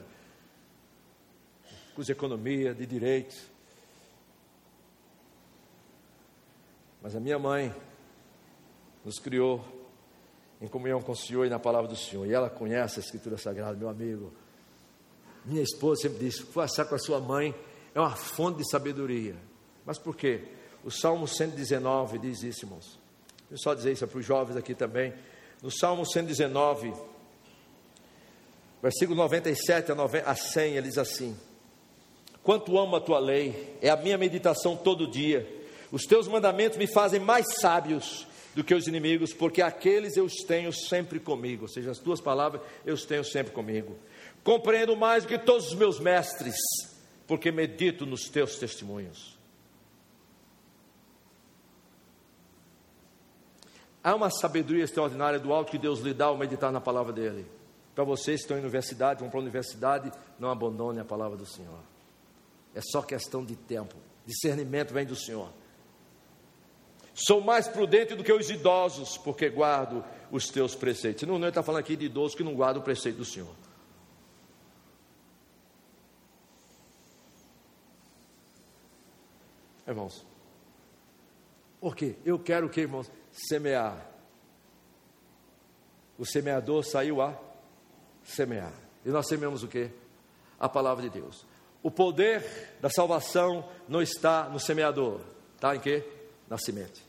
Curso 1.93 2.07
de 2.07 2.11
economia, 2.13 2.73
de 2.73 2.85
direitos. 2.85 3.37
Mas 7.01 7.15
a 7.15 7.19
minha 7.19 7.37
mãe 7.37 7.75
nos 9.03 9.19
criou 9.19 9.63
em 10.59 10.67
comunhão 10.67 11.01
com 11.01 11.11
o 11.11 11.15
Senhor 11.15 11.45
e 11.45 11.49
na 11.49 11.59
palavra 11.59 11.87
do 11.87 11.95
Senhor. 11.95 12.25
E 12.25 12.33
ela 12.33 12.49
conhece 12.49 12.99
a 12.99 13.03
Escritura 13.03 13.37
Sagrada, 13.37 13.77
meu 13.77 13.89
amigo. 13.89 14.33
Minha 15.45 15.61
esposa 15.61 16.03
sempre 16.03 16.19
disse: 16.19 16.43
conversar 16.45 16.85
com 16.85 16.95
a 16.95 16.99
sua 16.99 17.19
mãe 17.19 17.53
é 17.93 17.99
uma 17.99 18.15
fonte 18.15 18.59
de 18.59 18.69
sabedoria. 18.69 19.35
Mas 19.85 19.99
por 19.99 20.15
quê? 20.15 20.47
O 20.87 20.89
Salmo 20.89 21.27
119 21.27 22.17
diz 22.17 22.43
isso, 22.43 22.63
irmãos. 22.63 22.97
Deixa 23.49 23.51
eu 23.51 23.57
só 23.57 23.73
dizer 23.73 23.91
isso 23.91 24.07
para 24.07 24.19
os 24.19 24.25
jovens 24.25 24.55
aqui 24.55 24.73
também. 24.73 25.13
No 25.61 25.69
Salmo 25.69 26.05
119, 26.05 26.93
versículo 28.81 29.17
97 29.17 29.91
a 30.25 30.33
100, 30.33 30.77
ele 30.77 30.87
diz 30.87 30.97
assim: 30.97 31.37
Quanto 32.41 32.77
amo 32.77 32.95
a 32.95 33.01
tua 33.01 33.19
lei, 33.19 33.77
é 33.81 33.89
a 33.89 33.97
minha 33.97 34.17
meditação 34.17 34.77
todo 34.77 35.11
dia. 35.11 35.45
Os 35.91 36.05
teus 36.05 36.25
mandamentos 36.25 36.77
me 36.77 36.87
fazem 36.87 37.19
mais 37.19 37.45
sábios 37.59 38.25
do 38.55 38.63
que 38.63 38.73
os 38.73 38.87
inimigos, 38.87 39.33
porque 39.33 39.61
aqueles 39.61 40.15
eu 40.15 40.23
os 40.23 40.35
tenho 40.47 40.71
sempre 40.71 41.19
comigo, 41.19 41.63
ou 41.63 41.67
seja, 41.67 41.91
as 41.91 41.99
tuas 41.99 42.21
palavras 42.21 42.61
eu 42.85 42.93
os 42.93 43.03
tenho 43.03 43.25
sempre 43.25 43.51
comigo. 43.51 43.97
Compreendo 44.41 44.95
mais 44.95 45.25
do 45.25 45.27
que 45.27 45.37
todos 45.37 45.67
os 45.67 45.75
meus 45.75 45.99
mestres, 45.99 46.55
porque 47.27 47.51
medito 47.51 48.05
nos 48.05 48.29
teus 48.29 48.55
testemunhos. 48.55 49.36
Há 54.07 54.15
uma 54.15 54.29
sabedoria 54.29 54.85
extraordinária 54.85 55.37
do 55.37 55.51
alto 55.51 55.69
que 55.69 55.77
Deus 55.77 55.99
lhe 55.99 56.13
dá 56.13 56.27
ao 56.27 56.37
meditar 56.37 56.71
na 56.71 56.79
palavra 56.79 57.11
dele. 57.11 57.45
Para 57.93 58.05
vocês 58.05 58.37
que 58.37 58.43
estão 58.43 58.55
em 58.55 58.61
universidade, 58.61 59.19
vão 59.19 59.29
para 59.29 59.37
a 59.37 59.41
universidade, 59.41 60.09
não 60.39 60.49
abandone 60.49 61.01
a 61.01 61.03
palavra 61.03 61.35
do 61.35 61.45
Senhor. 61.45 61.81
É 62.73 62.79
só 62.81 63.01
questão 63.01 63.43
de 63.43 63.57
tempo. 63.57 63.97
Discernimento 64.25 64.93
vem 64.93 65.05
do 65.05 65.13
Senhor. 65.13 65.49
Sou 67.13 67.41
mais 67.41 67.67
prudente 67.67 68.15
do 68.15 68.23
que 68.23 68.31
os 68.31 68.49
idosos, 68.49 69.17
porque 69.17 69.49
guardo 69.49 70.05
os 70.31 70.47
teus 70.47 70.73
preceitos. 70.73 71.27
Não, 71.27 71.37
não 71.37 71.49
está 71.49 71.61
falando 71.61 71.81
aqui 71.81 71.97
de 71.97 72.05
idosos 72.05 72.33
que 72.33 72.45
não 72.45 72.55
guardam 72.55 72.81
o 72.81 72.85
preceito 72.85 73.17
do 73.17 73.25
Senhor. 73.25 73.53
Irmãos, 79.85 80.25
por 81.79 81.95
quê? 81.95 82.15
Eu 82.25 82.39
quero 82.39 82.67
o 82.67 82.69
que, 82.69 82.81
irmãos? 82.81 83.11
Semear. 83.31 84.09
O 86.17 86.25
semeador 86.25 86.83
saiu 86.83 87.21
a 87.21 87.37
semear. 88.23 88.73
E 89.05 89.09
nós 89.09 89.27
semeamos 89.27 89.63
o 89.63 89.67
que? 89.67 89.89
A 90.59 90.67
palavra 90.67 91.03
de 91.03 91.09
Deus. 91.09 91.45
O 91.83 91.91
poder 91.91 92.43
da 92.81 92.89
salvação 92.89 93.69
não 93.87 94.01
está 94.01 94.49
no 94.49 94.59
semeador, 94.59 95.21
está 95.55 95.75
em 95.75 95.79
quê? 95.79 96.03
Na 96.49 96.57
semente. 96.57 97.05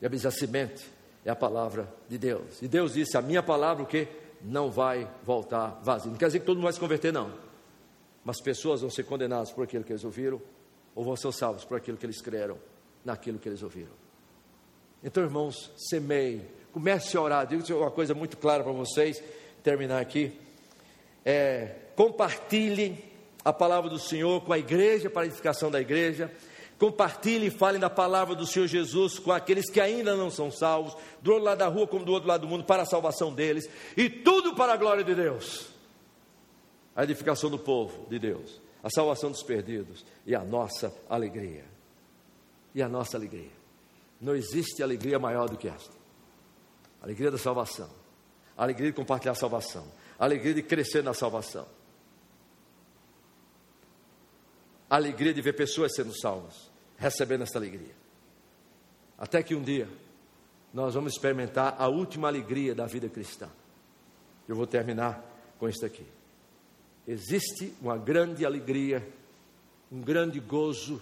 E 0.00 0.26
a 0.26 0.30
semente 0.30 0.84
é 1.24 1.30
a 1.30 1.36
palavra 1.36 1.88
de 2.08 2.18
Deus. 2.18 2.60
E 2.60 2.66
Deus 2.66 2.94
disse: 2.94 3.16
A 3.16 3.22
minha 3.22 3.42
palavra, 3.42 3.84
o 3.84 3.86
que? 3.86 4.08
Não 4.42 4.70
vai 4.70 5.08
voltar 5.22 5.80
vazia. 5.82 6.10
Não 6.10 6.18
quer 6.18 6.26
dizer 6.26 6.40
que 6.40 6.46
todo 6.46 6.56
mundo 6.56 6.64
vai 6.64 6.72
se 6.72 6.80
converter, 6.80 7.12
não. 7.12 7.32
Mas 8.24 8.40
pessoas 8.40 8.80
vão 8.80 8.90
ser 8.90 9.04
condenadas 9.04 9.52
por 9.52 9.62
aquilo 9.62 9.84
que 9.84 9.92
eles 9.92 10.04
ouviram, 10.04 10.42
ou 10.94 11.04
vão 11.04 11.16
ser 11.16 11.32
salvos 11.32 11.64
por 11.64 11.76
aquilo 11.76 11.96
que 11.96 12.06
eles 12.06 12.20
creram, 12.20 12.58
naquilo 13.04 13.38
que 13.38 13.48
eles 13.48 13.62
ouviram. 13.62 13.92
Então, 15.02 15.22
irmãos, 15.22 15.70
semeie, 15.76 16.42
comece 16.72 17.16
a 17.16 17.20
orar. 17.20 17.46
Digo 17.46 17.62
uma 17.76 17.90
coisa 17.90 18.14
muito 18.14 18.36
clara 18.36 18.62
para 18.62 18.72
vocês, 18.72 19.22
terminar 19.62 20.00
aqui. 20.00 20.38
É, 21.24 21.76
compartilhe 21.96 23.04
a 23.44 23.52
palavra 23.52 23.90
do 23.90 23.98
Senhor 23.98 24.40
com 24.42 24.52
a 24.52 24.58
igreja, 24.58 25.10
para 25.10 25.22
a 25.22 25.26
edificação 25.26 25.70
da 25.70 25.80
igreja 25.80 26.30
Compartilhem 26.82 27.46
e 27.46 27.50
falem 27.50 27.80
da 27.80 27.88
palavra 27.88 28.34
do 28.34 28.44
Senhor 28.44 28.66
Jesus 28.66 29.16
com 29.16 29.30
aqueles 29.30 29.70
que 29.70 29.80
ainda 29.80 30.16
não 30.16 30.28
são 30.28 30.50
salvos, 30.50 30.96
do 31.20 31.30
outro 31.30 31.44
lado 31.44 31.58
da 31.58 31.68
rua 31.68 31.86
como 31.86 32.04
do 32.04 32.10
outro 32.10 32.28
lado 32.28 32.40
do 32.40 32.48
mundo, 32.48 32.64
para 32.64 32.82
a 32.82 32.84
salvação 32.84 33.32
deles, 33.32 33.70
e 33.96 34.10
tudo 34.10 34.56
para 34.56 34.72
a 34.72 34.76
glória 34.76 35.04
de 35.04 35.14
Deus. 35.14 35.68
A 36.96 37.04
edificação 37.04 37.48
do 37.48 37.56
povo 37.56 38.04
de 38.10 38.18
Deus, 38.18 38.60
a 38.82 38.90
salvação 38.90 39.30
dos 39.30 39.42
perdidos 39.42 40.04
e 40.26 40.34
a 40.34 40.44
nossa 40.44 40.92
alegria. 41.08 41.64
E 42.74 42.82
a 42.82 42.88
nossa 42.88 43.16
alegria. 43.16 43.52
Não 44.20 44.34
existe 44.34 44.82
alegria 44.82 45.18
maior 45.18 45.48
do 45.48 45.56
que 45.56 45.68
esta. 45.68 45.94
Alegria 47.00 47.30
da 47.30 47.38
salvação, 47.38 47.90
alegria 48.56 48.90
de 48.90 48.96
compartilhar 48.96 49.32
a 49.32 49.36
salvação, 49.36 49.84
alegria 50.18 50.54
de 50.54 50.62
crescer 50.62 51.02
na 51.02 51.12
salvação. 51.12 51.66
Alegria 54.88 55.34
de 55.34 55.42
ver 55.42 55.54
pessoas 55.54 55.92
sendo 55.94 56.16
salvas 56.16 56.70
recebendo 56.96 57.42
essa 57.42 57.58
alegria. 57.58 57.94
Até 59.18 59.42
que 59.42 59.54
um 59.54 59.62
dia 59.62 59.88
nós 60.72 60.94
vamos 60.94 61.12
experimentar 61.12 61.74
a 61.78 61.88
última 61.88 62.28
alegria 62.28 62.74
da 62.74 62.86
vida 62.86 63.08
cristã. 63.08 63.48
Eu 64.48 64.54
vou 64.54 64.66
terminar 64.66 65.24
com 65.58 65.68
isso 65.68 65.84
aqui. 65.84 66.06
Existe 67.06 67.72
uma 67.80 67.96
grande 67.96 68.46
alegria, 68.46 69.06
um 69.90 70.00
grande 70.00 70.38
gozo. 70.40 71.00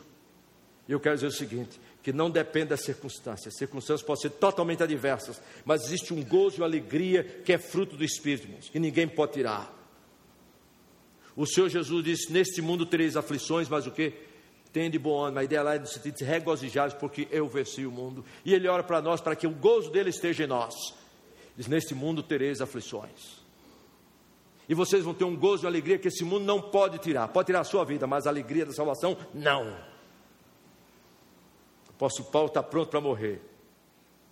E 0.88 0.92
eu 0.92 1.00
quero 1.00 1.16
dizer 1.16 1.26
o 1.26 1.32
seguinte: 1.32 1.80
que 2.02 2.12
não 2.12 2.30
depende 2.30 2.70
das 2.70 2.82
circunstâncias. 2.82 3.54
As 3.54 3.58
circunstâncias 3.58 4.02
podem 4.02 4.22
ser 4.22 4.30
totalmente 4.30 4.82
adversas, 4.82 5.40
mas 5.64 5.84
existe 5.84 6.14
um 6.14 6.24
gozo 6.24 6.60
e 6.60 6.64
alegria 6.64 7.22
que 7.22 7.52
é 7.52 7.58
fruto 7.58 7.96
do 7.96 8.04
Espírito, 8.04 8.48
que 8.70 8.78
ninguém 8.78 9.06
pode 9.06 9.32
tirar. 9.32 9.76
O 11.36 11.46
Senhor 11.46 11.68
Jesus 11.68 12.04
disse: 12.04 12.32
Neste 12.32 12.62
mundo 12.62 12.86
tereis 12.86 13.16
aflições, 13.16 13.68
mas 13.68 13.86
o 13.86 13.90
que? 13.90 14.12
tem 14.72 14.90
de 14.90 14.98
bom 14.98 15.22
ânimo. 15.22 15.38
A 15.38 15.44
ideia 15.44 15.62
lá 15.62 15.74
é 15.74 15.78
no 15.78 15.86
sentido 15.86 16.16
de 16.16 16.24
regozijar 16.24 16.96
porque 16.96 17.28
eu 17.30 17.46
venci 17.48 17.84
o 17.84 17.90
mundo. 17.90 18.24
E 18.44 18.54
ele 18.54 18.68
ora 18.68 18.82
para 18.82 19.00
nós 19.00 19.20
para 19.20 19.36
que 19.36 19.46
o 19.46 19.50
gozo 19.50 19.90
dele 19.90 20.10
esteja 20.10 20.44
em 20.44 20.46
nós. 20.46 20.74
Diz: 21.56 21.66
Neste 21.66 21.94
mundo 21.94 22.22
tereis 22.22 22.60
aflições. 22.60 23.39
E 24.70 24.74
vocês 24.74 25.04
vão 25.04 25.12
ter 25.12 25.24
um 25.24 25.36
gozo 25.36 25.64
e 25.64 25.66
alegria 25.66 25.98
que 25.98 26.08
esse 26.08 26.24
mundo 26.24 26.46
não 26.46 26.62
pode 26.62 26.98
tirar. 26.98 27.28
Pode 27.28 27.46
tirar 27.46 27.60
a 27.60 27.64
sua 27.64 27.84
vida, 27.84 28.06
mas 28.06 28.26
a 28.26 28.30
alegria 28.30 28.64
da 28.64 28.72
salvação, 28.72 29.18
não. 29.34 29.68
O 31.88 31.90
apóstolo 31.90 32.30
Paulo 32.30 32.48
está 32.48 32.62
pronto 32.62 32.88
para 32.88 33.00
morrer. 33.00 33.42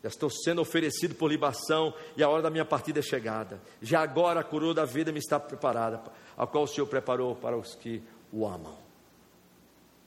Já 0.03 0.09
estou 0.09 0.31
sendo 0.31 0.63
oferecido 0.63 1.15
por 1.15 1.29
libação 1.29 1.93
e 2.17 2.23
a 2.23 2.29
hora 2.29 2.41
da 2.41 2.51
minha 2.51 2.65
partida 2.65 3.01
é 3.01 3.03
chegada. 3.03 3.61
Já 3.83 4.01
agora 4.01 4.41
a 4.41 4.45
coroa 4.45 4.73
da 4.73 4.85
vida 4.85 5.13
me 5.13 5.19
está 5.19 5.41
preparada, 5.41 6.01
a 6.37 6.47
qual 6.47 6.65
o 6.65 6.69
Senhor 6.69 6.87
preparou 6.87 7.35
para 7.35 7.59
os 7.59 7.75
que 7.75 8.01
o 8.33 8.47
amam 8.47 8.89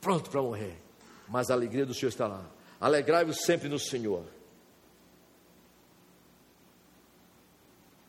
pronto 0.02 0.28
para 0.28 0.42
morrer, 0.42 0.76
mas 1.28 1.48
a 1.48 1.54
alegria 1.54 1.86
do 1.86 1.94
Senhor 1.94 2.08
está 2.08 2.26
lá. 2.26 2.44
Alegrai-vos 2.80 3.44
sempre 3.44 3.68
no 3.68 3.78
Senhor. 3.78 4.26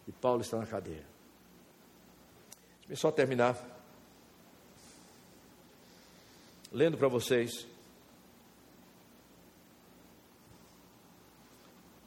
E 0.07 0.11
Paulo 0.11 0.41
está 0.41 0.57
na 0.57 0.65
cadeia. 0.65 1.12
Deixa 2.93 3.07
eu 3.07 3.09
só 3.09 3.15
terminar. 3.15 3.57
Lendo 6.71 6.95
para 6.95 7.07
vocês. 7.07 7.65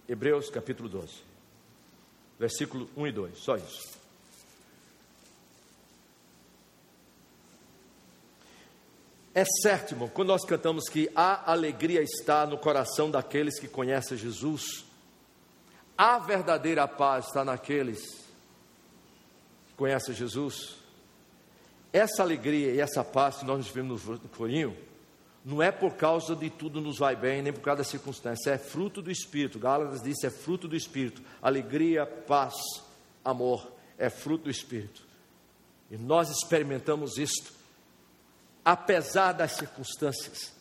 Hebreus 0.08 0.48
capítulo 0.48 0.88
12, 0.88 1.12
versículo 2.38 2.88
1 2.96 3.06
e 3.08 3.12
2, 3.12 3.36
só 3.36 3.56
isso. 3.56 3.98
É 9.34 9.44
certo, 9.44 9.96
quando 10.10 10.28
nós 10.28 10.44
cantamos 10.44 10.88
que 10.88 11.10
a 11.16 11.50
alegria 11.50 12.00
está 12.00 12.46
no 12.46 12.56
coração 12.56 13.10
daqueles 13.10 13.58
que 13.58 13.66
conhecem 13.66 14.16
Jesus, 14.16 14.84
A 15.98 16.20
verdadeira 16.20 16.86
paz 16.86 17.26
está 17.26 17.44
naqueles 17.44 17.98
que 19.66 19.74
conhecem 19.76 20.14
Jesus. 20.14 20.75
Essa 21.96 22.22
alegria 22.22 22.72
e 22.72 22.78
essa 22.78 23.02
paz 23.02 23.36
que 23.36 23.46
nós 23.46 23.66
vivemos 23.66 24.04
no 24.04 24.18
Corinho, 24.36 24.76
não 25.42 25.62
é 25.62 25.72
por 25.72 25.94
causa 25.94 26.36
de 26.36 26.50
tudo 26.50 26.78
nos 26.78 26.98
vai 26.98 27.16
bem, 27.16 27.40
nem 27.40 27.54
por 27.54 27.62
causa 27.62 27.78
da 27.78 27.88
circunstância, 27.88 28.50
é 28.50 28.58
fruto 28.58 29.00
do 29.00 29.10
Espírito. 29.10 29.58
Gálatas 29.58 30.02
disse: 30.02 30.26
é 30.26 30.30
fruto 30.30 30.68
do 30.68 30.76
Espírito. 30.76 31.22
Alegria, 31.40 32.04
paz, 32.04 32.52
amor, 33.24 33.72
é 33.96 34.10
fruto 34.10 34.44
do 34.44 34.50
Espírito. 34.50 35.06
E 35.90 35.96
nós 35.96 36.28
experimentamos 36.28 37.16
isto, 37.16 37.50
apesar 38.62 39.32
das 39.32 39.52
circunstâncias. 39.52 40.52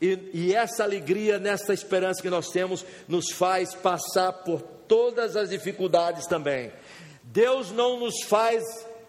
E, 0.00 0.30
e, 0.32 0.54
essa 0.54 0.84
alegria, 0.84 1.40
nessa 1.40 1.74
esperança 1.74 2.22
que 2.22 2.30
nós 2.30 2.50
temos, 2.50 2.86
nos 3.08 3.32
faz 3.32 3.74
passar 3.74 4.32
por 4.32 4.62
todas 4.62 5.34
as 5.34 5.50
dificuldades 5.50 6.24
também. 6.28 6.72
Deus 7.24 7.72
não 7.72 7.98
nos 7.98 8.22
faz 8.22 8.62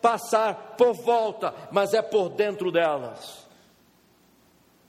passar 0.03 0.75
por 0.77 0.93
volta, 0.93 1.55
mas 1.71 1.93
é 1.93 2.01
por 2.01 2.27
dentro 2.27 2.69
delas. 2.69 3.47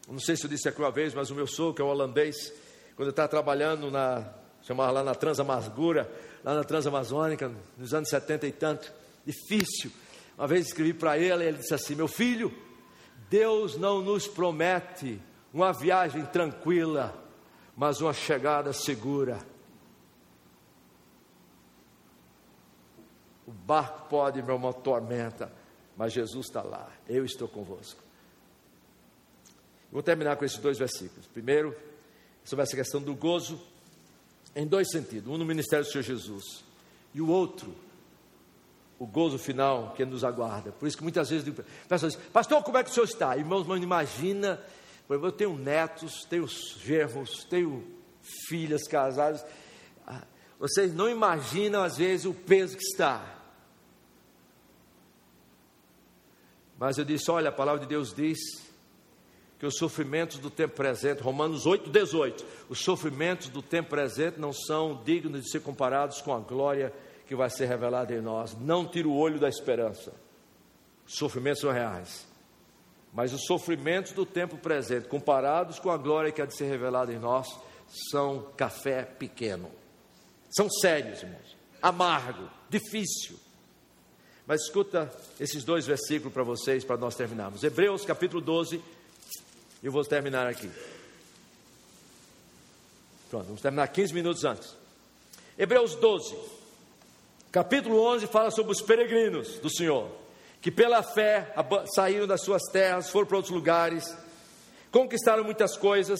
Não 0.09 0.19
sei 0.19 0.36
se 0.36 0.45
eu 0.45 0.51
disse 0.51 0.69
aqui 0.69 0.81
uma 0.81 0.91
vez, 0.91 1.15
mas 1.15 1.31
o 1.31 1.36
meu 1.36 1.47
sogro, 1.47 1.74
que 1.74 1.81
é 1.81 1.85
um 1.85 1.89
holandês, 1.89 2.53
quando 2.97 3.07
eu 3.07 3.11
estava 3.11 3.28
trabalhando 3.28 3.93
na, 3.93 4.28
chamava 4.61 4.91
lá 4.91 5.05
na 5.05 5.15
Transamargura, 5.15 6.11
lá 6.43 6.57
na 6.57 6.65
Transamazônica, 6.65 7.51
nos 7.78 7.95
anos 7.95 8.09
70 8.09 8.47
e 8.49 8.53
tanto, 8.53 8.93
difícil. 9.24 9.93
Uma 10.36 10.49
vez 10.49 10.66
escrevi 10.66 10.93
para 10.93 11.16
ele, 11.16 11.45
ele 11.45 11.59
disse 11.59 11.73
assim: 11.73 11.95
Meu 11.95 12.09
filho, 12.09 12.53
Deus 13.31 13.77
não 13.77 14.03
nos 14.03 14.27
promete 14.27 15.23
uma 15.53 15.73
viagem 15.73 16.27
tranquila, 16.27 17.15
mas 17.77 18.01
uma 18.01 18.12
chegada 18.12 18.73
segura. 18.73 19.39
O 23.47 23.51
barco 23.51 24.09
pode 24.09 24.39
ir 24.39 24.51
uma 24.51 24.73
tormenta, 24.73 25.53
mas 25.97 26.12
Jesus 26.12 26.47
está 26.47 26.62
lá, 26.62 26.91
eu 27.09 27.25
estou 27.25 27.47
convosco. 27.47 28.03
Vou 29.93 30.03
terminar 30.03 30.37
com 30.37 30.45
esses 30.45 30.59
dois 30.59 30.79
versículos. 30.79 31.27
Primeiro, 31.27 31.77
sobre 32.43 32.62
essa 32.62 32.75
questão 32.75 33.01
do 33.01 33.15
gozo, 33.15 33.61
em 34.57 34.66
dois 34.66 34.91
sentidos: 34.91 35.33
um 35.33 35.39
no 35.39 35.45
ministério 35.45 35.85
do 35.85 35.91
Senhor 35.91 36.03
Jesus, 36.03 36.65
e 37.12 37.21
o 37.21 37.29
outro, 37.29 37.75
o 38.99 39.07
gozo 39.07 39.39
final 39.39 39.93
que 39.97 40.05
nos 40.05 40.25
aguarda. 40.25 40.73
Por 40.73 40.89
isso 40.89 40.97
que 40.97 41.03
muitas 41.03 41.31
vezes 41.31 41.49
pessoas 41.89 42.15
dizem, 42.15 42.29
pastor, 42.33 42.62
como 42.62 42.79
é 42.79 42.83
que 42.83 42.91
o 42.91 42.93
senhor 42.93 43.07
está? 43.07 43.37
Irmãos, 43.37 43.66
não 43.66 43.77
imagina 43.77 44.61
eu 45.09 45.33
tenho 45.33 45.57
netos, 45.57 46.25
tenho 46.25 46.47
germos, 46.49 47.45
tenho 47.45 47.85
filhas 48.49 48.85
casadas. 48.89 49.45
Ah, 50.07 50.23
vocês 50.59 50.95
não 50.95 51.09
imaginam, 51.09 51.83
às 51.83 51.99
vezes, 51.99 52.25
o 52.25 52.33
peso 52.33 52.77
que 52.77 52.83
está. 52.83 53.34
Mas 56.79 56.99
eu 56.99 57.05
disse: 57.05 57.31
olha, 57.31 57.49
a 57.49 57.53
palavra 57.53 57.81
de 57.81 57.87
Deus 57.87 58.13
diz 58.13 58.39
que 59.59 59.67
os 59.67 59.77
sofrimentos 59.77 60.39
do 60.39 60.51
tempo 60.51 60.75
presente, 60.75 61.23
Romanos 61.23 61.65
8, 61.67 61.91
18, 61.91 62.45
os 62.69 62.81
sofrimentos 62.81 63.49
do 63.49 63.63
tempo 63.63 63.91
presente 63.91 64.39
não 64.39 64.53
são 64.53 65.03
dignos 65.05 65.43
de 65.43 65.51
ser 65.51 65.61
comparados 65.61 66.21
com 66.21 66.35
a 66.35 66.39
glória 66.39 66.93
que 67.27 67.35
vai 67.35 67.49
ser 67.49 67.67
revelada 67.67 68.15
em 68.15 68.21
nós. 68.21 68.57
Não 68.61 68.87
tira 68.87 69.09
o 69.09 69.17
olho 69.17 69.39
da 69.39 69.49
esperança. 69.49 70.13
Os 71.07 71.15
sofrimentos 71.15 71.61
são 71.61 71.71
reais. 71.71 72.27
Mas 73.13 73.33
os 73.33 73.45
sofrimentos 73.47 74.13
do 74.13 74.27
tempo 74.27 74.57
presente, 74.57 75.09
comparados 75.09 75.79
com 75.79 75.91
a 75.91 75.97
glória 75.97 76.33
que 76.33 76.43
há 76.43 76.47
de 76.47 76.57
ser 76.57 76.65
revelada 76.65 77.13
em 77.13 77.19
nós, 77.19 77.47
são 78.11 78.51
café 78.57 79.05
pequeno. 79.05 79.71
São 80.51 80.69
sérios, 80.69 81.23
irmãos. 81.23 81.57
Amargo, 81.81 82.51
difícil. 82.69 83.39
Mas 84.47 84.62
escuta 84.62 85.12
esses 85.41 85.65
dois 85.65 85.87
versículos 85.87 86.33
para 86.33 86.43
vocês, 86.43 86.85
para 86.85 86.97
nós 86.97 87.15
terminarmos. 87.15 87.62
Hebreus 87.62 88.05
capítulo 88.05 88.43
12. 88.43 88.81
Eu 89.83 89.93
vou 89.93 90.05
terminar 90.05 90.47
aqui. 90.47 90.71
Pronto, 93.31 93.47
vamos 93.47 93.61
terminar 93.61 93.89
15 93.89 94.15
minutos 94.15 94.45
antes. 94.45 94.75
Hebreus 95.59 95.95
12, 95.95 96.37
capítulo 97.53 98.01
11, 98.01 98.27
fala 98.27 98.51
sobre 98.51 98.73
os 98.73 98.83
peregrinos 98.83 99.59
do 99.59 99.71
Senhor 99.71 100.25
que 100.65 100.71
pela 100.71 101.03
fé 101.03 101.55
saíram 101.95 102.27
das 102.27 102.41
suas 102.41 102.62
terras, 102.73 103.11
foram 103.11 103.27
para 103.27 103.37
outros 103.37 103.55
lugares, 103.55 104.16
conquistaram 104.91 105.45
muitas 105.45 105.77
coisas, 105.77 106.19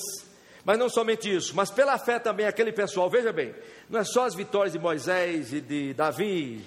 mas 0.63 0.79
não 0.79 0.91
somente 0.91 1.35
isso, 1.35 1.57
mas 1.57 1.71
pela 1.71 1.97
fé 1.97 2.19
também 2.19 2.45
aquele 2.45 2.71
pessoal, 2.71 3.09
veja 3.09 3.33
bem, 3.33 3.55
não 3.89 3.99
é 3.99 4.05
só 4.05 4.27
as 4.27 4.35
vitórias 4.35 4.75
de 4.75 4.79
Moisés 4.79 5.51
e 5.55 5.63
de 5.63 5.95
Davi 5.95 6.63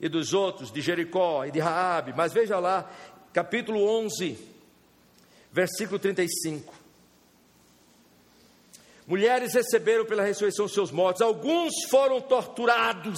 e 0.00 0.08
dos 0.08 0.32
outros, 0.32 0.70
de 0.70 0.80
Jericó 0.80 1.44
e 1.44 1.50
de 1.50 1.58
Raabe, 1.58 2.12
mas 2.16 2.32
veja 2.32 2.58
lá, 2.58 2.90
capítulo 3.32 3.84
11, 3.84 4.38
versículo 5.50 5.98
35. 5.98 6.74
Mulheres 9.06 9.54
receberam 9.54 10.04
pela 10.04 10.22
ressurreição 10.22 10.68
seus 10.68 10.90
mortos, 10.90 11.22
alguns 11.22 11.72
foram 11.88 12.20
torturados 12.20 13.16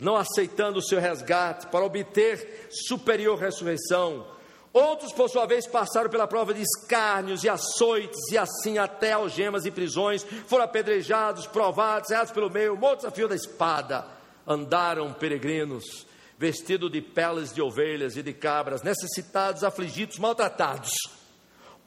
não 0.00 0.16
aceitando 0.16 0.78
o 0.78 0.82
seu 0.82 1.00
resgate 1.00 1.66
para 1.66 1.84
obter 1.84 2.68
superior 2.70 3.38
ressurreição. 3.38 4.26
Outros, 4.72 5.12
por 5.12 5.28
sua 5.28 5.46
vez, 5.46 5.66
passaram 5.66 6.10
pela 6.10 6.28
prova 6.28 6.54
de 6.54 6.62
escárnios 6.62 7.42
e 7.42 7.48
açoites, 7.48 8.30
e 8.30 8.38
assim 8.38 8.78
até 8.78 9.12
algemas 9.12 9.64
e 9.64 9.70
prisões, 9.70 10.24
foram 10.46 10.64
apedrejados, 10.64 11.46
provados, 11.46 12.10
errados 12.10 12.32
pelo 12.32 12.50
meio, 12.50 12.76
mortos 12.76 13.04
a 13.04 13.10
fio 13.10 13.26
da 13.26 13.34
espada. 13.34 14.17
Andaram 14.48 15.12
peregrinos, 15.12 16.06
vestidos 16.38 16.90
de 16.90 17.02
peles 17.02 17.52
de 17.52 17.60
ovelhas 17.60 18.16
e 18.16 18.22
de 18.22 18.32
cabras, 18.32 18.82
necessitados, 18.82 19.62
afligidos, 19.62 20.18
maltratados. 20.18 20.90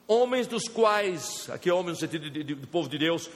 Homens 0.08 0.46
dos 0.46 0.68
quais, 0.68 1.50
aqui 1.50 1.72
homens 1.72 1.94
no 1.94 2.00
sentido 2.00 2.30
de, 2.30 2.44
de, 2.44 2.56
de 2.56 2.68
povo 2.68 2.88
de 2.88 3.00
Deus, 3.00 3.30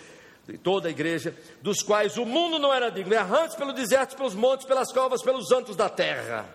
de 0.48 0.58
toda 0.58 0.88
a 0.88 0.92
igreja, 0.92 1.36
dos 1.62 1.82
quais 1.82 2.18
o 2.18 2.26
mundo 2.26 2.60
não 2.60 2.72
era 2.72 2.92
digno, 2.92 3.14
errantes 3.14 3.56
pelo 3.56 3.74
deserto, 3.74 4.16
pelos 4.16 4.36
montes, 4.36 4.68
pelas 4.68 4.92
covas, 4.92 5.24
pelos 5.24 5.52
antos 5.52 5.76
da 5.76 5.90
terra. 5.90 6.46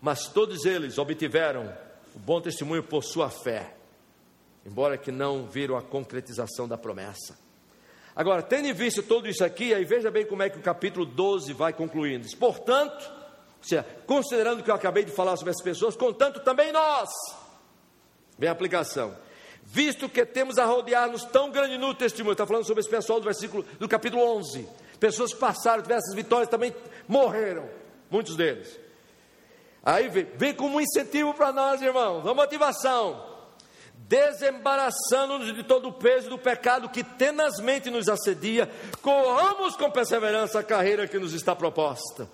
Mas 0.00 0.28
todos 0.28 0.64
eles 0.64 0.96
obtiveram 0.96 1.70
o 2.14 2.18
bom 2.18 2.40
testemunho 2.40 2.82
por 2.82 3.04
sua 3.04 3.28
fé, 3.28 3.74
embora 4.64 4.96
que 4.96 5.12
não 5.12 5.46
viram 5.46 5.76
a 5.76 5.82
concretização 5.82 6.66
da 6.66 6.78
promessa. 6.78 7.38
Agora, 8.14 8.42
tendo 8.42 8.66
em 8.66 8.72
vista 8.72 9.02
tudo 9.02 9.28
isso 9.28 9.44
aqui, 9.44 9.72
aí 9.72 9.84
veja 9.84 10.10
bem 10.10 10.26
como 10.26 10.42
é 10.42 10.50
que 10.50 10.58
o 10.58 10.62
capítulo 10.62 11.06
12 11.06 11.52
vai 11.52 11.72
concluindo. 11.72 12.26
Portanto, 12.36 13.10
seja, 13.62 13.86
considerando 14.06 14.62
que 14.62 14.70
eu 14.70 14.74
acabei 14.74 15.04
de 15.04 15.12
falar 15.12 15.36
sobre 15.36 15.50
essas 15.50 15.62
pessoas, 15.62 15.96
contanto 15.96 16.40
também 16.40 16.72
nós. 16.72 17.08
Vem 18.38 18.48
a 18.48 18.52
aplicação 18.52 19.14
visto 19.72 20.08
que 20.08 20.24
temos 20.26 20.58
a 20.58 20.64
rodear-nos 20.64 21.24
tão 21.24 21.50
grande 21.50 21.78
no 21.78 21.94
testemunho. 21.94 22.32
Está 22.32 22.46
falando 22.46 22.66
sobre 22.66 22.80
esse 22.80 22.90
pessoal 22.90 23.20
do 23.20 23.24
versículo 23.24 23.64
do 23.78 23.88
capítulo 23.88 24.22
11. 24.36 24.68
Pessoas 24.98 25.32
que 25.32 25.38
passaram, 25.38 25.82
tiveram 25.82 26.00
essas 26.00 26.14
vitórias, 26.14 26.48
também 26.48 26.74
morreram, 27.08 27.68
muitos 28.10 28.36
deles. 28.36 28.78
Aí 29.82 30.08
vem, 30.08 30.24
vem 30.36 30.54
como 30.54 30.76
um 30.76 30.80
incentivo 30.80 31.32
para 31.32 31.52
nós, 31.52 31.80
irmãos, 31.80 32.22
uma 32.22 32.34
motivação. 32.34 33.29
Desembaraçando-nos 34.10 35.54
de 35.54 35.62
todo 35.62 35.86
o 35.86 35.92
peso 35.92 36.28
do 36.28 36.36
pecado 36.36 36.88
que 36.88 37.04
tenazmente 37.04 37.88
nos 37.90 38.08
assedia, 38.08 38.68
corramos 39.00 39.76
com 39.76 39.88
perseverança 39.88 40.58
a 40.58 40.64
carreira 40.64 41.06
que 41.06 41.16
nos 41.16 41.32
está 41.32 41.54
proposta. 41.54 42.28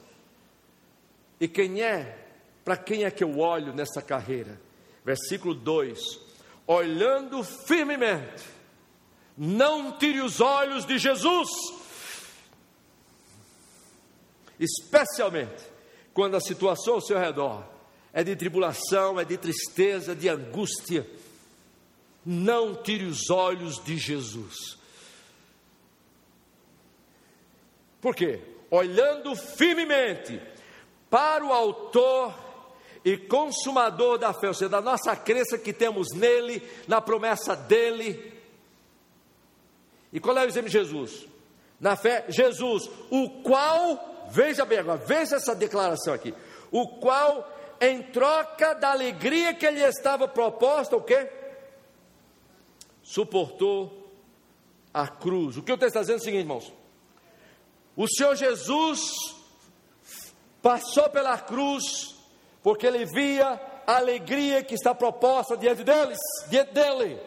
E 1.39 1.47
quem 1.47 1.83
é? 1.83 2.17
Para 2.65 2.79
quem 2.79 3.05
é 3.05 3.11
que 3.11 3.23
eu 3.23 3.39
olho 3.41 3.75
nessa 3.75 4.01
carreira? 4.01 4.59
Versículo 5.05 5.55
2: 5.55 6.01
olhando 6.67 7.45
firmemente, 7.45 8.43
não 9.37 9.99
tire 9.99 10.23
os 10.23 10.41
olhos 10.41 10.87
de 10.87 10.97
Jesus, 10.97 11.51
especialmente 14.59 15.63
quando 16.15 16.39
a 16.39 16.41
situação 16.41 16.95
ao 16.95 17.03
seu 17.03 17.19
redor 17.19 17.69
é 18.15 18.25
de 18.25 18.35
tribulação, 18.35 19.21
é 19.21 19.27
de 19.27 19.37
tristeza, 19.37 20.17
de 20.17 20.27
angústia. 20.27 21.07
Não 22.29 22.75
tire 22.75 23.05
os 23.05 23.31
olhos 23.31 23.83
de 23.85 23.97
Jesus. 23.97 24.77
Por 28.01 28.17
quê? 28.17 28.41
Olhando 28.69 29.37
firmemente 29.37 30.43
para 31.09 31.47
o 31.47 31.53
Autor 31.53 32.35
e 33.05 33.17
consumador 33.17 34.19
da 34.19 34.33
fé, 34.33 34.49
ou 34.49 34.55
seja, 34.55 34.69
da 34.69 34.81
nossa 34.81 35.15
crença 35.15 35.57
que 35.57 35.73
temos 35.73 36.09
nele, 36.13 36.61
na 36.89 37.01
promessa 37.01 37.55
dele. 37.55 38.35
E 40.13 40.19
qual 40.19 40.37
é 40.37 40.45
o 40.45 40.49
exemplo 40.49 40.69
de 40.69 40.77
Jesus? 40.77 41.29
Na 41.81 41.95
fé, 41.95 42.25
Jesus, 42.29 42.91
o 43.09 43.43
qual, 43.43 44.27
veja 44.31 44.65
bem 44.65 44.79
agora, 44.81 44.99
veja 44.99 45.37
essa 45.37 45.55
declaração 45.55 46.15
aqui, 46.15 46.35
o 46.73 46.89
qual, 46.99 47.49
em 47.81 48.03
troca 48.03 48.75
da 48.75 48.91
alegria 48.91 49.55
que 49.55 49.71
lhe 49.71 49.83
estava 49.83 50.27
proposta, 50.27 50.97
o 50.97 51.01
quê? 51.01 51.29
Suportou 53.07 54.11
a 54.93 55.07
cruz. 55.07 55.57
O 55.57 55.63
que 55.63 55.71
eu 55.71 55.77
estou 55.77 55.89
dizendo 55.89 56.15
é 56.15 56.17
o 56.17 56.25
seguinte, 56.25 56.41
irmãos: 56.41 56.73
o 57.95 58.09
Senhor 58.09 58.35
Jesus 58.35 59.01
passou 60.61 61.09
pela 61.09 61.39
cruz 61.39 62.17
porque 62.65 62.85
ele 62.85 63.05
via 63.07 63.61
a 63.87 63.97
alegria 63.99 64.65
que 64.65 64.75
está 64.75 64.93
proposta 64.93 65.57
diante 65.57 65.85
deles, 65.85 66.19
diante 66.49 66.73
dele. 66.73 67.21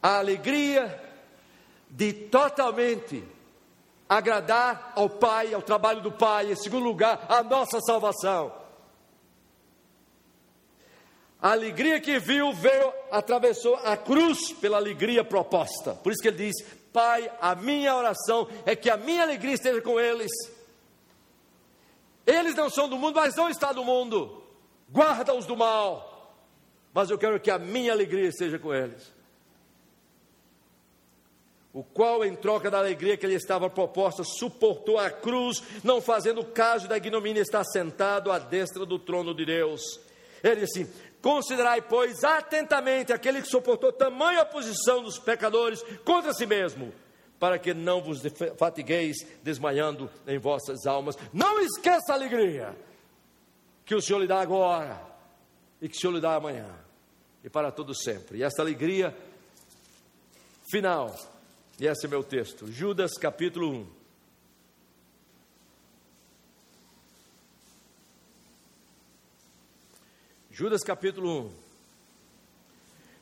A 0.00 0.18
alegria 0.18 1.02
de 1.90 2.12
totalmente 2.12 3.26
agradar 4.08 4.92
ao 4.94 5.10
Pai, 5.10 5.52
ao 5.52 5.60
trabalho 5.60 6.00
do 6.02 6.12
Pai, 6.12 6.52
em 6.52 6.56
segundo 6.56 6.84
lugar, 6.84 7.26
a 7.28 7.42
nossa 7.42 7.80
salvação. 7.80 8.67
A 11.40 11.52
alegria 11.52 12.00
que 12.00 12.18
viu 12.18 12.52
veio, 12.52 12.92
atravessou 13.10 13.76
a 13.76 13.96
cruz 13.96 14.52
pela 14.52 14.76
alegria 14.76 15.22
proposta. 15.22 15.94
Por 15.94 16.12
isso 16.12 16.20
que 16.20 16.28
ele 16.28 16.46
diz: 16.48 16.56
Pai, 16.92 17.30
a 17.40 17.54
minha 17.54 17.94
oração 17.94 18.48
é 18.66 18.74
que 18.74 18.90
a 18.90 18.96
minha 18.96 19.22
alegria 19.22 19.54
esteja 19.54 19.80
com 19.80 20.00
eles. 20.00 20.30
Eles 22.26 22.54
não 22.54 22.68
são 22.68 22.88
do 22.88 22.98
mundo, 22.98 23.14
mas 23.14 23.36
não 23.36 23.48
está 23.48 23.72
do 23.72 23.84
mundo. 23.84 24.42
Guarda-os 24.92 25.46
do 25.46 25.56
mal. 25.56 26.36
Mas 26.92 27.08
eu 27.08 27.18
quero 27.18 27.38
que 27.38 27.50
a 27.50 27.58
minha 27.58 27.92
alegria 27.92 28.28
esteja 28.28 28.58
com 28.58 28.74
eles. 28.74 29.12
O 31.72 31.84
qual, 31.84 32.24
em 32.24 32.34
troca 32.34 32.70
da 32.70 32.78
alegria 32.78 33.16
que 33.16 33.26
lhe 33.26 33.34
estava 33.34 33.70
proposta, 33.70 34.24
suportou 34.24 34.98
a 34.98 35.10
cruz, 35.10 35.62
não 35.84 36.00
fazendo 36.00 36.44
caso 36.44 36.88
da 36.88 36.96
ignomínia 36.96 37.42
estar 37.42 37.62
sentado 37.62 38.32
à 38.32 38.38
destra 38.38 38.84
do 38.84 38.98
trono 38.98 39.32
de 39.32 39.44
Deus. 39.44 39.80
Ele 40.42 40.62
disse: 40.62 40.90
Considerai, 41.20 41.82
pois, 41.82 42.22
atentamente 42.22 43.12
aquele 43.12 43.42
que 43.42 43.48
suportou 43.48 43.92
tamanha 43.92 44.42
oposição 44.42 45.02
dos 45.02 45.18
pecadores 45.18 45.82
contra 46.04 46.32
si 46.32 46.46
mesmo, 46.46 46.92
para 47.38 47.58
que 47.58 47.74
não 47.74 48.00
vos 48.00 48.22
fatigueis 48.56 49.16
desmaiando 49.42 50.10
em 50.26 50.38
vossas 50.38 50.86
almas. 50.86 51.16
Não 51.32 51.60
esqueça 51.60 52.12
a 52.12 52.14
alegria 52.14 52.76
que 53.84 53.94
o 53.94 54.00
Senhor 54.00 54.20
lhe 54.20 54.26
dá 54.26 54.40
agora 54.40 55.00
e 55.80 55.88
que 55.88 55.96
o 55.96 56.00
Senhor 56.00 56.12
lhe 56.12 56.20
dá 56.20 56.34
amanhã 56.34 56.68
e 57.42 57.50
para 57.50 57.70
todo 57.70 57.94
sempre. 57.94 58.38
E 58.38 58.42
esta 58.42 58.62
alegria 58.62 59.16
final, 60.70 61.14
e 61.80 61.86
esse 61.86 62.06
é 62.06 62.08
meu 62.08 62.22
texto, 62.22 62.70
Judas 62.70 63.12
capítulo 63.14 63.70
1. 63.70 63.97
Judas 70.58 70.82
capítulo 70.82 71.42
1, 71.42 71.52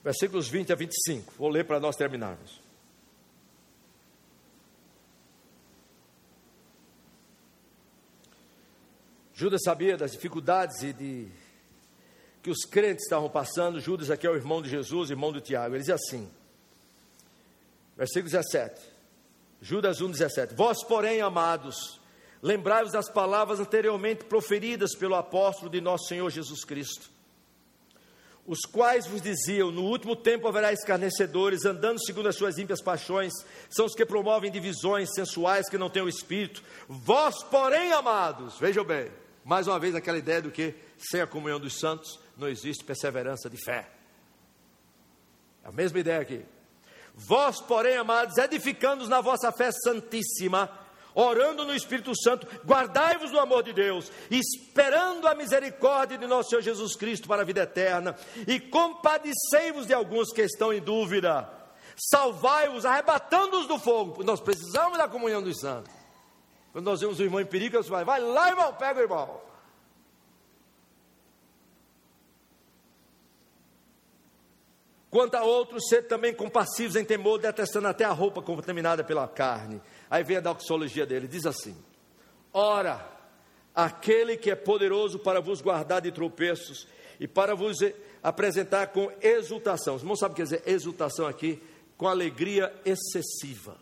versículos 0.03 0.49
20 0.49 0.73
a 0.73 0.75
25. 0.75 1.35
Vou 1.37 1.51
ler 1.51 1.67
para 1.67 1.79
nós 1.79 1.95
terminarmos. 1.95 2.63
Judas 9.35 9.61
sabia 9.63 9.99
das 9.99 10.13
dificuldades 10.13 10.83
e 10.83 10.95
de 10.95 11.29
que 12.43 12.49
os 12.49 12.65
crentes 12.65 13.05
estavam 13.05 13.29
passando. 13.29 13.81
Judas 13.81 14.11
aqui 14.11 14.27
é 14.27 14.31
o 14.31 14.35
irmão 14.35 14.63
de 14.63 14.71
Jesus, 14.71 15.11
irmão 15.11 15.31
do 15.31 15.39
Tiago. 15.43 15.75
Ele 15.75 15.85
diz 15.85 15.91
assim, 15.91 16.27
versículo 17.95 18.31
17. 18.31 18.81
Judas 19.61 20.01
1, 20.01 20.11
17. 20.11 20.55
Vós, 20.55 20.83
porém, 20.85 21.21
amados, 21.21 22.01
lembrai-vos 22.41 22.93
das 22.93 23.11
palavras 23.11 23.61
anteriormente 23.61 24.25
proferidas 24.25 24.97
pelo 24.97 25.17
apóstolo 25.17 25.71
de 25.71 25.83
nosso 25.83 26.09
Senhor 26.09 26.31
Jesus 26.31 26.65
Cristo 26.65 27.15
os 28.47 28.61
quais 28.61 29.07
vos 29.07 29.21
diziam: 29.21 29.71
No 29.71 29.83
último 29.83 30.15
tempo 30.15 30.47
haverá 30.47 30.73
escarnecedores, 30.73 31.65
andando 31.65 32.05
segundo 32.05 32.29
as 32.29 32.37
suas 32.37 32.59
ímpias 32.59 32.81
paixões, 32.81 33.33
são 33.69 33.87
os 33.87 33.95
que 33.95 34.07
promovem 34.07 34.51
divisões 34.51 35.13
sensuais 35.15 35.69
que 35.69 35.79
não 35.79 35.91
têm 35.91 36.03
o 36.03 36.09
espírito. 36.09 36.63
Vós, 36.89 37.43
porém, 37.45 37.93
amados, 37.93 38.59
vejam 38.59 38.85
bem, 38.85 39.11
mais 39.45 39.67
uma 39.67 39.79
vez 39.79 39.95
aquela 39.95 40.19
ideia 40.19 40.43
do 40.43 40.51
que 40.51 40.75
sem 40.99 41.21
a 41.21 41.27
comunhão 41.27 41.61
dos 41.61 41.79
santos 41.79 42.19
não 42.37 42.49
existe 42.49 42.85
perseverança 42.85 43.51
de 43.51 43.63
fé. 43.65 43.89
A 45.65 45.73
mesma 45.73 45.99
ideia 45.99 46.21
aqui. 46.21 46.45
Vós, 47.15 47.61
porém, 47.63 47.97
amados, 47.97 48.37
edificando-os 48.37 49.09
na 49.09 49.21
vossa 49.21 49.51
fé 49.51 49.71
santíssima, 49.73 50.71
orando 51.17 51.65
no 51.65 51.75
Espírito 51.75 52.13
Santo, 52.15 52.47
guardai-vos 52.65 53.31
do 53.31 53.41
amor 53.41 53.63
de 53.63 53.73
Deus, 53.73 54.13
esperando 54.31 55.27
a 55.27 55.35
misericórdia 55.35 56.19
de 56.19 56.27
nosso 56.27 56.51
Senhor 56.51 56.61
Jesus 56.61 56.95
Cristo 56.95 57.27
para 57.27 57.41
a 57.41 57.45
vida 57.45 57.63
eterna, 57.63 58.15
e 58.47 58.61
compadecei-vos 58.61 59.87
de 59.87 59.95
alguns 59.95 60.31
que 60.31 60.43
estão 60.43 60.73
em 60.73 60.81
dúvida, 60.81 61.51
salvai-vos, 61.97 62.85
arrebatando-os 62.85 63.67
do 63.67 63.79
fogo, 63.79 64.23
nós 64.23 64.41
precisamos 64.41 64.99
da 64.99 65.09
comunhão 65.09 65.43
dos 65.43 65.59
santos. 65.59 65.93
Quando 66.71 66.85
nós 66.85 67.01
vemos 67.01 67.19
o 67.19 67.23
irmão 67.23 67.41
em 67.41 67.47
perigo, 67.47 67.77
nós 67.77 67.89
vai, 67.89 68.05
vai 68.05 68.21
lá, 68.21 68.51
irmão, 68.51 68.75
pega 68.75 69.01
o 69.01 69.03
irmão. 69.03 69.41
Quanto 75.09 75.35
a 75.37 75.43
outros, 75.43 75.89
ser 75.89 76.03
também 76.03 76.35
compassivos 76.35 76.95
em 76.95 77.03
temor, 77.03 77.39
detestando 77.39 77.89
até 77.89 78.05
a 78.05 78.13
roupa 78.13 78.43
contaminada 78.43 79.03
pela 79.03 79.27
carne. 79.27 79.81
Aí 80.11 80.23
vem 80.23 80.37
a 80.37 80.41
doxologia 80.41 81.05
dele, 81.05 81.27
diz 81.27 81.47
assim: 81.47 81.77
Ora, 82.53 83.07
aquele 83.75 84.37
que 84.37 84.51
é 84.51 84.55
poderoso 84.55 85.19
para 85.19 85.41
vos 85.41 85.61
guardar 85.61 86.01
de 86.01 86.11
tropeços 86.11 86.87
e 87.21 87.27
para 87.27 87.55
vos 87.55 87.79
apresentar 88.23 88.89
com 88.89 89.13
exultação. 89.21 89.95
Os 89.95 90.03
irmãos 90.03 90.19
sabem 90.19 90.33
o 90.33 90.37
que 90.37 90.43
quer 90.43 90.57
dizer 90.57 90.63
exultação 90.67 91.27
aqui? 91.27 91.63
Com 91.97 92.09
alegria 92.09 92.75
excessiva. 92.85 93.77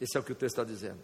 Esse 0.00 0.16
é 0.16 0.20
o 0.20 0.22
que 0.22 0.32
o 0.32 0.34
texto 0.34 0.60
está 0.60 0.64
dizendo. 0.64 1.00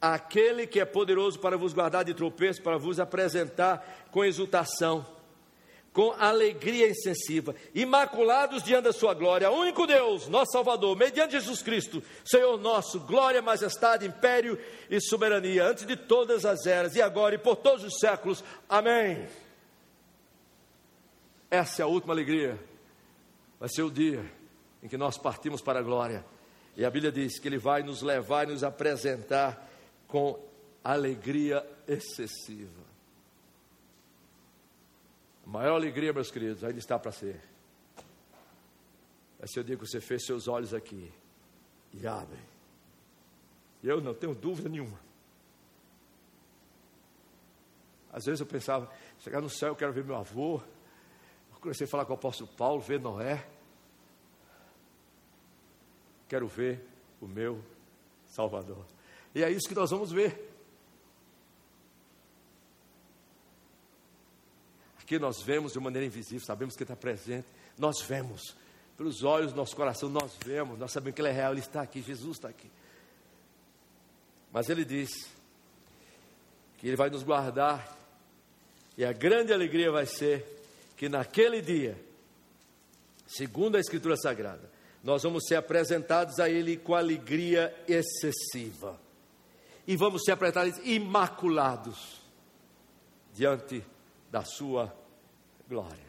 Aquele 0.00 0.66
que 0.66 0.78
é 0.78 0.84
poderoso 0.84 1.38
para 1.38 1.56
vos 1.56 1.72
guardar 1.72 2.04
de 2.04 2.12
tropeços, 2.12 2.62
para 2.62 2.76
vos 2.76 3.00
apresentar 3.00 4.08
com 4.10 4.24
exultação 4.24 5.06
com 5.96 6.12
alegria 6.12 6.88
excessiva, 6.88 7.54
imaculados 7.74 8.62
diante 8.62 8.84
da 8.84 8.92
sua 8.92 9.14
glória, 9.14 9.50
único 9.50 9.86
Deus, 9.86 10.28
nosso 10.28 10.52
Salvador, 10.52 10.94
mediante 10.94 11.32
Jesus 11.32 11.62
Cristo, 11.62 12.02
Senhor 12.22 12.58
nosso, 12.58 13.00
glória, 13.00 13.40
majestade, 13.40 14.06
império 14.06 14.58
e 14.90 15.00
soberania, 15.00 15.64
antes 15.64 15.86
de 15.86 15.96
todas 15.96 16.44
as 16.44 16.66
eras, 16.66 16.94
e 16.96 17.00
agora 17.00 17.36
e 17.36 17.38
por 17.38 17.56
todos 17.56 17.82
os 17.82 17.98
séculos. 17.98 18.44
Amém. 18.68 19.26
Essa 21.50 21.80
é 21.80 21.84
a 21.84 21.88
última 21.88 22.12
alegria. 22.12 22.60
Vai 23.58 23.70
ser 23.70 23.82
o 23.82 23.90
dia 23.90 24.22
em 24.82 24.88
que 24.88 24.98
nós 24.98 25.16
partimos 25.16 25.62
para 25.62 25.78
a 25.78 25.82
glória. 25.82 26.26
E 26.76 26.84
a 26.84 26.90
Bíblia 26.90 27.10
diz 27.10 27.38
que 27.38 27.48
Ele 27.48 27.56
vai 27.56 27.82
nos 27.82 28.02
levar 28.02 28.46
e 28.46 28.52
nos 28.52 28.62
apresentar 28.62 29.66
com 30.06 30.38
alegria 30.84 31.66
excessiva. 31.88 32.85
A 35.46 35.48
maior 35.48 35.76
alegria, 35.76 36.12
meus 36.12 36.30
queridos, 36.30 36.64
ainda 36.64 36.78
está 36.78 36.98
para 36.98 37.12
ser. 37.12 37.40
Vai 39.38 39.46
ser 39.46 39.60
o 39.60 39.64
dia 39.64 39.76
que 39.76 39.86
você 39.86 40.00
fez 40.00 40.24
seus 40.26 40.48
olhos 40.48 40.74
aqui 40.74 41.12
e 41.92 42.06
abrem. 42.06 42.42
Eu 43.82 44.00
não 44.00 44.12
tenho 44.12 44.34
dúvida 44.34 44.68
nenhuma. 44.68 44.98
Às 48.12 48.24
vezes 48.24 48.40
eu 48.40 48.46
pensava, 48.46 48.90
chegar 49.20 49.40
no 49.40 49.48
céu 49.48 49.68
eu 49.68 49.76
quero 49.76 49.92
ver 49.92 50.02
meu 50.02 50.16
avô. 50.16 50.60
Eu 51.52 51.60
comecei 51.60 51.86
a 51.86 51.88
falar 51.88 52.04
com 52.06 52.12
o 52.12 52.16
apóstolo 52.16 52.50
Paulo, 52.56 52.80
ver 52.80 52.98
Noé. 52.98 53.46
Quero 56.28 56.48
ver 56.48 56.84
o 57.20 57.28
meu 57.28 57.62
Salvador. 58.26 58.84
E 59.34 59.44
é 59.44 59.50
isso 59.50 59.68
que 59.68 59.74
nós 59.74 59.90
vamos 59.90 60.10
ver. 60.10 60.45
Que 65.06 65.18
nós 65.18 65.40
vemos 65.40 65.72
de 65.72 65.78
maneira 65.78 66.04
invisível, 66.04 66.44
sabemos 66.44 66.74
que 66.74 66.82
Ele 66.82 66.92
está 66.92 66.96
presente, 66.96 67.46
nós 67.78 68.02
vemos, 68.02 68.56
pelos 68.96 69.22
olhos 69.22 69.52
do 69.52 69.56
nosso 69.56 69.76
coração, 69.76 70.08
nós 70.08 70.36
vemos, 70.44 70.78
nós 70.78 70.90
sabemos 70.90 71.14
que 71.14 71.22
Ele 71.22 71.28
é 71.28 71.32
real, 71.32 71.52
Ele 71.52 71.60
está 71.60 71.80
aqui, 71.80 72.02
Jesus 72.02 72.36
está 72.36 72.48
aqui. 72.48 72.68
Mas 74.52 74.68
Ele 74.68 74.84
diz 74.84 75.10
que 76.78 76.88
Ele 76.88 76.96
vai 76.96 77.08
nos 77.08 77.22
guardar, 77.22 77.96
e 78.98 79.04
a 79.04 79.12
grande 79.12 79.52
alegria 79.52 79.92
vai 79.92 80.06
ser 80.06 80.44
que 80.96 81.08
naquele 81.08 81.62
dia, 81.62 81.96
segundo 83.28 83.76
a 83.76 83.80
Escritura 83.80 84.16
Sagrada, 84.16 84.68
nós 85.04 85.22
vamos 85.22 85.44
ser 85.46 85.54
apresentados 85.54 86.40
a 86.40 86.50
Ele 86.50 86.76
com 86.76 86.94
alegria 86.94 87.72
excessiva, 87.86 88.98
e 89.86 89.96
vamos 89.96 90.22
ser 90.24 90.32
apresentados 90.32 90.78
imaculados 90.84 92.20
diante 93.32 93.80
de 93.80 93.95
da 94.30 94.44
sua 94.44 94.94
glória. 95.68 96.06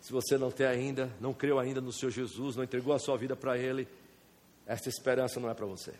Se 0.00 0.12
você 0.12 0.36
não 0.36 0.50
tem 0.50 0.66
ainda, 0.66 1.10
não 1.20 1.32
creu 1.32 1.58
ainda 1.58 1.80
no 1.80 1.92
Senhor 1.92 2.10
Jesus, 2.10 2.56
não 2.56 2.64
entregou 2.64 2.92
a 2.92 2.98
sua 2.98 3.16
vida 3.16 3.34
para 3.34 3.56
Ele, 3.56 3.88
esta 4.66 4.88
esperança 4.88 5.40
não 5.40 5.48
é 5.48 5.54
para 5.54 5.66
você. 5.66 5.94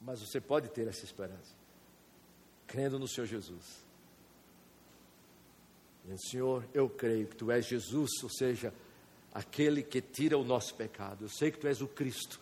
Mas 0.00 0.20
você 0.20 0.40
pode 0.40 0.68
ter 0.68 0.86
essa 0.86 1.04
esperança, 1.04 1.54
crendo 2.66 2.98
no 2.98 3.08
Senhor 3.08 3.26
Jesus. 3.26 3.88
Senhor, 6.28 6.66
eu 6.74 6.88
creio 6.88 7.26
que 7.28 7.36
Tu 7.36 7.50
és 7.50 7.66
Jesus, 7.66 8.10
ou 8.22 8.30
seja, 8.30 8.74
aquele 9.32 9.82
que 9.82 10.00
tira 10.00 10.36
o 10.36 10.44
nosso 10.44 10.74
pecado. 10.74 11.24
Eu 11.24 11.28
sei 11.28 11.50
que 11.50 11.58
Tu 11.58 11.68
és 11.68 11.80
o 11.80 11.86
Cristo, 11.86 12.40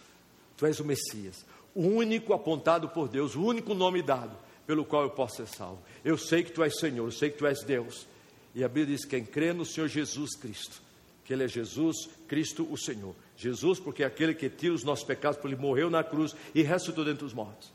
Tu 0.57 0.67
és 0.67 0.81
o 0.81 0.85
Messias, 0.85 1.45
o 1.75 1.83
único 1.83 2.33
apontado 2.33 2.89
por 2.89 3.09
Deus, 3.09 3.35
o 3.35 3.45
único 3.45 3.75
nome 3.75 4.03
dado 4.03 4.48
pelo 4.69 4.85
qual 4.85 5.05
eu 5.05 5.11
posso 5.11 5.37
ser 5.37 5.47
salvo. 5.47 5.83
Eu 6.05 6.19
sei 6.19 6.43
que 6.43 6.53
Tu 6.53 6.63
és 6.63 6.79
Senhor, 6.79 7.07
eu 7.07 7.11
sei 7.11 7.31
que 7.31 7.39
Tu 7.39 7.47
és 7.47 7.65
Deus. 7.65 8.07
E 8.55 8.63
a 8.63 8.69
Bíblia 8.69 8.95
diz: 8.95 9.07
quem 9.07 9.25
crê 9.25 9.55
no 9.55 9.65
Senhor 9.65 9.89
Jesus 9.89 10.37
Cristo, 10.37 10.83
que 11.25 11.33
Ele 11.33 11.45
é 11.45 11.49
Jesus, 11.49 11.97
Cristo 12.29 12.69
o 12.71 12.77
Senhor. 12.77 13.17
Jesus, 13.35 13.81
porque 13.81 14.03
é 14.03 14.07
aquele 14.07 14.35
que 14.35 14.51
tira 14.51 14.75
os 14.75 14.85
nossos 14.85 15.07
pecados, 15.07 15.39
porque 15.39 15.55
Ele 15.55 15.63
morreu 15.63 15.89
na 15.89 16.05
cruz 16.05 16.37
e 16.55 16.63
ressuscitou 16.63 17.03
dentre 17.03 17.25
os 17.25 17.33
mortos 17.33 17.73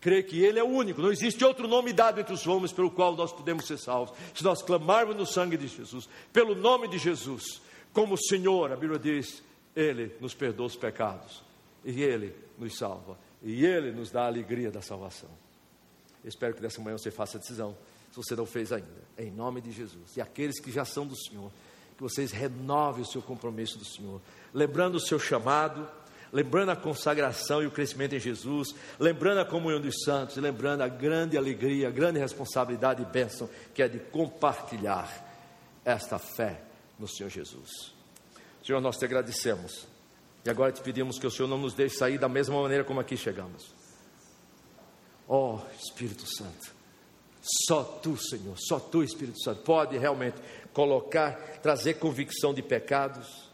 crê 0.00 0.22
que 0.22 0.42
Ele 0.42 0.58
é 0.58 0.64
o 0.64 0.68
único, 0.68 1.02
não 1.02 1.12
existe 1.12 1.44
outro 1.44 1.68
nome 1.68 1.92
dado 1.92 2.18
entre 2.18 2.32
os 2.32 2.46
homens 2.46 2.72
pelo 2.72 2.90
qual 2.90 3.14
nós 3.14 3.30
podemos 3.30 3.66
ser 3.66 3.76
salvos. 3.76 4.16
Se 4.34 4.42
nós 4.42 4.62
clamarmos 4.62 5.14
no 5.14 5.26
sangue 5.26 5.58
de 5.58 5.68
Jesus, 5.68 6.08
pelo 6.32 6.54
nome 6.54 6.88
de 6.88 6.96
Jesus, 6.96 7.60
como 7.92 8.16
Senhor, 8.16 8.72
a 8.72 8.76
Bíblia 8.76 8.98
diz, 8.98 9.42
Ele 9.76 10.10
nos 10.18 10.32
perdoa 10.32 10.68
os 10.68 10.76
pecados, 10.76 11.42
e 11.84 12.02
Ele 12.02 12.34
nos 12.58 12.78
salva, 12.78 13.18
e 13.42 13.66
Ele 13.66 13.92
nos 13.92 14.10
dá 14.10 14.22
a 14.22 14.28
alegria 14.28 14.70
da 14.70 14.80
salvação. 14.80 15.28
Espero 16.24 16.54
que 16.54 16.60
dessa 16.60 16.80
manhã 16.80 16.96
você 16.96 17.10
faça 17.10 17.36
a 17.36 17.40
decisão, 17.40 17.76
se 18.10 18.16
você 18.16 18.34
não 18.34 18.46
fez 18.46 18.72
ainda, 18.72 18.88
em 19.18 19.30
nome 19.30 19.60
de 19.60 19.72
Jesus. 19.72 20.16
E 20.16 20.20
aqueles 20.20 20.60
que 20.60 20.70
já 20.70 20.84
são 20.84 21.06
do 21.06 21.16
Senhor, 21.16 21.50
que 21.96 22.02
vocês 22.02 22.32
renovem 22.32 23.02
o 23.02 23.06
seu 23.06 23.22
compromisso 23.22 23.78
do 23.78 23.84
Senhor, 23.84 24.20
lembrando 24.52 24.96
o 24.96 25.00
seu 25.00 25.18
chamado 25.18 25.88
lembrando 26.32 26.70
a 26.70 26.76
consagração 26.76 27.62
e 27.62 27.66
o 27.66 27.70
crescimento 27.70 28.14
em 28.14 28.20
Jesus, 28.20 28.74
lembrando 28.98 29.40
a 29.40 29.44
comunhão 29.44 29.80
dos 29.80 30.02
santos, 30.04 30.36
e 30.36 30.40
lembrando 30.40 30.82
a 30.82 30.88
grande 30.88 31.36
alegria, 31.36 31.88
a 31.88 31.90
grande 31.90 32.18
responsabilidade 32.18 33.02
e 33.02 33.04
bênção 33.04 33.48
que 33.74 33.82
é 33.82 33.88
de 33.88 33.98
compartilhar 33.98 35.26
esta 35.84 36.18
fé 36.18 36.62
no 36.98 37.08
Senhor 37.08 37.28
Jesus. 37.28 37.92
Senhor, 38.64 38.80
nós 38.80 38.96
te 38.96 39.04
agradecemos 39.04 39.86
e 40.44 40.50
agora 40.50 40.72
te 40.72 40.82
pedimos 40.82 41.18
que 41.18 41.26
o 41.26 41.30
Senhor 41.30 41.48
não 41.48 41.58
nos 41.58 41.74
deixe 41.74 41.96
sair 41.96 42.18
da 42.18 42.28
mesma 42.28 42.60
maneira 42.60 42.84
como 42.84 43.00
aqui 43.00 43.16
chegamos. 43.16 43.74
Ó 45.32 45.54
oh, 45.54 45.74
Espírito 45.80 46.26
Santo, 46.26 46.74
só 47.40 47.84
tu, 47.84 48.16
Senhor, 48.16 48.56
só 48.58 48.80
tu, 48.80 49.02
Espírito 49.02 49.40
Santo, 49.40 49.62
pode 49.62 49.96
realmente 49.96 50.36
colocar, 50.72 51.34
trazer 51.62 51.94
convicção 51.94 52.52
de 52.52 52.62
pecados 52.62 53.48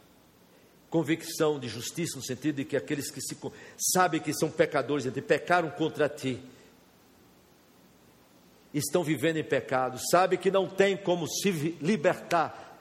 convicção 0.89 1.59
de 1.59 1.69
justiça, 1.69 2.17
no 2.17 2.25
sentido 2.25 2.57
de 2.57 2.65
que 2.65 2.75
aqueles 2.75 3.11
que 3.11 3.21
se, 3.21 3.37
sabem 3.77 4.19
que 4.19 4.33
são 4.33 4.51
pecadores, 4.51 5.05
e 5.05 5.21
pecaram 5.21 5.69
contra 5.71 6.09
ti, 6.09 6.41
estão 8.73 9.03
vivendo 9.03 9.37
em 9.37 9.45
pecado, 9.45 9.99
sabem 10.11 10.39
que 10.39 10.51
não 10.51 10.67
tem 10.67 10.97
como 10.97 11.27
se 11.27 11.51
libertar, 11.83 12.79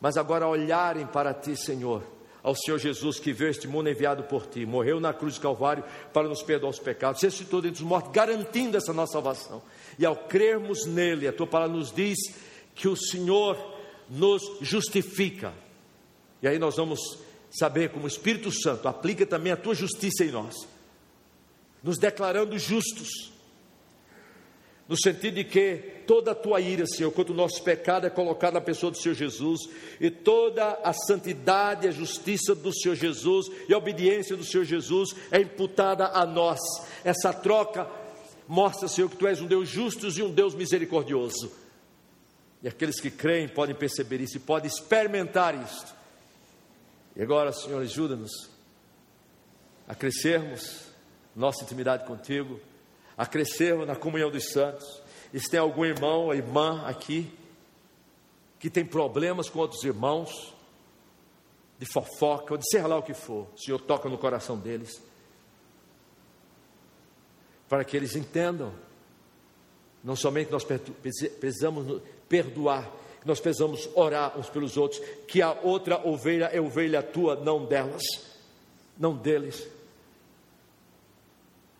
mas 0.00 0.16
agora 0.16 0.46
olharem 0.46 1.06
para 1.06 1.34
ti, 1.34 1.56
Senhor, 1.56 2.04
ao 2.42 2.54
Senhor 2.54 2.78
Jesus 2.78 3.18
que 3.18 3.32
veio 3.32 3.50
este 3.50 3.68
mundo 3.68 3.88
enviado 3.88 4.22
por 4.24 4.46
ti, 4.46 4.64
morreu 4.64 4.98
na 4.98 5.12
cruz 5.12 5.34
do 5.34 5.40
Calvário 5.40 5.84
para 6.12 6.28
nos 6.28 6.42
perdoar 6.42 6.70
os 6.70 6.78
pecados, 6.78 7.22
ressuscitou 7.22 7.60
dentre 7.60 7.82
os 7.82 7.88
mortos, 7.88 8.12
garantindo 8.12 8.76
essa 8.76 8.92
nossa 8.92 9.12
salvação. 9.12 9.62
E 9.98 10.06
ao 10.06 10.16
crermos 10.16 10.86
nele, 10.86 11.28
a 11.28 11.32
tua 11.32 11.46
palavra 11.46 11.76
nos 11.76 11.92
diz 11.92 12.18
que 12.74 12.88
o 12.88 12.96
Senhor 12.96 13.58
nos 14.08 14.42
justifica. 14.60 15.52
E 16.42 16.48
aí 16.48 16.58
nós 16.58 16.76
vamos 16.76 17.00
saber 17.50 17.90
como 17.90 18.04
o 18.04 18.08
Espírito 18.08 18.50
Santo 18.50 18.88
aplica 18.88 19.26
também 19.26 19.52
a 19.52 19.56
tua 19.56 19.74
justiça 19.74 20.24
em 20.24 20.30
nós, 20.30 20.54
nos 21.82 21.98
declarando 21.98 22.58
justos, 22.58 23.32
no 24.90 24.96
sentido 24.96 25.36
de 25.36 25.44
que 25.44 25.76
toda 26.04 26.32
a 26.32 26.34
tua 26.34 26.60
ira, 26.60 26.84
Senhor, 26.84 27.12
contra 27.12 27.32
o 27.32 27.36
nosso 27.36 27.62
pecado 27.62 28.08
é 28.08 28.10
colocada 28.10 28.54
na 28.54 28.60
pessoa 28.60 28.90
do 28.90 28.98
Senhor 28.98 29.14
Jesus, 29.14 29.60
e 30.00 30.10
toda 30.10 30.80
a 30.82 30.92
santidade, 30.92 31.86
a 31.86 31.92
justiça 31.92 32.56
do 32.56 32.74
Senhor 32.74 32.96
Jesus 32.96 33.46
e 33.68 33.72
a 33.72 33.78
obediência 33.78 34.36
do 34.36 34.42
Senhor 34.42 34.64
Jesus 34.64 35.14
é 35.30 35.40
imputada 35.40 36.08
a 36.08 36.26
nós. 36.26 36.58
Essa 37.04 37.32
troca 37.32 37.88
mostra, 38.48 38.88
Senhor, 38.88 39.08
que 39.08 39.14
tu 39.16 39.28
és 39.28 39.40
um 39.40 39.46
Deus 39.46 39.68
justo 39.68 40.08
e 40.08 40.22
um 40.24 40.32
Deus 40.32 40.56
misericordioso. 40.56 41.52
E 42.60 42.66
aqueles 42.66 43.00
que 43.00 43.12
creem 43.12 43.46
podem 43.46 43.76
perceber 43.76 44.20
isso 44.20 44.38
e 44.38 44.40
podem 44.40 44.68
experimentar 44.68 45.54
isto. 45.54 45.94
E 47.14 47.22
agora, 47.22 47.52
Senhor, 47.52 47.80
ajuda-nos 47.80 48.50
a 49.86 49.94
crescermos 49.94 50.80
nossa 51.36 51.62
intimidade 51.62 52.04
contigo, 52.04 52.60
a 53.20 53.26
crescermos 53.26 53.86
na 53.86 53.94
comunhão 53.94 54.30
dos 54.30 54.50
santos. 54.50 55.02
E 55.30 55.38
se 55.38 55.50
tem 55.50 55.60
algum 55.60 55.84
irmão 55.84 56.24
ou 56.24 56.34
irmã 56.34 56.82
aqui 56.86 57.30
que 58.58 58.70
tem 58.70 58.82
problemas 58.82 59.50
com 59.50 59.58
outros 59.58 59.84
irmãos, 59.84 60.54
de 61.78 61.84
fofoca, 61.84 62.54
ou 62.54 62.56
de 62.56 62.66
ser 62.66 62.86
lá 62.86 62.96
o 62.96 63.02
que 63.02 63.12
for, 63.12 63.46
o 63.54 63.58
Senhor 63.58 63.78
toca 63.78 64.08
no 64.08 64.16
coração 64.16 64.56
deles, 64.56 65.02
para 67.68 67.84
que 67.84 67.94
eles 67.94 68.16
entendam, 68.16 68.72
não 70.02 70.16
somente 70.16 70.50
nós 70.50 70.64
precisamos 70.64 72.00
perdoar, 72.26 72.90
nós 73.22 73.38
precisamos 73.38 73.86
orar 73.94 74.38
uns 74.38 74.48
pelos 74.48 74.78
outros, 74.78 74.98
que 75.28 75.42
a 75.42 75.52
outra 75.62 76.08
ovelha 76.08 76.46
é 76.46 76.58
ovelha 76.58 77.02
tua, 77.02 77.36
não 77.36 77.66
delas, 77.66 78.02
não 78.98 79.14
deles. 79.14 79.68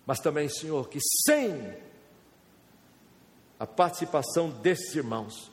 Mas 0.05 0.19
também, 0.19 0.49
Senhor, 0.49 0.89
que 0.89 0.99
sem 1.25 1.75
a 3.59 3.67
participação 3.67 4.49
desses 4.49 4.95
irmãos, 4.95 5.51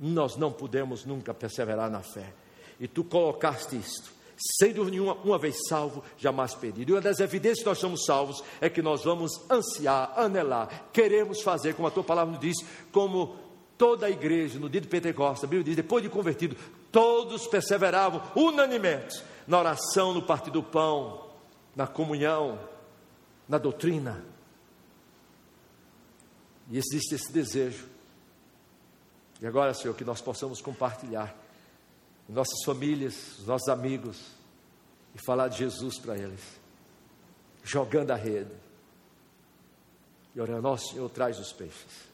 nós 0.00 0.36
não 0.36 0.50
podemos 0.50 1.04
nunca 1.04 1.34
perseverar 1.34 1.90
na 1.90 2.00
fé. 2.00 2.32
E 2.80 2.86
tu 2.88 3.04
colocaste 3.04 3.76
isto, 3.76 4.10
sendo 4.58 4.84
nenhuma 4.84 5.14
uma 5.24 5.38
vez 5.38 5.56
salvo, 5.68 6.02
jamais 6.16 6.54
perdido. 6.54 6.90
E 6.90 6.94
uma 6.94 7.00
das 7.00 7.20
evidências 7.20 7.58
que 7.58 7.68
nós 7.68 7.78
somos 7.78 8.04
salvos 8.04 8.42
é 8.60 8.70
que 8.70 8.80
nós 8.80 9.04
vamos 9.04 9.32
ansiar, 9.50 10.12
anelar, 10.16 10.88
queremos 10.92 11.42
fazer, 11.42 11.74
como 11.74 11.88
a 11.88 11.90
tua 11.90 12.04
palavra 12.04 12.32
nos 12.32 12.40
diz, 12.40 12.56
como 12.92 13.36
toda 13.76 14.06
a 14.06 14.10
igreja, 14.10 14.58
no 14.58 14.68
dia 14.68 14.80
de 14.80 14.88
Pentecostes, 14.88 15.44
a 15.44 15.46
Bíblia 15.46 15.64
diz, 15.64 15.76
depois 15.76 16.02
de 16.02 16.08
convertido, 16.08 16.56
todos 16.90 17.46
perseveravam 17.46 18.22
unanimemente 18.34 19.22
na 19.46 19.58
oração, 19.58 20.14
no 20.14 20.22
partir 20.22 20.50
do 20.50 20.62
pão, 20.62 21.26
na 21.76 21.86
comunhão, 21.86 22.58
na 23.48 23.58
doutrina. 23.58 24.24
E 26.70 26.76
existe 26.76 27.14
esse 27.14 27.32
desejo. 27.32 27.86
E 29.40 29.46
agora, 29.46 29.72
Senhor, 29.72 29.94
que 29.94 30.04
nós 30.04 30.20
possamos 30.20 30.60
compartilhar 30.60 31.34
nossas 32.28 32.62
famílias, 32.64 33.38
os 33.38 33.46
nossos 33.46 33.68
amigos, 33.68 34.20
e 35.14 35.18
falar 35.24 35.48
de 35.48 35.58
Jesus 35.58 35.98
para 35.98 36.16
eles, 36.16 36.42
jogando 37.64 38.10
a 38.10 38.16
rede, 38.16 38.52
e 40.34 40.40
orando, 40.40 40.62
nosso 40.62 40.92
Senhor, 40.92 41.08
traz 41.08 41.38
os 41.38 41.52
peixes 41.52 42.08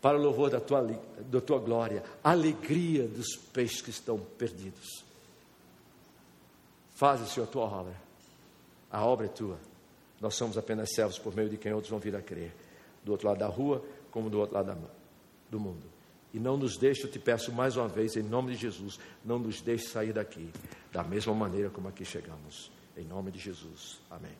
para 0.00 0.16
o 0.16 0.22
louvor 0.22 0.50
da 0.50 0.60
tua, 0.60 0.82
da 1.20 1.40
tua 1.40 1.58
glória, 1.58 2.04
alegria 2.22 3.08
dos 3.08 3.34
peixes 3.52 3.82
que 3.82 3.90
estão 3.90 4.18
perdidos. 4.38 5.04
Faz, 6.94 7.28
Senhor, 7.28 7.46
a 7.46 7.50
tua 7.50 7.64
obra. 7.64 7.96
A 8.90 9.04
obra 9.04 9.26
é 9.26 9.28
tua. 9.28 9.58
Nós 10.20 10.34
somos 10.34 10.56
apenas 10.56 10.90
servos 10.94 11.18
por 11.18 11.34
meio 11.34 11.48
de 11.48 11.56
quem 11.56 11.72
outros 11.72 11.90
vão 11.90 11.98
vir 11.98 12.16
a 12.16 12.22
crer. 12.22 12.52
Do 13.04 13.12
outro 13.12 13.28
lado 13.28 13.38
da 13.38 13.46
rua, 13.46 13.84
como 14.10 14.30
do 14.30 14.38
outro 14.38 14.56
lado 14.56 14.76
do 15.50 15.60
mundo. 15.60 15.86
E 16.32 16.38
não 16.38 16.56
nos 16.56 16.76
deixe, 16.76 17.04
eu 17.04 17.10
te 17.10 17.18
peço 17.18 17.52
mais 17.52 17.76
uma 17.76 17.88
vez, 17.88 18.16
em 18.16 18.22
nome 18.22 18.52
de 18.52 18.58
Jesus, 18.58 18.98
não 19.24 19.38
nos 19.38 19.60
deixe 19.60 19.88
sair 19.88 20.12
daqui 20.12 20.50
da 20.92 21.02
mesma 21.02 21.34
maneira 21.34 21.70
como 21.70 21.88
aqui 21.88 22.04
chegamos. 22.04 22.70
Em 22.96 23.04
nome 23.04 23.30
de 23.30 23.38
Jesus. 23.38 24.00
Amém. 24.10 24.32